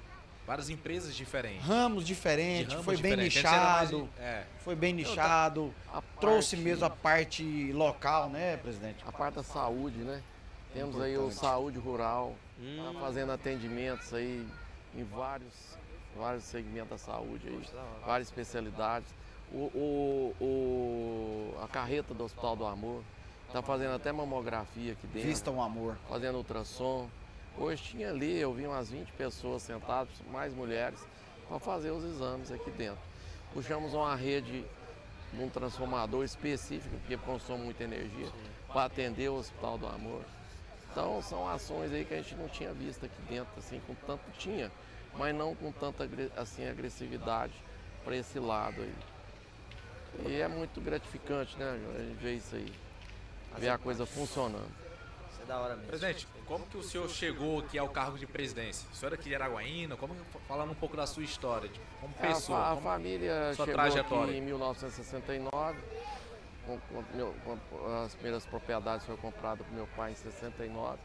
Várias 0.48 0.70
empresas 0.70 1.14
diferentes. 1.14 1.62
Ramos 1.66 2.04
diferentes, 2.06 2.70
ramos 2.72 2.84
foi 2.86 2.96
bem 2.96 3.16
diferentes. 3.18 3.42
Mais 3.42 3.90
nichado. 3.90 4.08
em- 4.18 4.22
É. 4.22 4.44
Foi 4.64 4.74
bem 4.74 4.94
nichado. 4.94 5.74
A 5.92 6.00
Trouxe 6.18 6.56
parte- 6.56 6.64
mesmo 6.68 6.84
a 6.86 6.90
parte 6.90 7.72
local, 7.74 8.30
né, 8.30 8.56
presidente? 8.56 9.04
A 9.06 9.12
parte 9.12 9.34
da 9.34 9.42
saúde, 9.42 9.98
né? 9.98 10.22
Temos 10.72 10.98
aí 11.02 11.18
o 11.18 11.30
saúde 11.30 11.78
rural, 11.78 12.34
Hum, 12.58 12.92
tá 12.94 12.98
fazendo 12.98 13.30
atendimentos 13.32 14.12
aí 14.14 14.46
em 14.96 15.04
vários, 15.04 15.52
vários 16.16 16.44
segmentos 16.44 16.88
da 16.90 16.98
saúde 16.98 17.46
aí, 17.46 17.62
várias 18.06 18.28
especialidades. 18.28 19.08
O, 19.52 19.56
o- 19.74 20.34
o- 20.40 21.62
a 21.62 21.68
carreta 21.68 22.14
do 22.14 22.24
Hospital 22.24 22.56
do 22.56 22.66
Amor 22.66 23.02
tá 23.52 23.60
fazendo 23.62 23.94
até 23.94 24.10
mamografia 24.12 24.92
aqui 24.92 25.06
dentro, 25.08 25.28
Vista 25.28 25.50
um 25.50 25.62
amor. 25.62 25.96
fazendo 26.08 26.36
ultrassom. 26.38 27.06
Hoje 27.60 27.82
tinha 27.82 28.10
ali, 28.10 28.38
eu 28.38 28.52
vi 28.52 28.68
umas 28.68 28.88
20 28.88 29.10
pessoas 29.12 29.62
sentadas, 29.62 30.14
mais 30.30 30.54
mulheres, 30.54 31.00
para 31.48 31.58
fazer 31.58 31.90
os 31.90 32.04
exames 32.04 32.52
aqui 32.52 32.70
dentro. 32.70 33.00
Puxamos 33.52 33.94
uma 33.94 34.14
rede 34.14 34.64
num 35.32 35.48
transformador 35.48 36.24
específico, 36.24 36.96
porque 36.98 37.16
consome 37.16 37.64
muita 37.64 37.82
energia, 37.82 38.28
para 38.68 38.84
atender 38.84 39.28
o 39.28 39.34
Hospital 39.34 39.76
do 39.76 39.88
Amor. 39.88 40.22
Então 40.90 41.20
são 41.20 41.48
ações 41.48 41.92
aí 41.92 42.04
que 42.04 42.14
a 42.14 42.18
gente 42.18 42.36
não 42.36 42.48
tinha 42.48 42.72
visto 42.72 43.04
aqui 43.04 43.20
dentro, 43.28 43.52
assim, 43.58 43.80
com 43.88 43.94
tanto 44.06 44.22
tinha, 44.38 44.70
mas 45.16 45.34
não 45.34 45.52
com 45.56 45.72
tanta 45.72 46.08
assim, 46.36 46.64
agressividade 46.64 47.54
para 48.04 48.16
esse 48.16 48.38
lado 48.38 48.80
aí. 48.80 48.94
E 50.28 50.40
é 50.40 50.46
muito 50.46 50.80
gratificante, 50.80 51.58
né, 51.58 51.76
a 51.96 51.98
gente 51.98 52.22
ver 52.22 52.34
isso 52.34 52.54
aí, 52.54 52.72
ver 53.58 53.70
a 53.70 53.78
coisa 53.78 54.06
funcionando. 54.06 54.87
É 55.48 55.52
da 55.52 55.58
hora 55.60 55.74
mesmo. 55.76 55.88
Presidente, 55.88 56.28
como 56.46 56.66
que 56.66 56.76
o 56.76 56.82
senhor 56.82 57.08
chegou 57.08 57.60
aqui 57.60 57.78
ao 57.78 57.88
cargo 57.88 58.18
de 58.18 58.26
presidência? 58.26 58.86
O 58.92 58.94
senhor 58.94 59.12
era 59.12 59.14
aqui 59.20 59.30
de 59.30 59.34
Araguaína? 59.34 59.96
Como, 59.96 60.14
falando 60.46 60.72
um 60.72 60.74
pouco 60.74 60.94
da 60.94 61.06
sua 61.06 61.22
história, 61.24 61.70
de, 61.70 61.80
como 62.00 62.12
É, 62.20 62.26
a 62.26 62.28
pessoa. 62.34 62.66
a, 62.66 62.68
como- 62.74 62.82
família 62.82 63.54
sua 63.54 63.64
chegou 63.64 63.80
trajetória? 63.80 64.24
aqui 64.30 64.36
em 64.36 64.42
1969. 64.42 65.78
com- 66.66 66.78
com 66.80 67.02
meu- 67.16 67.34
com- 67.46 67.58
as 68.04 68.12
primeiras 68.14 68.44
propriedades 68.44 69.06
foram 69.06 69.18
compradas 69.18 69.66
por 69.66 69.72
meu 69.74 69.86
pai 69.96 70.12
em 70.12 70.14
69. 70.16 70.98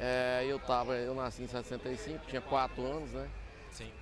É, 0.00 0.46
eu, 0.48 0.58
tava, 0.58 0.94
eu 0.96 1.14
nasci 1.14 1.42
em 1.42 1.46
65, 1.46 2.24
tinha 2.26 2.40
4 2.40 2.82
anos, 2.82 3.10
né? 3.12 3.28
Sim. 3.70 3.92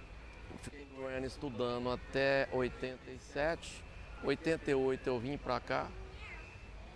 Fiquei 0.62 0.82
em 0.82 0.94
Goiânia 1.02 1.26
estudando 1.26 1.90
até 1.90 2.48
87. 2.52 3.82
88 4.22 5.08
eu 5.08 5.18
vim 5.18 5.36
pra 5.36 5.58
cá. 5.58 5.88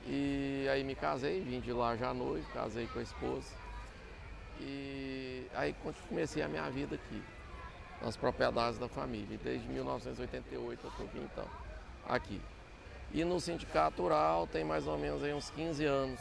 E 0.07 0.66
aí 0.70 0.84
me 0.84 0.94
casei, 0.94 1.40
vim 1.40 1.61
de 1.61 1.72
lá 1.72 1.96
já 1.96 2.12
noivo, 2.12 2.46
casei 2.52 2.86
com 2.86 2.98
a 2.98 3.02
esposa. 3.02 3.50
E 4.61 5.46
aí 5.55 5.74
comecei 6.09 6.42
a 6.42 6.48
minha 6.48 6.68
vida 6.70 6.94
aqui, 6.96 7.22
nas 8.02 8.16
propriedades 8.16 8.78
da 8.78 8.88
família. 8.88 9.38
Desde 9.42 9.66
1988 9.68 10.84
eu 10.84 10.90
estou 10.90 11.22
então, 11.22 11.46
aqui. 12.07 12.40
E 13.12 13.24
no 13.24 13.40
sindicato 13.40 14.02
rural 14.02 14.46
tem 14.46 14.64
mais 14.64 14.86
ou 14.86 14.98
menos 14.98 15.22
aí 15.22 15.32
uns 15.32 15.50
15 15.50 15.84
anos 15.84 16.20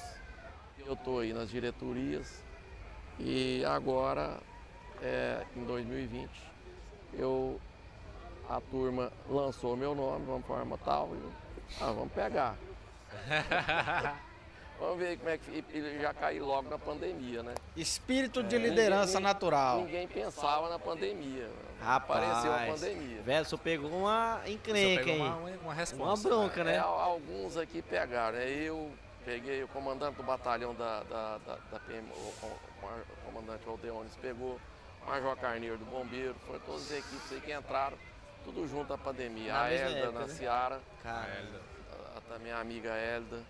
que 0.75 0.87
eu 0.87 0.93
estou 0.93 1.19
aí 1.19 1.33
nas 1.33 1.49
diretorias. 1.49 2.43
E 3.19 3.63
agora, 3.65 4.39
é, 5.01 5.45
em 5.55 5.63
2020, 5.65 6.29
eu, 7.13 7.59
a 8.49 8.59
turma 8.61 9.11
lançou 9.29 9.75
meu 9.75 9.93
nome, 9.93 10.25
vamos 10.25 10.45
forma 10.45 10.77
tal, 10.79 11.09
e 11.13 11.17
eu, 11.17 11.31
ah, 11.81 11.91
vamos 11.91 12.11
pegar. 12.13 12.57
vamos 14.79 14.97
ver 14.99 15.17
como 15.17 15.29
é 15.29 15.37
que 15.37 15.51
e- 15.51 15.77
e 15.77 16.01
já 16.01 16.13
caí 16.13 16.39
logo 16.39 16.69
na 16.69 16.77
pandemia, 16.77 17.43
né? 17.43 17.53
Espírito 17.75 18.43
de 18.43 18.57
liderança 18.57 19.13
Ninguém- 19.19 19.21
natural. 19.23 19.77
Ninguém 19.81 20.07
pensava 20.07 20.69
na 20.69 20.79
pandemia. 20.79 21.49
Rapaz. 21.81 22.21
Apareceu 22.23 22.53
a 22.53 22.59
pandemia. 22.77 23.21
Velho, 23.21 23.45
você 23.45 23.57
pegou 23.57 23.89
uma 23.91 24.41
encrenca, 24.45 25.03
pegou 25.03 25.13
hein? 25.13 25.21
uma, 25.21 25.35
uma, 25.37 25.49
uma 25.49 25.57
Uma 25.63 25.73
resposta. 25.73 26.29
bronca, 26.29 26.61
É, 26.61 26.63
né? 26.63 26.77
al- 26.79 26.99
alguns 26.99 27.57
aqui 27.57 27.81
pegaram. 27.81 28.37
né? 28.37 28.47
Eu 28.49 28.91
peguei 29.25 29.63
o 29.63 29.67
comandante 29.69 30.15
do 30.15 30.23
batalhão 30.23 30.73
da, 30.75 31.01
da, 31.03 31.37
da, 31.39 31.55
da 31.71 31.79
PM, 31.81 32.07
o, 32.11 32.15
o- 32.45 32.59
o 32.85 33.25
comandante 33.31 33.67
Aldeones 33.67 34.15
pegou, 34.21 34.59
o 35.05 35.09
Major 35.09 35.35
Carneiro 35.37 35.77
do 35.77 35.85
Bombeiro, 35.85 36.35
foram 36.45 36.59
todas 36.61 36.83
as 36.83 36.91
equipes 36.97 37.31
aí 37.31 37.39
que 37.41 37.53
entraram, 37.53 37.97
tudo 38.43 38.67
junto 38.67 38.93
à 38.93 38.97
pandemia. 38.97 39.53
Na 39.53 39.61
a 39.63 39.73
Elda, 39.73 39.97
época, 39.99 40.11
na 40.11 40.19
né? 40.27 40.27
Seara, 40.33 40.81
Cara, 41.01 41.45
a, 42.33 42.35
a 42.35 42.37
também 42.37 42.51
a 42.51 42.59
amiga 42.59 42.89
Elda, 42.89 43.41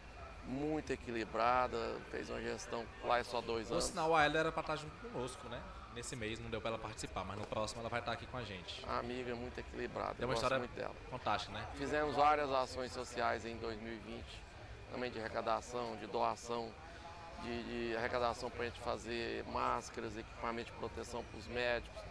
muito 0.46 0.92
equilibrada, 0.92 1.78
fez 2.12 2.30
uma 2.30 2.42
gestão, 2.42 2.86
lá 3.04 3.20
é 3.20 3.24
só 3.24 3.40
dois 3.42 3.68
Por 3.68 3.76
anos. 3.76 3.86
sinal, 3.86 4.16
a 4.16 4.24
Ela 4.24 4.38
era 4.40 4.52
pra 4.52 4.62
estar 4.62 4.76
junto 4.76 4.94
conosco, 5.08 5.48
né? 5.48 5.62
Nesse 5.96 6.16
mês 6.16 6.40
não 6.40 6.50
deu 6.50 6.60
pra 6.60 6.70
ela 6.72 6.80
participar, 6.80 7.24
mas 7.24 7.38
no 7.38 7.46
próximo 7.46 7.80
ela 7.82 7.90
vai 7.90 8.00
estar 8.00 8.12
aqui 8.12 8.26
com 8.26 8.38
a 8.38 8.44
gente. 8.44 8.84
A 8.88 8.98
amiga 9.00 9.36
muito 9.36 9.60
equilibrada, 9.60 10.16
Tem 10.16 10.24
eu 10.24 10.28
uma 10.28 10.34
história- 10.34 10.58
muito 10.58 10.74
dela. 10.74 10.94
Fantástica, 11.10 11.54
né? 11.54 11.66
Fizemos 11.76 12.16
várias 12.16 12.52
ações 12.52 12.92
sociais 12.92 13.46
em 13.46 13.56
2020, 13.58 14.26
também 14.92 15.12
de 15.12 15.20
arrecadação, 15.20 15.96
de 15.98 16.08
doação, 16.08 16.72
de, 17.44 17.64
de 17.92 17.96
arrecadação 17.98 18.50
para 18.50 18.64
a 18.64 18.66
gente 18.66 18.80
fazer 18.80 19.44
máscaras, 19.46 20.18
equipamento 20.18 20.72
de 20.72 20.78
proteção 20.78 21.24
para 21.24 21.40
os 21.40 21.48
médicos. 21.48 22.02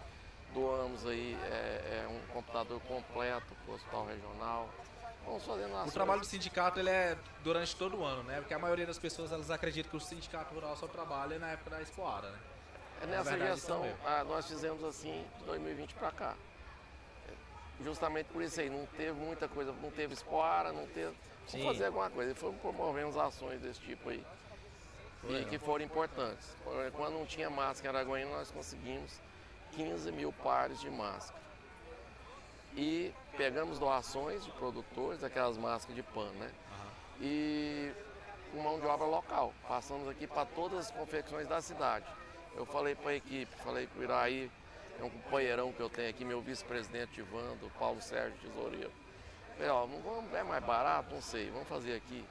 Doamos 0.54 1.04
aí 1.06 1.34
é, 1.42 2.04
é, 2.04 2.08
um 2.08 2.20
computador 2.32 2.80
completo 2.82 3.54
para 3.64 3.72
o 3.72 3.74
hospital 3.74 4.06
regional. 4.06 4.68
Vamos 5.24 5.46
O 5.88 5.92
trabalho 5.92 6.20
do 6.20 6.26
sindicato 6.26 6.78
ele 6.78 6.90
é 6.90 7.16
durante 7.42 7.74
todo 7.76 7.98
o 7.98 8.04
ano, 8.04 8.22
né? 8.24 8.40
Porque 8.40 8.54
a 8.54 8.58
maioria 8.58 8.86
das 8.86 8.98
pessoas 8.98 9.32
elas 9.32 9.50
acreditam 9.50 9.90
que 9.90 9.96
o 9.96 10.00
sindicato 10.00 10.54
rural 10.54 10.76
só 10.76 10.86
trabalha 10.86 11.38
na 11.38 11.50
época 11.52 11.70
da 11.70 11.82
Expoara, 11.82 12.30
né? 12.30 12.38
É 13.02 13.06
nessa 13.06 13.30
verdade, 13.30 13.54
gestão, 13.54 13.84
ah, 14.04 14.22
nós 14.22 14.46
fizemos 14.46 14.84
assim 14.84 15.24
de 15.38 15.44
2020 15.44 15.94
para 15.94 16.12
cá. 16.12 16.34
É, 17.28 17.82
Justamente 17.82 18.26
por 18.26 18.42
isso 18.42 18.60
aí, 18.60 18.70
não 18.70 18.86
teve 18.86 19.12
muita 19.12 19.48
coisa, 19.48 19.72
não 19.72 19.90
teve 19.90 20.14
espoara, 20.14 20.72
não 20.72 20.86
teve. 20.86 21.12
Vamos 21.50 21.66
fazer 21.66 21.86
alguma 21.86 22.08
coisa. 22.10 22.30
E 22.30 22.34
fomos 22.34 22.60
promovendo 22.60 23.20
ações 23.20 23.60
desse 23.60 23.80
tipo 23.80 24.08
aí. 24.08 24.24
e 25.28 25.44
que 25.46 25.58
foram 25.58 25.84
importantes. 25.84 26.56
Quando 26.92 27.14
não 27.14 27.26
tinha 27.26 27.50
máscara 27.50 27.98
em 27.98 28.00
Araguaína, 28.00 28.30
nós 28.30 28.50
conseguimos 28.52 29.20
15 29.72 30.12
mil 30.12 30.32
pares 30.32 30.80
de 30.80 30.88
máscara. 30.88 31.41
E 32.74 33.12
pegamos 33.36 33.78
doações 33.78 34.44
de 34.44 34.50
produtores, 34.52 35.22
aquelas 35.22 35.58
máscaras 35.58 35.94
de 35.94 36.02
pano, 36.02 36.32
né? 36.34 36.50
Uhum. 36.70 37.26
E 37.26 37.92
com 38.52 38.62
mão 38.62 38.78
de 38.78 38.86
obra 38.86 39.06
local. 39.06 39.52
Passamos 39.66 40.08
aqui 40.08 40.26
para 40.26 40.44
todas 40.46 40.86
as 40.86 40.90
confecções 40.90 41.48
da 41.48 41.60
cidade. 41.60 42.06
Eu 42.54 42.66
falei 42.66 42.94
para 42.94 43.10
a 43.10 43.14
equipe, 43.14 43.54
falei 43.56 43.86
para 43.86 44.00
o 44.00 44.04
Iraí, 44.04 44.50
é 45.00 45.04
um 45.04 45.10
companheirão 45.10 45.72
que 45.72 45.80
eu 45.80 45.88
tenho 45.88 46.10
aqui, 46.10 46.24
meu 46.24 46.40
vice-presidente 46.42 47.20
Ivando, 47.20 47.70
Paulo 47.78 48.00
Sérgio 48.02 48.38
Tesoureiro. 48.40 48.92
Falei, 49.56 49.70
ó, 49.70 49.86
não 49.86 50.00
vamos, 50.00 50.32
é 50.34 50.42
mais 50.42 50.62
barato? 50.64 51.14
Não 51.14 51.22
sei, 51.22 51.50
vamos 51.50 51.68
fazer 51.68 51.94
aqui. 51.94 52.24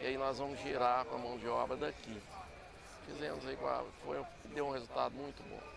E 0.00 0.06
aí 0.06 0.18
nós 0.18 0.38
vamos 0.38 0.60
girar 0.60 1.04
com 1.06 1.14
a 1.14 1.18
mão 1.18 1.38
de 1.38 1.48
obra 1.48 1.76
daqui. 1.76 2.20
Fizemos 3.06 3.46
aí, 3.46 3.56
foi, 4.04 4.22
deu 4.52 4.66
um 4.66 4.72
resultado 4.72 5.14
muito 5.14 5.42
bom. 5.48 5.75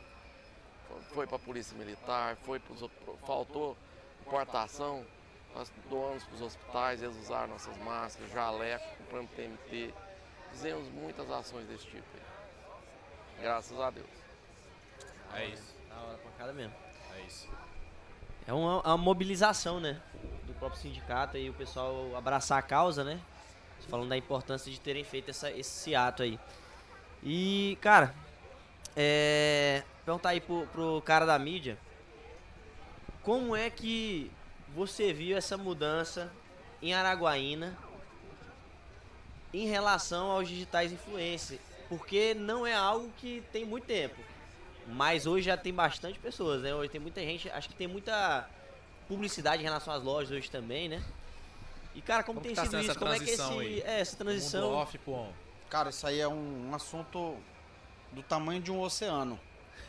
Foi 1.13 1.25
para 1.25 1.37
a 1.37 1.39
Polícia 1.39 1.77
Militar, 1.77 2.35
foi 2.37 2.59
pros, 2.59 2.83
faltou 3.25 3.75
importação, 4.25 5.05
nós 5.55 5.71
doamos 5.89 6.23
para 6.23 6.35
os 6.35 6.41
hospitais, 6.41 7.01
eles 7.01 7.17
usaram 7.17 7.47
nossas 7.47 7.75
máscaras, 7.77 8.31
jaleco, 8.31 8.85
comprando 8.97 9.27
TMT. 9.29 9.93
Fizemos 10.51 10.87
muitas 10.89 11.29
ações 11.31 11.67
desse 11.67 11.85
tipo 11.85 12.05
aí. 12.15 13.41
Graças 13.41 13.79
a 13.79 13.89
Deus. 13.89 14.07
É 15.33 15.45
isso. 15.45 15.75
Da 15.89 15.95
hora 15.97 16.17
pra 16.17 16.31
cada 16.37 16.53
mesmo. 16.53 16.73
É 17.15 17.21
isso. 17.21 17.47
É 18.47 18.53
uma, 18.53 18.81
uma, 18.81 18.97
mobilização, 18.97 19.79
né? 19.79 20.01
Do 20.45 20.53
próprio 20.55 20.81
sindicato 20.81 21.37
e 21.37 21.49
o 21.49 21.53
pessoal 21.53 22.15
abraçar 22.15 22.57
a 22.57 22.61
causa, 22.61 23.03
né? 23.03 23.19
Falando 23.87 24.09
da 24.09 24.17
importância 24.17 24.71
de 24.71 24.79
terem 24.79 25.03
feito 25.03 25.29
essa, 25.29 25.51
esse 25.51 25.95
ato 25.95 26.21
aí. 26.21 26.39
E, 27.23 27.77
cara, 27.81 28.13
é, 28.95 29.83
perguntar 30.09 30.29
aí 30.29 30.41
pro, 30.41 30.65
pro 30.67 31.01
cara 31.03 31.23
da 31.23 31.37
mídia, 31.37 31.77
como 33.21 33.55
é 33.55 33.69
que 33.69 34.31
você 34.73 35.13
viu 35.13 35.37
essa 35.37 35.55
mudança 35.55 36.31
em 36.81 36.95
Araguaína 36.95 37.77
em 39.53 39.67
relação 39.67 40.31
aos 40.31 40.49
digitais 40.49 40.91
influencers? 40.91 41.61
Porque 41.87 42.33
não 42.33 42.65
é 42.65 42.73
algo 42.73 43.11
que 43.17 43.43
tem 43.51 43.63
muito 43.63 43.85
tempo. 43.85 44.19
Mas 44.87 45.27
hoje 45.27 45.45
já 45.45 45.55
tem 45.55 45.71
bastante 45.71 46.17
pessoas, 46.17 46.63
né? 46.63 46.73
Hoje 46.73 46.89
tem 46.89 46.99
muita 46.99 47.21
gente, 47.21 47.47
acho 47.51 47.69
que 47.69 47.75
tem 47.75 47.87
muita 47.87 48.49
publicidade 49.07 49.61
em 49.61 49.65
relação 49.65 49.93
às 49.93 50.01
lojas 50.01 50.31
hoje 50.31 50.49
também, 50.49 50.89
né? 50.89 51.03
E 51.93 52.01
cara, 52.01 52.23
como, 52.23 52.39
como 52.39 52.47
tem 52.47 52.55
tá 52.55 52.65
sido 52.65 52.79
isso? 52.79 52.97
Como 52.97 53.13
é 53.13 53.19
que 53.19 53.29
esse, 53.29 53.41
aí? 53.41 53.81
é 53.81 53.99
essa 53.99 54.17
transição? 54.17 54.73
Off, 54.73 54.97
pô. 54.97 55.27
Cara, 55.69 55.91
isso 55.91 56.07
aí 56.07 56.19
é 56.19 56.27
um, 56.27 56.69
um 56.69 56.75
assunto 56.75 57.37
do 58.11 58.23
tamanho 58.23 58.59
de 58.59 58.71
um 58.71 58.81
oceano. 58.81 59.39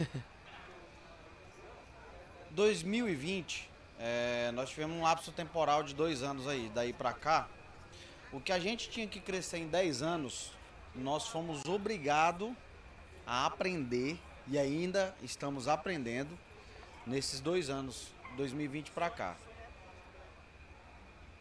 2020, 2.50 3.70
é, 3.98 4.50
nós 4.52 4.70
tivemos 4.70 4.96
um 4.96 5.02
lapso 5.02 5.30
temporal 5.32 5.82
de 5.82 5.94
dois 5.94 6.22
anos 6.22 6.48
aí, 6.48 6.70
daí 6.74 6.92
para 6.92 7.12
cá. 7.12 7.48
O 8.32 8.40
que 8.40 8.52
a 8.52 8.58
gente 8.58 8.88
tinha 8.88 9.06
que 9.06 9.20
crescer 9.20 9.58
em 9.58 9.66
10 9.66 10.02
anos, 10.02 10.52
nós 10.94 11.26
fomos 11.26 11.66
obrigados 11.66 12.52
a 13.26 13.46
aprender 13.46 14.18
e 14.46 14.58
ainda 14.58 15.14
estamos 15.22 15.68
aprendendo 15.68 16.38
nesses 17.06 17.40
dois 17.40 17.68
anos, 17.68 18.08
2020 18.36 18.90
para 18.92 19.10
cá. 19.10 19.36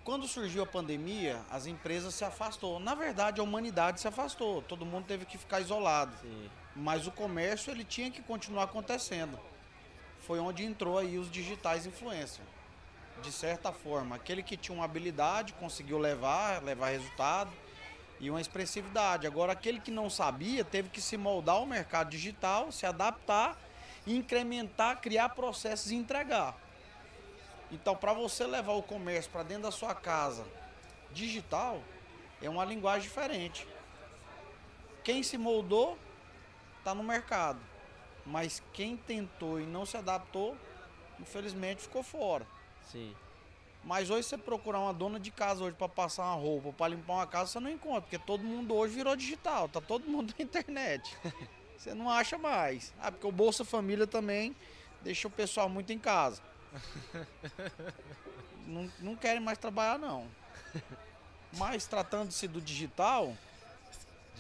Quando 0.03 0.27
surgiu 0.27 0.64
a 0.64 0.65
pandemia, 0.65 1.40
as 1.52 1.68
empresas 1.68 2.15
se 2.15 2.26
afastou. 2.26 2.80
Na 2.80 2.95
verdade, 2.95 3.40
a 3.40 3.44
humanidade 3.44 3.99
se 3.99 4.07
afastou. 4.07 4.64
Todo 4.64 4.86
mundo 4.86 5.06
teve 5.06 5.26
que 5.26 5.38
ficar 5.38 5.61
isolado. 5.61 6.11
Sim. 6.22 6.49
Mas 6.76 7.08
o 7.08 7.12
comércio 7.12 7.72
ele 7.72 7.84
tinha 7.84 8.12
que 8.12 8.22
continuar 8.22 8.64
acontecendo. 8.64 9.40
Foi 10.22 10.40
onde 10.40 10.64
entrou 10.64 10.98
aí 10.98 11.18
os 11.18 11.30
digitais 11.32 11.86
influencers. 11.86 12.48
De 13.22 13.32
certa 13.32 13.72
forma, 13.72 14.16
aquele 14.16 14.41
que 14.41 14.56
tinha 14.56 14.76
uma 14.76 14.86
habilidade 14.86 15.54
conseguiu 15.54 15.98
levar, 15.98 16.64
levar 16.64 16.90
resultado 16.90 17.52
e 18.20 18.30
uma 18.30 18.40
expressividade. 18.40 19.28
Agora, 19.28 19.54
aquele 19.54 19.80
que 19.80 19.91
não 19.91 20.10
sabia 20.10 20.64
teve 20.64 20.90
que 20.90 21.02
se 21.02 21.18
moldar 21.18 21.56
ao 21.56 21.66
mercado 21.66 22.10
digital, 22.10 22.72
se 22.72 22.86
adaptar, 22.86 23.58
incrementar, 24.06 25.02
criar 25.02 25.30
processos 25.30 25.91
e 25.91 25.96
entregar. 25.96 26.56
Então, 27.72 27.96
para 27.96 28.14
você 28.14 28.46
levar 28.46 28.74
o 28.74 28.84
comércio 28.84 29.32
para 29.32 29.44
dentro 29.44 29.64
da 29.64 29.72
sua 29.72 29.94
casa 29.94 30.46
digital, 31.12 31.82
é 32.41 32.50
uma 32.50 32.66
linguagem 32.66 33.08
diferente. 33.08 33.68
Quem 35.04 35.24
se 35.24 35.38
moldou 35.38 35.98
está 36.80 36.95
no 36.95 37.03
mercado, 37.03 37.60
mas 38.26 38.61
quem 38.73 38.97
tentou 38.97 39.60
e 39.60 39.65
não 39.65 39.85
se 39.85 39.95
adaptou, 39.95 40.57
infelizmente 41.19 41.84
ficou 41.84 42.01
fora. 42.01 42.45
Sim. 42.91 43.15
Mas 43.84 44.10
hoje 44.10 44.27
você 44.27 44.38
procurar 44.38 44.80
uma 44.80 44.93
dona 44.93 45.19
de 45.19 45.31
casa 45.31 45.64
hoje 45.64 45.76
para 45.76 45.88
passar 45.88 46.23
uma 46.23 46.35
roupa, 46.35 46.73
para 46.73 46.89
limpar 46.89 47.14
uma 47.14 47.27
casa, 47.27 47.51
você 47.51 47.60
não 47.60 47.69
encontra, 47.69 48.01
porque 48.01 48.19
todo 48.19 48.43
mundo 48.43 48.76
hoje 48.76 48.95
virou 48.95 49.15
digital, 49.15 49.69
tá 49.69 49.80
todo 49.80 50.06
mundo 50.07 50.34
na 50.38 50.43
internet. 50.43 51.18
Você 51.77 51.93
não 51.93 52.10
acha 52.10 52.38
mais. 52.38 52.93
Ah, 52.99 53.10
porque 53.10 53.26
o 53.26 53.31
Bolsa 53.31 53.64
Família 53.64 54.06
também 54.06 54.53
deixa 55.01 55.30
o 55.30 55.31
pessoal 55.31 55.69
muito 55.69 55.93
em 55.93 55.97
casa. 55.97 56.41
não, 58.68 58.91
não 58.99 59.15
querem 59.15 59.39
mais 59.39 59.57
trabalhar, 59.57 59.97
não. 59.97 60.27
Mas 61.57 61.88
tratando-se 61.88 62.49
do 62.49 62.60
digital. 62.60 63.34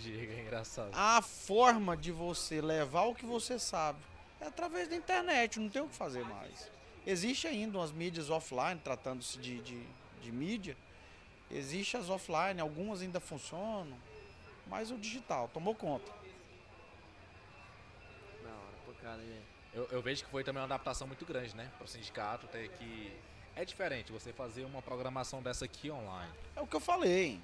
Diga, 0.01 0.33
é 0.33 0.41
engraçado. 0.41 0.91
A 0.93 1.21
forma 1.21 1.95
de 1.97 2.11
você 2.11 2.61
levar 2.61 3.03
o 3.03 3.15
que 3.15 3.25
você 3.25 3.59
sabe 3.59 3.99
é 4.39 4.47
através 4.47 4.87
da 4.87 4.95
internet, 4.95 5.59
não 5.59 5.69
tem 5.69 5.81
o 5.81 5.87
que 5.87 5.95
fazer 5.95 6.23
mais. 6.23 6.71
Existe 7.05 7.47
ainda 7.47 7.77
umas 7.77 7.91
mídias 7.91 8.29
offline, 8.29 8.79
tratando-se 8.83 9.37
de, 9.37 9.59
de, 9.61 9.83
de 10.21 10.31
mídia. 10.31 10.77
Existe 11.51 11.97
as 11.97 12.09
offline, 12.09 12.61
algumas 12.61 13.01
ainda 13.01 13.19
funcionam, 13.19 13.97
mas 14.67 14.91
o 14.91 14.97
digital 14.97 15.49
tomou 15.49 15.75
conta. 15.75 16.11
Da 18.43 18.49
hora, 18.49 18.75
pô, 18.85 18.93
cara, 19.01 19.21
eu, 19.73 19.87
eu, 19.91 20.01
vejo 20.01 20.23
que 20.23 20.29
foi 20.29 20.43
também 20.43 20.61
uma 20.61 20.67
adaptação 20.67 21.07
muito 21.07 21.25
grande, 21.25 21.55
né? 21.55 21.69
Para 21.77 21.85
o 21.85 21.87
sindicato 21.87 22.47
ter 22.47 22.69
que. 22.69 23.11
É 23.55 23.65
diferente 23.65 24.11
você 24.11 24.31
fazer 24.31 24.63
uma 24.63 24.81
programação 24.81 25.41
dessa 25.41 25.65
aqui 25.65 25.91
online. 25.91 26.31
É 26.55 26.61
o 26.61 26.67
que 26.67 26.75
eu 26.75 26.79
falei. 26.79 27.41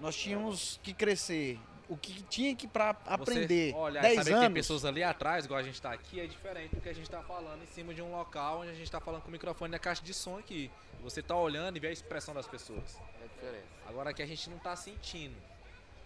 Nós 0.00 0.16
tínhamos 0.16 0.80
que 0.82 0.92
crescer. 0.94 1.58
O 1.88 1.96
que 1.96 2.22
tinha 2.22 2.54
que 2.54 2.68
para 2.68 2.90
aprender. 3.04 3.74
Olha, 3.74 4.00
10 4.00 4.14
saber 4.14 4.30
anos. 4.30 4.40
que 4.40 4.46
tem 4.46 4.54
pessoas 4.54 4.84
ali 4.84 5.02
atrás, 5.02 5.44
igual 5.44 5.58
a 5.58 5.62
gente 5.62 5.74
está 5.74 5.92
aqui, 5.92 6.20
é 6.20 6.26
diferente 6.26 6.76
do 6.76 6.80
que 6.80 6.88
a 6.88 6.92
gente 6.92 7.04
está 7.04 7.20
falando 7.20 7.62
em 7.62 7.66
cima 7.66 7.92
de 7.92 8.00
um 8.00 8.12
local 8.12 8.60
onde 8.60 8.70
a 8.70 8.74
gente 8.74 8.84
está 8.84 9.00
falando 9.00 9.22
com 9.22 9.28
o 9.28 9.32
microfone 9.32 9.72
na 9.72 9.78
caixa 9.78 10.02
de 10.02 10.14
som 10.14 10.38
aqui. 10.38 10.70
Você 11.02 11.18
está 11.18 11.34
olhando 11.34 11.76
e 11.76 11.80
vê 11.80 11.88
a 11.88 11.92
expressão 11.92 12.32
das 12.32 12.46
pessoas. 12.46 12.96
É 13.20 13.26
diferente. 13.26 13.64
Agora 13.88 14.14
que 14.14 14.22
a 14.22 14.26
gente 14.26 14.48
não 14.48 14.56
está 14.56 14.76
sentindo. 14.76 15.34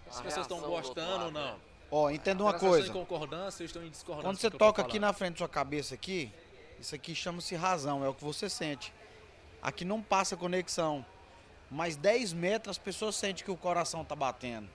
As 0.08 0.20
pessoas 0.22 0.46
estão 0.46 0.60
gostando 0.60 1.26
ou 1.26 1.30
não. 1.30 1.52
Né? 1.52 1.60
Ó, 1.90 2.10
entenda 2.10 2.42
uma 2.42 2.54
coisa. 2.54 2.86
Estão 2.86 3.02
em 3.02 3.04
concordância 3.04 3.62
ou 3.62 3.66
estão 3.66 3.84
em 3.84 3.90
discordância? 3.90 4.28
Quando 4.28 4.38
você 4.38 4.50
toca 4.50 4.80
aqui 4.80 4.98
na 4.98 5.12
frente 5.12 5.34
da 5.34 5.38
sua 5.38 5.48
cabeça 5.48 5.94
aqui, 5.94 6.32
isso 6.80 6.94
aqui 6.94 7.14
chama-se 7.14 7.54
razão, 7.54 8.04
é 8.04 8.08
o 8.08 8.14
que 8.14 8.24
você 8.24 8.48
sente. 8.48 8.92
Aqui 9.62 9.84
não 9.84 10.02
passa 10.02 10.36
conexão. 10.36 11.04
Mas 11.74 11.96
10 11.96 12.32
metros 12.32 12.76
as 12.76 12.78
pessoas 12.78 13.16
sentem 13.16 13.44
que 13.44 13.51
o 13.51 13.56
coração 13.56 14.02
está 14.02 14.14
batendo. 14.14 14.68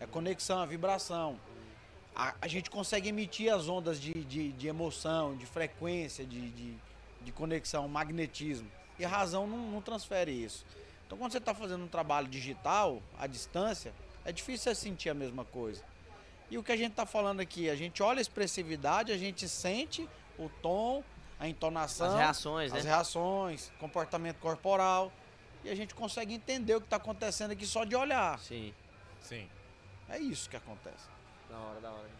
É 0.00 0.06
conexão, 0.06 0.62
é 0.62 0.66
vibração. 0.66 1.38
A, 2.14 2.34
a, 2.40 2.48
gente 2.48 2.70
consegue 2.70 3.10
emitir 3.10 3.52
as 3.52 3.68
ondas 3.68 4.00
de, 4.00 4.14
de, 4.24 4.52
de 4.52 4.66
emoção, 4.66 5.36
de 5.36 5.44
frequência, 5.44 6.24
de, 6.24 6.48
de, 6.50 6.74
de, 7.20 7.32
conexão, 7.32 7.86
magnetismo. 7.86 8.66
E 8.98 9.04
a 9.04 9.08
razão 9.08 9.46
não, 9.46 9.58
não 9.70 9.82
transfere 9.82 10.32
isso. 10.32 10.64
Então 11.06 11.18
quando 11.18 11.32
você 11.32 11.38
está 11.38 11.54
fazendo 11.54 11.84
um 11.84 11.88
trabalho 11.88 12.26
digital, 12.26 13.02
à 13.18 13.26
distância, 13.26 13.92
é 14.24 14.32
difícil 14.32 14.72
você 14.72 14.74
sentir 14.74 15.10
a 15.10 15.14
mesma 15.14 15.44
coisa. 15.44 15.84
E 16.50 16.56
o 16.56 16.62
que 16.62 16.72
a 16.72 16.76
gente 16.76 16.92
está 16.92 17.04
falando 17.04 17.40
aqui, 17.40 17.68
a 17.68 17.76
gente 17.76 18.02
olha 18.02 18.18
a 18.18 18.22
expressividade, 18.22 19.12
a 19.12 19.18
gente 19.18 19.46
sente 19.46 20.08
o 20.38 20.48
tom, 20.62 21.04
a 21.38 21.46
entonação, 21.46 22.06
as 22.06 22.14
reações, 22.14 22.72
as 22.72 22.82
né? 22.82 22.90
reações, 22.90 23.70
comportamento 23.78 24.38
corporal, 24.38 25.12
e 25.64 25.70
a 25.70 25.74
gente 25.74 25.94
consegue 25.94 26.34
entender 26.34 26.74
o 26.74 26.80
que 26.80 26.86
está 26.86 26.96
acontecendo 26.96 27.50
aqui 27.50 27.66
só 27.66 27.84
de 27.84 27.96
olhar. 27.96 28.38
Sim. 28.38 28.72
Sim. 29.20 29.48
É 30.08 30.18
isso 30.18 30.48
que 30.48 30.56
acontece. 30.56 31.08
Da 31.50 31.58
hora, 31.58 31.80
da 31.80 31.90
hora. 31.90 32.10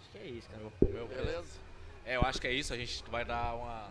Acho 0.00 0.10
que 0.10 0.18
é 0.18 0.26
isso, 0.26 0.48
cara. 0.48 0.62
Meu, 0.62 0.72
meu 0.92 1.08
Beleza? 1.08 1.58
É, 2.04 2.16
eu 2.16 2.22
acho 2.22 2.40
que 2.40 2.46
é 2.46 2.52
isso. 2.52 2.72
A 2.72 2.76
gente 2.76 3.02
vai 3.10 3.24
dar 3.24 3.54
uma. 3.54 3.88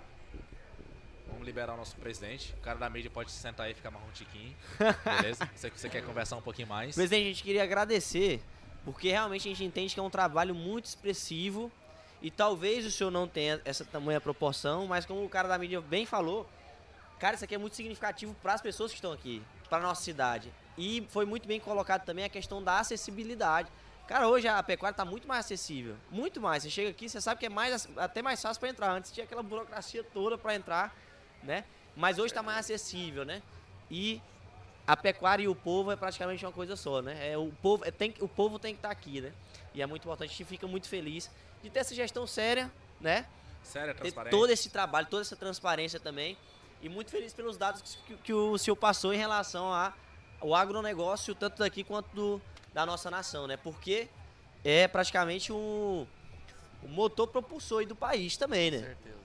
Vamos 1.27 1.45
liberar 1.45 1.73
o 1.73 1.77
nosso 1.77 1.95
presidente. 1.97 2.53
O 2.53 2.61
cara 2.61 2.79
da 2.79 2.89
mídia 2.89 3.11
pode 3.11 3.31
se 3.31 3.37
sentar 3.37 3.65
aí 3.67 3.73
e 3.73 3.75
ficar 3.75 3.91
mais 3.91 4.05
um 4.07 4.11
tiquinho. 4.11 4.55
Beleza? 5.05 5.49
você, 5.55 5.69
você 5.69 5.89
quer 5.89 6.03
conversar 6.03 6.37
um 6.37 6.41
pouquinho 6.41 6.67
mais? 6.67 6.95
Presidente, 6.95 7.23
a 7.23 7.27
gente 7.27 7.43
queria 7.43 7.63
agradecer 7.63 8.41
porque 8.83 9.09
realmente 9.09 9.47
a 9.47 9.51
gente 9.51 9.63
entende 9.63 9.93
que 9.93 9.99
é 9.99 10.03
um 10.03 10.09
trabalho 10.09 10.55
muito 10.55 10.85
expressivo 10.85 11.71
e 12.21 12.31
talvez 12.31 12.85
o 12.85 12.91
senhor 12.91 13.11
não 13.11 13.27
tenha 13.27 13.61
essa 13.63 13.85
tamanha 13.85 14.19
proporção, 14.19 14.87
mas 14.87 15.05
como 15.05 15.23
o 15.23 15.29
cara 15.29 15.47
da 15.47 15.57
mídia 15.57 15.79
bem 15.79 16.05
falou, 16.05 16.49
cara, 17.19 17.35
isso 17.35 17.43
aqui 17.43 17.55
é 17.55 17.57
muito 17.57 17.75
significativo 17.75 18.33
para 18.41 18.53
as 18.53 18.61
pessoas 18.61 18.91
que 18.91 18.97
estão 18.97 19.11
aqui, 19.11 19.41
para 19.69 19.79
nossa 19.79 20.01
cidade. 20.01 20.51
E 20.77 21.05
foi 21.09 21.25
muito 21.25 21.47
bem 21.47 21.59
colocado 21.59 22.05
também 22.05 22.23
a 22.23 22.29
questão 22.29 22.63
da 22.63 22.79
acessibilidade. 22.79 23.69
Cara, 24.07 24.27
hoje 24.27 24.47
a 24.47 24.63
pecuária 24.63 24.93
está 24.93 25.05
muito 25.05 25.27
mais 25.27 25.45
acessível. 25.45 25.95
Muito 26.09 26.41
mais. 26.41 26.63
Você 26.63 26.69
chega 26.69 26.89
aqui, 26.89 27.07
você 27.07 27.21
sabe 27.21 27.39
que 27.39 27.45
é 27.45 27.49
mais, 27.49 27.87
até 27.97 28.21
mais 28.21 28.41
fácil 28.41 28.59
para 28.59 28.69
entrar. 28.69 28.91
Antes 28.91 29.11
tinha 29.11 29.23
aquela 29.23 29.43
burocracia 29.43 30.03
toda 30.03 30.37
para 30.37 30.55
entrar, 30.55 30.95
né? 31.43 31.63
Mas 31.95 32.17
hoje 32.17 32.27
está 32.27 32.41
mais 32.41 32.59
acessível, 32.59 33.23
né? 33.23 33.43
E 33.91 34.21
a 34.87 34.97
pecuária 34.97 35.43
e 35.43 35.47
o 35.47 35.53
povo 35.53 35.91
é 35.91 35.95
praticamente 35.95 36.43
uma 36.43 36.51
coisa 36.51 36.75
só, 36.75 37.01
né? 37.01 37.31
É, 37.31 37.37
o, 37.37 37.51
povo, 37.61 37.85
é, 37.85 37.91
tem, 37.91 38.15
o 38.19 38.27
povo 38.27 38.57
tem 38.57 38.73
que 38.73 38.79
estar 38.79 38.87
tá 38.87 38.93
aqui, 38.93 39.21
né? 39.21 39.31
E 39.75 39.81
é 39.81 39.85
muito 39.85 40.01
importante. 40.03 40.29
A 40.29 40.31
gente 40.31 40.45
fica 40.45 40.65
muito 40.65 40.89
feliz 40.89 41.29
de 41.61 41.69
ter 41.69 41.79
essa 41.79 41.93
gestão 41.93 42.25
séria, 42.25 42.71
né? 42.99 43.27
Séria, 43.61 43.93
Ter 43.93 44.01
transparente. 44.01 44.31
todo 44.31 44.49
esse 44.49 44.69
trabalho, 44.69 45.05
toda 45.07 45.21
essa 45.21 45.35
transparência 45.35 45.99
também. 45.99 46.35
E 46.81 46.87
muito 46.89 47.11
feliz 47.11 47.33
pelos 47.33 47.57
dados 47.57 47.81
que, 48.05 48.15
que 48.17 48.33
o 48.33 48.57
senhor 48.57 48.75
passou 48.75 49.13
em 49.13 49.17
relação 49.17 49.71
a, 49.73 49.93
ao 50.39 50.55
agronegócio, 50.55 51.35
tanto 51.35 51.57
daqui 51.59 51.83
quanto 51.83 52.07
do, 52.15 52.41
da 52.73 52.85
nossa 52.85 53.11
nação, 53.11 53.45
né? 53.47 53.57
Porque 53.57 54.07
é 54.63 54.87
praticamente 54.87 55.51
um, 55.51 56.07
um 56.83 56.87
motor 56.87 57.27
propulsor 57.27 57.79
aí 57.81 57.85
do 57.85 57.95
país 57.95 58.37
também, 58.37 58.71
né? 58.71 58.79
certeza. 58.79 59.17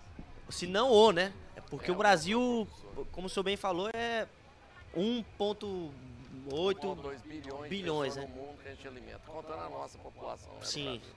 Se 0.50 0.66
não 0.66 0.90
o, 0.90 1.12
né? 1.12 1.32
É 1.56 1.60
porque 1.60 1.90
É, 1.90 1.92
o 1.92 1.94
o 1.94 1.98
Brasil, 1.98 2.68
propulsor. 2.92 3.06
como 3.12 3.26
o 3.28 3.30
senhor 3.30 3.44
bem 3.44 3.56
falou, 3.56 3.88
é 3.94 4.26
1,8 4.96 5.90
2 6.96 7.20
bilhões, 7.22 7.68
bilhões, 7.70 8.16
né? 8.16 8.22
no 8.22 8.28
mundo 8.28 8.58
que 8.62 8.68
a 8.68 8.70
gente 8.74 8.86
alimenta, 8.88 9.20
contando 9.26 9.60
a 9.62 9.68
nossa 9.68 9.96
população. 9.98 10.52
Né, 10.54 10.58
Sim. 10.64 10.98
Brasil. 10.98 11.14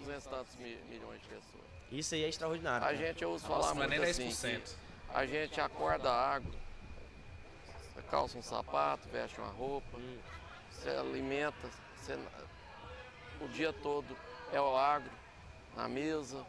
200 0.00 0.24
e 0.24 0.28
tantos 0.28 0.56
mi- 0.56 0.78
milhões 0.88 1.20
de 1.22 1.28
pessoas. 1.28 1.64
Isso 1.90 2.14
aí 2.14 2.24
é 2.24 2.28
extraordinário. 2.28 2.78
A 2.86 2.90
cara. 2.92 2.96
gente, 2.96 3.22
eu 3.22 3.32
uso 3.32 3.48
Nossa, 3.48 3.62
falar 3.70 3.74
não 3.74 3.82
é 3.82 3.88
muito 3.88 4.00
nem 4.02 4.10
assim, 4.10 4.28
10%. 4.28 4.60
que 4.62 4.87
a 5.14 5.26
gente 5.26 5.60
acorda 5.60 6.10
água, 6.12 6.52
você 7.94 8.02
calça 8.10 8.38
um 8.38 8.42
sapato, 8.42 9.08
veste 9.08 9.40
uma 9.40 9.50
roupa, 9.50 9.98
você 10.70 10.90
alimenta, 10.90 11.68
você, 11.96 12.18
o 13.40 13.48
dia 13.48 13.72
todo 13.72 14.16
é 14.52 14.60
o 14.60 14.76
agro 14.76 15.10
na 15.76 15.88
mesa, 15.88 16.44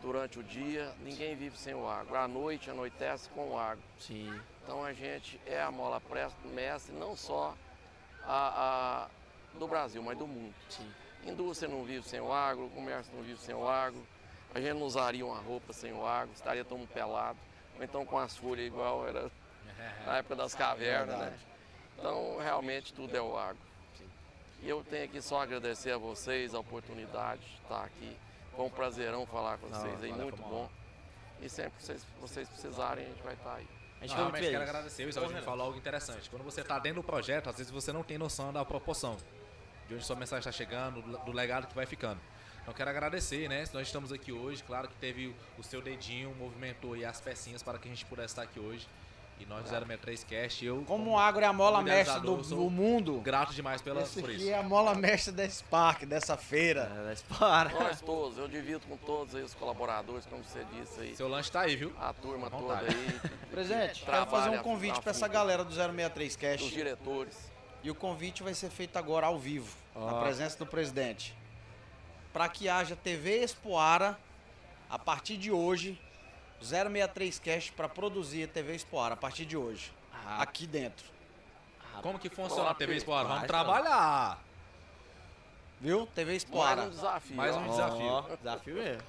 durante 0.00 0.38
o 0.38 0.42
dia, 0.42 0.92
ninguém 1.00 1.34
vive 1.34 1.56
sem 1.56 1.74
o 1.74 1.88
agro. 1.88 2.14
À 2.16 2.28
noite, 2.28 2.70
anoitece 2.70 3.28
com 3.30 3.52
o 3.52 3.58
agro. 3.58 3.82
Sim. 3.98 4.38
Então 4.62 4.84
a 4.84 4.92
gente 4.92 5.40
é 5.46 5.60
a 5.60 5.70
mola 5.70 6.00
mestre 6.52 6.94
não 6.94 7.16
só 7.16 7.54
a, 8.24 9.06
a- 9.06 9.58
do 9.58 9.66
Brasil, 9.66 10.02
mas 10.02 10.16
do 10.18 10.26
mundo. 10.26 10.54
Sim. 10.68 10.90
Indústria 11.24 11.70
não 11.70 11.84
vive 11.84 12.06
sem 12.06 12.20
o 12.20 12.32
agro, 12.32 12.66
o 12.66 12.70
comércio 12.70 13.14
não 13.14 13.22
vive 13.22 13.40
sem 13.40 13.54
o 13.54 13.66
agro. 13.66 14.06
A 14.54 14.60
gente 14.60 14.74
não 14.74 14.86
usaria 14.86 15.24
uma 15.24 15.38
roupa 15.40 15.72
sem 15.72 15.92
o 15.92 16.06
agro, 16.06 16.32
estaria 16.34 16.64
todo 16.64 16.78
mundo 16.78 16.88
pelado. 16.92 17.38
Ou 17.76 17.84
então 17.84 18.04
com 18.04 18.18
as 18.18 18.36
folhas 18.36 18.66
igual 18.66 19.06
era 19.06 19.30
na 20.06 20.18
época 20.18 20.36
das 20.36 20.54
cavernas, 20.54 21.18
né? 21.18 21.38
Então 21.98 22.38
realmente 22.38 22.92
tudo 22.92 23.16
é 23.16 23.20
o 23.20 23.36
agro. 23.36 23.58
E 24.62 24.68
eu 24.68 24.82
tenho 24.82 25.04
aqui 25.04 25.20
só 25.20 25.42
agradecer 25.42 25.90
a 25.90 25.98
vocês 25.98 26.54
a 26.54 26.58
oportunidade 26.58 27.42
de 27.42 27.56
estar 27.62 27.84
aqui. 27.84 28.16
Foi 28.56 28.64
um 28.64 28.70
prazerão 28.70 29.26
falar 29.26 29.58
com 29.58 29.68
vocês 29.68 30.02
aí, 30.02 30.12
muito 30.12 30.36
bom. 30.36 30.70
E 31.42 31.48
sempre 31.48 31.72
que 31.72 31.84
vocês, 31.84 32.06
vocês 32.20 32.48
precisarem, 32.48 33.04
a 33.04 33.08
gente 33.08 33.22
vai 33.22 33.34
estar 33.34 33.54
aí. 33.54 33.68
A 34.00 34.06
gente 34.06 34.16
realmente 34.16 34.40
quero 34.42 34.54
feliz. 34.54 34.68
agradecer. 34.68 35.04
O 35.04 35.08
Isaac 35.08 35.34
me 35.34 35.40
falou 35.42 35.66
algo 35.66 35.78
interessante. 35.78 36.30
Quando 36.30 36.42
você 36.42 36.60
está 36.62 36.78
dentro 36.78 37.02
do 37.02 37.06
projeto, 37.06 37.50
às 37.50 37.56
vezes 37.56 37.70
você 37.70 37.92
não 37.92 38.02
tem 38.02 38.16
noção 38.16 38.52
da 38.52 38.64
proporção. 38.64 39.16
De 39.88 39.94
onde 39.94 40.04
sua 40.04 40.16
mensagem 40.16 40.38
está 40.40 40.52
chegando, 40.52 41.02
do 41.02 41.18
do 41.18 41.32
legado 41.32 41.66
que 41.66 41.74
vai 41.74 41.84
ficando. 41.84 42.20
Então 42.64 42.72
quero 42.72 42.88
agradecer, 42.90 43.48
né? 43.48 43.64
Nós 43.74 43.86
estamos 43.86 44.10
aqui 44.10 44.32
hoje, 44.32 44.62
claro 44.62 44.88
que 44.88 44.94
teve 44.96 45.34
o 45.58 45.62
seu 45.62 45.82
dedinho, 45.82 46.34
movimentou 46.38 46.94
aí 46.94 47.04
as 47.04 47.20
pecinhas 47.20 47.62
para 47.62 47.78
que 47.78 47.86
a 47.86 47.90
gente 47.90 48.04
pudesse 48.06 48.28
estar 48.28 48.42
aqui 48.42 48.58
hoje. 48.58 48.88
E 49.38 49.44
nós 49.46 49.64
do 49.64 49.68
063 49.68 50.22
Cast, 50.24 50.64
eu 50.64 50.84
Como 50.86 51.10
o 51.10 51.18
agro 51.18 51.42
é 51.42 51.46
a 51.46 51.52
mola 51.52 51.78
como 51.78 51.88
mestra 51.88 52.20
do, 52.20 52.36
do 52.36 52.70
mundo, 52.70 53.20
grato 53.20 53.52
demais 53.52 53.82
pela, 53.82 54.02
esse 54.02 54.20
por 54.20 54.30
aqui 54.30 54.38
isso. 54.38 54.48
é 54.48 54.54
a 54.54 54.62
mola 54.62 54.94
mestra 54.94 55.32
desse 55.32 55.62
parque, 55.64 56.06
dessa 56.06 56.36
feira. 56.36 56.88
É, 56.96 57.04
mas 57.08 57.22
para. 57.22 57.70
Nós 57.70 58.00
todos, 58.00 58.38
eu 58.38 58.46
divido 58.46 58.86
com 58.88 58.96
todos 58.96 59.34
aí 59.34 59.42
os 59.42 59.52
colaboradores, 59.52 60.24
como 60.24 60.42
você 60.44 60.64
disse 60.72 61.00
aí, 61.00 61.16
Seu 61.16 61.26
lanche 61.28 61.50
tá 61.50 61.62
aí, 61.62 61.74
viu? 61.74 61.92
a 62.00 62.12
turma 62.12 62.48
toda 62.48 62.78
aí, 62.78 63.20
Presidente, 63.50 64.04
quero 64.04 64.24
fazer 64.26 64.50
um 64.50 64.60
a- 64.60 64.62
convite 64.62 64.98
a 65.00 65.02
para 65.02 65.10
essa 65.10 65.26
galera 65.26 65.64
do 65.64 65.72
063 65.74 66.30
os 66.30 66.36
Cast. 66.36 66.70
diretores. 66.70 67.36
E 67.82 67.90
o 67.90 67.94
convite 67.94 68.42
vai 68.42 68.54
ser 68.54 68.70
feito 68.70 68.96
agora 68.96 69.26
ao 69.26 69.38
vivo, 69.38 69.68
na 69.96 70.00
Ó. 70.00 70.22
presença 70.22 70.56
do 70.56 70.64
presidente. 70.64 71.34
Para 72.34 72.48
que 72.48 72.68
haja 72.68 72.96
TV 72.96 73.44
Expoara 73.44 74.18
a 74.90 74.98
partir 74.98 75.36
de 75.36 75.52
hoje, 75.52 75.98
063 76.60 77.38
Cast 77.38 77.72
para 77.72 77.88
produzir 77.88 78.44
a 78.44 78.48
TV 78.48 78.74
Expoara 78.74 79.14
a 79.14 79.16
partir 79.16 79.46
de 79.46 79.56
hoje, 79.56 79.92
Ah, 80.12 80.42
aqui 80.42 80.66
dentro. 80.66 81.06
Como 82.02 82.18
que 82.18 82.28
funciona 82.28 82.70
a 82.70 82.74
TV 82.74 82.96
Explora? 82.96 83.28
Vamos 83.28 83.46
trabalhar! 83.46 84.42
Viu? 85.80 86.06
TV 86.14 86.32
Mais 86.32 86.42
Expoara. 86.42 86.82
um 86.82 86.90
desafio. 86.90 87.36
Mais 87.36 87.56
um 87.56 87.68
desafio. 87.68 88.06
Ó, 88.06 88.22
desafio 88.36 88.74
mesmo. 88.74 89.02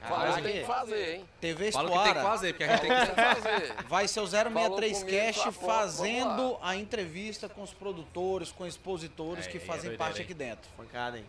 Fala 0.00 0.36
que 0.36 0.42
tem 0.42 0.60
que 0.60 0.64
fazer, 0.66 1.14
hein? 1.16 1.28
TV 1.40 1.72
Fala 1.72 1.90
o 1.90 1.92
que 1.92 2.04
tem 2.04 2.14
que 2.14 2.20
fazer, 2.22 2.52
porque 2.52 2.64
a 2.64 2.76
gente 2.76 2.80
tem 2.80 2.90
que 2.90 3.14
fazer. 3.22 3.74
vai 3.88 4.08
ser 4.08 4.20
o 4.20 4.26
063 4.26 4.98
comigo, 5.00 5.10
Cast 5.18 5.42
tá 5.44 5.52
fazendo 5.52 6.58
a 6.62 6.74
entrevista 6.76 7.48
com 7.50 7.62
os 7.62 7.74
produtores, 7.74 8.50
com 8.50 8.66
expositores 8.66 9.46
É, 9.46 9.50
que 9.50 9.56
é 9.58 9.60
fazem 9.60 9.90
doideira, 9.90 9.98
parte 9.98 10.18
hein? 10.20 10.24
aqui 10.24 10.32
dentro. 10.34 10.70
Pancada, 10.76 11.18
hein? 11.18 11.26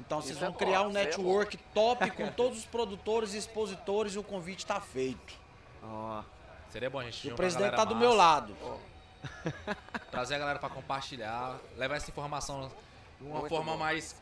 Então 0.00 0.20
vocês 0.20 0.36
Isso 0.36 0.40
vão 0.44 0.54
é 0.54 0.56
criar 0.56 0.80
bom, 0.84 0.86
um 0.88 0.90
é 0.90 1.04
network 1.04 1.56
top 1.74 2.10
com 2.12 2.28
todos 2.32 2.58
os 2.58 2.64
produtores 2.66 3.34
e 3.34 3.38
expositores 3.38 4.14
e 4.14 4.18
o 4.18 4.22
convite 4.22 4.60
está 4.60 4.80
feito. 4.80 5.34
Ó. 5.82 6.22
Seria 6.70 6.88
bom 6.90 6.98
a 7.00 7.04
gente 7.04 7.26
E 7.28 7.32
o 7.32 7.36
presidente 7.36 7.74
tá 7.74 7.84
do 7.84 7.94
massa, 7.94 8.06
meu 8.06 8.14
lado. 8.16 8.54
Trazer 10.10 10.36
a 10.36 10.38
galera 10.38 10.58
para 10.58 10.68
compartilhar, 10.68 11.58
levar 11.76 11.96
essa 11.96 12.10
informação 12.10 12.70
de 13.20 13.26
uma 13.26 13.40
Muito 13.40 13.48
forma 13.48 13.72
bom. 13.72 13.78
mais 13.78 14.14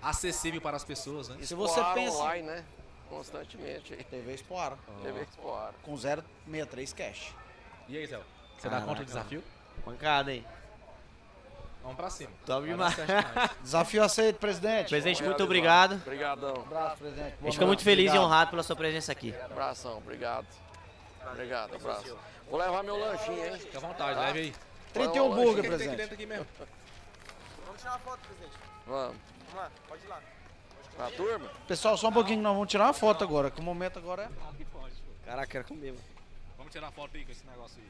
acessível 0.00 0.60
para 0.60 0.76
as 0.76 0.84
pessoas, 0.84 1.28
né? 1.28 1.36
Se 1.42 1.54
você 1.54 1.82
pensa- 1.94 2.16
online, 2.16 2.46
né? 2.46 2.64
Constantemente 3.08 3.94
aí. 3.94 4.04
TV 4.04 4.34
Expoara. 4.34 4.78
TV 5.02 5.22
Expoar. 5.22 5.72
Com 5.82 5.96
063 5.96 6.92
Cash. 6.92 7.34
E 7.88 7.96
aí, 7.96 8.06
Zé? 8.06 8.16
Você 8.16 8.64
dá 8.64 8.70
Caraca, 8.70 8.86
conta 8.86 9.00
do 9.02 9.06
desafio? 9.06 9.42
Pancada, 9.84 10.32
hein? 10.32 10.44
Vamos 11.82 11.96
pra 11.96 12.10
cima. 12.10 12.30
Top 12.44 12.66
demais. 12.66 12.94
Desafio 13.62 14.02
aceito, 14.02 14.38
presidente. 14.38 14.88
Presidente, 14.88 15.22
muito 15.22 15.42
obrigado. 15.42 15.94
Obrigadão. 15.94 16.54
abraço, 16.54 16.96
presidente. 16.98 17.34
A 17.40 17.44
gente 17.44 17.52
fica 17.54 17.66
muito 17.66 17.82
feliz 17.82 18.12
e 18.12 18.18
honrado 18.18 18.50
pela 18.50 18.62
sua 18.62 18.76
presença 18.76 19.10
aqui. 19.12 19.34
Abração, 19.42 19.98
obrigado. 19.98 20.46
Obrigado, 21.32 21.74
abraço. 21.74 22.16
Vou 22.50 22.58
levar 22.58 22.82
meu 22.82 22.96
lanchinho, 22.96 23.44
hein? 23.44 23.58
Fica 23.58 23.78
à 23.78 23.80
vontade, 23.80 24.18
leve 24.18 24.38
aí. 24.40 24.54
31 24.92 25.28
Vai, 25.28 25.44
burger, 25.44 25.64
presidente. 25.66 25.96
dentro 25.96 26.14
aqui 26.14 26.26
mesmo. 26.26 26.46
Vamos 27.66 27.80
tirar 27.80 27.92
uma 27.92 27.98
foto, 28.00 28.20
presidente. 28.20 28.52
Vamos. 28.86 29.16
Vamos 29.38 29.54
lá, 29.54 29.70
pode 29.86 30.04
ir 30.04 30.08
lá. 30.08 30.20
Pra 30.96 31.10
turma? 31.10 31.50
Pessoal, 31.66 31.96
só 31.96 32.08
um 32.08 32.12
pouquinho, 32.12 32.42
nós 32.42 32.54
vamos 32.54 32.68
tirar 32.68 32.84
uma 32.86 32.92
foto 32.92 33.22
agora, 33.22 33.50
que 33.50 33.60
o 33.60 33.62
momento 33.62 33.98
agora 33.98 34.24
é. 34.24 35.24
Caraca, 35.24 35.46
quero 35.46 35.64
comer, 35.64 35.92
mano. 35.92 36.04
Vamos 36.56 36.72
tirar 36.72 36.90
foto 36.90 37.16
aí 37.16 37.24
com 37.24 37.30
esse 37.32 37.46
negócio 37.46 37.78
aí. 37.78 37.88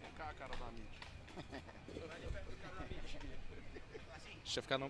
Vem 0.00 0.12
cá, 0.16 0.32
cara 0.38 0.54
da 0.56 0.66
mídia. 0.72 0.98
Deixa 4.48 4.60
eu 4.60 4.62
ficar 4.62 4.78
no... 4.78 4.86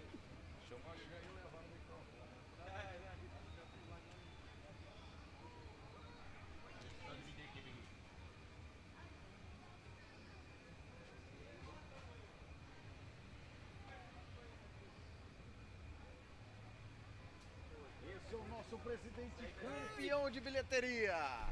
Esse 18.06 18.32
é 18.32 18.36
o 18.36 18.44
nosso 18.44 18.78
presidente 18.78 19.54
campeão 19.60 20.30
de 20.30 20.40
bilheteria. 20.40 21.48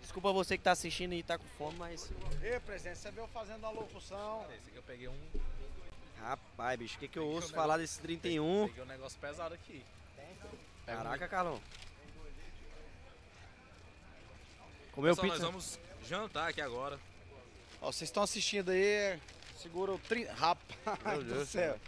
Desculpa 0.00 0.32
você 0.32 0.58
que 0.58 0.64
tá 0.64 0.72
assistindo 0.72 1.14
e 1.14 1.22
tá 1.22 1.38
com 1.38 1.44
fome, 1.56 1.78
mas. 1.78 2.10
Ei, 2.42 2.58
presidente, 2.60 2.98
você 2.98 3.10
veio 3.10 3.26
fazendo 3.28 3.64
a 3.66 3.70
locução. 3.70 4.44
Esse 4.58 4.68
aqui 4.68 4.76
eu 4.76 4.82
peguei 4.82 5.08
um, 5.08 5.18
Rapaz, 6.20 6.78
bicho, 6.78 6.96
o 6.96 6.98
que, 7.00 7.08
que 7.08 7.18
eu 7.18 7.26
ouço 7.26 7.52
falar 7.52 7.78
desse 7.78 7.98
31? 8.00 8.68
peguei 8.68 8.82
um 8.82 8.86
negócio 8.86 9.18
pesado 9.18 9.54
aqui. 9.54 9.84
Um- 10.18 10.84
Caraca, 10.86 11.26
Carlão. 11.28 11.60
Comeu 14.92 15.14
Pessoal, 15.16 15.32
pizza? 15.32 15.44
nós 15.44 15.52
vamos 15.52 15.78
jantar 16.08 16.50
aqui 16.50 16.60
agora. 16.60 16.98
Ó, 17.80 17.90
vocês 17.90 18.08
estão 18.08 18.22
assistindo 18.22 18.70
aí, 18.70 19.18
segura 19.56 19.92
o 19.92 19.98
tri... 19.98 20.24
Rapaz 20.24 20.68
Meu 21.04 21.24
do 21.24 21.34
Deus, 21.34 21.48
céu. 21.48 21.78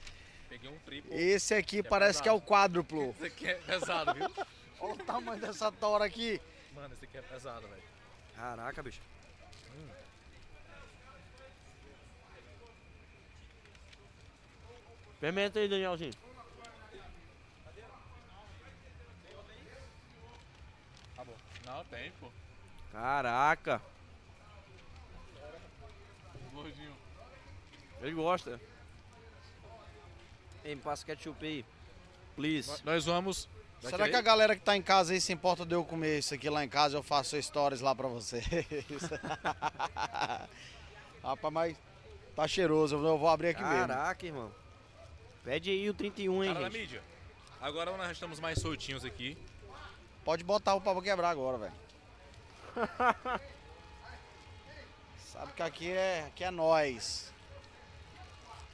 Peguei 0.48 0.70
um 0.70 0.78
triplo. 0.80 1.12
Esse 1.14 1.54
aqui 1.54 1.82
Que 1.82 1.86
é 1.86 1.90
parece 1.90 2.22
que 2.22 2.28
é 2.28 2.32
o 2.32 2.40
quádruplo. 2.40 3.10
Esse 3.10 3.26
aqui 3.26 3.46
é 3.48 3.54
pesado, 3.54 4.14
viu? 4.14 4.32
Olha 4.80 4.94
o 4.94 4.98
tamanho 4.98 5.40
dessa 5.40 5.70
tora 5.70 6.04
aqui. 6.06 6.40
Mano, 6.74 6.94
esse 6.94 7.04
aqui 7.04 7.18
é 7.18 7.22
pesado, 7.22 7.66
velho. 7.68 7.82
Caraca, 8.34 8.82
bicho. 8.82 9.00
Experimenta 15.12 15.60
aí, 15.60 15.68
Danielzinho. 15.68 16.12
Não, 21.64 21.84
tem, 21.86 22.12
pô. 22.20 22.28
Caraca. 22.92 23.80
Gordinho. 26.52 26.96
Ele 28.00 28.12
gosta. 28.12 28.60
Ei, 30.62 30.74
me 30.74 30.82
passa 30.82 31.06
ketchup 31.06 31.44
aí. 31.44 31.64
Please. 32.36 32.84
Nós 32.84 33.06
vamos. 33.06 33.48
Vai 33.84 33.90
Será 33.90 34.08
que 34.08 34.16
a 34.16 34.22
galera 34.22 34.56
que 34.56 34.62
tá 34.62 34.74
em 34.74 34.80
casa 34.80 35.12
aí 35.12 35.20
se 35.20 35.30
importa 35.30 35.66
de 35.66 35.74
eu 35.74 35.84
comer 35.84 36.18
isso 36.18 36.32
aqui 36.32 36.48
lá 36.48 36.64
em 36.64 36.68
casa? 36.70 36.96
Eu 36.96 37.02
faço 37.02 37.40
stories 37.40 37.82
lá 37.82 37.94
pra 37.94 38.08
vocês. 38.08 38.42
Rapaz, 41.22 41.52
mas 41.52 41.76
tá 42.34 42.48
cheiroso. 42.48 42.96
Eu 42.96 43.18
vou 43.18 43.28
abrir 43.28 43.48
aqui 43.48 43.62
mesmo. 43.62 43.88
Caraca, 43.88 44.24
irmão. 44.24 44.50
Pede 45.44 45.68
aí 45.68 45.90
o 45.90 45.92
31, 45.92 46.44
hein, 46.44 46.54
Cara 46.54 46.64
da 46.64 46.70
gente. 46.70 46.80
mídia. 46.80 47.02
Agora 47.60 47.94
nós 47.94 48.12
estamos 48.12 48.40
mais 48.40 48.58
soltinhos 48.58 49.04
aqui. 49.04 49.36
Pode 50.24 50.42
botar 50.42 50.74
o 50.74 50.80
pau 50.80 50.94
pra 50.94 51.02
quebrar 51.02 51.28
agora, 51.28 51.58
velho. 51.58 51.74
Sabe 55.30 55.52
que 55.52 55.62
aqui 55.62 55.90
é, 55.90 56.24
aqui 56.28 56.42
é 56.42 56.50
nós. 56.50 57.30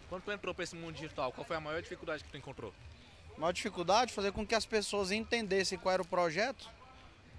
Quando 0.08 0.22
tu 0.22 0.30
entrou 0.30 0.54
pra 0.54 0.62
esse 0.62 0.76
mundo 0.76 0.94
digital, 0.94 1.32
qual 1.32 1.44
foi 1.44 1.56
a 1.56 1.60
maior 1.60 1.82
dificuldade 1.82 2.22
que 2.22 2.30
tu 2.30 2.36
encontrou? 2.36 2.72
Maior 3.40 3.52
dificuldade 3.52 4.12
fazer 4.12 4.32
com 4.32 4.46
que 4.46 4.54
as 4.54 4.66
pessoas 4.66 5.10
entendessem 5.10 5.78
qual 5.78 5.94
era 5.94 6.02
o 6.02 6.06
projeto. 6.06 6.68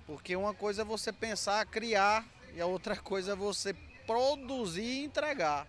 Porque 0.07 0.35
uma 0.35 0.51
coisa 0.51 0.81
é 0.81 0.85
você 0.85 1.13
pensar, 1.13 1.63
criar, 1.67 2.25
e 2.55 2.59
a 2.59 2.65
outra 2.65 2.95
coisa 2.99 3.33
é 3.33 3.35
você 3.35 3.75
produzir 4.07 4.81
e 4.81 5.03
entregar. 5.03 5.67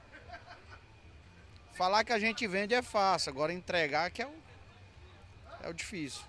Falar 1.75 2.03
que 2.03 2.15
a 2.15 2.19
gente 2.19 2.47
vende 2.47 2.75
é 2.75 2.81
fácil, 2.81 3.29
agora 3.29 3.53
entregar 3.53 4.11
que 4.11 4.23
é 4.23 4.27
o, 4.27 4.33
é 5.65 5.69
o 5.69 5.75
difícil. 5.75 6.23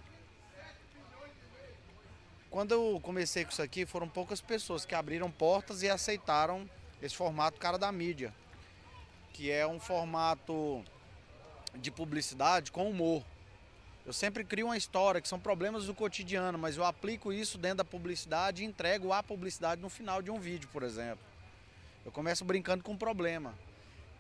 Quando 2.52 2.74
eu 2.74 3.00
comecei 3.02 3.46
com 3.46 3.52
isso 3.52 3.62
aqui, 3.62 3.86
foram 3.86 4.10
poucas 4.10 4.42
pessoas 4.42 4.86
que 4.86 4.94
abriram 4.94 5.32
portas 5.32 5.82
e 5.82 5.90
aceitaram 5.90 6.70
esse 7.02 7.16
formato 7.16 7.58
cara 7.58 7.78
da 7.78 7.90
mídia, 7.90 8.34
que 9.32 9.50
é 9.50 9.66
um 9.66 9.80
formato 9.80 10.84
de 11.76 11.90
publicidade 11.90 12.70
com 12.70 12.90
humor. 12.90 13.24
Eu 14.06 14.12
sempre 14.12 14.44
crio 14.44 14.66
uma 14.66 14.76
história 14.76 15.22
que 15.22 15.30
são 15.30 15.40
problemas 15.40 15.86
do 15.86 15.94
cotidiano, 15.94 16.58
mas 16.58 16.76
eu 16.76 16.84
aplico 16.84 17.32
isso 17.32 17.58
dentro 17.58 17.78
da 17.78 17.86
publicidade 17.86 18.62
e 18.62 18.66
entrego 18.66 19.14
a 19.14 19.24
publicidade 19.24 19.82
no 19.82 19.90
final 19.90 20.22
de 20.22 20.30
um 20.30 20.38
vídeo, 20.38 20.68
por 20.74 20.84
exemplo. 20.84 21.24
Eu 22.06 22.12
começo 22.12 22.44
brincando 22.44 22.84
com 22.84 22.92
um 22.92 22.98
problema. 22.98 23.58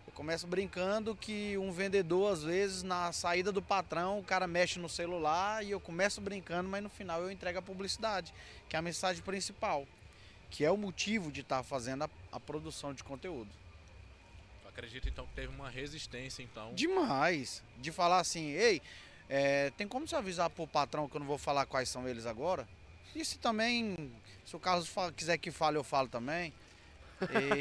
Eu 0.07 0.13
começo 0.13 0.47
brincando 0.47 1.13
que 1.13 1.57
um 1.57 1.69
vendedor, 1.69 2.31
às 2.31 2.43
vezes, 2.43 2.81
na 2.81 3.11
saída 3.11 3.51
do 3.51 3.61
patrão, 3.61 4.19
o 4.19 4.23
cara 4.23 4.47
mexe 4.47 4.79
no 4.79 4.87
celular 4.87 5.65
e 5.65 5.71
eu 5.71 5.81
começo 5.81 6.21
brincando, 6.21 6.69
mas 6.69 6.81
no 6.81 6.89
final 6.89 7.21
eu 7.21 7.29
entrego 7.29 7.59
a 7.59 7.61
publicidade, 7.61 8.33
que 8.69 8.77
é 8.77 8.79
a 8.79 8.81
mensagem 8.81 9.21
principal, 9.21 9.85
que 10.49 10.63
é 10.63 10.71
o 10.71 10.77
motivo 10.77 11.29
de 11.29 11.41
estar 11.41 11.61
fazendo 11.61 12.05
a, 12.05 12.09
a 12.31 12.39
produção 12.39 12.93
de 12.93 13.03
conteúdo. 13.03 13.49
Tu 14.61 14.69
acredita 14.69 15.09
então 15.09 15.27
que 15.27 15.33
teve 15.33 15.53
uma 15.53 15.69
resistência 15.69 16.41
então? 16.41 16.73
Demais. 16.73 17.61
De 17.79 17.91
falar 17.91 18.19
assim, 18.19 18.51
ei, 18.51 18.81
é, 19.29 19.71
tem 19.71 19.87
como 19.87 20.07
você 20.07 20.15
avisar 20.15 20.49
pro 20.49 20.67
patrão 20.67 21.07
que 21.07 21.15
eu 21.15 21.19
não 21.19 21.27
vou 21.27 21.37
falar 21.37 21.65
quais 21.65 21.89
são 21.89 22.07
eles 22.07 22.25
agora? 22.25 22.67
E 23.15 23.23
se 23.23 23.37
também, 23.37 24.11
se 24.45 24.55
o 24.55 24.59
Carlos 24.59 24.91
quiser 25.15 25.37
que 25.37 25.51
fale, 25.51 25.77
eu 25.77 25.83
falo 25.83 26.07
também. 26.07 26.53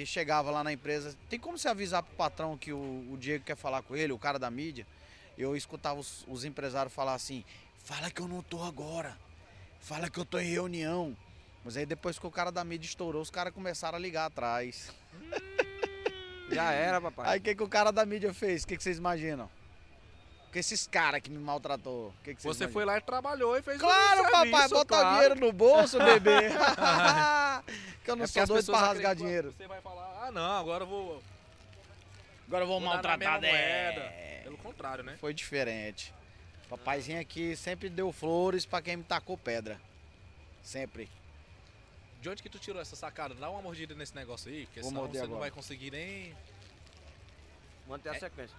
E 0.01 0.05
chegava 0.07 0.51
lá 0.51 0.65
na 0.65 0.73
empresa, 0.73 1.17
tem 1.29 1.39
como 1.39 1.59
você 1.59 1.69
avisar 1.69 2.03
pro 2.03 2.15
patrão 2.17 2.57
que 2.57 2.73
o, 2.73 3.07
o 3.13 3.17
Diego 3.19 3.45
quer 3.45 3.57
falar 3.57 3.83
com 3.83 3.95
ele, 3.95 4.13
o 4.13 4.19
cara 4.19 4.39
da 4.39 4.51
mídia? 4.51 4.87
Eu 5.37 5.57
escutava 5.57 6.01
os, 6.01 6.25
os 6.27 6.45
empresários 6.45 6.95
falar 6.95 7.15
assim, 7.15 7.45
fala 7.85 8.11
que 8.11 8.21
eu 8.21 8.29
não 8.29 8.43
tô 8.43 8.63
agora, 8.63 9.17
fala 9.81 10.11
que 10.11 10.19
eu 10.19 10.25
tô 10.25 10.39
em 10.39 10.51
reunião. 10.51 11.17
Mas 11.65 11.77
aí 11.77 11.87
depois 11.87 12.19
que 12.19 12.27
o 12.27 12.31
cara 12.31 12.51
da 12.51 12.65
mídia 12.65 12.87
estourou, 12.87 13.23
os 13.23 13.31
caras 13.31 13.55
começaram 13.55 13.97
a 13.97 14.01
ligar 14.01 14.27
atrás. 14.27 14.91
Já 16.51 16.73
era, 16.73 17.01
papai. 17.01 17.29
Aí 17.29 17.39
o 17.39 17.43
que, 17.43 17.55
que 17.55 17.63
o 17.63 17.69
cara 17.69 17.91
da 17.91 18.05
mídia 18.05 18.35
fez? 18.35 18.65
O 18.65 18.67
que, 18.67 18.77
que 18.77 18.83
vocês 18.83 18.99
imaginam? 18.99 19.49
Que 20.53 20.59
esses 20.59 20.87
caras 20.87 21.23
que 21.23 21.31
me 21.31 21.39
maltratou. 21.39 22.09
O 22.09 22.15
que, 22.23 22.35
que 22.35 22.43
Você 22.43 22.69
foi 22.69 22.85
lá 22.85 22.99
e 22.99 23.01
trabalhou 23.01 23.57
e 23.57 23.63
fez 23.63 23.81
Claro, 23.81 24.21
um 24.21 24.25
papai, 24.25 24.45
serviço, 24.51 24.75
botar 24.75 24.99
claro. 24.99 25.15
dinheiro 25.15 25.35
no 25.37 25.51
bolso, 25.53 25.99
bebê. 25.99 26.51
que 28.05 28.11
eu 28.11 28.17
não 28.17 28.25
É 28.25 28.27
sou 28.27 28.47
doido 28.47 28.67
pra 28.67 28.81
rasgar 28.81 29.17
dinheiro. 29.17 29.55
Você 29.57 29.67
vai 29.67 29.81
falar, 29.81 30.27
ah 30.27 30.31
não, 30.31 30.59
agora 30.59 30.85
eu 30.85 30.89
vou, 30.89 31.23
Agora 32.47 32.65
eu 32.65 32.69
vou 32.69 32.81
vou 32.81 32.89
maltratar 32.89 33.41
mesma 33.41 33.47
é. 33.49 33.93
moeda. 33.95 34.43
Pelo 34.45 34.59
contrário, 34.59 35.03
né? 35.03 35.17
Foi 35.19 35.33
diferente. 35.33 36.13
Papaizinho 36.69 37.19
aqui 37.21 37.57
sempre 37.57 37.89
deu 37.89 38.13
flores 38.13 38.67
pra 38.67 38.83
quem 38.83 38.99
me 38.99 39.05
tacou 39.05 39.39
pedra. 39.39 39.81
Sempre. 40.63 41.09
De 42.21 42.29
onde 42.29 42.43
que 42.43 42.51
tu 42.51 42.59
tirou 42.59 42.81
essa 42.81 42.95
sacada? 42.95 43.35
Dá 43.35 43.49
uma 43.49 43.63
mordida 43.63 43.95
nesse 43.95 44.15
negócio 44.15 44.51
aí, 44.51 44.67
porque 44.67 44.81
Vou 44.83 44.91
senão 44.91 45.07
você 45.09 45.19
não 45.19 45.25
agora. 45.25 45.41
vai 45.41 45.51
conseguir 45.51 45.91
nem... 45.91 46.37
Manter 47.89 48.11
a 48.11 48.19
sequência. 48.19 48.57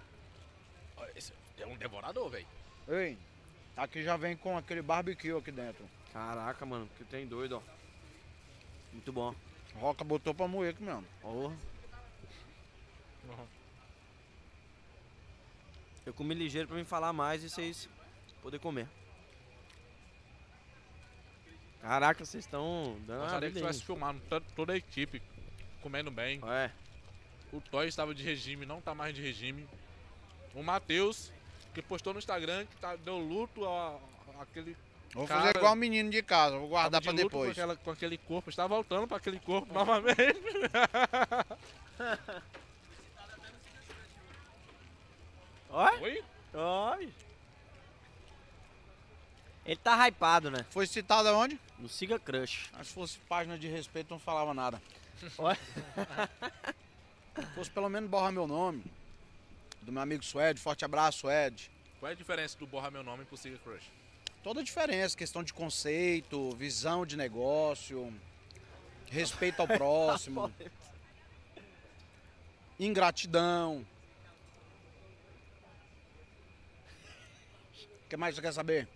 Esse 1.15 1.34
é 1.57 1.65
um 1.65 1.75
devorador, 1.77 2.30
velho. 2.30 2.47
Ei, 2.88 3.17
aqui 3.77 4.03
já 4.03 4.17
vem 4.17 4.35
com 4.35 4.57
aquele 4.57 4.81
barbecue 4.81 5.31
aqui 5.31 5.51
dentro. 5.51 5.85
Caraca, 6.11 6.65
mano, 6.65 6.89
que 6.97 7.03
tem 7.05 7.25
doido, 7.25 7.57
ó. 7.57 7.73
Muito 8.91 9.11
bom. 9.11 9.34
Roca 9.75 10.03
botou 10.03 10.34
pra 10.34 10.47
moer 10.47 10.71
aqui 10.71 10.84
mesmo. 10.84 11.05
Porra. 11.21 11.55
Eu 16.05 16.13
comi 16.13 16.35
ligeiro 16.35 16.67
pra 16.67 16.77
me 16.77 16.84
falar 16.84 17.13
mais 17.13 17.43
e 17.43 17.49
vocês 17.49 17.89
poderem 18.41 18.61
comer. 18.61 18.88
Caraca, 21.81 22.23
vocês 22.25 22.45
estão 22.45 22.97
dando 23.05 23.17
uma 23.19 23.23
Gostaria 23.23 23.49
que 23.51 23.55
tivesse 23.57 23.84
filmado 23.84 24.19
to- 24.30 24.41
toda 24.55 24.73
a 24.73 24.77
equipe 24.77 25.21
comendo 25.81 26.11
bem. 26.11 26.39
É, 26.47 26.71
O 27.51 27.61
Toy 27.61 27.88
estava 27.88 28.15
de 28.15 28.23
regime, 28.23 28.65
não 28.65 28.81
tá 28.81 28.95
mais 28.95 29.13
de 29.13 29.21
regime. 29.21 29.67
O 30.53 30.63
Matheus, 30.63 31.31
que 31.73 31.81
postou 31.81 32.13
no 32.13 32.19
Instagram 32.19 32.65
que 32.65 32.75
tá, 32.77 32.95
deu 32.95 33.17
luto 33.17 33.65
a, 33.65 33.97
a- 34.39 34.43
aquele. 34.43 34.77
Vou 35.13 35.27
Cara, 35.27 35.41
fazer 35.41 35.57
igual 35.57 35.73
o 35.73 35.75
menino 35.75 36.09
de 36.09 36.23
casa, 36.23 36.57
vou 36.57 36.69
guardar 36.69 37.01
pra 37.01 37.11
de 37.11 37.17
luto 37.23 37.30
depois. 37.30 37.47
Com, 37.47 37.51
aquela- 37.51 37.75
com 37.75 37.91
aquele 37.91 38.17
corpo, 38.17 38.49
está 38.49 38.65
voltando 38.67 39.07
para 39.07 39.17
aquele 39.17 39.39
corpo 39.39 39.67
novamente. 39.73 40.19
Oi? 45.69 45.99
Oi? 46.01 46.23
Oi. 46.53 47.09
Ele 49.65 49.75
tá 49.77 50.07
hypado, 50.07 50.51
né? 50.51 50.65
Foi 50.69 50.85
citado 50.85 51.30
aonde? 51.30 51.59
No 51.80 51.88
Siga 51.88 52.19
Crush. 52.19 52.69
Ah, 52.73 52.84
Se 52.84 52.93
fosse 52.93 53.17
página 53.30 53.57
de 53.57 53.67
respeito, 53.67 54.11
não 54.11 54.19
falava 54.19 54.53
nada. 54.53 54.81
Oi? 55.38 55.55
Se 57.35 57.45
fosse 57.55 57.71
pelo 57.71 57.89
menos 57.89 58.09
borrar 58.09 58.31
meu 58.31 58.45
nome. 58.45 58.84
Do 59.84 59.91
meu 59.91 60.01
amigo 60.01 60.23
Suede, 60.23 60.61
forte 60.61 60.85
abraço, 60.85 61.19
Suede. 61.19 61.69
Qual 61.99 62.10
é 62.10 62.14
a 62.14 62.15
diferença 62.15 62.57
do 62.57 62.65
borrar 62.65 62.91
meu 62.91 63.03
nome 63.03 63.26
pro 63.26 63.35
Siga 63.35 63.57
Crush? 63.57 63.91
Toda 64.41 64.61
a 64.61 64.64
diferença, 64.64 65.18
questão 65.18 65.43
de 65.43 65.53
conceito, 65.53 66.51
visão 66.55 67.05
de 67.05 67.15
negócio, 67.18 68.14
respeito 69.10 69.61
ao 69.61 69.68
próximo, 69.68 70.53
ingratidão. 72.80 73.85
O 78.05 78.10
que 78.10 78.18
mais 78.18 78.35
você 78.35 78.41
quer 78.41 78.53
saber? 78.53 78.88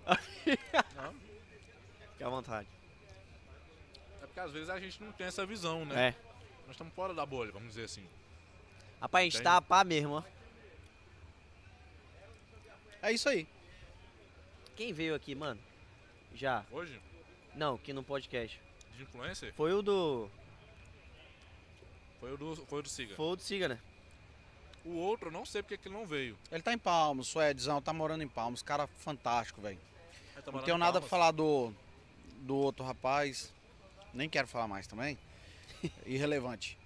Fique 0.44 2.24
à 2.24 2.30
vontade. 2.30 2.68
É 4.22 4.26
porque 4.26 4.40
às 4.40 4.52
vezes 4.52 4.70
a 4.70 4.80
gente 4.80 5.04
não 5.04 5.12
tem 5.12 5.28
essa 5.28 5.46
visão, 5.46 5.86
né? 5.86 6.10
É. 6.10 6.16
Nós 6.66 6.72
estamos 6.72 6.94
fora 6.94 7.14
da 7.14 7.26
bolha, 7.26 7.52
vamos 7.52 7.70
dizer 7.70 7.86
assim. 7.86 8.06
Rapaz, 9.02 9.22
a 9.22 9.26
gente 9.26 9.34
Tem. 9.36 9.44
tá 9.44 9.58
a 9.58 9.62
pá 9.62 9.84
mesmo, 9.84 10.14
ó. 10.16 10.37
É 13.02 13.12
isso 13.12 13.30
aí. 13.30 13.48
Quem 14.76 14.94
veio 14.94 15.16
aqui, 15.16 15.34
mano? 15.36 15.60
Já. 16.34 16.66
Hoje, 16.72 17.00
Não, 17.56 17.76
aqui 17.76 17.94
no 17.94 18.04
podcast. 18.04 18.60
de 18.96 19.04
influencer, 19.04 19.54
Foi 19.54 19.74
o 19.74 19.82
do. 19.82 20.30
foi 22.20 22.34
o 22.34 22.38
do, 22.38 22.56
foi 22.56 22.80
o 22.80 22.82
do 22.82 22.90
Siga. 22.90 23.16
Foi 23.16 23.26
o 23.28 23.36
do 23.36 23.42
Siga, 23.42 23.68
né? 23.70 23.80
O 24.86 24.96
outro, 24.98 25.28
eu 25.28 25.32
não 25.32 25.46
sei 25.46 25.62
porque 25.62 25.78
que 25.78 25.88
ele 25.88 25.96
não 25.96 26.06
veio. 26.06 26.38
Ele 26.52 26.62
tá 26.64 26.74
em 26.74 26.78
Palmos, 26.78 27.28
Suedzão, 27.28 27.82
tá 27.82 27.92
morando 27.94 28.24
em 28.24 28.28
Palmos. 28.28 28.62
Cara 28.64 28.88
fantástico, 28.88 29.62
velho. 29.62 29.80
Tá 30.44 30.52
Não 30.52 30.62
tenho 30.64 30.78
nada 30.78 31.00
pra 31.02 31.02
Palmas. 31.02 31.10
falar 31.10 31.32
do, 31.32 31.74
do 32.42 32.56
outro 32.56 32.86
rapaz. 32.86 33.52
Nem 34.14 34.30
quero 34.30 34.48
falar 34.48 34.68
mais 34.68 34.88
também. 34.88 35.18
Irrelevante. 36.06 36.78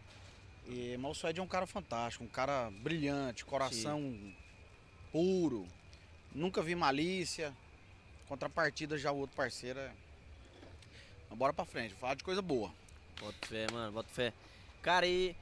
E, 0.68 0.98
mas 0.98 1.12
o 1.12 1.14
Suede 1.14 1.40
é 1.40 1.44
um 1.44 1.48
cara 1.48 1.68
fantástico, 1.68 2.24
um 2.24 2.28
cara 2.28 2.72
brilhante, 2.72 3.46
coração 3.46 4.34
puro. 5.12 5.68
Nunca 6.34 6.62
vi 6.62 6.76
malícia. 6.76 7.54
Contrapartida 8.28 8.98
já 8.98 9.12
o 9.12 9.18
outro 9.18 9.36
parceiro 9.36 9.80
é. 9.80 9.92
Bora 11.32 11.54
pra 11.54 11.66
frente, 11.66 11.94
falar 11.96 12.16
de 12.16 12.24
coisa 12.24 12.42
boa. 12.42 12.72
Bota 13.20 13.48
fé, 13.48 13.68
mano, 13.72 13.92
bota 13.92 14.10
fé. 14.10 14.34
Cara, 14.82 15.06
e. 15.08 15.36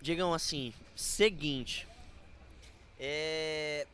Digam 0.00 0.32
assim, 0.32 0.72
seguinte. 0.96 1.86
É. 2.98 3.86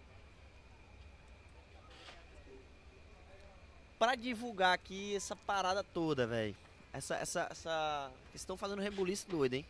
pra 3.99 4.15
divulgar 4.15 4.73
aqui 4.73 5.17
essa 5.17 5.35
parada 5.35 5.83
toda, 5.83 6.27
velho. 6.27 6.57
Essa, 6.93 7.17
essa, 7.17 7.49
essa. 7.51 8.11
Estão 8.35 8.57
fazendo 8.57 8.81
rebuliço 8.81 9.29
doido, 9.29 9.55
hein? 9.55 9.67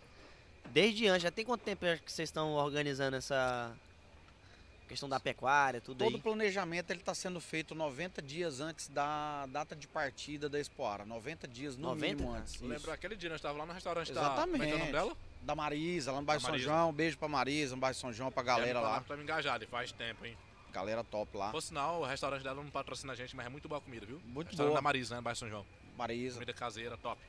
Desde 0.66 1.06
antes, 1.08 1.22
já 1.22 1.30
tem 1.30 1.44
quanto 1.44 1.62
tempo 1.62 1.84
que 2.04 2.12
vocês 2.12 2.28
estão 2.28 2.52
organizando 2.52 3.16
essa 3.16 3.74
questão 4.88 5.08
da 5.08 5.20
pecuária, 5.20 5.80
tudo 5.80 5.98
Todo 5.98 6.14
aí? 6.14 6.14
o 6.16 6.22
planejamento 6.22 6.90
ele 6.90 7.00
está 7.00 7.14
sendo 7.14 7.40
feito 7.40 7.74
90 7.74 8.20
dias 8.20 8.60
antes 8.60 8.88
da 8.88 9.46
data 9.46 9.76
de 9.76 9.86
partida 9.86 10.48
da 10.48 10.58
Expoara. 10.58 11.04
90 11.04 11.46
dias 11.46 11.76
no 11.76 11.88
90? 11.90 12.14
mínimo 12.16 12.34
antes. 12.34 12.54
Isso. 12.54 12.90
aquele 12.90 13.14
dia, 13.14 13.28
nós 13.28 13.38
estávamos 13.38 13.60
lá 13.60 13.66
no 13.66 13.72
restaurante 13.72 14.10
Exatamente. 14.10 14.36
da... 14.36 14.50
Como 14.50 14.62
é 14.62 14.66
que 14.66 14.72
é 14.72 14.74
o 14.74 14.78
nome 14.78 14.92
dela? 14.92 15.16
Da 15.42 15.54
Marisa, 15.54 16.10
lá 16.10 16.18
no 16.18 16.26
bairro 16.26 16.40
São 16.40 16.50
Marisa. 16.50 16.68
João. 16.68 16.92
Beijo 16.92 17.18
pra 17.18 17.28
Marisa, 17.28 17.74
no 17.76 17.80
bairro 17.80 17.96
São 17.96 18.12
João, 18.12 18.32
pra 18.32 18.42
galera 18.42 18.80
lá. 18.80 19.00
Tá 19.00 19.16
me 19.16 19.22
engajado, 19.22 19.62
e 19.62 19.66
faz 19.66 19.92
tempo, 19.92 20.26
hein? 20.26 20.36
Galera 20.72 21.04
top 21.04 21.36
lá. 21.36 21.50
Por 21.50 21.62
sinal, 21.62 22.00
o 22.00 22.04
restaurante 22.04 22.42
dela 22.42 22.62
não 22.62 22.70
patrocina 22.70 23.12
a 23.12 23.16
gente, 23.16 23.34
mas 23.36 23.46
é 23.46 23.48
muito 23.48 23.68
boa 23.68 23.78
a 23.78 23.80
comida, 23.80 24.04
viu? 24.04 24.20
Muito 24.24 24.48
restaurante 24.48 24.72
boa. 24.72 24.78
da 24.78 24.82
Marisa, 24.82 25.14
né? 25.16 25.20
Bairro 25.20 25.38
São 25.38 25.48
João. 25.48 25.66
Marisa. 25.96 26.34
Comida 26.34 26.52
caseira, 26.52 26.96
top. 26.96 27.20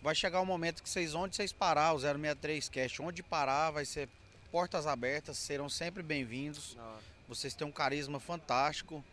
Vai 0.00 0.14
chegar 0.14 0.40
o 0.40 0.46
momento 0.46 0.82
que 0.82 0.88
vocês, 0.88 1.14
onde 1.14 1.34
vocês 1.34 1.52
parar, 1.52 1.92
o 1.92 1.98
063 1.98 2.68
Cast, 2.68 3.02
onde 3.02 3.22
parar, 3.22 3.70
vai 3.72 3.84
ser 3.84 4.08
portas 4.50 4.86
abertas, 4.86 5.36
serão 5.38 5.68
sempre 5.68 6.02
bem-vindos. 6.02 6.76
Vocês 7.28 7.54
têm 7.54 7.66
um 7.66 7.72
carisma 7.72 8.18
fantástico. 8.18 9.04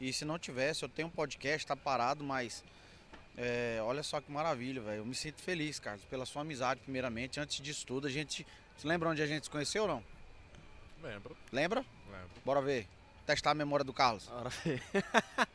E 0.00 0.12
se 0.12 0.24
não 0.24 0.38
tivesse, 0.38 0.82
eu 0.82 0.88
tenho 0.88 1.08
um 1.08 1.10
podcast, 1.10 1.66
tá 1.66 1.76
parado, 1.76 2.24
mas 2.24 2.62
é, 3.36 3.78
olha 3.82 4.02
só 4.02 4.20
que 4.20 4.30
maravilha, 4.30 4.80
velho. 4.82 4.98
Eu 4.98 5.06
me 5.06 5.14
sinto 5.14 5.40
feliz, 5.40 5.78
Carlos, 5.78 6.04
pela 6.04 6.26
sua 6.26 6.42
amizade, 6.42 6.80
primeiramente. 6.80 7.38
Antes 7.38 7.60
disso 7.60 7.86
tudo, 7.86 8.06
a 8.06 8.10
gente. 8.10 8.46
Você 8.76 8.88
lembra 8.88 9.08
onde 9.08 9.22
a 9.22 9.26
gente 9.26 9.44
se 9.44 9.50
conheceu 9.50 9.82
ou 9.82 9.88
não? 9.88 10.04
Lembro, 11.02 11.36
Lembra? 11.50 11.84
lembro. 12.10 12.30
Bora 12.44 12.60
ver. 12.60 12.86
Testar 13.26 13.52
a 13.52 13.54
memória 13.54 13.84
do 13.84 13.92
Carlos. 13.92 14.28
Ora, 14.30 14.50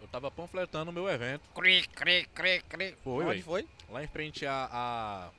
Eu 0.00 0.08
tava 0.08 0.30
panfletando 0.30 0.90
o 0.90 0.94
meu 0.94 1.08
evento. 1.08 1.42
Cri, 1.54 1.86
cri, 1.88 2.26
cri, 2.34 2.62
cri. 2.68 2.96
Foi, 3.04 3.24
Onde 3.24 3.42
foi? 3.42 3.68
Lá 3.88 4.02
em 4.02 4.08
frente 4.08 4.46
à, 4.46 4.68
à 4.72 5.30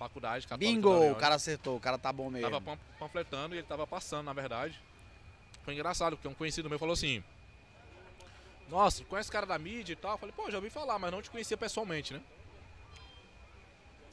faculdade 0.00 0.46
católica 0.46 0.72
Bingo! 0.72 1.10
O 1.12 1.14
cara 1.14 1.34
acertou, 1.34 1.76
o 1.76 1.80
cara 1.80 1.98
tá 1.98 2.10
bom 2.10 2.30
mesmo. 2.30 2.50
Tava 2.50 2.60
pan- 2.60 2.78
panfletando 2.98 3.54
e 3.54 3.58
ele 3.58 3.66
tava 3.66 3.86
passando, 3.86 4.24
na 4.24 4.32
verdade. 4.32 4.80
Foi 5.62 5.74
engraçado, 5.74 6.16
porque 6.16 6.26
um 6.26 6.32
conhecido 6.34 6.70
meu 6.70 6.78
falou 6.78 6.94
assim: 6.94 7.22
Nossa, 8.68 9.04
conhece 9.04 9.28
o 9.28 9.32
cara 9.32 9.44
da 9.44 9.58
mídia 9.58 9.92
e 9.92 9.96
tal? 9.96 10.12
Eu 10.12 10.18
falei, 10.18 10.34
pô, 10.34 10.50
já 10.50 10.56
ouvi 10.56 10.70
falar, 10.70 10.98
mas 10.98 11.12
não 11.12 11.20
te 11.20 11.30
conhecia 11.30 11.56
pessoalmente, 11.56 12.14
né? 12.14 12.20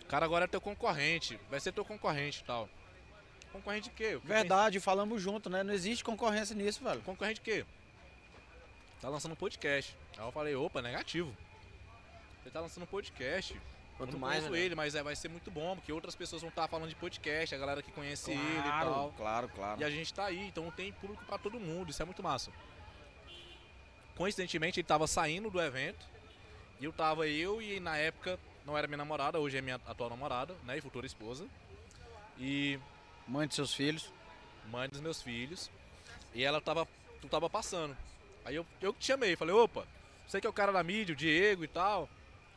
O 0.02 0.06
cara 0.08 0.26
agora 0.26 0.44
é 0.46 0.48
teu 0.48 0.60
concorrente, 0.60 1.40
vai 1.50 1.60
ser 1.60 1.72
teu 1.72 1.86
concorrente 1.86 2.42
e 2.42 2.44
tal. 2.44 2.70
Concorrente 3.54 3.90
de 3.90 3.96
quê? 3.96 4.20
Verdade, 4.24 4.80
falamos 4.80 5.22
junto, 5.22 5.50
né? 5.50 5.64
Não 5.64 5.74
existe 5.74 6.04
concorrência 6.04 6.56
nisso, 6.56 6.84
velho. 6.84 7.02
Concorrente 7.02 7.36
de 7.36 7.42
quê? 7.42 7.66
Tá 9.02 9.08
lançando 9.10 9.32
um 9.34 9.36
podcast. 9.36 9.96
Aí 10.18 10.26
eu 10.26 10.32
falei, 10.32 10.56
opa, 10.56 10.82
negativo. 10.82 11.36
Ele 12.44 12.52
tá 12.52 12.60
lançando 12.60 12.84
um 12.84 12.88
podcast. 12.88 13.60
Eu 14.00 14.06
Quanto 14.06 14.14
não 14.14 14.20
mais, 14.20 14.38
conheço 14.44 14.52
né? 14.54 14.60
ele, 14.60 14.76
mas 14.76 14.94
é, 14.96 15.02
vai 15.04 15.16
ser 15.16 15.28
muito 15.30 15.50
bom, 15.50 15.76
porque 15.76 15.92
outras 15.92 16.16
pessoas 16.16 16.42
vão 16.42 16.50
estar 16.50 16.68
falando 16.68 16.90
de 16.90 16.96
podcast, 16.96 17.54
a 17.54 17.58
galera 17.58 17.82
que 17.82 17.92
conhece 17.92 18.32
ele 18.32 18.40
e 18.60 18.62
Claro, 18.62 18.90
tal. 18.92 19.14
claro, 19.18 19.50
claro. 19.50 19.82
E 19.82 19.84
a 19.84 19.90
gente 19.90 20.14
tá 20.14 20.26
aí, 20.26 20.48
então 20.48 20.70
tem 20.72 20.92
público 20.94 21.24
pra 21.26 21.38
todo 21.38 21.60
mundo, 21.60 21.90
isso 21.90 22.02
é 22.02 22.06
muito 22.06 22.22
massa. 22.22 22.52
Coincidentemente, 24.16 24.80
ele 24.80 24.88
tava 24.88 25.06
saindo 25.08 25.50
do 25.50 25.62
evento, 25.62 26.06
e 26.80 26.86
eu 26.86 26.94
tava 26.94 27.28
eu 27.28 27.62
e 27.62 27.80
na 27.80 27.98
época 27.98 28.40
não 28.66 28.78
era 28.78 28.88
minha 28.88 28.98
namorada, 28.98 29.40
hoje 29.40 29.58
é 29.58 29.62
minha 29.62 29.76
atual 29.88 30.10
namorada, 30.10 30.56
né, 30.64 30.78
e 30.78 30.82
futura 30.82 31.06
esposa. 31.06 31.46
E 32.40 32.80
Mãe 33.28 33.48
de 33.48 33.56
seus 33.56 33.74
filhos. 33.74 34.12
mãe 34.72 34.88
dos 34.88 35.00
meus 35.02 35.22
filhos. 35.22 35.70
E 36.34 36.44
ela 36.44 36.62
tava, 36.62 36.88
tu 37.22 37.28
tava 37.28 37.50
passando. 37.50 37.96
Aí 38.46 38.56
eu, 38.56 38.66
eu 38.82 38.94
te 38.94 39.06
chamei, 39.06 39.36
falei, 39.36 39.54
opa, 39.56 39.86
você 40.28 40.40
que 40.40 40.48
é 40.48 40.50
o 40.50 40.54
cara 40.54 40.72
da 40.72 40.82
mídia, 40.84 41.14
o 41.14 41.16
Diego 41.16 41.64
e 41.64 41.68
tal. 41.68 42.08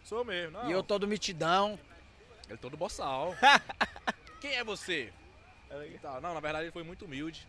Sou 0.04 0.24
mesmo, 0.24 0.52
não. 0.58 0.68
E 0.68 0.72
eu 0.72 0.82
todo 0.82 1.06
mitidão. 1.06 1.78
Ele 2.48 2.58
todo 2.58 2.76
boçal. 2.76 3.34
Quem 4.40 4.56
é 4.56 4.64
você? 4.64 5.12
Tal. 6.02 6.20
Não, 6.20 6.34
na 6.34 6.40
verdade 6.40 6.64
ele 6.64 6.72
foi 6.72 6.82
muito 6.82 7.04
humilde. 7.04 7.46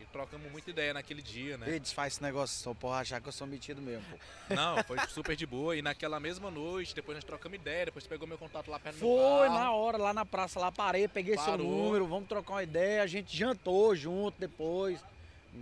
E 0.00 0.04
trocamos 0.06 0.50
muita 0.50 0.70
ideia 0.70 0.92
naquele 0.92 1.22
dia, 1.22 1.56
né? 1.56 1.70
Ei, 1.70 1.78
desfaz 1.78 2.14
esse 2.14 2.22
negócio 2.22 2.60
só 2.60 2.74
porra 2.74 2.98
achar 2.98 3.20
que 3.20 3.28
eu 3.28 3.32
sou 3.32 3.46
metido 3.46 3.80
mesmo, 3.80 4.04
pô. 4.10 4.18
Não, 4.54 4.82
foi 4.82 4.98
super 5.06 5.36
de 5.36 5.46
boa. 5.46 5.76
E 5.76 5.82
naquela 5.82 6.18
mesma 6.18 6.50
noite, 6.50 6.94
depois 6.94 7.16
nós 7.16 7.24
trocamos 7.24 7.56
ideia, 7.56 7.86
depois 7.86 8.02
você 8.02 8.08
pegou 8.08 8.26
meu 8.26 8.36
contato 8.36 8.68
lá 8.68 8.80
perto 8.80 8.96
do 8.96 9.00
Foi 9.00 9.48
na 9.48 9.70
hora, 9.70 9.96
lá 9.96 10.12
na 10.12 10.24
praça, 10.26 10.58
lá 10.58 10.72
parei, 10.72 11.06
peguei 11.06 11.36
seu 11.36 11.52
Parou. 11.52 11.66
número, 11.66 12.06
vamos 12.06 12.28
trocar 12.28 12.54
uma 12.54 12.62
ideia. 12.64 13.02
A 13.02 13.06
gente 13.06 13.36
jantou 13.36 13.94
junto 13.94 14.38
depois. 14.40 15.00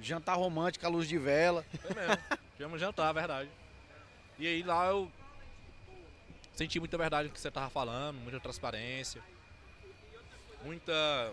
Jantar 0.00 0.36
romântico 0.36 0.86
à 0.86 0.88
luz 0.88 1.06
de 1.06 1.18
vela. 1.18 1.66
Foi 1.82 1.94
mesmo. 1.94 2.18
Tivemos 2.56 2.80
jantar, 2.80 3.12
verdade. 3.12 3.50
E 4.38 4.46
aí 4.46 4.62
lá 4.62 4.86
eu 4.86 5.10
senti 6.54 6.78
muita 6.78 6.96
verdade 6.98 7.28
no 7.28 7.34
que 7.34 7.40
você 7.40 7.50
tava 7.50 7.70
falando, 7.70 8.16
muita 8.18 8.38
transparência. 8.40 9.22
Muita 10.64 11.32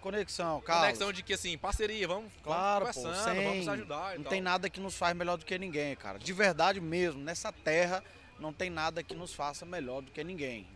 Conexão, 0.00 0.60
Carlos. 0.60 0.84
conexão 0.86 1.12
de 1.12 1.22
que 1.22 1.32
assim, 1.32 1.56
parceria, 1.58 2.06
vamos, 2.06 2.32
Claro, 2.42 2.86
pô, 2.86 2.92
vamos 2.92 3.08
conversando, 3.08 3.34
sem- 3.36 3.44
vamos 3.48 3.68
ajudar 3.68 4.14
Não 4.16 4.22
tal. 4.22 4.30
tem 4.30 4.40
nada 4.40 4.70
que 4.70 4.78
nos 4.78 4.96
faz 4.96 5.16
melhor 5.16 5.36
do 5.36 5.44
que 5.44 5.58
ninguém, 5.58 5.96
cara. 5.96 6.18
De 6.18 6.32
verdade 6.32 6.80
mesmo, 6.80 7.20
nessa 7.20 7.50
terra 7.50 8.04
não 8.38 8.52
tem 8.52 8.70
nada 8.70 9.02
que 9.02 9.14
nos 9.14 9.34
faça 9.34 9.64
melhor 9.66 10.02
do 10.02 10.10
que 10.12 10.22
ninguém. 10.22 10.66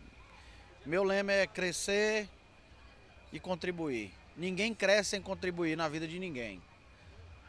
Meu 0.85 1.03
lema 1.03 1.31
é 1.31 1.47
crescer 1.47 2.27
e 3.31 3.39
contribuir. 3.39 4.11
Ninguém 4.35 4.73
cresce 4.73 5.11
sem 5.11 5.21
contribuir 5.21 5.77
na 5.77 5.87
vida 5.87 6.07
de 6.07 6.17
ninguém. 6.19 6.61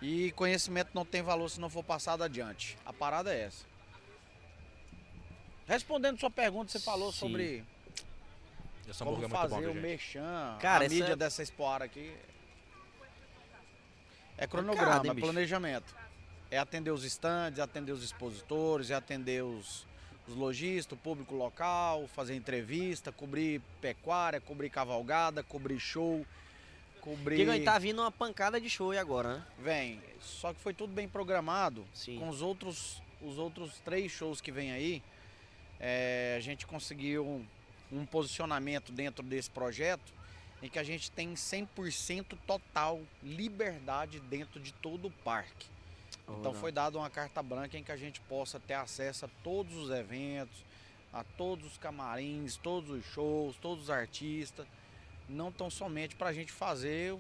E 0.01 0.31
conhecimento 0.33 0.91
não 0.95 1.05
tem 1.05 1.23
valor 1.23 1.49
se 1.49 1.59
não 1.61 1.71
for 1.71 1.83
passado 1.83 2.23
adiante. 2.23 2.77
A 2.85 2.93
parada 2.93 3.33
é 3.35 3.43
essa. 3.45 3.65
Respondendo 5.67 6.19
sua 6.19 6.31
pergunta, 6.31 6.71
você 6.71 6.79
falou 6.79 7.13
Sim. 7.13 7.19
sobre 7.19 7.65
Esse 8.89 8.99
como 8.99 9.17
é 9.17 9.21
muito 9.21 9.31
fazer 9.31 9.67
bom, 9.67 9.73
o 9.73 9.75
merchan, 9.75 10.57
Cara, 10.61 10.87
a 10.87 10.89
mídia 10.89 11.13
é- 11.13 11.17
dessa 11.17 11.43
expoara 11.43 11.85
aqui. 11.85 12.15
É 14.37 14.47
cronograma, 14.47 15.05
hein, 15.07 15.13
é 15.17 15.21
planejamento. 15.21 15.95
É 16.51 16.59
atender 16.59 16.91
os 16.91 17.05
estandes, 17.05 17.59
é 17.59 17.63
atender 17.63 17.93
os 17.93 18.03
expositores, 18.03 18.91
é 18.91 18.95
atender 18.95 19.43
os, 19.43 19.87
os 20.27 20.35
lojistas, 20.35 20.99
o 20.99 21.01
público 21.01 21.35
local, 21.35 22.09
fazer 22.09 22.35
entrevista, 22.35 23.13
cobrir 23.13 23.61
pecuária, 23.81 24.41
cobrir 24.41 24.69
cavalgada, 24.69 25.43
cobrir 25.43 25.79
show, 25.79 26.27
cobrir... 27.01 27.47
Porque 27.47 27.61
tá 27.61 27.79
vindo 27.79 28.01
uma 28.01 28.11
pancada 28.11 28.61
de 28.61 28.69
show 28.69 28.91
aí 28.91 28.99
agora, 28.99 29.37
né? 29.37 29.47
Vem, 29.59 30.01
só 30.21 30.53
que 30.53 30.61
foi 30.61 30.75
tudo 30.75 30.93
bem 30.93 31.09
programado. 31.09 31.85
Sim. 31.95 32.19
Com 32.19 32.29
os 32.29 32.43
outros, 32.43 33.01
os 33.23 33.39
outros 33.39 33.79
três 33.85 34.11
shows 34.11 34.41
que 34.41 34.51
vem 34.51 34.73
aí, 34.73 35.03
é, 35.83 36.37
a 36.39 36.41
gente 36.41 36.65
conseguiu 36.65 37.27
um, 37.27 37.45
um 37.91 38.07
posicionamento 38.07 38.93
dentro 38.93 39.25
desse 39.25 39.51
projeto 39.51 40.13
em 40.63 40.69
que 40.69 40.79
a 40.79 40.85
gente 40.85 41.11
tem 41.11 41.35
100% 41.35 42.39
total 42.47 43.01
liberdade 43.21 44.21
dentro 44.21 44.61
de 44.61 44.73
todo 44.75 45.09
o 45.09 45.11
parque. 45.11 45.67
Então 46.39 46.53
Olha. 46.53 46.61
foi 46.61 46.71
dada 46.71 46.97
uma 46.97 47.11
carta 47.11 47.43
branca 47.43 47.77
em 47.77 47.83
que 47.83 47.91
a 47.91 47.97
gente 47.97 48.21
possa 48.21 48.61
ter 48.61 48.75
acesso 48.75 49.25
a 49.25 49.29
todos 49.43 49.75
os 49.77 49.91
eventos, 49.91 50.65
a 51.13 51.25
todos 51.25 51.73
os 51.73 51.79
camarins, 51.79 52.57
todos 52.57 52.91
os 52.91 53.05
shows, 53.07 53.57
todos 53.57 53.85
os 53.85 53.91
artistas. 53.91 54.65
Não 55.29 55.51
tão 55.51 55.69
somente 55.69 56.15
para 56.15 56.29
a 56.29 56.33
gente 56.33 56.53
fazer 56.53 57.19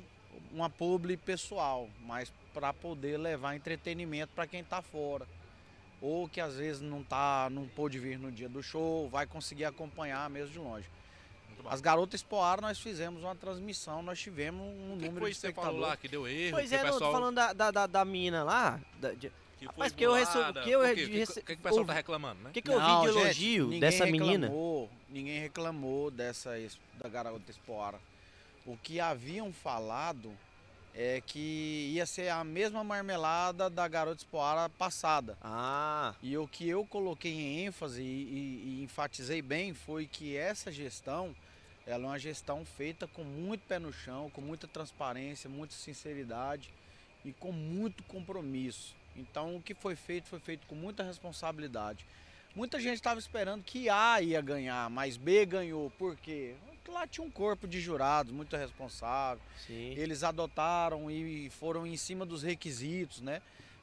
uma 0.52 0.70
publi 0.70 1.16
pessoal, 1.16 1.90
mas 2.06 2.32
para 2.54 2.72
poder 2.72 3.16
levar 3.16 3.56
entretenimento 3.56 4.32
para 4.34 4.46
quem 4.46 4.60
está 4.60 4.80
fora. 4.80 5.26
Ou 6.02 6.28
que 6.28 6.40
às 6.40 6.56
vezes 6.56 6.82
não 6.82 7.02
tá, 7.02 7.48
não 7.50 7.66
pôde 7.68 7.98
vir 7.98 8.18
no 8.18 8.30
dia 8.30 8.48
do 8.48 8.60
show, 8.62 9.08
vai 9.08 9.24
conseguir 9.24 9.64
acompanhar 9.64 10.28
mesmo 10.28 10.52
de 10.52 10.58
longe. 10.58 10.86
As 11.66 11.80
garotas 11.80 12.20
Expoar, 12.20 12.60
nós 12.60 12.80
fizemos 12.80 13.22
uma 13.22 13.36
transmissão, 13.36 14.02
nós 14.02 14.18
tivemos 14.18 14.66
um 14.66 14.98
que 14.98 15.06
número 15.06 15.20
foi 15.20 15.30
de 15.30 15.36
que 15.36 15.40
você 15.40 15.52
falou 15.52 15.70
espectadores. 15.70 15.80
lá 15.88 15.96
que 15.96 16.08
deu 16.08 16.26
erro? 16.26 16.56
Pois 16.56 16.68
que 16.68 16.74
é, 16.74 16.78
o 16.78 16.82
não, 16.82 16.86
tô 16.88 16.92
pessoal, 16.94 17.12
falando 17.12 17.34
da, 17.36 17.52
da, 17.52 17.70
da, 17.70 17.86
da 17.86 18.04
mina 18.04 18.42
lá. 18.42 18.80
da- 19.00 19.12
de- 19.12 19.30
que 19.58 19.66
foi 19.66 19.74
Rapaz, 19.74 19.92
que 19.92 20.04
eu 20.04 20.12
recebi- 20.12 20.60
que 20.64 20.70
eu 20.72 20.80
Por 20.80 20.88
re- 20.88 20.94
quê? 20.96 21.04
O 21.04 21.06
que, 21.08 21.18
rece- 21.18 21.40
que, 21.40 21.46
que 21.46 21.52
o 21.52 21.56
pessoal 21.58 21.74
tá 21.76 21.80
ouvi- 21.82 21.94
reclamando, 21.94 22.42
né? 22.42 22.50
O 22.50 22.52
que, 22.52 22.62
que 22.62 22.68
eu 22.68 22.80
Não, 22.80 23.00
vi 23.02 23.06
de 23.06 23.12
gente, 23.12 23.22
elogio 23.24 23.64
ninguém 23.66 23.80
dessa 23.80 24.06
menina? 24.06 24.46
reclamou, 24.48 24.90
Ninguém 25.08 25.40
reclamou 25.40 26.10
dessa 26.10 26.50
da 26.98 27.08
garota 27.08 27.48
Expoara. 27.48 28.00
O 28.66 28.76
que 28.76 28.98
haviam 28.98 29.52
falado 29.52 30.32
é 30.94 31.22
que 31.24 31.90
ia 31.94 32.04
ser 32.04 32.28
a 32.28 32.44
mesma 32.44 32.84
marmelada 32.84 33.70
da 33.70 33.88
garota 33.88 34.18
Expoara 34.18 34.68
passada. 34.68 35.36
Ah, 35.40 36.14
E 36.22 36.36
o 36.36 36.46
que 36.46 36.68
eu 36.68 36.84
coloquei 36.86 37.32
em 37.32 37.64
ênfase 37.66 38.02
e, 38.02 38.04
e- 38.04 38.80
e 38.80 38.82
enfatizei 38.84 39.40
bem 39.40 39.72
foi 39.74 40.06
que 40.06 40.36
essa 40.36 40.70
gestão 40.70 41.34
ela 41.86 42.04
é 42.04 42.06
uma 42.08 42.18
gestão 42.18 42.64
feita 42.64 43.08
com 43.08 43.24
muito 43.24 43.62
pé 43.66 43.78
no 43.78 43.92
chão, 43.92 44.30
com 44.30 44.40
muita 44.40 44.68
transparência, 44.68 45.50
muita 45.50 45.74
sinceridade 45.74 46.70
e 47.24 47.32
com 47.32 47.50
muito 47.52 48.02
compromisso. 48.04 48.94
Então 49.16 49.56
o 49.56 49.62
que 49.62 49.74
foi 49.74 49.96
feito 49.96 50.28
foi 50.28 50.38
feito 50.40 50.66
com 50.66 50.74
muita 50.74 51.02
responsabilidade. 51.02 52.04
Muita 52.54 52.78
gente 52.78 52.96
estava 52.96 53.18
esperando 53.18 53.64
que 53.64 53.88
A 53.88 54.20
ia 54.20 54.40
ganhar, 54.42 54.88
mas 54.90 55.16
B 55.16 55.46
ganhou. 55.46 55.90
Por 55.98 56.16
quê? 56.16 56.54
Lá 56.92 57.06
tinha 57.06 57.26
um 57.26 57.30
corpo 57.30 57.66
de 57.66 57.80
jurados 57.80 58.32
muito 58.32 58.54
responsável 58.56 59.42
sim. 59.66 59.94
eles 59.96 60.22
adotaram 60.22 61.10
e 61.10 61.48
foram 61.50 61.86
em 61.86 61.96
cima 61.96 62.26
dos 62.26 62.42
requisitos, 62.42 63.20
né? 63.20 63.40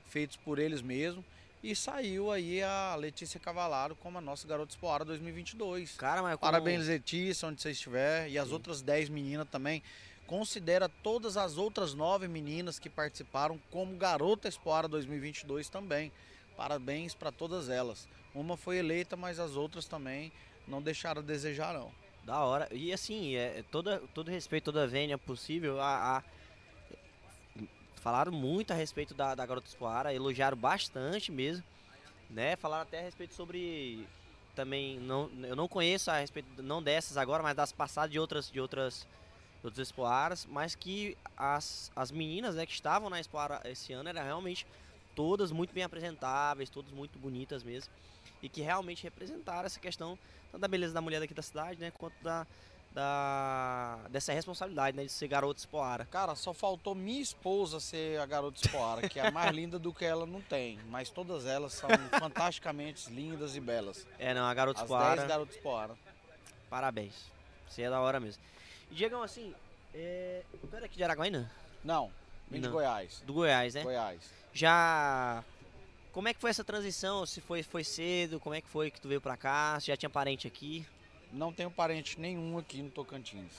feitos 0.10 0.36
por 0.38 0.60
eles 0.60 0.82
mesmos. 0.82 1.24
E 1.62 1.76
saiu 1.76 2.32
aí 2.32 2.64
a 2.64 2.96
Letícia 2.96 3.40
Cavalaro 3.40 3.96
como 3.96 4.18
a 4.18 4.22
nossa 4.22 4.48
garota 4.48 4.72
Espoara 4.72 5.04
2022. 5.04 5.98
Cara, 5.98 6.22
mas 6.22 6.40
como... 6.40 6.52
Parabéns, 6.52 6.88
Letícia, 6.88 7.48
onde 7.48 7.62
você 7.62 7.72
estiver. 7.72 8.30
E 8.30 8.38
as 8.38 8.48
Sim. 8.48 8.54
outras 8.54 8.82
10 8.82 9.10
meninas 9.10 9.48
também. 9.50 9.84
Considera 10.26 10.88
todas 10.88 11.36
as 11.36 11.58
outras 11.58 11.94
nove 11.94 12.28
meninas 12.28 12.80
que 12.80 12.90
participaram 12.90 13.60
como 13.72 13.98
garota 13.98 14.48
Espoara 14.48 14.88
2022 14.88 15.70
também. 15.70 16.12
Parabéns 16.56 17.14
para 17.14 17.32
todas 17.32 17.68
elas. 17.68 18.08
Uma 18.34 18.56
foi 18.56 18.78
eleita, 18.78 19.18
mas 19.18 19.40
as 19.40 19.56
outras 19.56 19.86
também 19.86 20.32
não 20.68 20.82
deixaram 20.82 21.22
a 21.22 21.26
desejar, 21.26 21.74
não. 21.74 21.92
Da 22.30 22.42
hora. 22.46 22.68
E 22.72 22.94
assim, 22.94 23.34
é, 23.36 23.64
toda, 23.72 24.04
todo 24.14 24.30
respeito, 24.30 24.66
toda 24.66 24.86
vênia 24.86 25.18
possível, 25.18 25.82
a, 25.82 26.18
a- 26.18 26.24
falaram 27.96 28.32
muito 28.32 28.70
a 28.70 28.76
respeito 28.76 29.16
da, 29.16 29.34
da 29.34 29.44
Garota 29.44 29.68
Espoara, 29.68 30.14
elogiaram 30.14 30.56
bastante 30.56 31.32
mesmo, 31.32 31.64
né? 32.30 32.56
Falaram 32.56 32.84
até 32.84 33.00
a 33.00 33.02
respeito 33.02 33.34
sobre 33.34 34.08
também, 34.56 35.00
não, 35.00 35.28
eu 35.42 35.56
não 35.56 35.68
conheço 35.68 36.12
a 36.12 36.20
respeito, 36.20 36.62
não 36.62 36.84
dessas 36.84 37.18
agora, 37.18 37.42
mas 37.42 37.56
das 37.56 37.72
passadas 37.72 38.12
de 38.12 38.20
outras, 38.20 38.52
de 38.52 38.62
outras, 38.62 39.08
de 39.62 39.66
outras 39.66 39.88
Espoaras, 39.88 40.46
mas 40.46 40.76
que 40.76 41.18
as, 41.36 41.92
as 41.96 42.12
meninas 42.12 42.54
né, 42.54 42.64
que 42.64 42.74
estavam 42.74 43.10
na 43.10 43.20
Espoara 43.20 43.60
esse 43.66 43.92
ano 43.92 44.08
eram 44.08 44.22
realmente 44.24 44.68
todas 45.16 45.52
muito 45.52 45.74
bem 45.74 45.84
apresentáveis, 45.84 46.70
todas 46.70 46.92
muito 46.92 47.18
bonitas 47.18 47.64
mesmo, 47.64 47.92
e 48.40 48.48
que 48.48 48.62
realmente 48.62 49.02
representaram 49.02 49.66
essa 49.66 49.80
questão 49.80 50.16
tanto 50.52 50.62
da 50.62 50.68
beleza 50.68 50.94
da 50.94 51.02
mulher 51.02 51.20
daqui 51.20 51.34
da 51.34 51.42
cidade, 51.42 51.80
né, 51.80 51.92
quanto 51.92 52.16
da, 52.22 52.46
da 52.92 54.00
dessa 54.10 54.34
responsabilidade, 54.34 54.96
né, 54.96 55.04
de 55.04 55.12
ser 55.12 55.28
garota 55.28 55.60
espoara. 55.60 56.06
Cara, 56.06 56.36
só 56.36 56.54
faltou 56.54 56.96
minha 56.96 57.22
esposa 57.22 57.80
ser 57.80 58.20
a 58.20 58.26
garota 58.26 58.60
Espoara, 58.64 59.08
que 59.08 59.20
é 59.20 59.30
mais 59.32 59.52
linda 59.56 59.78
do 59.78 59.94
que 59.94 60.06
ela 60.06 60.26
não 60.26 60.42
tem. 60.42 60.80
Mas 60.90 61.10
todas 61.10 61.46
elas 61.46 61.74
são 61.74 61.90
fantasticamente 62.20 63.10
lindas 63.12 63.56
e 63.56 63.60
belas. 63.60 64.06
É, 64.18 64.34
não, 64.34 64.46
a 64.46 64.54
garota 64.54 64.80
As 64.80 64.86
espoara, 64.86 65.16
10 65.18 65.28
garotas 65.28 65.56
Espoara. 65.56 65.96
parabéns. 66.70 67.32
Você 67.68 67.84
é 67.84 67.90
da 67.90 68.00
hora 68.00 68.20
mesmo. 68.20 68.42
E 68.92 68.96
Diegão, 68.96 69.22
assim, 69.22 69.54
é... 69.94 70.44
tu 70.70 70.76
é 70.76 70.82
daqui 70.82 70.98
de 70.98 71.04
Araguaína? 71.04 71.52
Não, 71.84 72.12
vim 72.50 72.60
de. 72.60 72.68
Goiás. 72.68 73.22
Do 73.26 73.34
Goiás, 73.34 73.76
né? 73.76 73.84
Goiás. 73.84 74.32
Já... 74.52 75.44
Como 76.20 76.28
é 76.28 76.34
que 76.34 76.42
foi 76.42 76.50
essa 76.50 76.66
transição? 76.66 77.26
Se 77.26 77.40
foi, 77.40 77.64
foi 77.64 77.82
cedo? 77.82 78.42
Como 78.42 78.54
é 78.54 78.60
que 78.60 78.68
foi 78.68 78.92
que 78.92 79.00
tu 79.00 79.08
veio 79.08 79.22
pra 79.22 79.38
cá? 79.38 79.80
Se 79.80 79.88
já 79.88 79.96
tinha 79.96 80.10
parente 80.10 80.46
aqui? 80.48 80.86
Não 81.32 81.54
tenho 81.54 81.72
parente 81.72 82.20
nenhum 82.20 82.58
aqui 82.58 82.82
no 82.82 82.90
Tocantins. 82.90 83.54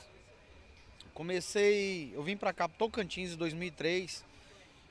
Comecei, 1.14 2.12
eu 2.14 2.22
vim 2.22 2.36
pra 2.36 2.52
cá 2.52 2.68
pro 2.68 2.76
Tocantins 2.76 3.32
em 3.32 3.36
2003. 3.36 4.22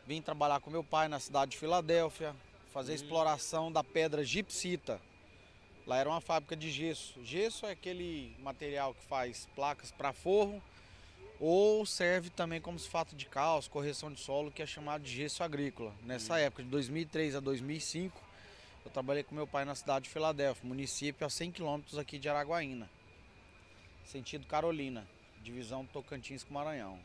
Vim 0.08 0.20
trabalhar 0.20 0.60
com 0.62 0.72
meu 0.72 0.84
pai 0.84 1.08
na 1.08 1.20
cidade 1.20 1.52
de 1.52 1.60
Filadélfia, 1.60 2.36
fazer 2.74 2.94
Hum. 2.94 2.96
exploração 2.96 3.72
da 3.72 3.84
pedra 3.84 4.24
gipsita. 4.24 5.00
Lá 5.86 5.98
era 5.98 6.10
uma 6.10 6.22
fábrica 6.22 6.56
de 6.56 6.72
gesso. 6.72 7.24
Gesso 7.24 7.68
é 7.68 7.72
aquele 7.74 8.36
material 8.40 8.96
que 8.96 9.04
faz 9.06 9.48
placas 9.56 9.92
para 9.92 10.12
forro 10.12 10.60
ou 11.40 11.86
serve 11.86 12.30
também 12.30 12.60
como 12.60 12.78
sulfato 12.78 13.16
de 13.16 13.26
cálcio, 13.26 13.72
correção 13.72 14.12
de 14.12 14.20
solo, 14.20 14.52
que 14.52 14.62
é 14.62 14.66
chamado 14.66 15.04
de 15.04 15.12
gesso 15.12 15.42
agrícola. 15.42 15.94
Nessa 16.04 16.38
época, 16.38 16.64
de 16.64 16.70
2003 16.70 17.36
a 17.36 17.40
2005, 17.40 18.22
eu 18.86 18.92
trabalhei 18.92 19.24
com 19.24 19.34
meu 19.34 19.48
pai 19.48 19.64
na 19.64 19.74
cidade 19.74 20.06
de 20.06 20.10
Filadélfia, 20.10 20.68
município 20.68 21.26
a 21.26 21.30
100 21.30 21.52
quilômetros 21.52 21.98
aqui 21.98 22.20
de 22.20 22.28
Araguaína, 22.28 22.90
sentido 24.06 24.46
Carolina, 24.48 25.08
divisão 25.42 25.86
Tocantins 25.86 26.44
com 26.44 26.54
Maranhão. 26.54 27.00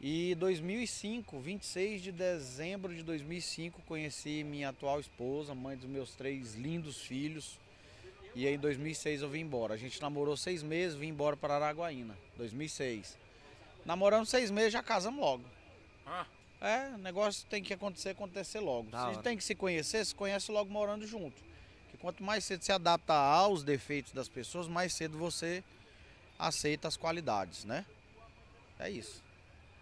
E 0.00 0.34
2005, 0.36 1.38
26 1.40 2.02
de 2.02 2.12
dezembro 2.12 2.94
de 2.94 3.02
2005, 3.02 3.82
conheci 3.82 4.42
minha 4.44 4.70
atual 4.70 4.98
esposa, 4.98 5.54
mãe 5.54 5.76
dos 5.76 5.90
meus 5.90 6.14
três 6.14 6.54
lindos 6.54 6.98
filhos. 7.02 7.58
E 8.40 8.46
aí 8.46 8.54
em 8.54 8.58
2006 8.58 9.20
eu 9.20 9.28
vim 9.28 9.40
embora. 9.40 9.74
A 9.74 9.76
gente 9.76 10.00
namorou 10.00 10.34
seis 10.34 10.62
meses, 10.62 10.96
vim 10.96 11.08
embora 11.08 11.36
para 11.36 11.56
Araguaína, 11.56 12.16
2006. 12.38 13.18
Namoramos 13.84 14.30
seis 14.30 14.50
meses, 14.50 14.72
já 14.72 14.82
casamos 14.82 15.20
logo. 15.20 15.44
Ah. 16.06 16.24
É, 16.58 16.88
o 16.94 16.98
negócio 16.98 17.46
tem 17.50 17.62
que 17.62 17.74
acontecer, 17.74 18.08
acontecer 18.08 18.60
logo. 18.60 18.88
Da 18.88 18.96
Se 18.96 18.96
a 18.96 19.04
hora. 19.04 19.14
gente 19.14 19.24
tem 19.24 19.36
que 19.36 19.44
se 19.44 19.54
conhecer, 19.54 20.02
se 20.06 20.14
conhece 20.14 20.50
logo 20.50 20.70
morando 20.72 21.06
junto. 21.06 21.36
Que 21.90 21.98
quanto 21.98 22.24
mais 22.24 22.42
cedo 22.42 22.62
se 22.62 22.72
adapta 22.72 23.12
aos 23.12 23.62
defeitos 23.62 24.12
das 24.12 24.26
pessoas, 24.26 24.66
mais 24.66 24.94
cedo 24.94 25.18
você 25.18 25.62
aceita 26.38 26.88
as 26.88 26.96
qualidades, 26.96 27.66
né? 27.66 27.84
É 28.78 28.88
isso. 28.88 29.22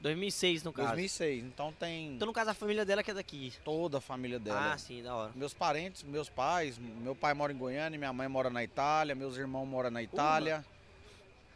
2006, 0.00 0.62
no 0.62 0.72
caso. 0.72 0.88
2006, 0.88 1.44
então 1.44 1.72
tem 1.72 2.14
Então, 2.14 2.26
no 2.26 2.32
caso, 2.32 2.50
a 2.50 2.54
família 2.54 2.84
dela 2.84 3.02
que 3.02 3.10
é 3.10 3.14
daqui. 3.14 3.52
toda 3.64 3.98
a 3.98 4.00
família 4.00 4.38
dela. 4.38 4.72
Ah, 4.74 4.78
sim, 4.78 5.02
da 5.02 5.14
hora. 5.14 5.32
Meus 5.34 5.52
parentes, 5.52 6.02
meus 6.04 6.28
pais, 6.28 6.78
meu 6.78 7.16
pai 7.16 7.34
mora 7.34 7.52
em 7.52 7.56
Goiânia, 7.56 7.98
minha 7.98 8.12
mãe 8.12 8.28
mora 8.28 8.48
na 8.48 8.62
Itália, 8.62 9.14
meus 9.14 9.36
irmãos 9.36 9.66
moram 9.66 9.90
na 9.90 10.02
Itália. 10.02 10.64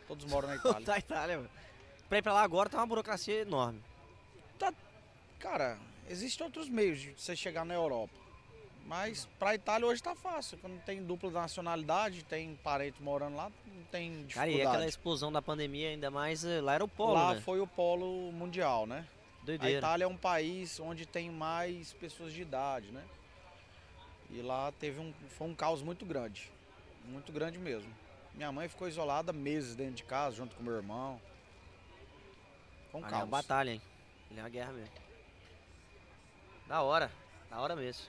Todos 0.08 0.24
moram 0.26 0.48
na 0.48 0.56
Itália. 0.56 0.80
da 0.86 0.98
Itália, 0.98 1.36
mano. 1.36 1.50
Pra 2.08 2.18
ir 2.18 2.22
pra 2.22 2.32
lá 2.32 2.42
agora 2.42 2.68
tá 2.68 2.78
uma 2.78 2.86
burocracia 2.86 3.42
enorme. 3.42 3.80
Cara, 5.38 5.76
existem 6.08 6.44
outros 6.46 6.68
meios 6.68 7.00
de 7.00 7.14
você 7.16 7.34
chegar 7.34 7.64
na 7.64 7.74
Europa. 7.74 8.12
Mas 8.86 9.26
pra 9.38 9.54
Itália 9.54 9.86
hoje 9.86 10.02
tá 10.02 10.14
fácil. 10.14 10.58
Quando 10.58 10.80
tem 10.82 11.02
dupla 11.02 11.30
nacionalidade, 11.30 12.24
tem 12.24 12.54
parente 12.62 13.02
morando 13.02 13.36
lá, 13.36 13.50
não 13.66 13.84
tem 13.84 14.24
dificuldade. 14.24 14.34
Cara, 14.34 14.50
e 14.50 14.62
aquela 14.62 14.86
explosão 14.86 15.32
da 15.32 15.40
pandemia, 15.40 15.88
ainda 15.90 16.10
mais, 16.10 16.44
eh, 16.44 16.60
lá 16.60 16.74
era 16.74 16.84
o 16.84 16.88
polo, 16.88 17.14
lá 17.14 17.34
né? 17.34 17.40
foi 17.40 17.60
o 17.60 17.66
polo 17.66 18.30
mundial, 18.32 18.86
né? 18.86 19.06
A 19.42 19.44
Doideira. 19.44 19.78
Itália 19.78 20.04
é 20.04 20.08
um 20.08 20.16
país 20.16 20.78
onde 20.78 21.06
tem 21.06 21.30
mais 21.30 21.92
pessoas 21.94 22.32
de 22.32 22.42
idade, 22.42 22.88
né? 22.92 23.04
E 24.30 24.40
lá 24.40 24.72
teve 24.72 25.00
um, 25.00 25.12
foi 25.30 25.48
um 25.48 25.54
caos 25.54 25.82
muito 25.82 26.04
grande. 26.04 26.50
Muito 27.04 27.32
grande 27.32 27.58
mesmo. 27.58 27.92
Minha 28.34 28.50
mãe 28.52 28.68
ficou 28.68 28.88
isolada 28.88 29.32
meses 29.32 29.74
dentro 29.74 29.94
de 29.94 30.04
casa, 30.04 30.36
junto 30.36 30.54
com 30.56 30.62
meu 30.62 30.74
irmão. 30.74 31.20
Foi 32.90 33.00
um 33.00 33.04
Ali 33.04 33.14
é 33.14 33.16
uma 33.16 33.20
caos. 33.20 33.30
batalha, 33.30 33.70
hein? 33.72 33.82
É 34.36 34.40
uma 34.40 34.48
guerra 34.48 34.72
mesmo. 34.72 34.94
Da 36.66 36.82
hora. 36.82 37.10
Da 37.50 37.60
hora 37.60 37.76
mesmo. 37.76 38.06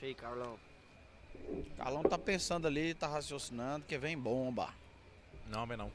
Cheio, 0.00 0.14
Carlão. 0.14 0.58
Carlão 1.76 2.02
tá 2.02 2.18
pensando 2.18 2.66
ali, 2.66 2.94
tá 2.94 3.06
raciocinando, 3.06 3.84
que 3.86 3.96
vem 3.96 4.18
bomba. 4.18 4.72
Não, 5.48 5.66
mas 5.66 5.78
não. 5.78 5.92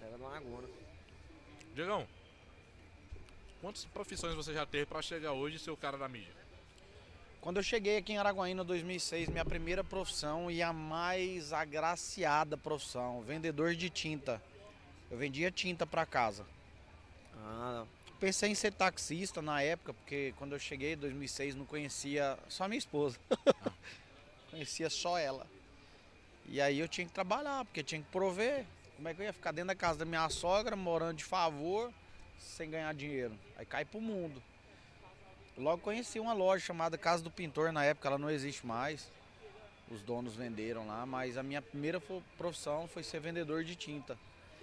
Leva 0.00 0.16
uma 0.16 0.36
agona. 0.36 0.68
Diegão, 1.74 2.06
quantas 3.60 3.84
profissões 3.86 4.34
você 4.34 4.52
já 4.52 4.66
teve 4.66 4.86
pra 4.86 5.02
chegar 5.02 5.32
hoje 5.32 5.56
e 5.56 5.58
ser 5.58 5.70
o 5.70 5.76
cara 5.76 5.96
da 5.96 6.08
mídia? 6.08 6.42
Quando 7.40 7.56
eu 7.56 7.62
cheguei 7.62 7.96
aqui 7.96 8.12
em 8.12 8.18
Araguaína 8.18 8.62
em 8.62 8.66
2006, 8.66 9.28
minha 9.28 9.44
primeira 9.44 9.82
profissão 9.82 10.48
e 10.48 10.62
a 10.62 10.72
mais 10.72 11.52
agraciada 11.52 12.56
profissão, 12.56 13.22
vendedor 13.22 13.74
de 13.74 13.90
tinta. 13.90 14.40
Eu 15.10 15.18
vendia 15.18 15.50
tinta 15.50 15.84
para 15.84 16.06
casa. 16.06 16.46
Ah, 17.36 17.84
Pensei 18.22 18.50
em 18.50 18.54
ser 18.54 18.72
taxista 18.72 19.42
na 19.42 19.62
época, 19.62 19.92
porque 19.92 20.32
quando 20.38 20.52
eu 20.52 20.58
cheguei 20.60 20.92
em 20.92 20.96
2006 20.96 21.56
não 21.56 21.66
conhecia 21.66 22.38
só 22.48 22.68
minha 22.68 22.78
esposa. 22.78 23.18
conhecia 24.48 24.88
só 24.88 25.18
ela. 25.18 25.44
E 26.46 26.60
aí 26.60 26.78
eu 26.78 26.86
tinha 26.86 27.04
que 27.04 27.12
trabalhar, 27.12 27.64
porque 27.64 27.82
tinha 27.82 28.00
que 28.00 28.06
prover. 28.12 28.64
Como 28.94 29.08
é 29.08 29.12
que 29.12 29.22
eu 29.22 29.24
ia 29.24 29.32
ficar 29.32 29.50
dentro 29.50 29.66
da 29.66 29.74
casa 29.74 29.98
da 29.98 30.04
minha 30.04 30.30
sogra, 30.30 30.76
morando 30.76 31.16
de 31.16 31.24
favor, 31.24 31.92
sem 32.38 32.70
ganhar 32.70 32.94
dinheiro? 32.94 33.36
Aí 33.56 33.66
cai 33.66 33.84
pro 33.84 34.00
mundo. 34.00 34.40
Logo 35.58 35.82
conheci 35.82 36.20
uma 36.20 36.32
loja 36.32 36.64
chamada 36.64 36.96
Casa 36.96 37.24
do 37.24 37.30
Pintor, 37.30 37.72
na 37.72 37.84
época 37.84 38.06
ela 38.06 38.18
não 38.18 38.30
existe 38.30 38.64
mais. 38.64 39.10
Os 39.90 40.00
donos 40.00 40.36
venderam 40.36 40.86
lá, 40.86 41.04
mas 41.04 41.36
a 41.36 41.42
minha 41.42 41.60
primeira 41.60 42.00
profissão 42.38 42.86
foi 42.86 43.02
ser 43.02 43.18
vendedor 43.18 43.64
de 43.64 43.74
tinta. 43.74 44.16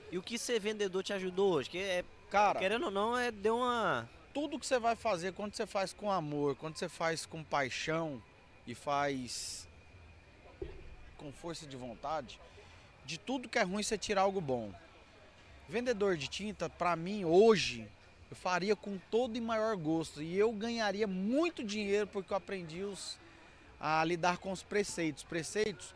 E 0.09 0.17
o 0.17 0.23
que 0.23 0.37
ser 0.37 0.61
vendedor 0.61 1.03
te 1.03 1.11
ajudou 1.11 1.51
hoje? 1.55 1.69
Que 1.69 1.77
é, 1.77 2.05
Cara, 2.29 2.59
querendo 2.59 2.85
ou 2.85 2.91
não, 2.91 3.17
é, 3.17 3.31
deu 3.31 3.57
uma. 3.57 4.07
tudo 4.33 4.59
que 4.59 4.65
você 4.65 4.77
vai 4.77 4.95
fazer, 4.95 5.33
quando 5.33 5.55
você 5.55 5.65
faz 5.65 5.91
com 5.93 6.11
amor, 6.11 6.55
quando 6.55 6.77
você 6.77 6.87
faz 6.87 7.25
com 7.25 7.43
paixão 7.43 8.21
e 8.67 8.75
faz 8.75 9.67
com 11.17 11.31
força 11.31 11.65
de 11.65 11.75
vontade, 11.75 12.39
de 13.03 13.17
tudo 13.17 13.49
que 13.49 13.57
é 13.57 13.63
ruim 13.63 13.81
você 13.81 13.97
tira 13.97 14.21
algo 14.21 14.39
bom. 14.39 14.71
Vendedor 15.67 16.17
de 16.17 16.27
tinta, 16.27 16.69
pra 16.69 16.95
mim, 16.95 17.25
hoje, 17.25 17.87
eu 18.29 18.35
faria 18.35 18.75
com 18.75 18.97
todo 19.09 19.35
e 19.35 19.41
maior 19.41 19.75
gosto. 19.75 20.21
E 20.21 20.37
eu 20.37 20.51
ganharia 20.51 21.07
muito 21.07 21.63
dinheiro 21.63 22.07
porque 22.07 22.31
eu 22.31 22.37
aprendi 22.37 22.83
os, 22.83 23.17
a 23.79 24.03
lidar 24.03 24.37
com 24.37 24.51
os 24.51 24.61
preceitos. 24.61 25.23
Preceitos 25.23 25.93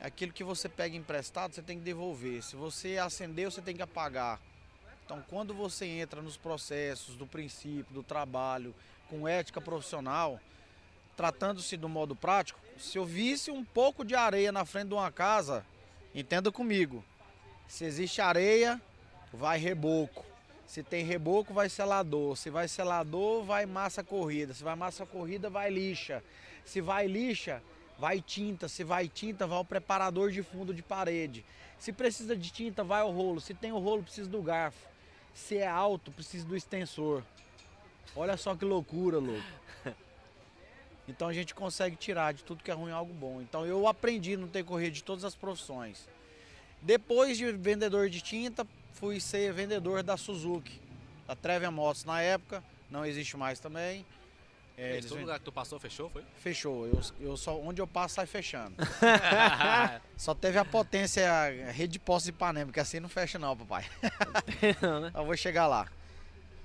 é 0.00 0.06
aquilo 0.06 0.32
que 0.32 0.42
você 0.42 0.68
pega 0.68 0.96
emprestado, 0.96 1.54
você 1.54 1.62
tem 1.62 1.78
que 1.78 1.84
devolver. 1.84 2.42
Se 2.42 2.56
você 2.56 2.98
acendeu, 2.98 3.50
você 3.50 3.62
tem 3.62 3.74
que 3.74 3.82
apagar. 3.82 4.40
Então, 5.10 5.24
quando 5.28 5.52
você 5.52 5.86
entra 5.86 6.22
nos 6.22 6.36
processos 6.36 7.16
do 7.16 7.26
princípio, 7.26 7.92
do 7.92 8.00
trabalho, 8.00 8.72
com 9.08 9.26
ética 9.26 9.60
profissional, 9.60 10.38
tratando-se 11.16 11.76
do 11.76 11.88
modo 11.88 12.14
prático, 12.14 12.60
se 12.78 12.96
eu 12.96 13.04
visse 13.04 13.50
um 13.50 13.64
pouco 13.64 14.04
de 14.04 14.14
areia 14.14 14.52
na 14.52 14.64
frente 14.64 14.86
de 14.86 14.94
uma 14.94 15.10
casa, 15.10 15.66
entenda 16.14 16.52
comigo. 16.52 17.04
Se 17.66 17.84
existe 17.84 18.20
areia, 18.20 18.80
vai 19.32 19.58
reboco. 19.58 20.24
Se 20.64 20.80
tem 20.80 21.04
reboco, 21.04 21.52
vai 21.52 21.68
selador. 21.68 22.36
Se 22.36 22.48
vai 22.48 22.68
selador, 22.68 23.42
vai 23.42 23.66
massa 23.66 24.04
corrida. 24.04 24.54
Se 24.54 24.62
vai 24.62 24.76
massa 24.76 25.04
corrida, 25.04 25.50
vai 25.50 25.70
lixa. 25.70 26.22
Se 26.64 26.80
vai 26.80 27.08
lixa, 27.08 27.60
vai 27.98 28.20
tinta. 28.20 28.68
Se 28.68 28.84
vai 28.84 29.08
tinta, 29.08 29.44
vai 29.44 29.58
o 29.58 29.64
preparador 29.64 30.30
de 30.30 30.44
fundo 30.44 30.72
de 30.72 30.82
parede. 30.82 31.44
Se 31.80 31.92
precisa 31.92 32.36
de 32.36 32.52
tinta, 32.52 32.84
vai 32.84 33.02
o 33.02 33.10
rolo. 33.10 33.40
Se 33.40 33.54
tem 33.54 33.72
o 33.72 33.78
rolo, 33.80 34.04
precisa 34.04 34.30
do 34.30 34.40
garfo. 34.40 34.89
Se 35.34 35.58
é 35.58 35.66
alto, 35.66 36.10
precisa 36.10 36.46
do 36.46 36.56
extensor. 36.56 37.22
Olha 38.14 38.36
só 38.36 38.54
que 38.54 38.64
loucura, 38.64 39.18
louco. 39.18 39.42
Então 41.08 41.26
a 41.26 41.32
gente 41.32 41.56
consegue 41.56 41.96
tirar 41.96 42.32
de 42.32 42.44
tudo 42.44 42.62
que 42.62 42.70
é 42.70 42.74
ruim 42.74 42.92
algo 42.92 43.12
bom. 43.12 43.40
Então 43.42 43.66
eu 43.66 43.88
aprendi 43.88 44.36
no 44.36 44.46
decorrer 44.46 44.92
de 44.92 45.02
todas 45.02 45.24
as 45.24 45.34
profissões. 45.34 46.08
Depois 46.80 47.36
de 47.36 47.50
vendedor 47.50 48.08
de 48.08 48.20
tinta, 48.20 48.64
fui 48.92 49.18
ser 49.18 49.52
vendedor 49.52 50.04
da 50.04 50.16
Suzuki, 50.16 50.80
da 51.26 51.34
Trevia 51.34 51.70
Motos 51.70 52.04
na 52.04 52.22
época, 52.22 52.62
não 52.88 53.04
existe 53.04 53.36
mais 53.36 53.58
também. 53.58 54.06
É, 54.80 54.92
eles 54.92 55.04
todo 55.04 55.18
vend... 55.18 55.26
lugar 55.26 55.38
que 55.38 55.44
tu 55.44 55.52
passou 55.52 55.78
fechou, 55.78 56.08
foi? 56.08 56.24
Fechou. 56.36 56.86
Eu, 56.86 57.00
eu 57.20 57.36
só, 57.36 57.54
onde 57.60 57.82
eu 57.82 57.86
passo 57.86 58.14
sai 58.14 58.24
fechando. 58.24 58.76
só 60.16 60.34
teve 60.34 60.56
a 60.56 60.64
potência, 60.64 61.30
a 61.30 61.70
rede 61.70 61.92
de 61.92 61.98
postos 61.98 62.24
de 62.24 62.30
Ipanema, 62.30 62.72
que 62.72 62.80
assim 62.80 62.98
não 62.98 63.08
fecha 63.08 63.38
não, 63.38 63.54
papai. 63.54 63.84
não, 64.80 65.00
né? 65.00 65.12
Eu 65.14 65.26
vou 65.26 65.36
chegar 65.36 65.66
lá. 65.66 65.86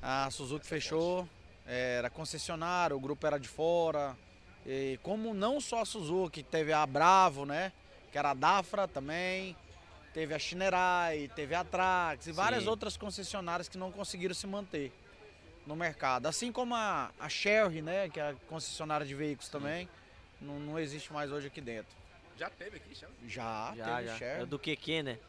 A 0.01 0.31
Suzuki 0.31 0.65
fechou, 0.65 1.27
era 1.65 2.09
concessionário, 2.09 2.95
o 2.95 2.99
grupo 3.01 3.27
era 3.27 3.37
de 3.37 3.49
fora. 3.49 4.15
E 4.65 4.97
como 5.03 5.33
não 5.33 5.59
só 5.59 5.81
a 5.81 5.85
Suzuki, 5.85 6.41
teve 6.41 6.71
a 6.71 6.85
Bravo, 6.85 7.45
né? 7.45 7.73
Que 8.13 8.17
era 8.17 8.31
a 8.31 8.33
Dafra 8.33 8.87
também. 8.87 9.57
Teve 10.13 10.33
a 10.33 10.39
Shinerai, 10.39 11.29
teve 11.35 11.53
a 11.53 11.65
Trax 11.65 12.27
e 12.27 12.31
várias 12.31 12.63
Sim. 12.63 12.69
outras 12.69 12.95
concessionárias 12.95 13.67
que 13.67 13.77
não 13.77 13.91
conseguiram 13.91 14.33
se 14.33 14.47
manter 14.47 14.93
no 15.65 15.75
mercado. 15.75 16.27
Assim 16.27 16.51
como 16.51 16.75
a, 16.75 17.11
a 17.19 17.29
Sherry, 17.29 17.81
né, 17.81 18.09
que 18.09 18.19
é 18.19 18.29
a 18.29 18.35
concessionária 18.47 19.05
de 19.05 19.15
veículos 19.15 19.49
também, 19.49 19.89
não, 20.41 20.59
não 20.59 20.79
existe 20.79 21.11
mais 21.11 21.31
hoje 21.31 21.47
aqui 21.47 21.61
dentro. 21.61 21.95
Já 22.37 22.49
teve 22.49 22.77
aqui, 22.77 22.93
Sherry? 22.93 23.13
Já, 23.27 23.73
já 23.75 23.97
teve 23.97 24.07
já. 24.07 24.17
Sherry. 24.17 24.41
É 24.41 24.45
do 24.45 24.59
QQ, 24.59 25.03
né? 25.03 25.19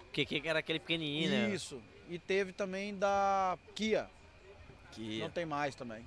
O 0.00 0.12
QQ 0.12 0.40
que 0.40 0.48
era 0.48 0.58
aquele 0.58 0.78
pequenininho, 0.78 1.30
né? 1.30 1.54
Isso. 1.54 1.80
E 2.08 2.18
teve 2.18 2.52
também 2.52 2.94
da 2.96 3.58
Kia. 3.74 4.08
Kia. 4.92 5.24
Não 5.24 5.30
tem 5.30 5.44
mais 5.44 5.74
também. 5.74 6.06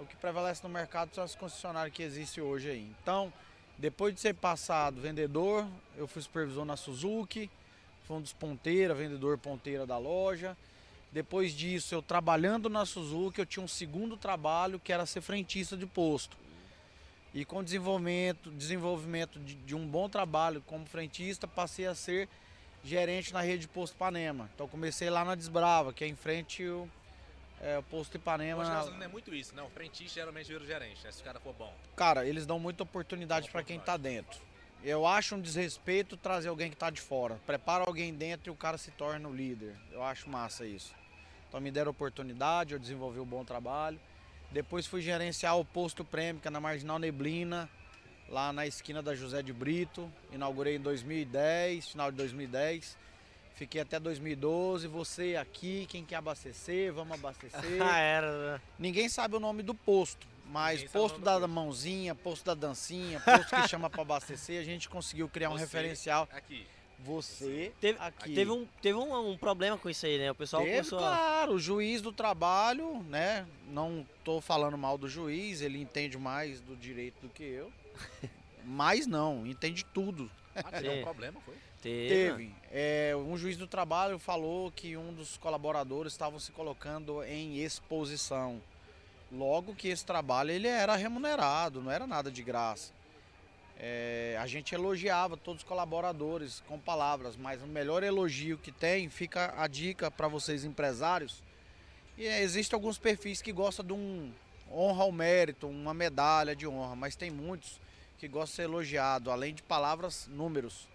O 0.00 0.06
que 0.06 0.16
prevalece 0.16 0.62
no 0.62 0.68
mercado 0.68 1.14
são 1.14 1.22
as 1.22 1.34
concessionárias 1.34 1.94
que 1.94 2.02
existem 2.02 2.42
hoje 2.42 2.70
aí. 2.70 2.90
Então, 3.02 3.32
depois 3.76 4.14
de 4.14 4.20
ser 4.20 4.34
passado 4.34 5.00
vendedor, 5.00 5.66
eu 5.96 6.06
fui 6.06 6.22
supervisor 6.22 6.64
na 6.64 6.76
Suzuki, 6.76 7.50
fui 8.06 8.16
um 8.16 8.20
dos 8.20 8.32
ponteira, 8.32 8.94
vendedor 8.94 9.36
ponteira 9.38 9.86
da 9.86 9.98
loja. 9.98 10.56
Depois 11.12 11.52
disso, 11.52 11.94
eu 11.94 12.00
trabalhando 12.00 12.68
na 12.68 12.86
Suzuki, 12.86 13.40
eu 13.40 13.46
tinha 13.46 13.64
um 13.64 13.68
segundo 13.68 14.16
trabalho 14.16 14.78
que 14.78 14.92
era 14.92 15.04
ser 15.06 15.20
frentista 15.20 15.76
de 15.76 15.86
posto. 15.86 16.36
E 17.34 17.44
com 17.44 17.62
desenvolvimento, 17.62 18.50
desenvolvimento 18.50 19.38
de, 19.40 19.54
de 19.54 19.74
um 19.74 19.86
bom 19.86 20.08
trabalho 20.08 20.62
como 20.66 20.86
frentista, 20.86 21.46
passei 21.46 21.86
a 21.86 21.94
ser 21.94 22.28
gerente 22.84 23.32
na 23.32 23.40
rede 23.40 23.62
de 23.62 23.68
posto 23.68 23.96
Panema. 23.96 24.50
Então 24.54 24.68
comecei 24.68 25.10
lá 25.10 25.24
na 25.24 25.34
Desbrava, 25.34 25.92
que 25.92 26.04
é 26.04 26.08
em 26.08 26.16
frente 26.16 26.66
ao 26.66 26.88
é, 27.60 27.78
o 27.78 27.82
posto 27.82 28.16
Ipanema. 28.16 28.62
Hoje 28.62 28.90
não 28.92 29.02
é 29.02 29.08
muito 29.08 29.34
isso, 29.34 29.54
não. 29.54 29.66
O 29.66 29.70
frentista 29.70 30.20
geralmente 30.20 30.46
vira 30.46 30.62
o 30.62 30.66
gerente, 30.66 31.04
né? 31.04 31.12
Se 31.12 31.20
o 31.20 31.24
cara 31.24 31.38
for 31.38 31.52
bom. 31.52 31.72
Cara, 31.94 32.26
eles 32.26 32.46
dão 32.46 32.58
muita 32.58 32.82
oportunidade 32.82 33.50
para 33.50 33.62
quem 33.62 33.78
tá 33.78 33.96
dentro. 33.96 34.40
Eu 34.82 35.06
acho 35.06 35.34
um 35.34 35.40
desrespeito 35.40 36.16
trazer 36.16 36.48
alguém 36.48 36.70
que 36.70 36.76
tá 36.76 36.88
de 36.88 37.00
fora. 37.00 37.38
Prepara 37.46 37.84
alguém 37.86 38.14
dentro 38.14 38.48
e 38.48 38.50
o 38.50 38.56
cara 38.56 38.78
se 38.78 38.90
torna 38.92 39.28
o 39.28 39.34
líder. 39.34 39.76
Eu 39.92 40.02
acho 40.02 40.28
massa 40.28 40.64
isso. 40.64 40.94
Então 41.50 41.60
me 41.60 41.72
deram 41.72 41.90
oportunidade, 41.90 42.74
eu 42.74 42.78
desenvolvi 42.78 43.18
um 43.18 43.24
bom 43.24 43.44
trabalho. 43.44 43.98
Depois 44.52 44.86
fui 44.86 45.02
gerenciar 45.02 45.58
o 45.58 45.64
posto 45.64 46.04
prêmio, 46.04 46.40
que 46.40 46.46
é 46.46 46.50
na 46.50 46.60
Marginal 46.60 46.96
Neblina, 46.96 47.68
lá 48.28 48.52
na 48.52 48.68
esquina 48.68 49.02
da 49.02 49.16
José 49.16 49.42
de 49.42 49.52
Brito. 49.52 50.08
Inaugurei 50.30 50.76
em 50.76 50.80
2010, 50.80 51.88
final 51.88 52.12
de 52.12 52.16
2010. 52.18 52.96
Fiquei 53.56 53.80
até 53.80 53.98
2012, 53.98 54.86
você 54.86 55.34
aqui, 55.34 55.86
quem 55.90 56.04
quer 56.04 56.16
abastecer, 56.16 56.92
vamos 56.92 57.18
abastecer. 57.18 57.82
ah, 57.82 57.98
era. 57.98 58.52
Né? 58.54 58.60
Ninguém 58.78 59.08
sabe 59.08 59.34
o 59.34 59.40
nome 59.40 59.64
do 59.64 59.74
posto, 59.74 60.28
mas 60.46 60.82
Ninguém 60.82 60.92
posto 60.92 61.20
da 61.20 61.46
mãozinha, 61.48 62.14
posto 62.14 62.44
da 62.44 62.54
dancinha, 62.54 63.18
posto 63.18 63.56
que 63.56 63.68
chama 63.68 63.90
para 63.90 64.02
abastecer, 64.02 64.60
a 64.60 64.64
gente 64.64 64.88
conseguiu 64.88 65.28
criar 65.28 65.48
você, 65.48 65.56
um 65.56 65.58
referencial. 65.58 66.28
Aqui. 66.32 66.64
Você 67.04 67.72
teve, 67.80 67.98
aqui. 67.98 68.34
Teve, 68.34 68.50
um, 68.50 68.66
teve 68.82 68.98
um, 68.98 69.30
um, 69.30 69.36
problema 69.36 69.78
com 69.78 69.88
isso 69.88 70.04
aí, 70.04 70.18
né? 70.18 70.30
O 70.30 70.34
pessoal 70.34 70.62
teve, 70.62 70.76
começou 70.76 70.98
claro, 70.98 71.52
o 71.54 71.58
juiz 71.58 72.02
do 72.02 72.12
trabalho, 72.12 73.02
né? 73.04 73.46
Não 73.68 74.06
tô 74.22 74.40
falando 74.40 74.76
mal 74.76 74.98
do 74.98 75.08
juiz, 75.08 75.62
ele 75.62 75.80
entende 75.80 76.18
mais 76.18 76.60
do 76.60 76.76
direito 76.76 77.20
do 77.22 77.28
que 77.28 77.42
eu. 77.42 77.72
mas 78.64 79.06
não, 79.06 79.46
entende 79.46 79.84
tudo. 79.84 80.30
Ah, 80.54 80.62
teve 80.64 81.00
um 81.00 81.02
problema, 81.02 81.40
foi? 81.40 81.54
Teve. 81.80 82.08
Teve. 82.08 82.54
É, 82.70 83.14
um 83.16 83.36
juiz 83.36 83.56
do 83.56 83.66
trabalho 83.66 84.18
falou 84.18 84.70
que 84.70 84.96
um 84.96 85.12
dos 85.12 85.38
colaboradores 85.38 86.12
estava 86.12 86.38
se 86.38 86.52
colocando 86.52 87.22
em 87.24 87.58
exposição. 87.58 88.60
Logo 89.32 89.74
que 89.74 89.88
esse 89.88 90.04
trabalho 90.04 90.50
ele 90.50 90.68
era 90.68 90.96
remunerado, 90.96 91.80
não 91.80 91.90
era 91.90 92.06
nada 92.06 92.30
de 92.30 92.42
graça. 92.42 92.92
É, 93.82 94.36
a 94.38 94.46
gente 94.46 94.74
elogiava 94.74 95.38
todos 95.38 95.62
os 95.62 95.68
colaboradores 95.68 96.62
com 96.68 96.78
palavras, 96.78 97.34
mas 97.34 97.62
o 97.62 97.66
melhor 97.66 98.02
elogio 98.02 98.58
que 98.58 98.70
tem, 98.70 99.08
fica 99.08 99.54
a 99.56 99.66
dica 99.66 100.10
para 100.10 100.28
vocês 100.28 100.66
empresários. 100.66 101.42
E 102.18 102.26
é, 102.26 102.42
existem 102.42 102.76
alguns 102.76 102.98
perfis 102.98 103.40
que 103.40 103.50
gostam 103.50 103.86
de 103.86 103.94
um 103.94 104.30
honra 104.70 105.04
ao 105.04 105.10
mérito, 105.10 105.66
uma 105.66 105.94
medalha 105.94 106.54
de 106.54 106.66
honra, 106.66 106.94
mas 106.94 107.16
tem 107.16 107.30
muitos 107.30 107.80
que 108.18 108.28
gostam 108.28 108.50
de 108.50 108.56
ser 108.56 108.62
elogiado, 108.64 109.30
além 109.30 109.54
de 109.54 109.62
palavras, 109.62 110.28
números. 110.28 110.86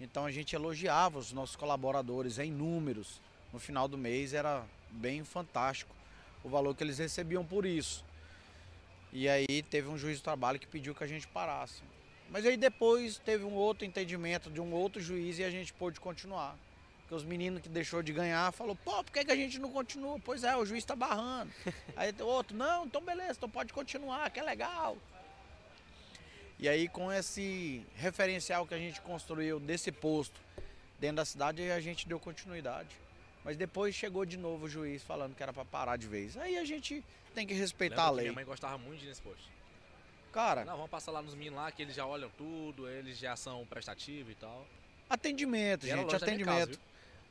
Então 0.00 0.24
a 0.24 0.30
gente 0.30 0.56
elogiava 0.56 1.18
os 1.18 1.30
nossos 1.30 1.56
colaboradores 1.56 2.38
em 2.38 2.50
números. 2.50 3.20
No 3.52 3.60
final 3.60 3.86
do 3.86 3.98
mês 3.98 4.32
era 4.32 4.64
bem 4.90 5.24
fantástico 5.24 5.94
o 6.42 6.48
valor 6.48 6.74
que 6.74 6.82
eles 6.82 6.96
recebiam 6.96 7.44
por 7.44 7.66
isso. 7.66 8.02
E 9.12 9.28
aí 9.28 9.62
teve 9.62 9.88
um 9.88 9.98
juiz 9.98 10.20
do 10.20 10.24
trabalho 10.24 10.58
que 10.58 10.66
pediu 10.66 10.94
que 10.94 11.04
a 11.04 11.06
gente 11.06 11.26
parasse. 11.28 11.82
Mas 12.30 12.44
aí 12.46 12.56
depois 12.56 13.18
teve 13.18 13.44
um 13.44 13.54
outro 13.54 13.84
entendimento 13.84 14.50
de 14.50 14.60
um 14.60 14.72
outro 14.72 15.00
juiz 15.00 15.38
e 15.38 15.44
a 15.44 15.50
gente 15.50 15.72
pôde 15.72 16.00
continuar. 16.00 16.56
Porque 17.00 17.14
os 17.14 17.24
meninos 17.24 17.60
que 17.62 17.68
deixou 17.68 18.02
de 18.02 18.12
ganhar 18.12 18.50
falou, 18.52 18.74
pô, 18.74 19.04
por 19.04 19.12
que, 19.12 19.24
que 19.24 19.30
a 19.30 19.36
gente 19.36 19.58
não 19.58 19.70
continua? 19.70 20.18
Pois 20.18 20.42
é, 20.42 20.56
o 20.56 20.64
juiz 20.64 20.82
está 20.82 20.96
barrando. 20.96 21.52
aí 21.94 22.14
outro, 22.20 22.56
não, 22.56 22.86
então 22.86 23.02
beleza, 23.02 23.32
então 23.32 23.48
pode 23.48 23.72
continuar, 23.72 24.30
que 24.30 24.40
é 24.40 24.42
legal. 24.42 24.96
E 26.58 26.68
aí 26.68 26.88
com 26.88 27.12
esse 27.12 27.84
referencial 27.96 28.66
que 28.66 28.74
a 28.74 28.78
gente 28.78 29.00
construiu 29.02 29.60
desse 29.60 29.92
posto 29.92 30.40
dentro 30.98 31.16
da 31.16 31.24
cidade, 31.24 31.70
a 31.70 31.80
gente 31.80 32.08
deu 32.08 32.18
continuidade. 32.18 32.88
Mas 33.44 33.58
depois 33.58 33.94
chegou 33.94 34.24
de 34.24 34.38
novo 34.38 34.64
o 34.64 34.68
juiz 34.68 35.02
falando 35.02 35.34
que 35.34 35.42
era 35.42 35.52
para 35.52 35.64
parar 35.66 35.98
de 35.98 36.06
vez. 36.06 36.36
Aí 36.38 36.56
a 36.56 36.64
gente 36.64 37.04
tem 37.34 37.46
que 37.46 37.52
respeitar 37.52 37.96
Lembra 37.96 38.08
a 38.08 38.10
lei. 38.10 38.24
minha 38.24 38.34
mãe 38.34 38.44
gostava 38.44 38.78
muito 38.78 39.00
de 39.00 39.04
ir 39.04 39.08
nesse 39.08 39.20
posto. 39.20 39.44
Cara. 40.34 40.64
Não, 40.64 40.74
vamos 40.74 40.90
passar 40.90 41.12
lá 41.12 41.22
nos 41.22 41.32
meninos 41.32 41.60
lá 41.60 41.70
que 41.70 41.80
eles 41.80 41.94
já 41.94 42.04
olham 42.04 42.28
tudo, 42.36 42.88
eles 42.88 43.16
já 43.16 43.36
são 43.36 43.64
prestativos 43.66 44.32
e 44.32 44.34
tal. 44.34 44.66
Atendimento, 45.08 45.86
gente, 45.86 46.12
atendimento. 46.12 46.70
Casa, 46.70 46.80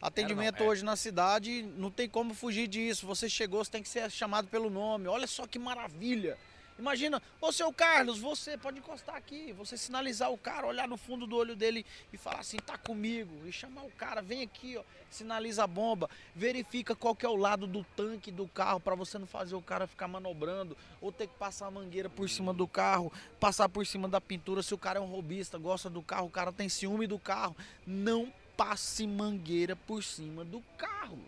atendimento 0.02 0.60
não, 0.60 0.66
é. 0.66 0.70
hoje 0.70 0.86
na 0.86 0.96
cidade, 0.96 1.64
não 1.76 1.92
tem 1.92 2.08
como 2.08 2.34
fugir 2.34 2.66
disso. 2.66 3.06
Você 3.06 3.28
chegou, 3.28 3.62
você 3.62 3.72
tem 3.72 3.84
que 3.84 3.90
ser 3.90 4.10
chamado 4.10 4.48
pelo 4.48 4.70
nome. 4.70 5.10
Olha 5.10 5.28
só 5.28 5.46
que 5.46 5.60
maravilha. 5.60 6.38
Imagina, 6.78 7.22
ô 7.40 7.52
seu 7.52 7.72
Carlos, 7.72 8.20
você 8.20 8.58
pode 8.58 8.80
encostar 8.80 9.16
aqui, 9.16 9.54
você 9.54 9.78
sinalizar 9.78 10.32
o 10.32 10.38
cara, 10.38 10.66
olhar 10.66 10.88
no 10.88 10.98
fundo 10.98 11.28
do 11.28 11.36
olho 11.36 11.56
dele 11.56 11.86
e 12.12 12.18
falar 12.18 12.40
assim, 12.40 12.58
tá 12.58 12.78
comigo, 12.78 13.48
e 13.48 13.52
chamar 13.52 13.84
o 13.84 13.92
cara, 13.92 14.22
vem 14.22 14.42
aqui, 14.42 14.76
ó, 14.76 14.84
sinaliza 15.10 15.64
a 15.64 15.68
bomba, 15.68 16.10
verifica 16.36 16.96
qual 16.96 17.16
que 17.16 17.26
é 17.26 17.30
o 17.30 17.36
lado 17.36 17.68
do 17.68 17.84
tanque 17.96 18.32
do 18.32 18.48
carro 18.48 18.80
para 18.80 18.96
você 18.96 19.20
não 19.20 19.28
fazer 19.28 19.56
o 19.56 19.62
cara 19.62 19.86
ficar 19.86 20.08
manobrando 20.08 20.76
ou 21.00 21.12
ter 21.12 21.28
que 21.28 21.36
passar 21.36 21.68
a 21.68 21.72
mangueira 21.72 22.10
por 22.10 22.28
cima 22.28 22.54
do 22.54 22.68
carro, 22.68 23.14
passar 23.40 23.70
por 23.70 23.86
cima 23.86 24.10
da 24.10 24.20
pintura. 24.20 24.64
Se 24.64 24.74
o 24.74 24.78
cara 24.78 24.98
é 24.98 25.02
um 25.02 25.06
robista, 25.06 25.58
gosta 25.60 25.90
do 25.90 26.02
carro, 26.02 26.28
o 26.28 26.32
cara 26.32 26.52
tem 26.52 26.68
ciúme 26.68 27.06
do 27.06 27.20
carro, 27.20 27.56
não 27.86 28.34
passe 28.58 29.06
mangueira 29.06 29.76
por 29.76 30.04
cima 30.04 30.44
do 30.44 30.62
carro. 30.78 31.20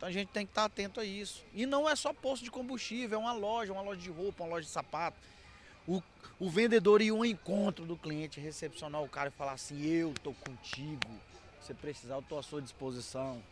Então 0.00 0.08
a 0.08 0.12
gente 0.12 0.28
tem 0.28 0.46
que 0.46 0.52
estar 0.52 0.64
atento 0.64 0.98
a 0.98 1.04
isso. 1.04 1.44
E 1.52 1.66
não 1.66 1.86
é 1.86 1.94
só 1.94 2.10
posto 2.14 2.42
de 2.42 2.50
combustível, 2.50 3.18
é 3.18 3.20
uma 3.20 3.34
loja, 3.34 3.70
uma 3.70 3.82
loja 3.82 4.00
de 4.00 4.08
roupa, 4.08 4.42
uma 4.42 4.54
loja 4.54 4.64
de 4.64 4.72
sapato. 4.72 5.18
O, 5.86 6.02
o 6.38 6.48
vendedor 6.48 7.02
ir 7.02 7.10
ao 7.10 7.22
encontro 7.22 7.84
do 7.84 7.98
cliente, 7.98 8.40
recepcionar 8.40 9.02
o 9.02 9.08
cara 9.10 9.28
e 9.28 9.30
falar 9.30 9.52
assim, 9.52 9.78
eu 9.84 10.14
tô 10.22 10.32
contigo. 10.32 11.06
Se 11.60 11.74
precisar, 11.74 12.14
eu 12.14 12.22
tô 12.22 12.38
à 12.38 12.42
sua 12.42 12.62
disposição. 12.62 13.42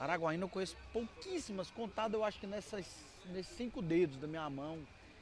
Araguaína 0.00 0.44
eu 0.44 0.48
conheço 0.48 0.78
pouquíssimas, 0.94 1.70
contado 1.70 2.14
eu 2.14 2.24
acho 2.24 2.40
que 2.40 2.46
nessas, 2.46 2.86
nesses 3.26 3.54
cinco 3.54 3.82
dedos 3.82 4.16
da 4.16 4.26
minha 4.26 4.48
mão, 4.48 4.78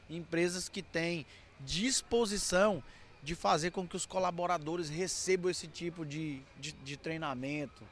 empresas 0.09 0.69
que 0.69 0.83
têm 0.83 1.27
disposição 1.59 2.81
de 3.25 3.35
fazer 3.35 3.73
com 3.73 3.89
que 3.89 3.97
os 3.97 4.07
colaboradores 4.07 4.89
recebam 4.89 5.51
esse 5.51 5.67
tipo 5.67 6.07
de, 6.07 6.41
de, 6.61 6.71
de 6.71 6.97
treinamento. 6.97 7.83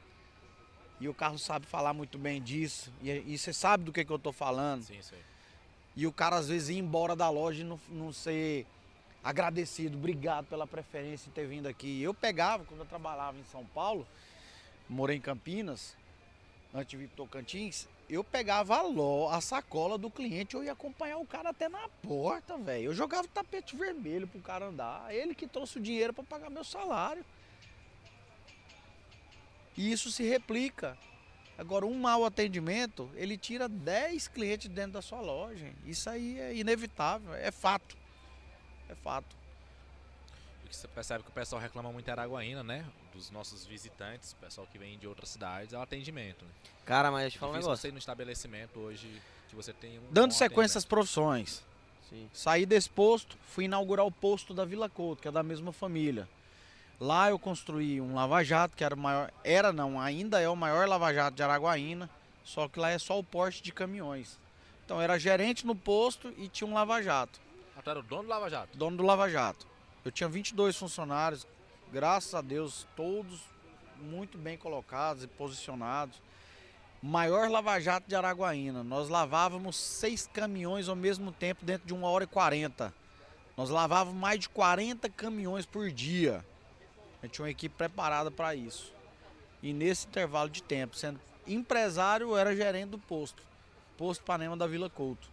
E 1.03 1.09
o 1.09 1.13
Carlos 1.13 1.41
sabe 1.41 1.65
falar 1.65 1.93
muito 1.93 2.17
bem 2.17 2.41
disso. 2.41 2.89
E, 3.01 3.11
e 3.11 3.37
você 3.37 3.51
sabe 3.51 3.83
do 3.83 3.91
que, 3.91 4.05
que 4.05 4.11
eu 4.11 4.17
tô 4.17 4.31
falando. 4.31 4.83
Sim, 4.83 5.01
aí. 5.11 5.21
E 5.97 6.07
o 6.07 6.13
cara 6.13 6.37
às 6.37 6.47
vezes 6.47 6.69
ir 6.69 6.77
embora 6.77 7.13
da 7.13 7.29
loja 7.29 7.59
e 7.59 7.65
não, 7.65 7.77
não 7.89 8.13
ser 8.13 8.65
agradecido, 9.21 9.97
obrigado 9.97 10.45
pela 10.45 10.65
preferência 10.65 11.27
em 11.27 11.33
ter 11.33 11.45
vindo 11.45 11.67
aqui. 11.67 12.01
Eu 12.01 12.13
pegava, 12.13 12.63
quando 12.63 12.79
eu 12.79 12.85
trabalhava 12.85 13.37
em 13.37 13.43
São 13.51 13.65
Paulo, 13.65 14.07
morei 14.87 15.17
em 15.17 15.19
Campinas, 15.19 15.93
antes 16.73 16.91
de 16.91 16.95
vir 16.97 17.09
para 17.09 17.17
Tocantins, 17.17 17.85
eu 18.09 18.23
pegava 18.23 18.77
a, 18.77 18.81
lo, 18.83 19.27
a 19.27 19.41
sacola 19.41 19.97
do 19.97 20.09
cliente, 20.09 20.55
eu 20.55 20.63
ia 20.63 20.71
acompanhar 20.71 21.17
o 21.17 21.25
cara 21.25 21.49
até 21.49 21.67
na 21.67 21.89
porta, 22.01 22.57
velho. 22.57 22.85
Eu 22.85 22.93
jogava 22.93 23.25
o 23.25 23.29
tapete 23.29 23.75
vermelho 23.75 24.25
pro 24.25 24.39
cara 24.39 24.67
andar. 24.67 25.13
Ele 25.13 25.35
que 25.35 25.47
trouxe 25.47 25.79
o 25.79 25.81
dinheiro 25.81 26.13
para 26.13 26.23
pagar 26.23 26.49
meu 26.49 26.63
salário. 26.63 27.25
E 29.77 29.91
isso 29.91 30.11
se 30.11 30.23
replica. 30.23 30.97
Agora, 31.57 31.85
um 31.85 31.93
mau 31.93 32.25
atendimento, 32.25 33.09
ele 33.15 33.37
tira 33.37 33.69
10 33.69 34.27
clientes 34.27 34.67
dentro 34.67 34.93
da 34.93 35.01
sua 35.01 35.21
loja. 35.21 35.71
Isso 35.85 36.09
aí 36.09 36.39
é 36.39 36.55
inevitável, 36.55 37.33
é 37.33 37.51
fato. 37.51 37.95
É 38.89 38.95
fato. 38.95 39.35
O 40.65 40.69
que 40.69 40.75
você 40.75 40.87
percebe 40.87 41.23
que 41.23 41.29
o 41.29 41.33
pessoal 41.33 41.61
reclama 41.61 41.91
muito 41.91 42.07
em 42.07 42.11
Araguaína, 42.11 42.63
né? 42.63 42.85
Dos 43.13 43.29
nossos 43.29 43.65
visitantes, 43.65 44.33
pessoal 44.33 44.67
que 44.71 44.79
vem 44.79 44.97
de 44.97 45.07
outras 45.07 45.29
cidades, 45.29 45.73
é 45.73 45.77
o 45.77 45.81
atendimento. 45.81 46.43
Né? 46.43 46.51
Cara, 46.85 47.11
mas 47.11 47.21
deixa 47.21 47.37
eu 47.37 47.39
falar 47.39 47.51
um 47.51 47.55
negócio. 47.55 47.77
você 47.77 47.91
no 47.91 47.99
estabelecimento 47.99 48.79
hoje 48.79 49.21
que 49.47 49.55
você 49.55 49.71
tem 49.71 49.99
um 49.99 50.03
Dando 50.11 50.33
sequência 50.33 50.79
às 50.79 50.85
profissões. 50.85 51.63
Sim. 52.09 52.29
Saí 52.33 52.65
desse 52.65 52.89
posto, 52.89 53.37
fui 53.49 53.65
inaugurar 53.65 54.05
o 54.05 54.11
posto 54.11 54.53
da 54.53 54.65
Vila 54.65 54.89
Couto, 54.89 55.21
que 55.21 55.27
é 55.27 55.31
da 55.31 55.43
mesma 55.43 55.71
família. 55.71 56.27
Lá 56.99 57.29
eu 57.29 57.37
construí 57.39 57.99
um 57.99 58.13
lava-jato, 58.15 58.75
que 58.77 58.83
era 58.83 58.95
o 58.95 58.97
maior, 58.97 59.31
era 59.43 59.73
não, 59.73 59.99
ainda 59.99 60.39
é 60.39 60.47
o 60.47 60.55
maior 60.55 60.87
lava-jato 60.87 61.35
de 61.35 61.43
Araguaína, 61.43 62.09
só 62.43 62.67
que 62.67 62.79
lá 62.79 62.89
é 62.91 62.97
só 62.99 63.17
o 63.19 63.23
porte 63.23 63.61
de 63.61 63.71
caminhões. 63.71 64.39
Então 64.85 65.01
era 65.01 65.17
gerente 65.17 65.65
no 65.65 65.75
posto 65.75 66.33
e 66.37 66.47
tinha 66.47 66.67
um 66.69 66.73
lava-jato, 66.73 67.39
Ah, 67.77 67.81
tu 67.81 67.89
era 67.89 67.99
o 67.99 68.03
dono 68.03 68.23
do 68.23 68.29
Lava 68.29 68.49
Jato? 68.49 68.77
dono 68.77 68.97
do 68.97 69.03
lava-jato. 69.03 69.65
Eu 70.05 70.11
tinha 70.11 70.29
22 70.29 70.77
funcionários, 70.77 71.47
graças 71.91 72.33
a 72.35 72.41
Deus, 72.41 72.85
todos 72.95 73.41
muito 73.99 74.37
bem 74.37 74.57
colocados 74.57 75.23
e 75.23 75.27
posicionados. 75.27 76.21
Maior 77.01 77.49
lava-jato 77.49 78.07
de 78.07 78.15
Araguaína. 78.15 78.83
Nós 78.83 79.09
lavávamos 79.09 79.75
seis 79.75 80.29
caminhões 80.31 80.87
ao 80.87 80.95
mesmo 80.95 81.31
tempo 81.31 81.65
dentro 81.65 81.85
de 81.87 81.93
uma 81.93 82.07
hora 82.09 82.23
e 82.23 82.27
quarenta. 82.27 82.93
Nós 83.57 83.69
lavávamos 83.69 84.19
mais 84.19 84.39
de 84.39 84.49
40 84.49 85.09
caminhões 85.09 85.65
por 85.65 85.89
dia. 85.91 86.45
A 87.23 87.25
gente 87.25 87.35
tinha 87.35 87.45
uma 87.45 87.51
equipe 87.51 87.73
preparada 87.73 88.29
para 88.29 88.53
isso. 88.53 88.93
E 89.61 89.71
nesse 89.71 90.05
intervalo 90.05 90.49
de 90.49 90.61
tempo, 90.61 90.97
sendo 90.97 91.21
empresário, 91.47 92.31
eu 92.31 92.37
era 92.37 92.53
gerente 92.53 92.89
do 92.89 92.99
posto. 92.99 93.41
Posto 93.97 94.25
Panema 94.25 94.57
da 94.57 94.67
Vila 94.67 94.89
Couto. 94.89 95.29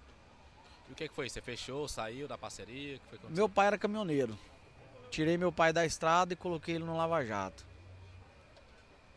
E 0.89 0.93
o 0.93 0.95
que, 0.95 1.09
que 1.09 1.15
foi? 1.15 1.29
Você 1.29 1.41
fechou, 1.41 1.89
saiu 1.89 2.29
da 2.29 2.39
parceria? 2.39 2.95
O 2.95 3.01
que 3.01 3.07
foi 3.09 3.19
que 3.19 3.25
aconteceu? 3.25 3.37
Meu 3.37 3.49
pai 3.49 3.67
era 3.67 3.77
caminhoneiro. 3.77 4.39
Tirei 5.11 5.37
meu 5.37 5.51
pai 5.51 5.73
da 5.73 5.85
estrada 5.85 6.33
e 6.33 6.37
coloquei 6.37 6.77
ele 6.77 6.85
no 6.85 6.97
Lava 6.97 7.25
Jato. 7.25 7.67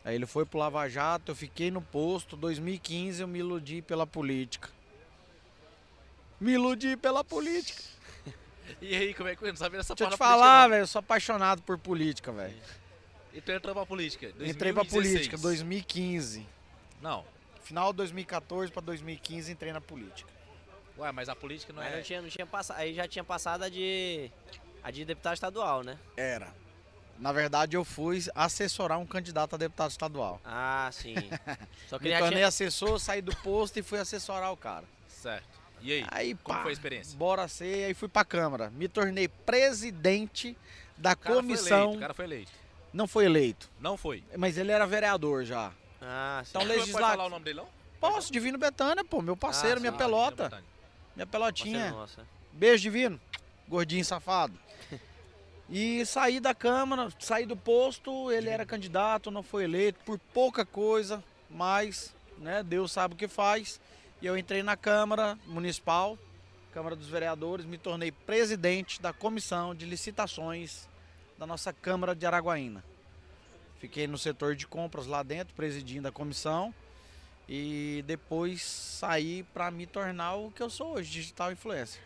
Aí 0.04 0.16
ele 0.16 0.26
foi 0.26 0.44
pro 0.44 0.58
Lava 0.58 0.88
Jato, 0.88 1.30
eu 1.30 1.36
fiquei 1.36 1.70
no 1.70 1.80
posto. 1.80 2.36
2015 2.36 3.22
eu 3.22 3.28
me 3.28 3.38
iludi 3.38 3.82
pela 3.82 4.04
política. 4.04 4.68
Me 6.40 6.54
iludi 6.54 6.96
pela 6.96 7.22
política. 7.22 7.84
E 8.80 8.94
aí, 8.94 9.14
como 9.14 9.28
é 9.28 9.36
que 9.36 9.44
eu 9.44 9.48
não 9.48 9.56
sabia 9.56 9.78
dessa 9.78 9.94
Deixa 9.94 10.12
eu 10.12 10.16
te 10.16 10.18
falar, 10.18 10.68
velho, 10.68 10.82
eu 10.82 10.86
sou 10.86 11.00
apaixonado 11.00 11.62
por 11.62 11.78
política, 11.78 12.32
velho. 12.32 12.54
E 13.32 13.40
tu 13.40 13.50
entrou 13.50 13.74
pra 13.74 13.84
política? 13.84 14.26
Entrei 14.28 14.72
pra 14.72 14.82
2016. 14.82 15.12
política 15.12 15.38
2015. 15.38 16.46
Não. 17.02 17.24
Final 17.62 17.92
de 17.92 17.96
2014 17.98 18.70
pra 18.70 18.80
2015 18.82 19.50
entrei 19.52 19.72
na 19.72 19.80
política. 19.80 20.30
Ué, 20.96 21.10
mas 21.10 21.28
a 21.28 21.34
política 21.34 21.72
não 21.72 21.82
Mas 21.82 21.92
é... 21.92 21.96
não 21.96 22.02
tinha, 22.02 22.22
não 22.22 22.28
tinha 22.28 22.46
passado. 22.46 22.78
Aí 22.78 22.94
já 22.94 23.08
tinha 23.08 23.24
passado 23.24 23.64
a 23.64 23.68
de. 23.68 24.30
A 24.82 24.90
de 24.90 25.04
deputado 25.04 25.34
estadual, 25.34 25.82
né? 25.82 25.98
Era. 26.16 26.52
Na 27.18 27.32
verdade, 27.32 27.76
eu 27.76 27.84
fui 27.84 28.22
assessorar 28.34 28.98
um 28.98 29.06
candidato 29.06 29.54
a 29.54 29.58
deputado 29.58 29.90
estadual. 29.90 30.40
Ah, 30.44 30.90
sim. 30.92 31.14
Só 31.88 31.98
que 31.98 32.08
Me 32.08 32.18
tornei 32.18 32.38
tinha. 32.38 32.48
assessor, 32.48 32.98
saí 32.98 33.22
do 33.22 33.34
posto 33.36 33.78
e 33.78 33.82
fui 33.82 33.98
assessorar 33.98 34.52
o 34.52 34.56
cara. 34.56 34.84
Certo. 35.08 35.63
E 35.84 35.92
aí? 35.92 36.04
Aí, 36.10 36.34
Como 36.42 36.56
pá, 36.56 36.62
foi 36.62 36.70
a 36.70 36.72
experiência? 36.72 37.16
Bora 37.18 37.46
ser, 37.46 37.84
aí 37.84 37.94
fui 37.94 38.08
pra 38.08 38.24
Câmara. 38.24 38.70
Me 38.70 38.88
tornei 38.88 39.28
presidente 39.28 40.56
da 40.96 41.12
O 41.12 41.16
cara 41.16 41.34
foi 41.34 41.42
comissão. 41.42 41.78
eleito, 41.82 41.96
o 41.96 42.00
cara 42.00 42.14
foi 42.14 42.24
eleito. 42.24 42.52
Não 42.92 43.06
foi 43.06 43.24
eleito, 43.26 43.70
Não 43.80 43.96
foi. 43.96 44.22
mas 44.36 44.56
ele 44.56 44.72
era 44.72 44.86
vereador 44.86 45.44
já. 45.44 45.72
Ah, 46.00 46.40
sim. 46.44 46.50
Então, 46.50 46.64
Não 46.64 46.74
pode 46.78 46.92
falar 46.92 47.24
o 47.26 47.28
nome 47.28 47.44
dele, 47.44 47.58
não? 47.58 47.68
Posso, 48.00 48.32
Divino 48.32 48.56
Betânia, 48.58 49.04
pô, 49.04 49.20
meu 49.20 49.36
parceiro, 49.36 49.76
Ah, 49.76 49.80
minha 49.80 49.92
sim, 49.92 49.98
pelota. 49.98 50.62
Minha 51.16 51.26
pelotinha. 51.26 51.90
nosso, 51.90 52.18
né? 52.20 52.26
Beijo, 52.52 52.82
Divino. 52.82 53.20
Gordinho 53.68 54.04
safado. 54.04 54.58
E 55.68 56.04
saí 56.04 56.40
da 56.40 56.54
Câmara, 56.54 57.08
saí 57.18 57.46
do 57.46 57.56
posto, 57.56 58.30
ele 58.30 58.50
era 58.50 58.66
candidato, 58.66 59.30
não 59.30 59.42
foi 59.42 59.64
eleito 59.64 59.98
por 60.04 60.18
pouca 60.32 60.64
coisa, 60.64 61.24
mas 61.48 62.14
né, 62.38 62.62
Deus 62.62 62.92
sabe 62.92 63.14
o 63.14 63.16
que 63.16 63.26
faz. 63.26 63.80
E 64.24 64.26
eu 64.26 64.38
entrei 64.38 64.62
na 64.62 64.74
Câmara 64.74 65.38
Municipal, 65.44 66.18
Câmara 66.72 66.96
dos 66.96 67.08
Vereadores, 67.08 67.66
me 67.66 67.76
tornei 67.76 68.10
presidente 68.10 68.98
da 68.98 69.12
comissão 69.12 69.74
de 69.74 69.84
licitações 69.84 70.88
da 71.36 71.46
nossa 71.46 71.74
Câmara 71.74 72.14
de 72.14 72.24
Araguaína. 72.24 72.82
Fiquei 73.78 74.06
no 74.06 74.16
setor 74.16 74.56
de 74.56 74.66
compras 74.66 75.06
lá 75.06 75.22
dentro, 75.22 75.54
presidindo 75.54 76.08
a 76.08 76.10
comissão. 76.10 76.74
E 77.46 78.02
depois 78.06 78.62
saí 78.62 79.42
para 79.52 79.70
me 79.70 79.86
tornar 79.86 80.36
o 80.36 80.50
que 80.50 80.62
eu 80.62 80.70
sou 80.70 80.94
hoje, 80.94 81.10
digital 81.10 81.52
influencer. 81.52 82.00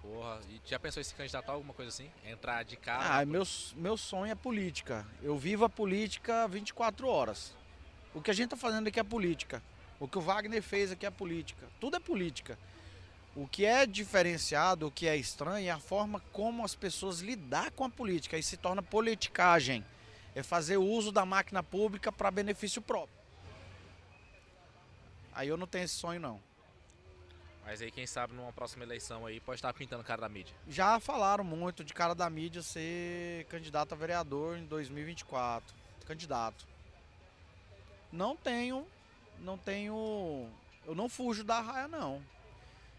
Porra, 0.00 0.38
e 0.48 0.60
já 0.64 0.78
pensou 0.78 1.00
em 1.00 1.04
se 1.04 1.12
candidatar 1.12 1.50
a 1.50 1.54
alguma 1.56 1.74
coisa 1.74 1.88
assim? 1.88 2.08
Entrar 2.24 2.62
de 2.62 2.76
cara? 2.76 3.18
Ah, 3.18 3.26
meu, 3.26 3.42
meu 3.74 3.96
sonho 3.96 4.30
é 4.30 4.36
política. 4.36 5.04
Eu 5.20 5.36
vivo 5.36 5.64
a 5.64 5.68
política 5.68 6.46
24 6.46 7.08
horas. 7.08 7.52
O 8.14 8.22
que 8.22 8.30
a 8.30 8.34
gente 8.34 8.50
tá 8.50 8.56
fazendo 8.56 8.86
aqui 8.86 9.00
é 9.00 9.02
política. 9.02 9.60
O 10.00 10.08
que 10.08 10.18
o 10.18 10.20
Wagner 10.20 10.62
fez 10.62 10.92
aqui 10.92 11.06
é 11.06 11.10
política. 11.10 11.66
Tudo 11.80 11.96
é 11.96 12.00
política. 12.00 12.58
O 13.36 13.48
que 13.48 13.64
é 13.64 13.84
diferenciado, 13.84 14.86
o 14.86 14.90
que 14.90 15.08
é 15.08 15.16
estranho 15.16 15.66
é 15.66 15.70
a 15.70 15.78
forma 15.78 16.20
como 16.32 16.64
as 16.64 16.74
pessoas 16.74 17.20
lidar 17.20 17.70
com 17.72 17.84
a 17.84 17.90
política. 17.90 18.36
Aí 18.36 18.42
se 18.42 18.56
torna 18.56 18.82
politicagem. 18.82 19.84
É 20.34 20.42
fazer 20.42 20.76
uso 20.76 21.12
da 21.12 21.24
máquina 21.24 21.62
pública 21.62 22.12
para 22.12 22.30
benefício 22.30 22.82
próprio. 22.82 23.16
Aí 25.32 25.48
eu 25.48 25.56
não 25.56 25.66
tenho 25.66 25.84
esse 25.84 25.94
sonho 25.94 26.20
não. 26.20 26.40
Mas 27.64 27.80
aí, 27.80 27.90
quem 27.90 28.06
sabe, 28.06 28.34
numa 28.34 28.52
próxima 28.52 28.84
eleição 28.84 29.24
aí, 29.24 29.40
pode 29.40 29.56
estar 29.56 29.72
pintando 29.72 30.04
cara 30.04 30.20
da 30.20 30.28
mídia. 30.28 30.54
Já 30.68 31.00
falaram 31.00 31.42
muito 31.42 31.82
de 31.82 31.94
cara 31.94 32.14
da 32.14 32.28
mídia 32.28 32.62
ser 32.62 33.46
candidato 33.46 33.94
a 33.94 33.96
vereador 33.96 34.58
em 34.58 34.66
2024. 34.66 35.74
Candidato. 36.06 36.66
Não 38.12 38.36
tenho, 38.36 38.86
não 39.40 39.58
tenho, 39.58 40.48
eu 40.86 40.94
não 40.94 41.08
fujo 41.08 41.44
da 41.44 41.60
raia 41.60 41.88
não. 41.88 42.22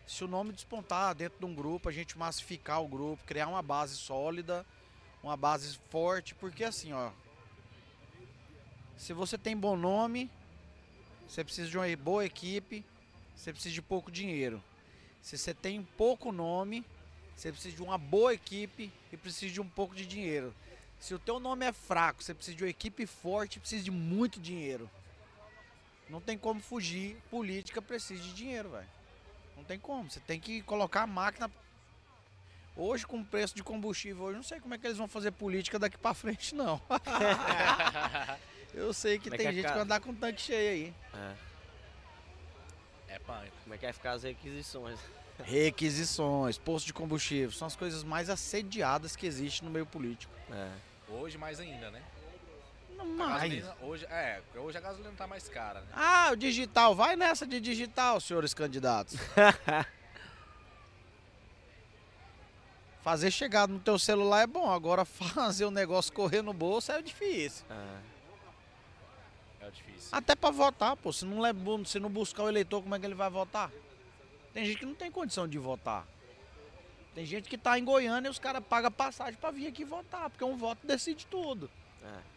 Se 0.08 0.24
o 0.24 0.28
nome 0.28 0.54
despontar 0.54 1.16
dentro 1.16 1.40
de 1.40 1.46
um 1.46 1.56
grupo, 1.56 1.90
a 1.90 1.92
gente 1.92 2.18
massificar 2.18 2.82
o 2.82 2.88
grupo, 2.88 3.24
criar 3.26 3.48
uma 3.48 3.62
base 3.62 3.96
sólida, 3.96 4.66
uma 5.24 5.36
base 5.36 5.78
forte, 5.90 6.36
porque 6.36 6.64
assim, 6.64 6.94
ó, 6.94 7.12
se 8.98 9.14
você 9.14 9.38
tem 9.38 9.58
bom 9.58 9.76
nome, 9.76 10.30
você 11.28 11.44
precisa 11.44 11.70
de 11.70 11.78
uma 11.78 11.96
boa 11.96 12.24
equipe, 12.24 12.86
você 13.36 13.52
precisa 13.52 13.74
de 13.74 13.82
pouco 13.82 14.12
dinheiro. 14.12 14.64
Se 15.22 15.38
você 15.38 15.54
tem 15.54 15.84
pouco 15.98 16.32
nome, 16.32 16.86
você 17.36 17.52
precisa 17.52 17.76
de 17.76 17.82
uma 17.82 17.98
boa 17.98 18.34
equipe 18.34 18.92
e 19.12 19.18
precisa 19.18 19.52
de 19.52 19.60
um 19.60 19.68
pouco 19.68 19.96
de 19.96 20.06
dinheiro. 20.06 20.54
Se 21.00 21.14
o 21.14 21.20
teu 21.20 21.40
nome 21.40 21.66
é 21.66 21.74
fraco, 21.74 22.24
você 22.24 22.34
precisa 22.34 22.56
de 22.56 22.64
uma 22.64 22.70
equipe 22.70 23.06
forte 23.06 23.60
precisa 23.60 23.84
de 23.84 23.92
muito 23.92 24.40
dinheiro. 24.40 24.90
Não 26.10 26.22
tem 26.22 26.38
como 26.38 26.62
fugir, 26.62 27.18
política 27.30 27.82
precisa 27.82 28.22
de 28.22 28.34
dinheiro, 28.34 28.70
velho. 28.70 28.88
Não 29.58 29.64
tem 29.64 29.80
como, 29.80 30.10
você 30.12 30.20
tem 30.20 30.40
que 30.40 30.62
colocar 30.62 31.04
a 31.04 31.08
máquina 31.08 31.50
Hoje 32.78 33.08
com 33.08 33.20
o 33.22 33.26
preço 33.26 33.56
de 33.56 33.64
combustível, 33.64 34.26
hoje 34.26 34.36
não 34.36 34.44
sei 34.44 34.60
como 34.60 34.74
é 34.74 34.78
que 34.78 34.86
eles 34.86 34.98
vão 34.98 35.08
fazer 35.08 35.32
política 35.32 35.80
daqui 35.80 35.98
pra 35.98 36.14
frente 36.14 36.54
não. 36.54 36.82
Eu 38.74 38.92
sei 38.94 39.18
que 39.18 39.30
Como 39.30 39.36
é 39.36 39.38
tem 39.38 39.46
que 39.48 39.52
é 39.52 39.54
gente 39.54 39.62
que 39.62 39.68
ficar? 39.68 39.74
vai 39.76 39.84
andar 39.84 40.02
com 40.02 40.14
tanque 40.14 40.42
cheio 40.42 40.70
aí. 40.70 40.94
É. 41.14 41.36
É 43.16 43.20
pânico. 43.20 43.56
Como 43.64 43.74
é 43.74 43.78
que 43.78 43.86
vai 43.86 43.94
ficar 43.94 44.12
as 44.12 44.24
requisições? 44.24 45.00
Requisições, 45.40 46.58
posto 46.58 46.86
de 46.88 46.94
combustível, 46.94 47.52
são 47.52 47.66
as 47.68 47.76
coisas 47.76 48.04
mais 48.04 48.30
assediadas 48.30 49.16
que 49.16 49.26
existem 49.26 49.66
no 49.66 49.74
meio 49.74 49.86
político. 49.86 50.34
É. 50.52 50.72
Hoje 51.10 51.38
mais 51.38 51.62
ainda, 51.62 51.90
né? 51.92 52.02
Não 52.98 53.06
mais. 53.06 53.42
gasolina, 53.42 53.76
hoje, 53.82 54.06
é, 54.06 54.42
hoje 54.56 54.78
a 54.78 54.82
gasolina 54.82 55.14
tá 55.18 55.28
mais 55.28 55.50
cara, 55.50 55.82
né? 55.82 55.88
Ah, 55.94 56.30
o 56.32 56.36
digital, 56.36 56.96
vai 56.96 57.16
nessa 57.16 57.46
de 57.46 57.60
digital, 57.60 58.20
senhores 58.20 58.54
candidatos. 58.54 59.18
Fazer 63.06 63.30
chegar 63.30 63.68
no 63.68 63.80
teu 63.80 64.00
celular 64.00 64.42
é 64.42 64.48
bom, 64.48 64.72
agora 64.72 65.06
fazer 65.06 65.66
o 65.66 65.70
negócio 65.70 66.12
correr 66.12 66.42
no 66.42 66.52
bolso 66.54 66.92
é 66.92 67.02
difícil. 67.04 67.64
É 69.62 69.70
difícil. 69.70 70.10
Até 70.12 70.36
pra 70.36 70.50
votar, 70.50 70.96
pô. 70.96 71.14
Se 71.14 71.24
não, 71.24 71.86
se 71.86 72.00
não 72.00 72.10
buscar 72.10 72.42
o 72.44 72.50
eleitor, 72.50 72.82
como 72.82 72.96
é 72.96 73.00
que 73.00 73.06
ele 73.06 73.14
vai 73.14 73.30
votar? 73.30 73.72
Tem 74.56 74.66
gente 74.66 74.80
que 74.80 74.86
não 74.88 74.96
tem 74.96 75.12
condição 75.12 75.48
de 75.48 75.60
votar. 75.60 76.08
Tem 77.14 77.26
gente 77.26 77.48
que 77.48 77.60
tá 77.60 77.78
em 77.78 77.86
Goiânia 77.86 78.28
e 78.28 78.32
os 78.32 78.40
caras 78.40 78.64
pagam 78.68 78.92
passagem 78.92 79.40
pra 79.40 79.52
vir 79.52 79.68
aqui 79.68 79.86
votar, 79.86 80.28
porque 80.30 80.44
um 80.44 80.58
voto 80.58 80.88
decide 80.88 81.28
tudo. 81.28 81.70
É. 82.04 82.35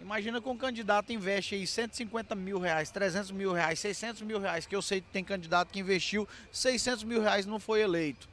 Imagina 0.00 0.40
que 0.40 0.48
um 0.48 0.56
candidato 0.56 1.12
investe 1.12 1.54
aí 1.54 1.66
150 1.66 2.34
mil 2.34 2.58
reais, 2.58 2.90
300 2.90 3.30
mil 3.32 3.52
reais, 3.52 3.78
600 3.78 4.22
mil 4.22 4.40
reais, 4.40 4.66
que 4.66 4.74
eu 4.74 4.80
sei 4.80 5.00
que 5.00 5.08
tem 5.08 5.22
candidato 5.22 5.70
que 5.70 5.78
investiu 5.78 6.26
600 6.50 7.04
mil 7.04 7.20
reais 7.20 7.44
e 7.44 7.48
não 7.48 7.60
foi 7.60 7.82
eleito. 7.82 8.28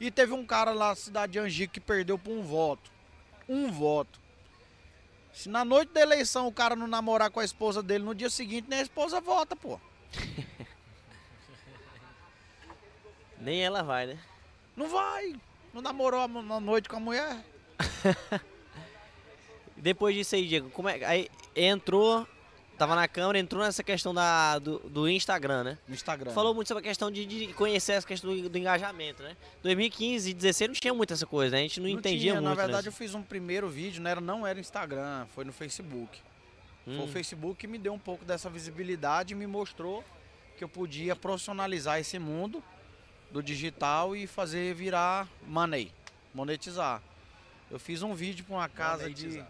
E 0.00 0.10
teve 0.10 0.32
um 0.32 0.46
cara 0.46 0.72
lá 0.72 0.88
na 0.90 0.94
cidade 0.94 1.32
de 1.32 1.38
Angico 1.38 1.74
que 1.74 1.80
perdeu 1.80 2.18
por 2.18 2.32
um 2.32 2.42
voto. 2.42 2.90
Um 3.48 3.70
voto. 3.70 4.18
Se 5.32 5.48
na 5.48 5.64
noite 5.64 5.92
da 5.92 6.00
eleição 6.00 6.46
o 6.46 6.52
cara 6.52 6.74
não 6.74 6.86
namorar 6.86 7.30
com 7.30 7.40
a 7.40 7.44
esposa 7.44 7.82
dele, 7.82 8.04
no 8.04 8.14
dia 8.14 8.30
seguinte 8.30 8.66
nem 8.68 8.78
a 8.78 8.82
esposa 8.82 9.20
vota, 9.20 9.54
pô. 9.54 9.78
Nem 13.40 13.62
ela 13.62 13.84
vai, 13.84 14.04
né? 14.04 14.18
Não 14.76 14.88
vai. 14.88 15.32
Não 15.72 15.80
namorou 15.80 16.26
na 16.26 16.58
noite 16.58 16.88
com 16.88 16.96
a 16.96 17.00
mulher. 17.00 17.44
Depois 19.80 20.14
disso 20.14 20.34
aí, 20.34 20.46
Diego, 20.46 20.70
como 20.70 20.88
é. 20.88 21.04
Aí 21.04 21.28
entrou, 21.54 22.26
tava 22.76 22.94
na 22.94 23.06
câmera, 23.06 23.38
entrou 23.38 23.62
nessa 23.62 23.82
questão 23.82 24.12
da, 24.12 24.58
do, 24.58 24.78
do 24.80 25.08
Instagram, 25.08 25.64
né? 25.64 25.78
No 25.86 25.94
Instagram. 25.94 26.32
Falou 26.32 26.54
muito 26.54 26.68
sobre 26.68 26.80
a 26.80 26.88
questão 26.88 27.10
de, 27.10 27.24
de 27.24 27.52
conhecer 27.54 27.92
essa 27.92 28.06
questão 28.06 28.34
do, 28.34 28.48
do 28.48 28.58
engajamento, 28.58 29.22
né? 29.22 29.36
2015 29.62 30.30
e 30.30 30.34
2016 30.34 30.68
não 30.68 30.74
tinha 30.74 30.94
muito 30.94 31.12
essa 31.12 31.26
coisa, 31.26 31.56
né? 31.56 31.58
A 31.58 31.62
gente 31.62 31.80
não, 31.80 31.88
entendia 31.88 32.32
tinha, 32.32 32.34
muito. 32.34 32.44
Na 32.44 32.54
verdade, 32.54 32.84
né? 32.84 32.88
eu 32.88 32.92
fiz 32.92 33.14
um 33.14 33.22
primeiro 33.22 33.68
vídeo, 33.68 34.02
não 34.02 34.10
era, 34.10 34.20
não 34.20 34.46
era 34.46 34.58
Instagram, 34.58 35.26
foi 35.34 35.44
no 35.44 35.52
Facebook. 35.52 36.18
Foi 36.84 36.94
o 36.96 37.02
Hum. 37.02 37.08
Facebook 37.08 37.60
que 37.60 37.66
me 37.66 37.76
deu 37.76 37.92
um 37.92 37.98
pouco 37.98 38.24
dessa 38.24 38.48
visibilidade 38.48 39.34
e 39.34 39.36
me 39.36 39.46
mostrou 39.46 40.02
que 40.56 40.64
eu 40.64 40.68
podia 40.68 41.14
profissionalizar 41.14 42.00
esse 42.00 42.18
mundo 42.18 42.62
do 43.30 43.42
digital 43.42 44.16
e 44.16 44.26
fazer 44.26 44.74
virar 44.74 45.28
money, 45.46 45.92
monetizar. 46.34 47.02
Eu 47.70 47.78
fiz 47.78 48.02
um 48.02 48.14
vídeo 48.14 48.44
para 48.44 48.56
uma 48.56 48.68
casa 48.68 49.10
de 49.10 49.44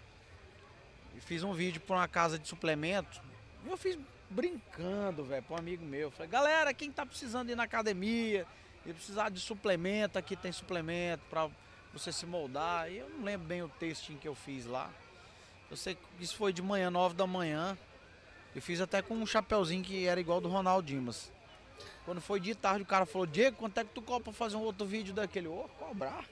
Eu 1.19 1.23
fiz 1.23 1.43
um 1.43 1.53
vídeo 1.53 1.81
para 1.81 1.97
uma 1.97 2.07
casa 2.07 2.39
de 2.39 2.47
suplemento. 2.47 3.21
Eu 3.67 3.77
fiz 3.77 3.99
brincando, 4.31 5.25
velho, 5.25 5.43
para 5.43 5.57
um 5.57 5.59
amigo 5.59 5.85
meu. 5.85 6.13
Falei, 6.13 6.31
galera, 6.31 6.73
quem 6.73 6.93
tá 6.93 7.05
precisando 7.05 7.51
ir 7.51 7.57
na 7.57 7.65
academia 7.65 8.47
e 8.87 8.93
precisar 8.93 9.29
de 9.29 9.41
suplemento, 9.41 10.17
aqui 10.17 10.37
tem 10.37 10.53
suplemento 10.53 11.25
para 11.29 11.51
você 11.93 12.13
se 12.13 12.25
moldar. 12.25 12.89
E 12.89 12.99
eu 12.99 13.09
não 13.11 13.25
lembro 13.25 13.49
bem 13.49 13.63
o 13.63 13.69
textinho 13.69 14.17
que 14.17 14.29
eu 14.29 14.35
fiz 14.37 14.65
lá. 14.65 14.89
Eu 15.69 15.77
sei 15.77 15.97
que 15.97 16.23
isso 16.23 16.37
foi 16.37 16.53
de 16.53 16.63
manhã, 16.63 16.89
9 16.89 17.17
da 17.17 17.27
manhã. 17.27 17.77
Eu 18.55 18.63
fiz 18.63 18.81
até 18.81 19.03
com 19.03 19.15
um 19.15 19.27
chapeuzinho 19.27 19.83
que 19.83 20.07
era 20.07 20.21
igual 20.21 20.41
do 20.41 20.49
Ronaldo 20.49 20.87
Dimas. 20.87 21.33
Quando 22.05 22.21
foi 22.21 22.39
de 22.39 22.55
tarde, 22.55 22.83
o 22.83 22.87
cara 22.87 23.05
falou, 23.05 23.27
Diego, 23.27 23.57
quanto 23.57 23.77
é 23.79 23.83
que 23.83 23.91
tu 23.93 24.03
cobra 24.03 24.23
pra 24.23 24.33
fazer 24.33 24.55
um 24.55 24.63
outro 24.63 24.87
vídeo 24.87 25.13
daquele? 25.13 25.49
Ô, 25.49 25.69
cobrar? 25.81 26.25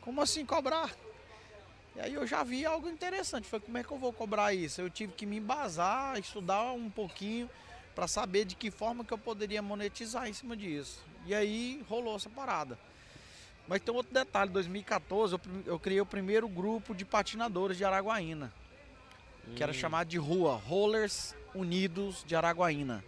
Como 0.00 0.22
assim 0.22 0.46
cobrar? 0.46 0.96
E 1.98 2.00
aí 2.00 2.14
eu 2.14 2.24
já 2.24 2.44
vi 2.44 2.64
algo 2.64 2.88
interessante. 2.88 3.48
Foi 3.48 3.58
como 3.58 3.76
é 3.76 3.82
que 3.82 3.90
eu 3.90 3.98
vou 3.98 4.12
cobrar 4.12 4.54
isso? 4.54 4.80
Eu 4.80 4.88
tive 4.88 5.12
que 5.14 5.26
me 5.26 5.36
embasar, 5.38 6.16
estudar 6.16 6.70
um 6.70 6.88
pouquinho 6.88 7.50
para 7.92 8.06
saber 8.06 8.44
de 8.44 8.54
que 8.54 8.70
forma 8.70 9.04
que 9.04 9.12
eu 9.12 9.18
poderia 9.18 9.60
monetizar 9.60 10.28
em 10.28 10.32
cima 10.32 10.56
disso. 10.56 11.02
E 11.26 11.34
aí 11.34 11.84
rolou 11.88 12.14
essa 12.14 12.30
parada. 12.30 12.78
Mas 13.66 13.82
tem 13.82 13.92
outro 13.92 14.14
detalhe, 14.14 14.48
em 14.48 14.52
2014 14.52 15.34
eu, 15.34 15.40
eu 15.66 15.78
criei 15.80 16.00
o 16.00 16.06
primeiro 16.06 16.48
grupo 16.48 16.94
de 16.94 17.04
patinadores 17.04 17.76
de 17.76 17.84
Araguaína, 17.84 18.52
que 19.56 19.62
era 19.62 19.72
Hum. 19.72 19.74
chamado 19.74 20.06
de 20.08 20.18
rua 20.18 20.54
Rollers 20.54 21.34
Unidos 21.52 22.22
de 22.24 22.36
Araguaína. 22.36 23.04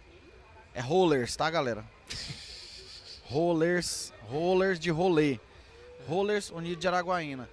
É 0.73 0.81
rollers, 0.81 1.33
tá, 1.37 1.49
galera? 1.49 1.85
rollers, 3.23 4.11
rollers 4.23 4.77
de 4.77 4.89
rolê. 4.91 5.39
Rollers 6.09 6.49
Unidos 6.51 6.79
de 6.81 6.87
Araguaína. 6.89 7.49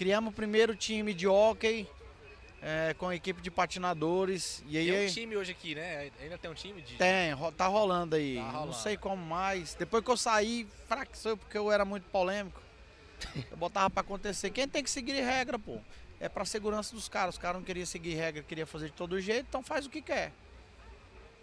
Criamos 0.00 0.32
o 0.32 0.34
primeiro 0.34 0.74
time 0.74 1.12
de 1.12 1.28
hockey 1.28 1.86
é, 2.62 2.94
com 2.96 3.08
a 3.10 3.14
equipe 3.14 3.42
de 3.42 3.50
patinadores. 3.50 4.64
E 4.66 4.78
aí 4.78 4.86
Tem 4.90 5.06
um 5.06 5.10
time 5.12 5.36
hoje 5.36 5.52
aqui, 5.52 5.74
né? 5.74 6.10
Ainda 6.22 6.38
tem 6.38 6.50
um 6.50 6.54
time 6.54 6.80
de. 6.80 6.94
tem, 6.94 7.36
tá 7.54 7.66
rolando 7.66 8.16
aí. 8.16 8.36
Tá 8.36 8.42
Não 8.44 8.50
rolando. 8.60 8.76
sei 8.76 8.96
como 8.96 9.22
mais. 9.22 9.74
Depois 9.74 10.02
que 10.02 10.10
eu 10.10 10.16
saí, 10.16 10.66
fraqueceu 10.88 11.36
porque 11.36 11.58
eu 11.58 11.70
era 11.70 11.84
muito 11.84 12.04
polêmico. 12.04 12.58
Eu 13.50 13.58
botava 13.58 13.90
pra 13.90 14.00
acontecer. 14.00 14.48
Quem 14.48 14.66
tem 14.66 14.82
que 14.82 14.90
seguir 14.90 15.20
regra, 15.20 15.58
pô? 15.58 15.76
É 16.18 16.30
pra 16.30 16.46
segurança 16.46 16.94
dos 16.94 17.06
caras. 17.06 17.34
Os 17.34 17.38
caras 17.38 17.58
não 17.58 17.62
queriam 17.66 17.84
seguir 17.84 18.14
regra, 18.14 18.42
queria 18.42 18.64
fazer 18.66 18.86
de 18.86 18.92
todo 18.94 19.20
jeito, 19.20 19.44
então 19.50 19.62
faz 19.62 19.84
o 19.84 19.90
que 19.90 20.00
quer. 20.00 20.32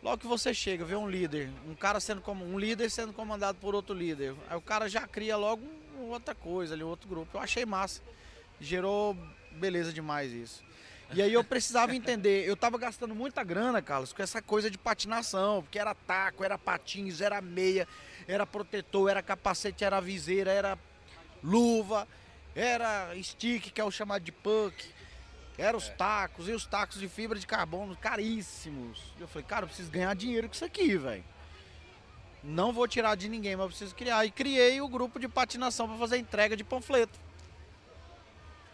Logo 0.02 0.18
que 0.18 0.26
você 0.26 0.52
chega, 0.52 0.84
vê 0.84 0.96
um 0.96 1.08
líder, 1.08 1.52
um 1.70 1.76
cara 1.76 2.00
sendo 2.00 2.22
como 2.22 2.44
um 2.44 2.58
líder 2.58 2.90
sendo 2.90 3.14
comandado 3.14 3.60
por 3.62 3.76
outro 3.76 3.94
líder. 3.94 4.34
Aí 4.50 4.58
o 4.58 4.62
cara 4.62 4.90
já 4.90 5.06
cria 5.08 5.38
logo 5.38 5.62
um- 6.00 6.10
outra 6.10 6.34
coisa 6.34 6.74
ali, 6.74 6.82
outro 6.82 7.08
grupo. 7.08 7.38
Eu 7.38 7.42
achei 7.42 7.64
massa. 7.64 8.02
Gerou 8.60 9.16
beleza 9.52 9.92
demais 9.94 10.32
isso. 10.32 10.64
E 11.14 11.22
aí 11.22 11.32
eu 11.32 11.44
precisava 11.44 11.96
entender, 11.96 12.46
eu 12.46 12.58
tava 12.58 12.78
gastando 12.78 13.16
muita 13.16 13.42
grana, 13.44 13.82
Carlos, 13.82 14.12
com 14.12 14.22
essa 14.22 14.42
coisa 14.42 14.70
de 14.70 14.78
patinação, 14.78 15.62
porque 15.62 15.80
era 15.80 15.96
taco, 15.96 16.44
era 16.44 16.58
patins, 16.58 17.22
era 17.22 17.42
meia, 17.42 17.88
era 18.28 18.46
protetor, 18.46 19.10
era 19.10 19.24
capacete, 19.24 19.86
era 19.86 20.02
viseira, 20.02 20.52
era 20.52 20.78
luva, 21.42 22.06
era 22.54 23.14
stick, 23.24 23.72
que 23.72 23.80
é 23.80 23.84
o 23.84 23.92
chamado 23.92 24.22
de 24.22 24.34
puck, 24.34 24.86
era 25.58 25.78
os 25.78 25.88
tacos, 25.90 26.50
e 26.50 26.52
os 26.52 26.66
tacos 26.66 27.00
de 27.00 27.08
fibra 27.08 27.40
de 27.40 27.48
carbono 27.48 27.96
caríssimos. 27.96 29.02
E 29.18 29.22
eu 29.22 29.28
falei, 29.30 29.48
cara, 29.48 29.64
eu 29.64 29.68
preciso 29.68 29.90
ganhar 29.90 30.14
dinheiro 30.14 30.50
com 30.50 30.54
isso 30.54 30.66
aqui, 30.66 30.98
velho. 30.98 31.24
Não 32.44 32.74
vou 32.74 32.88
tirar 32.88 33.16
de 33.16 33.30
ninguém, 33.30 33.56
mas 33.56 33.64
eu 33.64 33.70
preciso 33.70 33.96
criar. 33.96 34.26
E 34.26 34.32
criei 34.32 34.82
o 34.82 34.88
grupo 34.88 35.20
de 35.20 35.28
patinação 35.28 35.88
para 35.88 35.98
fazer 35.98 36.18
entrega 36.18 36.56
de 36.56 36.64
panfleto. 36.64 37.27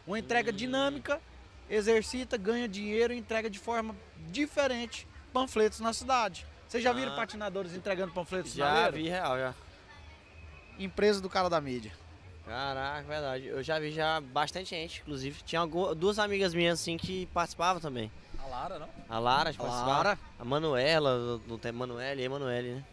Uma 0.06 0.20
entrega 0.20 0.52
dinâmica, 0.52 1.22
exercita, 1.70 2.38
ganha 2.38 2.68
dinheiro 2.68 3.14
e 3.14 3.18
entrega 3.18 3.50
de 3.50 3.60
forma 3.60 3.96
diferente 4.30 5.08
panfletos 5.32 5.80
na 5.80 5.94
cidade. 5.94 6.46
Vocês 6.68 6.84
já 6.84 6.92
viram 6.92 7.14
Ah. 7.14 7.16
patinadores 7.16 7.74
entregando 7.74 8.12
panfletos 8.14 8.56
na 8.56 8.66
Já 8.84 8.90
vi 8.90 9.08
real, 9.08 9.38
já. 9.38 9.54
Empresa 10.80 11.22
do 11.22 11.30
cara 11.30 11.50
da 11.50 11.62
mídia. 11.62 11.92
Caraca, 12.46 13.08
verdade. 13.08 13.46
Eu 13.48 13.64
já 13.64 13.80
vi 13.80 13.92
já 13.92 14.20
bastante 14.20 14.72
gente, 14.72 15.02
inclusive. 15.02 15.42
Tinha 15.44 15.62
algu- 15.62 15.96
duas 15.96 16.20
amigas 16.20 16.54
minhas 16.54 16.80
assim 16.82 16.98
que 16.98 17.26
participavam 17.28 17.82
também. 17.82 18.12
A 18.40 18.48
Lara, 18.48 18.80
não? 18.80 18.90
A 19.08 19.20
Lara 19.20 19.50
A 19.52 19.54
participava. 19.54 19.86
Lara. 19.88 20.20
A 20.38 20.44
Manuela, 20.44 21.18
do- 21.18 21.38
do 21.40 21.58
tempo 21.58 21.80
Manuela 21.80 22.20
e 22.20 22.24
Emanuele, 22.26 22.70
né? 22.72 22.76
Lara 22.76 22.86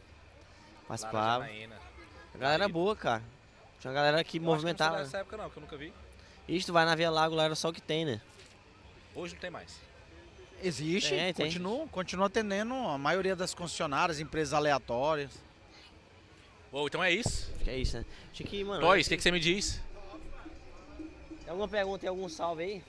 Participava. 0.86 1.44
Janaína. 1.46 1.76
A 2.34 2.38
galera 2.38 2.68
boa, 2.68 2.94
cara. 2.94 3.22
Tinha 3.80 3.90
uma 3.90 3.94
galera 3.94 4.22
que 4.22 4.36
Eu 4.38 4.42
acho 4.42 4.50
movimentava. 4.50 4.90
não 4.90 4.96
sou 4.98 5.04
dessa 5.06 5.18
época 5.18 5.36
não, 5.36 5.50
que 5.50 5.56
eu 5.56 5.60
nunca 5.62 5.76
vi. 5.76 5.92
Isso, 6.50 6.66
tu 6.66 6.72
vai 6.72 6.84
na 6.84 6.96
Via 6.96 7.08
Lago, 7.10 7.34
lá 7.36 7.44
era 7.44 7.54
só 7.54 7.68
o 7.68 7.72
que 7.72 7.80
tem, 7.80 8.04
né? 8.04 8.20
Hoje 9.14 9.34
não 9.34 9.40
tem 9.40 9.50
mais. 9.50 9.80
Existe, 10.62 11.10
Tem, 11.10 11.32
tem. 11.32 11.46
continua, 11.46 11.86
continua 11.86 12.26
atendendo 12.26 12.74
a 12.74 12.98
maioria 12.98 13.36
das 13.36 13.54
concessionárias, 13.54 14.18
empresas 14.18 14.52
aleatórias. 14.52 15.30
Bom, 16.72 16.86
então 16.86 17.02
é 17.02 17.12
isso. 17.12 17.50
Acho 17.54 17.64
que 17.64 17.70
é 17.70 17.78
isso, 17.78 17.96
né? 17.98 18.04
Acho 18.32 18.42
que, 18.42 18.64
mano. 18.64 18.80
Toys, 18.80 19.06
o 19.06 19.08
que, 19.10 19.16
que 19.16 19.22
você 19.22 19.30
me 19.30 19.38
diz? 19.38 19.80
Tem 21.40 21.48
alguma 21.50 21.68
pergunta, 21.68 22.00
tem 22.00 22.08
algum 22.08 22.28
salve 22.28 22.64
aí? 22.64 22.84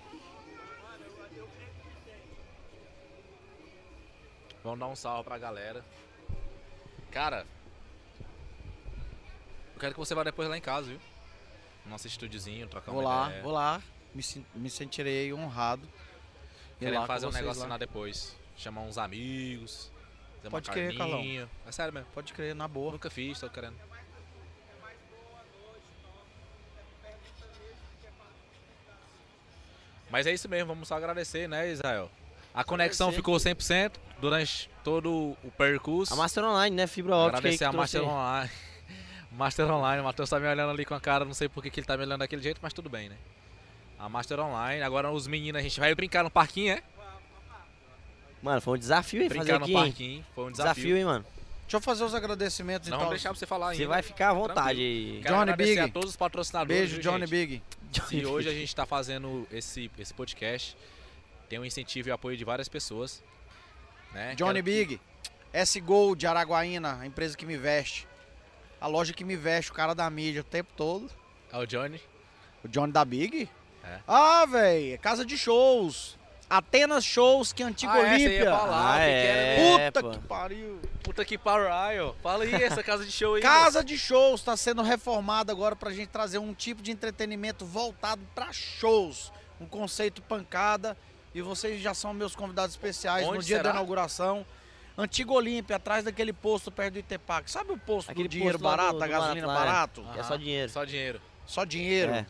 Vamos 4.64 4.80
dar 4.80 4.88
um 4.88 4.96
salve 4.96 5.24
pra 5.24 5.38
galera. 5.38 5.86
Cara, 7.12 7.46
eu 9.76 9.80
quero 9.80 9.94
que 9.94 10.00
você 10.00 10.16
vá 10.16 10.24
depois 10.24 10.50
lá 10.50 10.58
em 10.58 10.62
casa, 10.62 10.88
viu? 10.90 11.00
Nosso 11.86 12.08
estúdiozinho, 12.08 12.68
trocar 12.68 12.92
Vou 12.92 13.02
uma 13.02 13.10
lá, 13.10 13.28
ideia. 13.28 13.44
vou 13.44 13.52
lá. 13.52 13.82
Me, 14.14 14.24
me 14.56 14.70
sentirei 14.70 15.34
honrado. 15.34 15.88
Querendo 16.80 17.06
fazer 17.06 17.28
um 17.28 17.32
negócio 17.32 17.64
lá. 17.64 17.70
lá 17.70 17.78
depois. 17.78 18.36
Chamar 18.58 18.82
uns 18.82 18.98
amigos. 18.98 19.92
Fazer 20.38 20.50
Pode 20.50 20.70
uma 20.70 20.74
crer, 20.74 20.98
carninha. 20.98 21.50
É 21.68 21.72
sério 21.72 21.94
mesmo. 21.94 22.10
Pode 22.14 22.34
crer, 22.34 22.56
na 22.56 22.68
boa. 22.68 22.92
Nunca 22.94 23.10
fiz, 23.10 23.40
tô 23.40 23.50
querendo. 23.50 23.78
Mas 30.10 30.28
é 30.28 30.34
isso 30.34 30.50
mesmo, 30.50 30.68
vamos 30.68 30.88
só 30.88 30.96
agradecer, 30.96 31.48
né, 31.48 31.72
Israel? 31.72 32.12
A 32.54 32.66
conexão 32.66 33.14
ficou 33.14 33.38
100% 33.38 33.94
durante 34.20 34.70
todo 34.84 35.38
o 35.42 35.52
percurso. 35.58 36.14
A 36.14 36.18
Master 36.18 36.44
Online, 36.44 36.76
né? 36.76 36.86
Fibra 36.86 37.16
ótica. 37.16 37.38
aí 37.38 37.40
Agradecer 37.40 37.58
que 37.60 37.64
a 37.64 37.72
Master 37.72 38.02
aí. 38.02 38.08
Online. 38.08 38.52
Master 39.32 39.70
Online, 39.72 40.02
o 40.02 40.04
Matheus 40.06 40.30
tá 40.30 40.40
me 40.40 40.48
olhando 40.48 40.72
ali 40.72 40.84
com 40.86 40.94
a 40.94 41.00
cara, 41.00 41.24
não 41.24 41.34
sei 41.34 41.48
por 41.48 41.64
que 41.64 41.70
que 41.70 41.80
ele 41.80 41.88
tá 41.88 41.96
me 41.98 42.04
olhando 42.04 42.20
daquele 42.20 42.42
jeito, 42.42 42.60
mas 42.62 42.74
tudo 42.74 42.90
bem, 42.90 43.10
né? 43.10 43.16
A 43.98 44.10
Master 44.10 44.40
Online, 44.40 44.82
agora 44.84 45.10
os 45.12 45.26
meninos, 45.28 45.60
a 45.60 45.64
gente 45.64 45.80
vai 45.80 45.94
brincar 45.96 46.24
no 46.24 46.30
parquinho, 46.30 46.74
é? 46.74 46.84
Mano, 48.42 48.60
foi 48.62 48.76
um 48.76 48.80
desafio, 48.80 49.22
hein? 49.22 49.30
Fazer 49.30 49.40
Brincar 49.40 49.60
no 49.60 49.66
aqui, 49.66 49.74
hein? 49.76 49.84
parquinho, 49.84 50.26
foi 50.34 50.46
um 50.46 50.52
Desafio, 50.52 50.74
desafio. 50.84 50.98
hein, 50.98 51.06
mano? 51.06 51.26
Deixa 51.62 51.78
eu 51.78 51.82
fazer 51.82 52.04
os 52.04 52.14
agradecimentos 52.14 52.90
Não 52.90 52.98
então. 52.98 53.06
vamos 53.08 53.14
deixar 53.20 53.30
pra 53.30 53.40
você 53.40 53.46
falar 53.46 53.70
ainda. 53.70 53.78
Você 53.78 53.88
vai 53.88 54.02
ficar 54.02 54.32
à 54.32 54.34
vontade. 54.34 55.20
Quero 55.22 55.34
Johnny 55.36 55.42
agradecer 55.52 55.70
Big. 55.76 55.80
a 55.80 55.88
todos 55.88 56.10
os 56.10 56.16
patrocinadores. 56.18 56.80
Beijo, 56.80 56.94
viu, 56.96 57.04
Johnny 57.04 57.28
gente? 57.28 57.30
Big. 57.30 57.64
Se 58.10 58.26
hoje 58.26 58.50
a 58.50 58.52
gente 58.52 58.68
está 58.68 58.86
fazendo 58.86 59.48
esse, 59.52 59.90
esse 59.98 60.14
podcast, 60.14 60.76
tem 61.48 61.60
um 61.60 61.64
incentivo 61.64 62.10
e 62.10 62.12
apoio 62.12 62.36
de 62.36 62.44
várias 62.44 62.68
pessoas. 62.68 63.24
Né? 64.12 64.36
Johnny 64.36 64.62
Quero- 64.62 64.66
Big. 64.66 65.02
S 65.54 65.80
Gold 65.80 66.20
de 66.20 66.28
Araguaína, 66.28 66.98
a 67.00 67.06
empresa 67.06 67.38
que 67.38 67.46
me 67.46 67.56
veste. 67.56 68.06
A 68.82 68.88
loja 68.88 69.14
que 69.14 69.24
me 69.24 69.36
veste, 69.36 69.72
o 69.72 69.74
cara 69.74 69.94
da 69.94 70.10
mídia 70.10 70.42
o 70.42 70.44
tempo 70.44 70.72
todo. 70.76 71.10
É 71.54 71.58
o 71.58 71.66
Johnny. 71.68 72.02
O 72.64 72.68
Johnny 72.68 72.92
da 72.92 73.06
Big? 73.06 73.48
É. 73.84 74.00
Ah, 74.08 74.46
velho, 74.46 74.94
é 74.96 74.98
casa 74.98 75.24
de 75.24 75.38
shows. 75.38 76.20
Atenas 76.50 77.06
Shows, 77.06 77.54
que 77.54 77.64
é 77.64 77.66
antiga 77.66 77.94
Ah, 77.94 78.00
é, 78.00 78.14
Olímpia. 78.14 78.52
falar, 78.52 78.94
Ah, 78.96 78.98
que 78.98 79.04
é. 79.04 79.60
era- 79.78 79.92
Puta 79.92 80.02
pô. 80.04 80.10
que 80.12 80.20
pariu. 80.28 80.82
Puta 81.02 81.24
que 81.26 81.38
pariu. 81.38 82.14
Fala 82.22 82.44
aí, 82.44 82.54
essa 82.56 82.84
casa 82.84 83.06
de 83.06 83.12
show 83.12 83.36
aí. 83.36 83.42
Casa 83.42 83.82
de 83.82 83.98
shows 83.98 84.42
está 84.42 84.58
sendo 84.58 84.82
reformada 84.82 85.52
agora 85.54 85.78
pra 85.78 85.92
gente 85.92 86.10
trazer 86.10 86.40
um 86.40 86.54
tipo 86.54 86.82
de 86.82 86.92
entretenimento 86.92 87.66
voltado 87.66 88.22
pra 88.36 88.52
shows. 88.52 89.32
Um 89.62 89.66
conceito 89.66 90.22
pancada. 90.24 90.98
E 91.34 91.42
vocês 91.42 91.80
já 91.82 91.94
são 91.94 92.14
meus 92.14 92.36
convidados 92.36 92.76
especiais 92.76 93.26
Onde 93.26 93.38
no 93.38 93.44
dia 93.44 93.58
será? 93.58 93.70
da 93.70 93.76
inauguração. 93.78 94.46
Antiga 94.98 95.32
Olímpia, 95.32 95.78
atrás 95.78 96.04
daquele 96.04 96.34
posto 96.34 96.70
perto 96.72 96.94
do 96.94 97.00
Itepac. 97.00 97.50
Sabe 97.50 97.72
o 97.72 97.78
posto 97.78 98.12
Aquele 98.12 98.28
do 98.28 98.32
dinheiro 98.32 98.60
posto 98.60 98.64
barato, 98.78 98.94
do- 98.94 99.00
do 99.00 99.08
gasolina 99.08 99.48
barato 99.48 100.02
lá, 100.02 100.08
é. 100.08 100.08
barato? 100.08 100.20
É 100.20 100.24
só 100.24 100.36
dinheiro. 100.36 100.70
Só 100.72 100.84
dinheiro. 100.86 101.22
Só 101.46 101.64
dinheiro. 101.66 102.12
É. 102.14 102.26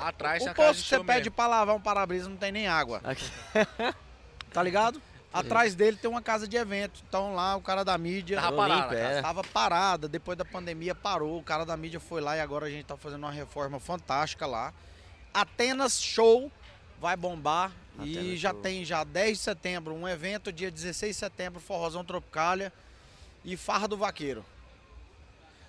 Atrás 0.00 0.44
O 0.44 0.50
a 0.50 0.54
posto 0.54 0.76
de 0.78 0.82
que 0.84 0.88
você 0.90 0.98
pede 1.04 1.18
mesmo. 1.20 1.32
pra 1.32 1.46
lavar 1.48 1.74
um 1.74 1.80
para-brisa 1.80 2.28
não 2.28 2.36
tem 2.36 2.52
nem 2.52 2.68
água. 2.68 3.00
Aqui. 3.04 3.24
Tá 4.52 4.62
ligado? 4.62 5.00
Atrás 5.30 5.74
dele 5.74 5.98
tem 5.98 6.10
uma 6.10 6.22
casa 6.22 6.48
de 6.48 6.56
evento. 6.56 7.02
Então 7.06 7.34
lá 7.34 7.54
o 7.54 7.60
cara 7.60 7.84
da 7.84 7.98
mídia. 7.98 8.40
Tava 8.40 8.56
parada, 8.56 8.94
é. 8.98 9.20
Tava 9.22 9.44
parada, 9.44 10.08
depois 10.08 10.38
da 10.38 10.44
pandemia 10.44 10.94
parou. 10.94 11.38
O 11.38 11.42
cara 11.42 11.66
da 11.66 11.76
mídia 11.76 12.00
foi 12.00 12.22
lá 12.22 12.34
e 12.34 12.40
agora 12.40 12.64
a 12.64 12.70
gente 12.70 12.86
tá 12.86 12.96
fazendo 12.96 13.24
uma 13.24 13.30
reforma 13.30 13.78
fantástica 13.78 14.46
lá. 14.46 14.72
Atenas 15.34 16.00
Show 16.00 16.50
vai 16.98 17.14
bombar 17.14 17.70
e 18.04 18.36
já 18.36 18.50
Show. 18.50 18.60
tem 18.60 18.84
já 18.84 19.04
10 19.04 19.38
de 19.38 19.44
setembro 19.44 19.94
um 19.94 20.06
evento, 20.06 20.52
dia 20.52 20.70
16 20.70 21.14
de 21.14 21.18
setembro, 21.18 21.60
Forrozão 21.60 22.04
Tropicália 22.04 22.72
e 23.44 23.56
Farra 23.56 23.88
do 23.88 23.96
Vaqueiro. 23.96 24.44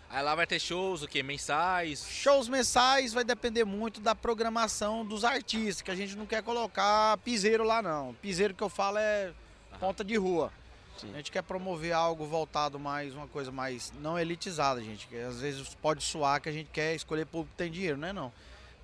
Aí 0.09 0.23
lá 0.23 0.33
vai 0.33 0.47
ter 0.47 0.59
shows, 0.59 1.03
o 1.03 1.07
quê? 1.07 1.21
Mensais. 1.21 2.03
Shows 2.09 2.49
mensais 2.49 3.13
vai 3.13 3.23
depender 3.23 3.63
muito 3.63 4.01
da 4.01 4.15
programação 4.15 5.05
dos 5.05 5.23
artistas, 5.23 5.83
que 5.83 5.91
a 5.91 5.95
gente 5.95 6.15
não 6.15 6.25
quer 6.25 6.41
colocar 6.41 7.17
piseiro 7.19 7.63
lá 7.63 7.79
não. 7.81 8.15
Piseiro 8.15 8.55
que 8.55 8.63
eu 8.63 8.69
falo 8.69 8.97
é 8.97 9.31
ponta 9.79 10.03
de 10.03 10.15
rua. 10.15 10.51
Sim. 10.97 11.11
A 11.13 11.17
gente 11.17 11.31
quer 11.31 11.43
promover 11.43 11.93
algo 11.93 12.25
voltado 12.25 12.79
mais, 12.79 13.13
uma 13.13 13.27
coisa 13.27 13.51
mais 13.51 13.93
não 14.01 14.17
elitizada, 14.17 14.81
gente. 14.81 15.07
Que 15.07 15.17
às 15.17 15.39
vezes 15.39 15.75
pode 15.75 16.03
soar 16.03 16.41
que 16.41 16.49
a 16.49 16.51
gente 16.51 16.69
quer 16.73 16.95
escolher 16.95 17.25
público 17.25 17.51
que 17.51 17.57
tem 17.57 17.71
dinheiro, 17.71 17.97
não 17.97 18.07
é 18.07 18.13
não. 18.13 18.33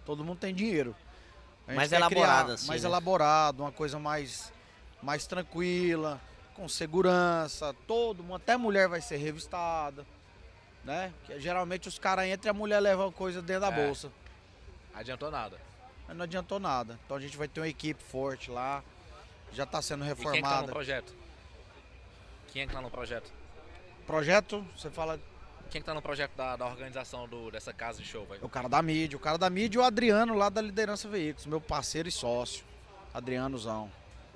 Todo 0.06 0.24
mundo 0.24 0.38
tem 0.38 0.54
dinheiro. 0.54 0.96
Mais 1.68 1.90
criar 1.90 2.46
assim, 2.52 2.68
Mais 2.68 2.84
né? 2.84 2.90
elaborado, 2.90 3.62
uma 3.62 3.72
coisa 3.72 3.98
mais, 3.98 4.52
mais 5.02 5.26
tranquila, 5.26 6.22
com 6.54 6.68
segurança, 6.70 7.74
todo 7.88 8.22
mundo, 8.24 8.36
até 8.36 8.56
mulher 8.56 8.88
vai 8.88 9.02
ser 9.02 9.18
revistada, 9.18 10.06
né? 10.84 11.12
Que 11.26 11.40
geralmente 11.40 11.88
os 11.88 11.98
caras 11.98 12.26
entram 12.28 12.50
e 12.50 12.52
a 12.52 12.54
mulher 12.54 12.80
leva 12.80 13.12
coisa 13.12 13.42
dentro 13.42 13.62
da 13.62 13.76
É. 13.76 13.86
bolsa. 13.86 14.12
Adiantou 14.94 15.32
nada. 15.32 15.58
Mas 16.08 16.16
não 16.16 16.24
adiantou 16.24 16.60
nada. 16.60 17.00
Então 17.06 17.18
a 17.18 17.20
gente 17.20 17.36
vai 17.36 17.48
ter 17.48 17.60
uma 17.60 17.68
equipe 17.68 18.02
forte 18.04 18.52
lá. 18.52 18.84
Já 19.52 19.64
está 19.64 19.82
sendo 19.82 20.06
E 20.06 20.08
quem 20.08 20.12
é 20.12 20.16
que 20.16 20.24
tá 20.24 20.30
no 20.30 20.36
reformada. 20.38 20.72
projeto? 20.72 21.14
Quem 22.54 22.62
é 22.62 22.68
que 22.68 22.74
tá 22.74 22.82
no 22.82 22.92
projeto? 22.92 23.32
Projeto, 24.06 24.66
você 24.78 24.90
fala 24.92 25.20
Quem 25.70 25.82
que 25.82 25.86
tá 25.86 25.94
no 25.94 26.02
projeto 26.02 26.32
da, 26.36 26.56
da 26.56 26.66
organização 26.66 27.28
do, 27.28 27.52
dessa 27.52 27.74
casa 27.74 28.02
de 28.02 28.08
show, 28.08 28.26
velho? 28.26 28.40
o 28.44 28.50
cara 28.50 28.70
da 28.70 28.82
mídia, 28.82 29.18
o 29.18 29.20
cara 29.20 29.38
da 29.38 29.50
mídia 29.50 29.78
e 29.78 29.82
o 29.82 29.84
Adriano 29.84 30.34
lá 30.34 30.50
da 30.50 30.62
Liderança 30.62 31.08
Veículos, 31.10 31.46
meu 31.46 31.60
parceiro 31.60 32.08
e 32.08 32.12
sócio. 32.12 32.64
Adrianozão. 33.14 33.90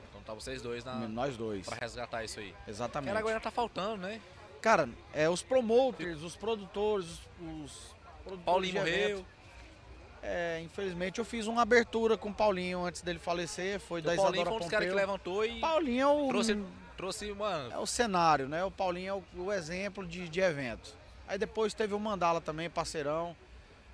Então 0.09 0.21
tá 0.21 0.33
vocês 0.33 0.61
dois 0.61 0.83
na, 0.83 0.95
Nós 0.95 1.35
dois. 1.35 1.65
pra 1.65 1.77
resgatar 1.79 2.23
isso 2.23 2.39
aí. 2.39 2.53
Exatamente. 2.67 3.11
Porque 3.11 3.27
agora 3.27 3.39
tá 3.39 3.51
faltando, 3.51 3.97
né? 3.97 4.21
Cara, 4.61 4.89
é 5.13 5.29
os 5.29 5.41
promoters, 5.41 6.21
os 6.21 6.35
produtores, 6.35 7.05
os, 7.05 7.65
os 7.65 7.95
produtores 8.23 8.45
Paulinho 8.45 8.75
morreu. 8.75 9.25
É, 10.21 10.61
infelizmente 10.61 11.19
eu 11.19 11.25
fiz 11.25 11.47
uma 11.47 11.61
abertura 11.61 12.17
com 12.17 12.29
o 12.29 12.33
Paulinho 12.33 12.83
antes 12.83 13.01
dele 13.01 13.19
falecer, 13.19 13.79
foi 13.79 14.01
da 14.01 14.13
Paulinho 14.15 14.41
Isadora 14.41 14.49
foi 14.49 14.55
um 14.55 14.59
dos 14.59 14.69
caras 14.69 14.89
que 14.89 14.93
levantou 14.93 15.45
e 15.45 15.59
Paulinho 15.61 16.01
é 16.01 16.07
o, 16.07 16.27
trouxe, 16.27 16.65
trouxe, 16.97 17.31
mano. 17.31 17.71
é 17.71 17.77
o 17.77 17.85
cenário, 17.85 18.49
né? 18.49 18.63
O 18.65 18.71
Paulinho 18.71 19.09
é 19.09 19.13
o, 19.13 19.43
o 19.45 19.53
exemplo 19.53 20.05
de, 20.05 20.27
de 20.27 20.41
evento. 20.41 20.93
Aí 21.29 21.37
depois 21.37 21.75
teve 21.75 21.93
o 21.93 21.99
Mandala 21.99 22.41
também, 22.41 22.71
parceirão. 22.71 23.35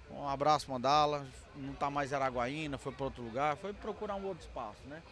Um 0.10 0.26
abraço, 0.26 0.72
Mandala. 0.72 1.28
Não 1.54 1.74
tá 1.74 1.90
mais 1.90 2.14
em 2.14 2.16
Araguaína, 2.16 2.78
foi 2.78 2.94
para 2.94 3.04
outro 3.04 3.22
lugar, 3.22 3.58
foi 3.58 3.74
procurar 3.74 4.16
um 4.16 4.26
outro 4.26 4.48
espaço, 4.48 4.80
né? 4.88 5.04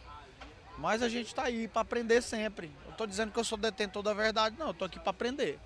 Mas 0.77 1.03
a 1.03 1.09
gente 1.09 1.35
tá 1.35 1.43
aí 1.43 1.67
para 1.67 1.81
aprender 1.81 2.21
sempre. 2.21 2.71
Eu 2.85 2.93
tô 2.93 3.05
dizendo 3.05 3.33
que 3.33 3.37
eu 3.37 3.43
sou 3.43 3.57
detentor 3.57 4.01
da 4.01 4.13
verdade, 4.13 4.55
não, 4.57 4.67
eu 4.67 4.73
tô 4.73 4.85
aqui 4.85 4.99
para 4.99 5.09
aprender. 5.09 5.59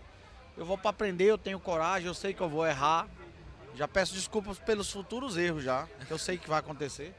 Eu 0.57 0.65
vou 0.65 0.79
para 0.79 0.89
aprender, 0.89 1.25
eu 1.25 1.37
tenho 1.37 1.59
coragem, 1.59 2.07
eu 2.07 2.13
sei 2.15 2.33
que 2.33 2.41
eu 2.41 2.49
vou 2.49 2.65
errar. 2.65 3.07
Já 3.75 3.87
peço 3.87 4.15
desculpas 4.15 4.57
pelos 4.57 4.91
futuros 4.91 5.37
erros 5.37 5.63
já, 5.63 5.87
que 6.07 6.11
eu 6.11 6.17
sei 6.17 6.39
que 6.39 6.49
vai 6.49 6.57
acontecer. 6.57 7.13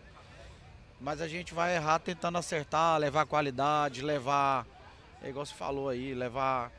Mas 1.00 1.20
a 1.20 1.28
gente 1.28 1.54
vai 1.54 1.76
errar 1.76 2.00
tentando 2.00 2.38
acertar, 2.38 2.98
levar 2.98 3.24
qualidade, 3.24 4.02
levar, 4.02 4.66
é 5.22 5.28
igual 5.28 5.46
você 5.46 5.54
falou 5.54 5.88
aí, 5.88 6.12
levar 6.12 6.72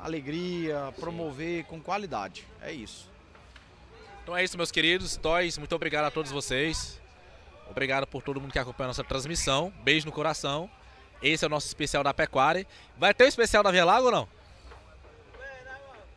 alegria, 0.00 0.92
promover 0.98 1.64
com 1.64 1.80
qualidade. 1.80 2.46
É 2.60 2.72
isso. 2.72 3.10
Então 4.22 4.36
é 4.36 4.42
isso, 4.42 4.56
meus 4.56 4.72
queridos. 4.72 5.16
Toys, 5.16 5.56
muito 5.58 5.74
obrigado 5.74 6.06
a 6.06 6.10
todos 6.10 6.32
vocês. 6.32 7.00
Obrigado 7.70 8.06
por 8.06 8.22
todo 8.22 8.40
mundo 8.40 8.52
que 8.52 8.58
acompanha 8.58 8.86
a 8.86 8.88
nossa 8.88 9.04
transmissão. 9.04 9.72
Beijo 9.82 10.06
no 10.06 10.12
coração. 10.12 10.70
Esse 11.22 11.44
é 11.44 11.46
o 11.46 11.50
nosso 11.50 11.66
especial 11.66 12.02
da 12.02 12.12
Pecuária. 12.12 12.66
Vai 12.96 13.14
ter 13.14 13.24
o 13.24 13.28
especial 13.28 13.62
da 13.62 13.70
Via 13.70 13.84
Lago 13.84 14.06
ou 14.06 14.12
não? 14.12 14.28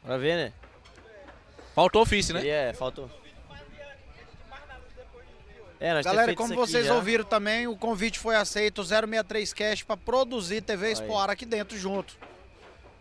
Pra 0.04 0.18
ver, 0.18 0.36
né? 0.36 0.54
Faltou 1.76 2.02
ofício, 2.02 2.34
né? 2.34 2.44
E 2.44 2.50
é, 2.50 2.74
faltou. 2.74 3.10
É, 5.80 5.94
nós 5.94 6.04
Galera, 6.04 6.36
como 6.36 6.54
vocês 6.56 6.88
já. 6.88 6.94
ouviram 6.94 7.24
também, 7.24 7.66
o 7.66 7.76
convite 7.76 8.20
foi 8.20 8.36
aceito, 8.36 8.82
o 8.82 8.84
063 8.84 9.54
Cast 9.54 9.86
para 9.86 9.96
produzir 9.96 10.62
TV 10.62 10.92
Expoar 10.92 11.30
aqui 11.30 11.46
dentro 11.46 11.78
junto. 11.78 12.18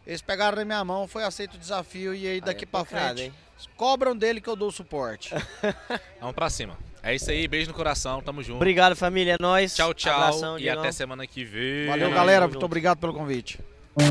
Eles 0.09 0.23
pegaram 0.23 0.57
na 0.57 0.65
minha 0.65 0.83
mão, 0.83 1.07
foi 1.07 1.23
aceito 1.23 1.57
o 1.57 1.59
desafio 1.59 2.15
e 2.15 2.27
aí 2.27 2.41
daqui 2.41 2.65
é 2.65 2.67
pra 2.67 2.83
frente 2.83 3.25
hein? 3.25 3.33
cobram 3.77 4.17
dele 4.17 4.41
que 4.41 4.49
eu 4.49 4.57
dou 4.57 4.69
o 4.69 4.73
suporte. 4.73 5.35
Vamos 6.19 6.35
pra 6.35 6.49
cima. 6.49 6.79
É 7.03 7.15
isso 7.15 7.31
aí, 7.31 7.47
beijo 7.47 7.69
no 7.69 7.75
coração, 7.75 8.23
tamo 8.23 8.43
junto. 8.43 8.57
Obrigado, 8.57 8.97
família. 8.97 9.35
É 9.35 9.37
nóis. 9.39 9.75
Tchau, 9.77 9.93
tchau. 9.93 10.15
Abração, 10.15 10.59
e 10.59 10.67
até 10.69 10.91
semana 10.93 11.27
que 11.27 11.45
vem. 11.45 11.89
Valeu, 11.89 12.11
galera. 12.11 12.49
Muito 12.49 12.65
obrigado 12.65 12.99
pelo 12.99 13.13
convite. 13.13 13.61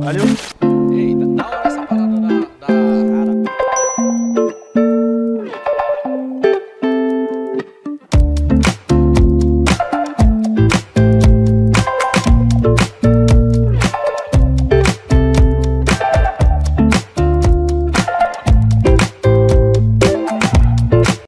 Valeu. 0.04 0.24
Eita, 0.96 1.26
da 1.36 1.48
hora 1.48 1.68
essa 1.68 1.88
parada. 1.88 3.07